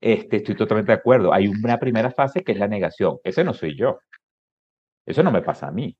este, 0.02 0.38
estoy 0.38 0.56
totalmente 0.56 0.92
de 0.92 0.98
acuerdo. 0.98 1.34
Hay 1.34 1.48
una 1.48 1.80
primera 1.80 2.12
fase 2.12 2.44
que 2.44 2.54
es 2.54 2.58
la 2.58 2.68
negación. 2.68 3.18
Ese 3.24 3.44
no 3.44 3.54
soy 3.54 3.78
yo. 3.78 4.00
Eso 5.06 5.24
no 5.24 5.32
me 5.32 5.42
pasa 5.42 5.68
a 5.68 5.72
mí. 5.72 5.98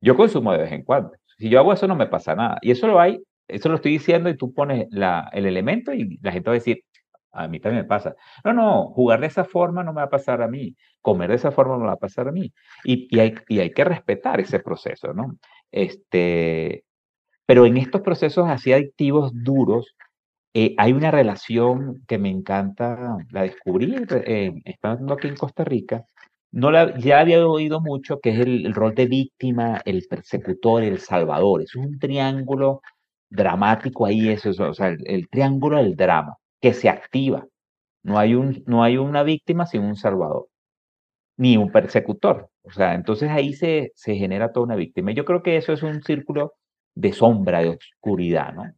Yo 0.00 0.16
consumo 0.16 0.52
de 0.52 0.58
vez 0.58 0.72
en 0.72 0.82
cuando. 0.82 1.12
Si 1.38 1.48
yo 1.48 1.58
hago 1.60 1.72
eso, 1.72 1.86
no 1.86 1.96
me 1.96 2.06
pasa 2.06 2.34
nada. 2.34 2.58
Y 2.62 2.70
eso 2.70 2.86
lo 2.86 3.00
hay, 3.00 3.22
eso 3.48 3.68
lo 3.68 3.76
estoy 3.76 3.92
diciendo 3.92 4.28
y 4.28 4.36
tú 4.36 4.52
pones 4.52 4.88
el 4.90 5.46
elemento 5.46 5.92
y 5.92 6.18
la 6.22 6.32
gente 6.32 6.50
va 6.50 6.54
a 6.54 6.58
decir, 6.58 6.82
a 7.32 7.48
mí 7.48 7.60
también 7.60 7.82
me 7.82 7.88
pasa. 7.88 8.16
No, 8.44 8.52
no, 8.52 8.86
jugar 8.88 9.20
de 9.20 9.26
esa 9.26 9.44
forma 9.44 9.82
no 9.84 9.92
me 9.92 10.00
va 10.00 10.04
a 10.06 10.10
pasar 10.10 10.42
a 10.42 10.48
mí. 10.48 10.74
Comer 11.02 11.30
de 11.30 11.36
esa 11.36 11.52
forma 11.52 11.74
no 11.74 11.80
me 11.80 11.86
va 11.86 11.92
a 11.92 11.98
pasar 11.98 12.28
a 12.28 12.32
mí. 12.32 12.52
Y, 12.84 13.08
y, 13.14 13.20
hay, 13.20 13.34
y 13.48 13.60
hay 13.60 13.70
que 13.70 13.84
respetar 13.84 14.40
ese 14.40 14.60
proceso, 14.60 15.12
¿no? 15.12 15.36
Este, 15.70 16.84
pero 17.46 17.66
en 17.66 17.76
estos 17.76 18.00
procesos 18.00 18.48
así 18.48 18.72
adictivos 18.72 19.32
duros, 19.34 19.94
eh, 20.58 20.74
hay 20.78 20.94
una 20.94 21.10
relación 21.10 22.02
que 22.08 22.16
me 22.16 22.30
encanta, 22.30 23.18
la 23.30 23.42
descubrí 23.42 23.94
eh, 24.10 24.54
estando 24.64 25.12
aquí 25.12 25.28
en 25.28 25.36
Costa 25.36 25.64
Rica. 25.64 26.06
No 26.50 26.70
la, 26.70 26.96
ya 26.98 27.20
había 27.20 27.46
oído 27.46 27.82
mucho 27.82 28.20
que 28.20 28.30
es 28.30 28.40
el, 28.40 28.72
rol 28.72 28.94
de 28.94 29.04
víctima, 29.04 29.82
el 29.84 30.06
persecutor, 30.08 30.82
el 30.82 30.98
salvador. 30.98 31.60
Es 31.60 31.76
un 31.76 31.98
triángulo 31.98 32.80
dramático 33.28 34.06
ahí, 34.06 34.30
eso, 34.30 34.48
o 34.48 34.72
sea, 34.72 34.88
el, 34.88 35.06
el, 35.06 35.28
triángulo 35.28 35.76
del 35.76 35.94
drama 35.94 36.38
que 36.62 36.72
se 36.72 36.88
activa. 36.88 37.46
No 38.02 38.18
hay, 38.18 38.34
un, 38.34 38.64
no 38.66 38.82
hay 38.82 38.96
una 38.96 39.24
víctima 39.24 39.66
sin 39.66 39.82
un 39.82 39.96
salvador, 39.96 40.48
ni 41.36 41.58
un 41.58 41.70
persecutor. 41.70 42.48
O 42.62 42.70
sea, 42.70 42.94
entonces 42.94 43.28
ahí 43.30 43.52
se, 43.52 43.92
se 43.94 44.14
genera 44.14 44.52
toda 44.52 44.64
una 44.64 44.76
víctima. 44.76 45.12
Yo 45.12 45.26
creo 45.26 45.42
que 45.42 45.58
eso 45.58 45.74
es 45.74 45.82
un 45.82 46.02
círculo 46.02 46.54
de 46.94 47.12
sombra, 47.12 47.60
de 47.60 47.76
oscuridad, 47.76 48.54
¿no? 48.54 48.72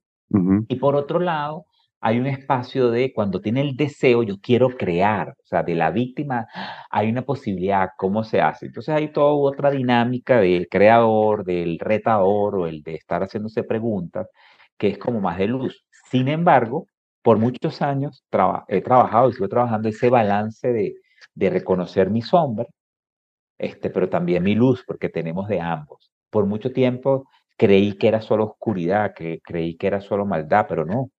Y 0.69 0.77
por 0.77 0.95
otro 0.95 1.21
lado, 1.21 1.65
hay 2.01 2.19
un 2.19 2.27
espacio 2.27 2.91
de 2.91 3.13
cuando 3.13 3.41
tiene 3.41 3.61
el 3.63 3.77
deseo, 3.77 4.23
yo 4.23 4.37
quiero 4.41 4.71
crear, 4.77 5.31
o 5.31 5.47
sea, 5.47 5.63
de 5.63 5.75
la 5.75 5.91
víctima 5.91 6.47
hay 6.91 7.09
una 7.11 7.23
posibilidad, 7.23 7.91
¿cómo 7.97 8.25
se 8.25 8.41
hace? 8.41 8.67
Entonces 8.67 8.95
hay 8.95 9.13
toda 9.13 9.33
otra 9.33 9.71
dinámica 9.71 10.41
del 10.41 10.69
creador, 10.69 11.45
del 11.45 11.79
retador 11.79 12.57
o 12.57 12.67
el 12.67 12.83
de 12.83 12.95
estar 12.95 13.23
haciéndose 13.23 13.65
preguntas, 13.65 14.29
que 14.79 14.89
es 14.89 14.99
como 14.99 15.21
más 15.21 15.39
de 15.39 15.49
luz. 15.49 15.85
Sin 16.11 16.29
embargo, 16.29 16.87
por 17.23 17.39
muchos 17.39 17.83
años 17.83 18.25
he 18.69 18.81
trabajado 18.83 19.29
y 19.31 19.33
sigo 19.33 19.49
trabajando 19.49 19.89
ese 19.89 20.09
balance 20.11 20.73
de, 20.73 20.95
de 21.35 21.51
reconocer 21.51 22.11
mi 22.11 22.23
sombra, 22.23 22.67
este, 23.59 23.91
pero 23.91 24.09
también 24.09 24.43
mi 24.43 24.55
luz, 24.55 24.85
porque 24.87 25.09
tenemos 25.09 25.49
de 25.49 25.61
ambos. 25.61 26.11
Por 26.31 26.47
mucho 26.47 26.73
tiempo 26.73 27.25
creí 27.57 27.97
que 27.99 28.09
era 28.09 28.21
solo 28.21 28.45
oscuridad, 28.45 29.15
que 29.15 29.41
creí 29.45 29.77
que 29.77 29.87
era 29.89 30.01
solo 30.01 30.27
maldad, 30.27 30.67
pero 30.69 30.85
no. 30.85 31.11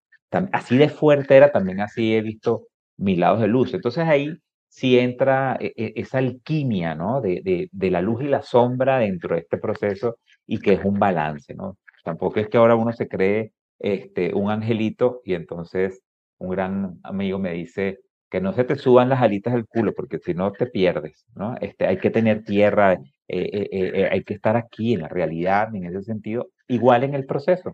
Así 0.51 0.77
de 0.77 0.89
fuerte 0.89 1.35
era, 1.37 1.51
también 1.51 1.81
así 1.81 2.15
he 2.15 2.21
visto 2.21 2.67
mis 2.97 3.17
lados 3.17 3.41
de 3.41 3.47
luz. 3.47 3.73
Entonces 3.73 4.05
ahí 4.07 4.35
sí 4.67 4.99
entra 4.99 5.57
e, 5.59 5.73
e, 5.75 5.93
esa 5.95 6.19
alquimia, 6.19 6.95
¿no? 6.95 7.21
De, 7.21 7.69
de, 7.71 7.91
la 7.91 8.01
luz 8.01 8.23
y 8.23 8.27
la 8.27 8.41
sombra 8.41 8.99
dentro 8.99 9.35
de 9.35 9.41
este 9.41 9.57
proceso 9.57 10.17
y 10.45 10.59
que 10.59 10.73
es 10.73 10.85
un 10.85 10.99
balance, 10.99 11.53
¿no? 11.55 11.77
Tampoco 12.03 12.39
es 12.39 12.47
que 12.49 12.57
ahora 12.57 12.75
uno 12.75 12.93
se 12.93 13.07
cree 13.07 13.53
este, 13.79 14.33
un 14.33 14.51
angelito 14.51 15.21
y 15.25 15.33
entonces 15.33 16.01
un 16.37 16.49
gran 16.49 16.99
amigo 17.03 17.39
me 17.39 17.53
dice 17.53 17.99
que 18.29 18.41
no 18.41 18.53
se 18.53 18.63
te 18.63 18.75
suban 18.75 19.09
las 19.09 19.21
alitas 19.21 19.53
del 19.53 19.65
culo 19.65 19.93
porque 19.93 20.19
si 20.19 20.33
no 20.33 20.51
te 20.51 20.67
pierdes, 20.67 21.25
¿no? 21.35 21.55
Este, 21.61 21.87
hay 21.87 21.97
que 21.97 22.11
tener 22.11 22.43
tierra, 22.43 22.93
eh, 22.93 22.99
eh, 23.27 23.69
eh, 23.71 24.09
hay 24.11 24.23
que 24.23 24.35
estar 24.35 24.55
aquí 24.55 24.93
en 24.93 25.01
la 25.01 25.07
realidad, 25.07 25.73
en 25.75 25.85
ese 25.85 26.03
sentido, 26.03 26.49
igual 26.67 27.03
en 27.03 27.15
el 27.15 27.25
proceso. 27.25 27.73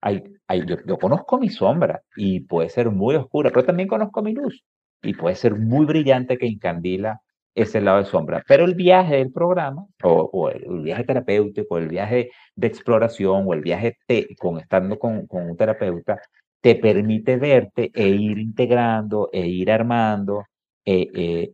Hay, 0.00 0.22
hay, 0.46 0.64
yo, 0.66 0.76
yo 0.86 0.98
conozco 0.98 1.38
mi 1.38 1.48
sombra 1.48 2.02
y 2.16 2.40
puede 2.40 2.68
ser 2.68 2.90
muy 2.90 3.16
oscura, 3.16 3.50
pero 3.50 3.64
también 3.64 3.88
conozco 3.88 4.22
mi 4.22 4.32
luz 4.32 4.64
y 5.02 5.14
puede 5.14 5.36
ser 5.36 5.54
muy 5.56 5.86
brillante 5.86 6.38
que 6.38 6.46
encandila 6.46 7.20
ese 7.54 7.80
lado 7.80 7.98
de 7.98 8.04
sombra. 8.04 8.42
Pero 8.46 8.64
el 8.64 8.74
viaje 8.74 9.16
del 9.16 9.32
programa, 9.32 9.86
o, 10.02 10.50
el, 10.50 10.82
viaje 10.82 11.04
terapéutico, 11.04 11.78
el 11.78 11.88
viaje 11.88 12.30
de 12.54 12.66
exploración, 12.66 13.44
o 13.46 13.54
el 13.54 13.62
viaje 13.62 13.96
con 14.38 14.58
estando 14.58 14.98
con, 14.98 15.26
con, 15.26 15.50
un 15.50 15.56
terapeuta, 15.56 16.20
te 16.60 16.76
permite 16.76 17.36
verte 17.36 17.90
e 17.94 18.08
ir 18.08 18.38
integrando, 18.38 19.28
e 19.32 19.46
ir 19.46 19.70
armando, 19.70 20.44
e, 20.84 21.08
e 21.14 21.52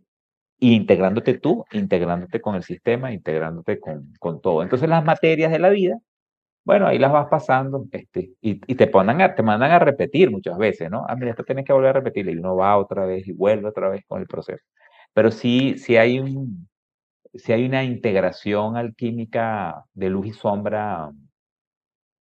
integrándote 0.61 1.39
tú, 1.39 1.65
integrándote 1.73 2.41
con 2.41 2.55
el 2.55 2.62
sistema, 2.62 3.12
integrándote 3.12 3.81
con, 3.81 4.12
con 4.19 4.41
todo. 4.41 4.62
Entonces 4.62 4.89
las 4.89 5.05
materias 5.05 5.53
de 5.53 5.59
la 5.59 5.71
vida 5.71 5.99
bueno, 6.65 6.86
ahí 6.86 6.99
las 6.99 7.12
vas 7.12 7.28
pasando 7.28 7.86
este, 7.93 8.32
y, 8.41 8.57
te, 8.74 8.86
ponen 8.86 9.20
a, 9.20 9.35
te 9.35 9.43
mandan 9.43 9.70
a 9.73 9.78
repetir 9.78 10.31
muchas 10.31 10.57
veces, 10.59 10.91
¿no? 10.91 11.05
Ah, 11.09 11.15
mira, 11.16 11.31
esto 11.31 11.45
tienes 11.45 11.65
que 11.65 11.73
volver 11.73 11.91
a 11.91 11.93
repetir 11.95 12.28
y 12.28 12.36
uno 12.36 12.57
va 12.57 12.77
otra 12.78 13.05
vez 13.07 13.27
y 13.28 13.32
vuelve 13.32 13.69
otra 13.69 13.91
vez 13.91 14.03
con 14.07 14.20
el 14.20 14.27
proceso. 14.27 14.65
Pero 15.12 15.31
sí, 15.31 15.77
sí 15.78 15.97
hay, 15.97 16.19
un, 16.20 16.69
sí 17.35 17.53
hay 17.53 17.66
una 17.66 17.85
integración 17.85 18.77
alquímica 18.77 19.85
de 19.95 20.11
luz 20.11 20.27
y 20.28 20.32
sombra 20.32 21.11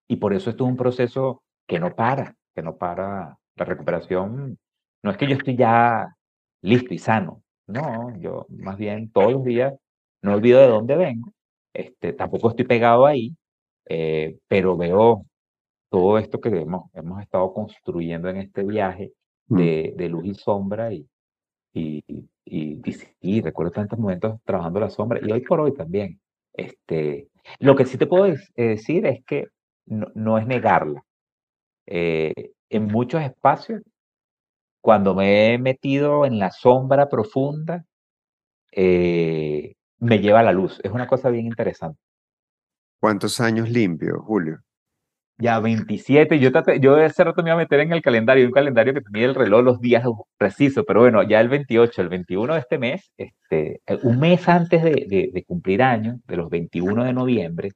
y 0.07 0.18
por 0.18 0.34
eso 0.34 0.49
esto 0.49 0.65
es 0.65 0.70
un 0.70 0.78
proceso 0.78 1.44
que 1.68 1.80
no 1.80 1.95
para, 1.95 2.36
que 2.56 2.61
no 2.61 2.78
para. 2.78 3.38
La 3.56 3.65
recuperación 3.65 4.57
no 5.03 5.11
es 5.11 5.18
que 5.18 5.28
yo 5.28 5.36
estoy 5.36 5.56
ya 5.56 6.15
listo 6.61 6.94
y 6.94 6.98
sano, 6.98 7.44
no, 7.68 8.18
yo 8.20 8.48
más 8.49 8.78
bien 8.78 9.11
todos 9.11 9.34
los 9.34 9.44
días 9.44 9.74
no 10.24 10.34
olvido 10.34 10.60
de 10.60 10.68
dónde 10.68 10.95
vengo, 10.95 11.34
este, 11.74 12.14
tampoco 12.14 12.49
estoy 12.49 12.65
pegado 12.65 13.06
ahí, 13.06 13.36
eh, 13.85 14.38
pero 14.47 14.77
veo 14.77 15.26
todo 15.89 16.18
esto 16.18 16.39
que 16.41 16.49
hemos, 16.49 16.89
hemos 16.93 17.22
estado 17.22 17.53
construyendo 17.53 18.30
en 18.30 18.38
este 18.38 18.64
viaje 18.64 19.14
mm. 19.47 19.57
de, 19.57 19.93
de 19.95 20.10
luz 20.10 20.26
y 20.26 20.34
sombra 20.35 20.93
y, 20.93 21.07
y, 21.73 22.01
y, 22.45 23.41
recuerdo 23.41 23.72
tantos 23.72 23.99
momentos 23.99 24.39
trabajando 24.43 24.80
la 24.80 24.89
sombra 24.89 25.19
y 25.22 25.31
hoy 25.31 25.41
por 25.41 25.60
hoy 25.61 25.73
también. 25.73 26.19
Este, 26.53 27.30
lo 27.60 27.76
que 27.76 27.85
sí 27.85 27.97
te 27.97 28.07
puedo 28.07 28.34
decir 28.55 29.05
es 29.05 29.23
que 29.26 29.47
no, 29.85 30.07
no 30.15 30.38
es 30.38 30.47
negarla. 30.47 31.03
Eh, 31.85 32.51
en 32.69 32.85
muchos 32.85 33.22
espacios, 33.22 33.81
cuando 34.81 35.15
me 35.15 35.53
he 35.53 35.57
metido 35.57 36.26
en 36.26 36.39
la 36.39 36.51
sombra 36.51 37.10
profunda, 37.10 37.85
eh, 38.72 39.76
me 39.99 40.19
lleva 40.19 40.41
a 40.41 40.43
la 40.43 40.51
luz. 40.51 40.80
Es 40.84 40.91
una 40.91 41.07
cosa 41.07 41.30
bien 41.30 41.45
interesante. 41.45 41.99
¿Cuántos 43.03 43.41
años 43.41 43.69
limpio, 43.69 44.21
Julio? 44.21 44.59
Ya 45.38 45.59
27. 45.59 46.39
Yo, 46.39 46.51
yo 46.80 46.97
ese 46.97 47.25
rato 47.25 47.43
me 47.43 47.49
iba 47.49 47.55
a 47.55 47.57
meter 47.57 47.81
en 47.81 47.91
el 47.91 48.01
calendario, 48.01 48.45
un 48.45 48.53
calendario 48.53 48.93
que 48.93 49.01
tenía 49.01 49.25
el 49.25 49.35
reloj 49.35 49.61
los 49.61 49.81
días 49.81 50.05
precisos, 50.38 50.85
pero 50.88 51.01
bueno, 51.01 51.21
ya 51.21 51.41
el 51.41 51.49
28, 51.49 52.01
el 52.01 52.07
21 52.07 52.53
de 52.53 52.59
este 52.61 52.77
mes, 52.77 53.11
este, 53.17 53.81
eh, 53.85 53.99
un 54.03 54.21
mes 54.21 54.47
antes 54.47 54.81
de, 54.81 55.31
de, 55.34 55.43
cumplir 55.43 55.84
año, 55.84 56.21
de 56.25 56.38
los 56.38 56.49
21 56.49 57.03
de 57.03 57.11
noviembre, 57.11 57.71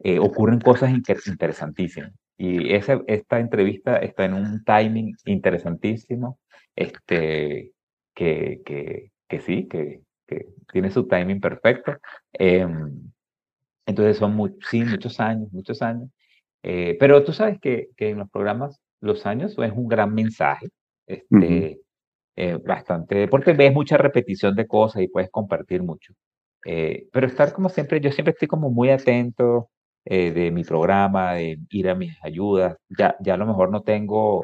eh, 0.00 0.18
ocurren 0.18 0.60
cosas 0.60 0.90
interesantísimas. 0.90 2.12
Y 2.36 2.74
esa, 2.74 3.00
esta 3.06 3.40
entrevista 3.40 3.96
está 3.96 4.26
en 4.26 4.34
un 4.34 4.62
timing 4.64 5.16
interesantísimo, 5.24 6.38
este, 6.76 7.72
que, 8.14 8.60
que, 8.66 9.12
que 9.26 9.40
sí, 9.40 9.66
que, 9.66 10.02
que, 10.26 10.44
tiene 10.70 10.90
su 10.90 11.08
timing 11.08 11.40
perfecto. 11.40 11.96
Em, 12.34 13.10
entonces 13.88 14.18
son 14.18 14.36
muy, 14.36 14.54
sí, 14.70 14.84
muchos 14.84 15.18
años, 15.18 15.50
muchos 15.50 15.80
años. 15.80 16.10
Eh, 16.62 16.96
pero 17.00 17.24
tú 17.24 17.32
sabes 17.32 17.58
que, 17.58 17.88
que, 17.96 18.10
en 18.10 18.18
los 18.18 18.30
programas 18.30 18.80
los 19.00 19.24
años 19.26 19.56
es 19.58 19.72
un 19.72 19.88
gran 19.88 20.14
mensaje, 20.14 20.68
este, 21.06 21.80
eh, 22.36 22.58
bastante, 22.66 23.28
porque 23.28 23.54
ves 23.54 23.72
mucha 23.72 23.96
repetición 23.96 24.54
de 24.56 24.66
cosas 24.66 25.02
y 25.02 25.08
puedes 25.08 25.30
compartir 25.30 25.82
mucho. 25.82 26.12
Eh, 26.66 27.06
pero 27.12 27.26
estar 27.26 27.52
como 27.52 27.70
siempre, 27.70 28.00
yo 28.00 28.12
siempre 28.12 28.32
estoy 28.32 28.48
como 28.48 28.70
muy 28.70 28.90
atento 28.90 29.70
de 30.04 30.50
mi 30.52 30.64
programa, 30.64 31.34
de 31.34 31.58
ir 31.70 31.88
a 31.90 31.94
mis 31.94 32.16
ayudas. 32.22 32.76
Ya, 32.88 33.14
ya 33.20 33.34
a 33.34 33.36
lo 33.36 33.46
mejor 33.46 33.70
no 33.70 33.82
tengo, 33.82 34.42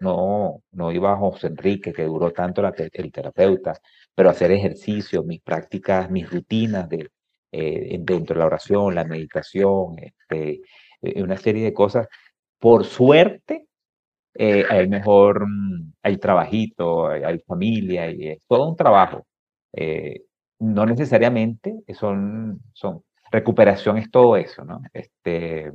no, 0.00 0.62
no 0.72 0.92
iba 0.92 1.12
a 1.12 1.16
José 1.16 1.48
Enrique, 1.48 1.92
que 1.92 2.04
duró 2.04 2.30
tanto 2.32 2.62
la, 2.62 2.72
el 2.76 3.12
terapeuta, 3.12 3.74
pero 4.14 4.30
hacer 4.30 4.52
ejercicio, 4.52 5.24
mis 5.24 5.40
prácticas, 5.42 6.10
mis 6.10 6.30
rutinas 6.30 6.88
de, 6.88 7.08
eh, 7.52 7.98
dentro 8.00 8.34
de 8.34 8.40
la 8.40 8.46
oración, 8.46 8.94
la 8.94 9.04
meditación, 9.04 9.96
este, 9.98 10.62
eh, 11.02 11.22
una 11.22 11.36
serie 11.36 11.64
de 11.64 11.74
cosas. 11.74 12.08
Por 12.58 12.84
suerte, 12.84 13.66
eh, 14.34 14.64
hay 14.68 14.88
mejor, 14.88 15.46
mm, 15.48 15.94
hay 16.02 16.18
trabajito, 16.18 17.08
hay, 17.08 17.40
familia, 17.40 18.10
y 18.10 18.28
es 18.28 18.46
todo 18.46 18.68
un 18.68 18.76
trabajo. 18.76 19.26
no 20.60 20.84
necesariamente 20.86 21.82
son, 21.94 22.60
son, 22.74 23.02
recuperación 23.30 23.98
es 23.98 24.10
todo 24.10 24.36
eso, 24.36 24.64
¿no? 24.64 24.82
Este, 24.92 25.72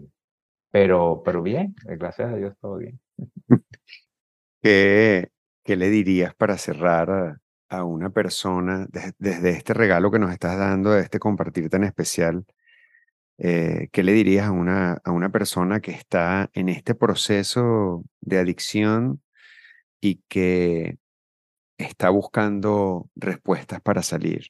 pero, 0.71 1.21
pero 1.25 1.41
bien, 1.41 1.75
gracias 1.85 2.33
a 2.33 2.35
Dios 2.35 2.55
todo 2.61 2.77
bien. 2.77 2.99
¿Qué, 4.61 5.29
qué 5.63 5.75
le 5.75 5.89
dirías 5.89 6.35
para 6.35 6.57
cerrar 6.57 7.39
a 7.69 7.83
una 7.83 8.09
persona, 8.09 8.87
desde, 9.17 9.49
este 9.49 9.73
regalo 9.73 10.11
que 10.11 10.19
nos 10.19 10.31
estás 10.31 10.57
dando, 10.57 10.91
de 10.91 11.01
este 11.01 11.19
compartir 11.19 11.69
tan 11.69 11.83
especial, 11.83 12.45
eh, 13.37 13.89
¿qué 13.91 14.03
le 14.03 14.13
dirías 14.13 14.47
a 14.47 14.51
una, 14.51 15.01
a 15.03 15.11
una 15.11 15.29
persona 15.29 15.79
que 15.81 15.91
está 15.91 16.49
en 16.53 16.69
este 16.69 16.95
proceso 16.95 18.03
de 18.21 18.39
adicción 18.39 19.21
y 19.99 20.21
que 20.27 20.97
está 21.77 22.09
buscando 22.09 23.09
respuestas 23.15 23.81
para 23.81 24.03
salir? 24.03 24.47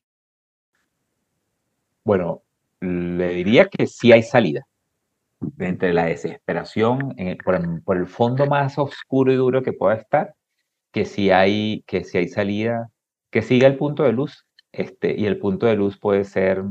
Bueno, 2.04 2.44
le 2.82 3.30
diría 3.30 3.68
que 3.68 3.88
sí 3.88 4.12
hay 4.12 4.24
salida. 4.24 4.68
Entre 5.60 5.94
la 5.94 6.06
desesperación, 6.06 7.16
por, 7.44 7.84
por, 7.84 7.98
el 7.98 8.08
fondo 8.08 8.46
más 8.46 8.78
oscuro 8.78 9.32
y 9.32 9.36
duro 9.36 9.62
que 9.64 9.74
pueda 9.74 9.96
estar, 9.96 10.34
que 10.92 11.06
sí 11.06 11.30
hay, 11.30 11.84
que 11.88 12.04
sí 12.04 12.18
hay 12.18 12.30
salida 12.30 12.90
que 13.36 13.42
siga 13.42 13.68
el 13.68 13.76
punto 13.76 14.04
de 14.04 14.14
luz. 14.14 14.48
Este, 14.72 15.14
y 15.14 15.26
el 15.26 15.38
punto 15.40 15.66
de 15.66 15.76
luz 15.76 16.00
puede 16.00 16.24
ser 16.24 16.64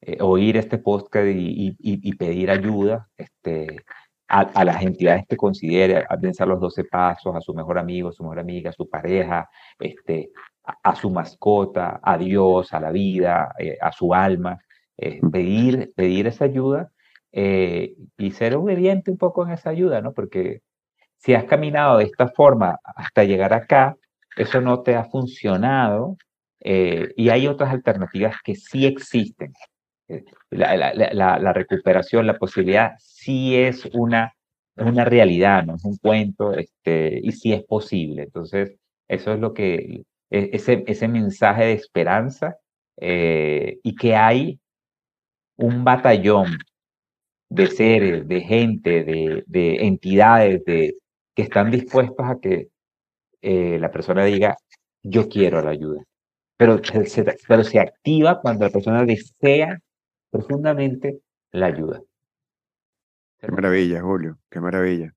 eh, 0.00 0.18
oír 0.20 0.56
este 0.56 0.78
podcast 0.78 1.26
y, 1.28 2.14
pedir 2.14 2.52
ayuda 2.52 3.08
este, 3.16 3.82
a, 4.28 4.64
las 4.64 4.80
entidades 4.82 5.24
que 5.28 5.36
considere, 5.36 6.04
a 6.08 6.16
pensar 6.18 6.46
los 6.46 6.60
12 6.60 6.84
pasos, 6.84 7.34
a 7.34 7.40
su 7.40 7.52
mejor 7.52 7.78
amigo, 7.78 8.10
a 8.10 8.12
su 8.12 8.22
mejor 8.22 8.38
amiga, 8.38 8.70
a 8.70 8.74
su 8.74 8.88
pareja, 8.88 9.50
este, 9.80 10.30
a, 10.62 10.94
su 10.94 11.10
mascota, 11.10 11.98
a 12.00 12.16
Dios, 12.16 12.72
a 12.72 12.78
la 12.78 12.92
vida, 12.92 13.52
eh, 13.58 13.76
a 13.80 13.90
su 13.90 14.14
alma. 14.14 14.60
Eh, 14.96 15.20
pedir, 15.32 15.92
pedir 15.96 16.28
esa 16.28 16.44
ayuda 16.44 16.92
y 17.32 18.30
ser 18.30 18.54
obediente 18.54 19.10
un 19.10 19.18
poco 19.18 19.44
en 19.44 19.52
esa 19.52 19.70
ayuda, 19.70 20.00
¿no? 20.00 20.12
Porque 20.12 20.62
si 21.16 21.34
has 21.34 21.44
caminado 21.44 21.98
de 21.98 22.04
esta 22.04 22.28
forma 22.28 22.78
hasta 22.84 23.24
llegar 23.24 23.52
acá, 23.52 23.96
eso 24.36 24.60
no 24.60 24.82
te 24.82 24.94
ha 24.94 25.04
funcionado 25.04 26.16
eh, 26.60 27.12
y 27.16 27.30
hay 27.30 27.46
otras 27.46 27.72
alternativas 27.72 28.36
que 28.44 28.54
sí 28.54 28.86
existen. 28.86 29.52
Eh, 30.08 30.24
la, 30.50 31.52
recuperación, 31.52 32.26
la 32.26 32.38
posibilidad, 32.38 32.92
sí 32.98 33.56
es 33.56 33.86
una, 33.94 34.32
una 34.76 35.04
realidad, 35.04 35.64
no 35.64 35.76
es 35.76 35.84
un 35.84 35.96
cuento, 35.96 36.52
este, 36.54 37.20
y 37.22 37.32
sí 37.32 37.52
es 37.52 37.64
posible. 37.64 38.24
Entonces, 38.24 38.76
eso 39.08 39.32
es 39.32 39.40
lo 39.40 39.52
que, 39.54 40.04
e, 40.30 40.50
ese, 40.52 40.84
ese 40.86 41.08
mensaje 41.08 41.64
de 41.66 41.72
esperanza 41.72 42.56
eh, 42.98 43.78
y 43.82 43.94
que 43.96 44.14
hay 44.14 44.60
un 45.56 45.84
batallón 45.84 46.58
de 47.48 47.66
seres, 47.68 48.26
de 48.28 48.40
gente, 48.40 49.04
de, 49.04 49.44
de 49.46 49.86
entidades 49.86 50.64
de, 50.64 50.96
que 51.34 51.42
están 51.42 51.70
dispuestos 51.70 52.26
a 52.26 52.38
que 52.40 52.68
eh, 53.48 53.78
la 53.78 53.92
persona 53.92 54.24
diga, 54.24 54.56
yo 55.04 55.28
quiero 55.28 55.62
la 55.62 55.70
ayuda. 55.70 56.02
Pero 56.56 56.82
se, 56.82 57.24
pero 57.46 57.62
se 57.62 57.78
activa 57.78 58.40
cuando 58.40 58.64
la 58.64 58.72
persona 58.72 59.04
desea 59.04 59.78
profundamente 60.32 61.20
la 61.52 61.66
ayuda. 61.66 62.02
Qué 63.38 63.52
maravilla, 63.52 64.02
Julio, 64.02 64.36
qué 64.50 64.58
maravilla. 64.58 65.14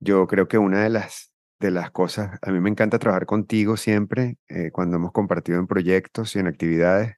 Yo 0.00 0.26
creo 0.26 0.48
que 0.48 0.58
una 0.58 0.82
de 0.82 0.90
las, 0.90 1.32
de 1.60 1.70
las 1.70 1.92
cosas, 1.92 2.36
a 2.42 2.50
mí 2.50 2.58
me 2.58 2.68
encanta 2.68 2.98
trabajar 2.98 3.26
contigo 3.26 3.76
siempre, 3.76 4.38
eh, 4.48 4.72
cuando 4.72 4.96
hemos 4.96 5.12
compartido 5.12 5.60
en 5.60 5.68
proyectos 5.68 6.34
y 6.34 6.40
en 6.40 6.48
actividades, 6.48 7.14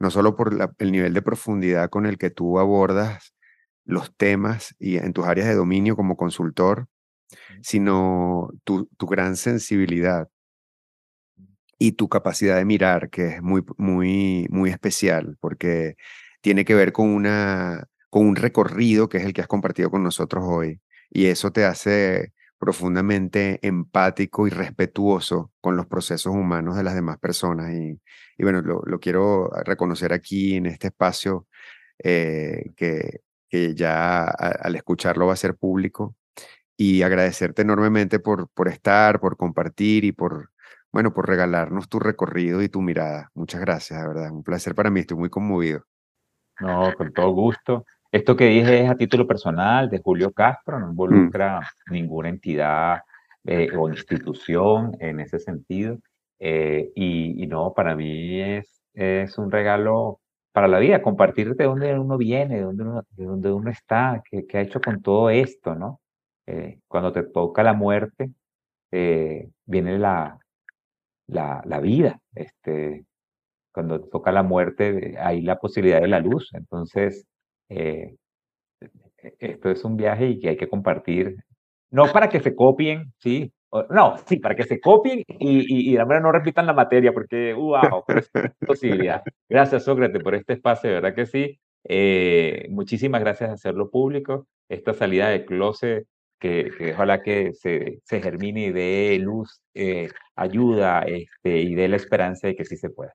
no 0.00 0.10
solo 0.10 0.34
por 0.34 0.52
el 0.78 0.90
nivel 0.90 1.14
de 1.14 1.22
profundidad 1.22 1.90
con 1.90 2.06
el 2.06 2.18
que 2.18 2.30
tú 2.30 2.58
abordas 2.58 3.36
los 3.84 4.12
temas 4.16 4.74
y 4.80 4.96
en 4.96 5.12
tus 5.12 5.26
áreas 5.26 5.46
de 5.46 5.54
dominio 5.54 5.94
como 5.94 6.16
consultor, 6.16 6.88
sino 7.62 8.50
tu, 8.64 8.88
gran 9.00 9.36
sensibilidad 9.36 10.28
y 11.78 11.92
tu 11.92 12.08
capacidad 12.08 12.56
de 12.56 12.64
mirar, 12.64 13.10
que 13.10 13.28
es 13.28 13.42
muy, 13.42 13.62
muy, 13.76 14.46
muy 14.50 14.70
especial, 14.70 15.36
porque 15.40 15.96
tiene 16.40 16.64
que 16.64 16.74
ver 16.74 16.92
con, 16.92 17.08
una, 17.08 17.86
con 18.10 18.26
un 18.26 18.36
recorrido 18.36 19.08
que 19.08 19.18
es 19.18 19.24
el 19.24 19.32
que 19.34 19.42
has 19.42 19.48
compartido 19.48 19.90
con 19.90 20.02
nosotros 20.02 20.44
hoy, 20.46 20.80
y 21.10 21.26
eso 21.26 21.52
te 21.52 21.64
hace 21.64 22.32
profundamente 22.58 23.58
empático 23.62 24.46
y 24.46 24.50
respetuoso 24.50 25.52
con 25.60 25.76
los 25.76 25.86
procesos 25.86 26.32
humanos 26.34 26.76
de 26.76 26.82
las 26.82 26.94
demás 26.94 27.18
personas. 27.18 27.72
Y, 27.74 28.00
bueno, 28.38 28.62
lo, 28.62 29.00
quiero 29.00 29.50
reconocer 29.64 30.12
aquí 30.12 30.56
en 30.56 30.66
este 30.66 30.88
espacio 30.88 31.46
eh, 32.02 32.70
que, 32.76 33.20
que, 33.48 33.74
ya 33.74 34.24
al 34.24 34.76
escucharlo 34.76 35.26
va 35.26 35.34
a 35.34 35.36
ser 35.36 35.56
público 35.56 36.16
y 36.76 37.02
agradecerte 37.02 37.62
enormemente 37.62 38.18
por, 38.18 38.48
por 38.50 38.68
estar, 38.68 39.20
por 39.20 39.36
compartir 39.36 40.04
y 40.04 40.12
por, 40.12 40.50
bueno, 40.92 41.12
por 41.12 41.28
regalarnos 41.28 41.88
tu 41.88 41.98
recorrido 41.98 42.62
y 42.62 42.68
tu 42.68 42.82
mirada. 42.82 43.30
Muchas 43.34 43.60
gracias, 43.60 44.00
de 44.00 44.08
verdad. 44.08 44.30
Un 44.30 44.42
placer 44.42 44.74
para 44.74 44.90
mí, 44.90 45.00
estoy 45.00 45.16
muy 45.16 45.30
conmovido. 45.30 45.84
No, 46.60 46.92
con 46.96 47.12
todo 47.12 47.30
gusto. 47.30 47.84
Esto 48.10 48.36
que 48.36 48.46
dije 48.46 48.84
es 48.84 48.90
a 48.90 48.94
título 48.94 49.26
personal 49.26 49.90
de 49.90 50.00
Julio 50.02 50.32
Castro, 50.32 50.78
no 50.78 50.86
mm. 50.86 50.90
involucra 50.90 51.60
ninguna 51.90 52.28
entidad 52.28 53.00
eh, 53.44 53.68
o 53.76 53.88
institución 53.88 54.96
en 55.00 55.20
ese 55.20 55.38
sentido. 55.38 55.98
Eh, 56.38 56.92
y, 56.94 57.46
no, 57.46 57.72
para 57.74 57.94
mí 57.96 58.40
es, 58.40 58.82
es 58.94 59.36
un 59.38 59.50
regalo 59.50 60.20
para 60.52 60.68
la 60.68 60.78
vida, 60.78 61.02
compartir 61.02 61.54
de 61.54 61.64
dónde 61.64 61.98
uno 61.98 62.16
viene, 62.16 62.56
de 62.56 62.62
dónde 62.62 62.82
uno, 62.84 63.02
de 63.10 63.24
dónde 63.24 63.52
uno 63.52 63.70
está, 63.70 64.22
qué, 64.30 64.46
qué 64.46 64.58
ha 64.58 64.62
hecho 64.62 64.80
con 64.80 65.02
todo 65.02 65.28
esto, 65.28 65.74
¿no? 65.74 66.00
Eh, 66.46 66.78
cuando 66.88 67.12
te 67.12 67.24
toca 67.24 67.62
la 67.62 67.74
muerte, 67.74 68.30
viene 68.90 69.98
la, 69.98 70.38
la, 71.26 71.62
la, 71.64 71.80
vida. 71.80 72.20
Este, 72.34 73.04
cuando 73.72 74.00
te 74.00 74.08
toca 74.08 74.32
la 74.32 74.42
muerte, 74.42 75.16
hay 75.18 75.42
la 75.42 75.58
posibilidad 75.58 76.00
de 76.00 76.08
la 76.08 76.20
luz. 76.20 76.50
Entonces, 76.54 77.26
eh, 77.68 78.16
esto 79.38 79.70
es 79.70 79.84
un 79.84 79.96
viaje 79.96 80.28
y 80.28 80.38
que 80.38 80.50
hay 80.50 80.56
que 80.56 80.68
compartir, 80.68 81.36
no 81.90 82.12
para 82.12 82.28
que 82.28 82.40
se 82.40 82.54
copien, 82.54 83.12
¿sí? 83.18 83.52
No, 83.90 84.16
sí, 84.26 84.38
para 84.38 84.54
que 84.54 84.62
se 84.64 84.80
copien 84.80 85.22
y, 85.26 85.90
y, 85.90 85.94
y 85.94 85.98
no 85.98 86.32
repitan 86.32 86.66
la 86.66 86.72
materia, 86.72 87.12
porque, 87.12 87.52
wow, 87.52 88.04
es 88.08 88.30
posibilidad. 88.66 89.22
Gracias, 89.48 89.84
Sócrates, 89.84 90.22
por 90.22 90.34
este 90.34 90.54
espacio, 90.54 90.88
de 90.88 90.94
verdad 90.94 91.14
que 91.14 91.26
sí. 91.26 91.58
Eh, 91.84 92.66
muchísimas 92.70 93.20
gracias 93.20 93.50
de 93.50 93.54
hacerlo 93.54 93.90
público. 93.90 94.46
Esta 94.68 94.94
salida 94.94 95.28
de 95.28 95.44
closet, 95.44 96.06
que, 96.38 96.70
ojalá 96.94 97.22
que 97.22 97.52
se, 97.54 98.00
se 98.04 98.22
germine 98.22 98.66
y 98.66 98.72
dé 98.72 99.18
luz, 99.18 99.60
eh, 99.74 100.08
ayuda 100.34 101.02
este, 101.02 101.60
y 101.60 101.74
dé 101.74 101.88
la 101.88 101.96
esperanza 101.96 102.48
de 102.48 102.56
que 102.56 102.64
sí 102.64 102.76
se 102.76 102.90
pueda. 102.90 103.12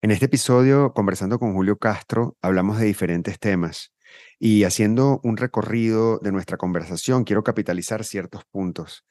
En 0.00 0.12
este 0.12 0.26
episodio, 0.26 0.92
conversando 0.92 1.38
con 1.38 1.54
Julio 1.54 1.76
Castro, 1.76 2.36
hablamos 2.40 2.78
de 2.78 2.86
diferentes 2.86 3.38
temas 3.40 3.92
y 4.38 4.64
haciendo 4.64 5.20
un 5.24 5.36
recorrido 5.36 6.18
de 6.20 6.30
nuestra 6.30 6.56
conversación, 6.56 7.24
quiero 7.24 7.42
capitalizar 7.42 8.04
ciertos 8.04 8.44
puntos. 8.44 9.04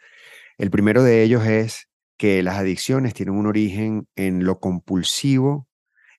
El 0.58 0.72
primero 0.72 1.04
de 1.04 1.24
ellos 1.24 1.46
es 1.46 1.90
que 2.18 2.42
las 2.42 2.56
adicciones 2.56 3.14
tienen 3.14 3.36
un 3.36 3.48
origen 3.48 4.08
en 4.16 4.46
lo 4.46 4.60
compulsivo 4.60 5.68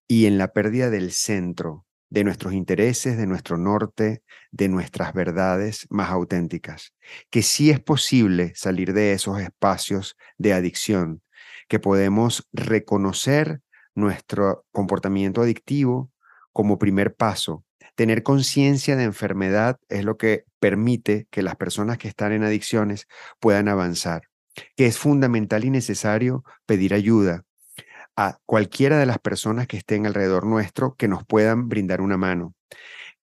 y 0.06 0.26
en 0.26 0.38
la 0.38 0.52
pérdida 0.52 0.90
del 0.90 1.12
centro 1.12 1.87
de 2.10 2.24
nuestros 2.24 2.54
intereses, 2.54 3.16
de 3.16 3.26
nuestro 3.26 3.58
norte, 3.58 4.22
de 4.50 4.68
nuestras 4.68 5.12
verdades 5.12 5.86
más 5.90 6.10
auténticas. 6.10 6.94
Que 7.30 7.42
sí 7.42 7.70
es 7.70 7.80
posible 7.80 8.52
salir 8.54 8.92
de 8.92 9.12
esos 9.12 9.40
espacios 9.40 10.16
de 10.38 10.52
adicción, 10.52 11.22
que 11.68 11.78
podemos 11.78 12.48
reconocer 12.52 13.60
nuestro 13.94 14.64
comportamiento 14.72 15.42
adictivo 15.42 16.10
como 16.52 16.78
primer 16.78 17.14
paso. 17.14 17.64
Tener 17.94 18.22
conciencia 18.22 18.96
de 18.96 19.04
enfermedad 19.04 19.78
es 19.88 20.04
lo 20.04 20.16
que 20.16 20.44
permite 20.60 21.26
que 21.30 21.42
las 21.42 21.56
personas 21.56 21.98
que 21.98 22.08
están 22.08 22.32
en 22.32 22.44
adicciones 22.44 23.06
puedan 23.40 23.68
avanzar, 23.68 24.22
que 24.76 24.86
es 24.86 24.98
fundamental 24.98 25.64
y 25.64 25.70
necesario 25.70 26.44
pedir 26.64 26.94
ayuda 26.94 27.44
a 28.18 28.40
cualquiera 28.46 28.98
de 28.98 29.06
las 29.06 29.20
personas 29.20 29.68
que 29.68 29.76
estén 29.76 30.04
alrededor 30.04 30.44
nuestro 30.44 30.96
que 30.96 31.06
nos 31.06 31.24
puedan 31.24 31.68
brindar 31.68 32.00
una 32.00 32.16
mano, 32.16 32.52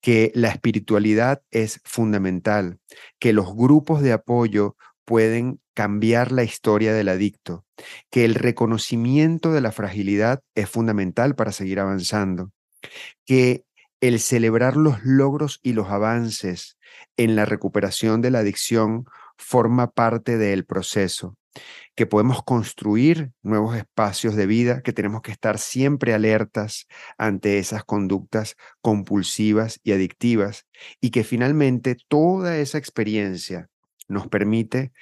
que 0.01 0.31
la 0.37 0.51
espiritualidad 0.51 1.43
es 1.51 1.81
fundamental, 1.83 2.79
que 3.19 3.33
los 3.33 3.57
grupos 3.57 4.03
de 4.03 4.13
apoyo 4.13 4.77
pueden 5.05 5.61
cambiar 5.75 6.31
la 6.31 6.45
historia 6.45 6.95
del 6.95 7.09
adicto, 7.09 7.65
que 8.09 8.25
el 8.25 8.37
reconocimiento 8.37 9.53
de 9.53 9.63
la 9.63 9.73
fragilidad 9.73 10.43
es 10.55 10.71
fundamental 10.71 11.35
para 11.35 11.51
seguir 11.51 11.81
avanzando, 11.81 12.53
que 13.27 13.65
el 14.01 14.21
celebrar 14.21 14.77
los 14.77 15.03
logros 15.03 15.59
y 15.61 15.73
los 15.73 15.89
avances 15.89 16.79
en 17.17 17.35
la 17.35 17.47
recuperación 17.47 18.21
de 18.21 18.31
la 18.31 18.39
adicción 18.39 19.07
forma 19.37 19.91
parte 19.91 20.39
del 20.39 20.65
proceso, 20.65 21.37
que 21.95 22.07
podemos 22.07 22.43
construir 22.43 23.33
nuevos 23.43 23.77
espacios 23.77 24.35
de 24.35 24.47
vida, 24.47 24.83
que 24.83 24.93
tenemos 24.93 25.23
que 25.23 25.31
estar 25.33 25.59
siempre 25.59 26.15
alertas 26.15 26.87
ante 27.19 27.59
esas 27.59 27.85
conductas 27.85 28.57
compulsivas 28.81 29.81
y 29.85 29.93
adictivas, 29.93 30.67
y 31.01 31.11
que 31.11 31.25
finalmente 31.25 31.97
toda 32.09 32.59
esa 32.59 32.79
experiencia 32.79 33.69
nos 34.09 34.29
permite 34.29 34.93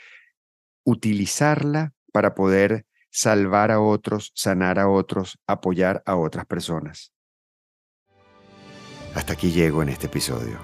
utilizarla 0.85 1.93
para 2.13 2.35
poder 2.35 2.87
salvar 3.11 3.71
a 3.71 3.81
otros, 3.81 4.33
sanar 4.35 4.79
a 4.79 4.89
otros, 4.89 5.39
apoyar 5.47 6.03
a 6.07 6.17
otras 6.17 6.47
personas. 6.47 7.13
Hasta 9.15 9.35
aquí 9.35 9.53
llego 9.53 9.83
en 9.83 9.91
este 9.91 10.07
episodio. 10.07 10.59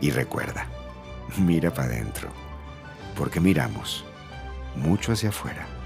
Y 0.00 0.10
recuerda, 0.10 0.68
mira 1.38 1.72
para 1.72 1.88
adentro, 1.88 2.30
porque 3.16 3.40
miramos 3.40 4.04
mucho 4.76 5.12
hacia 5.12 5.30
afuera. 5.30 5.79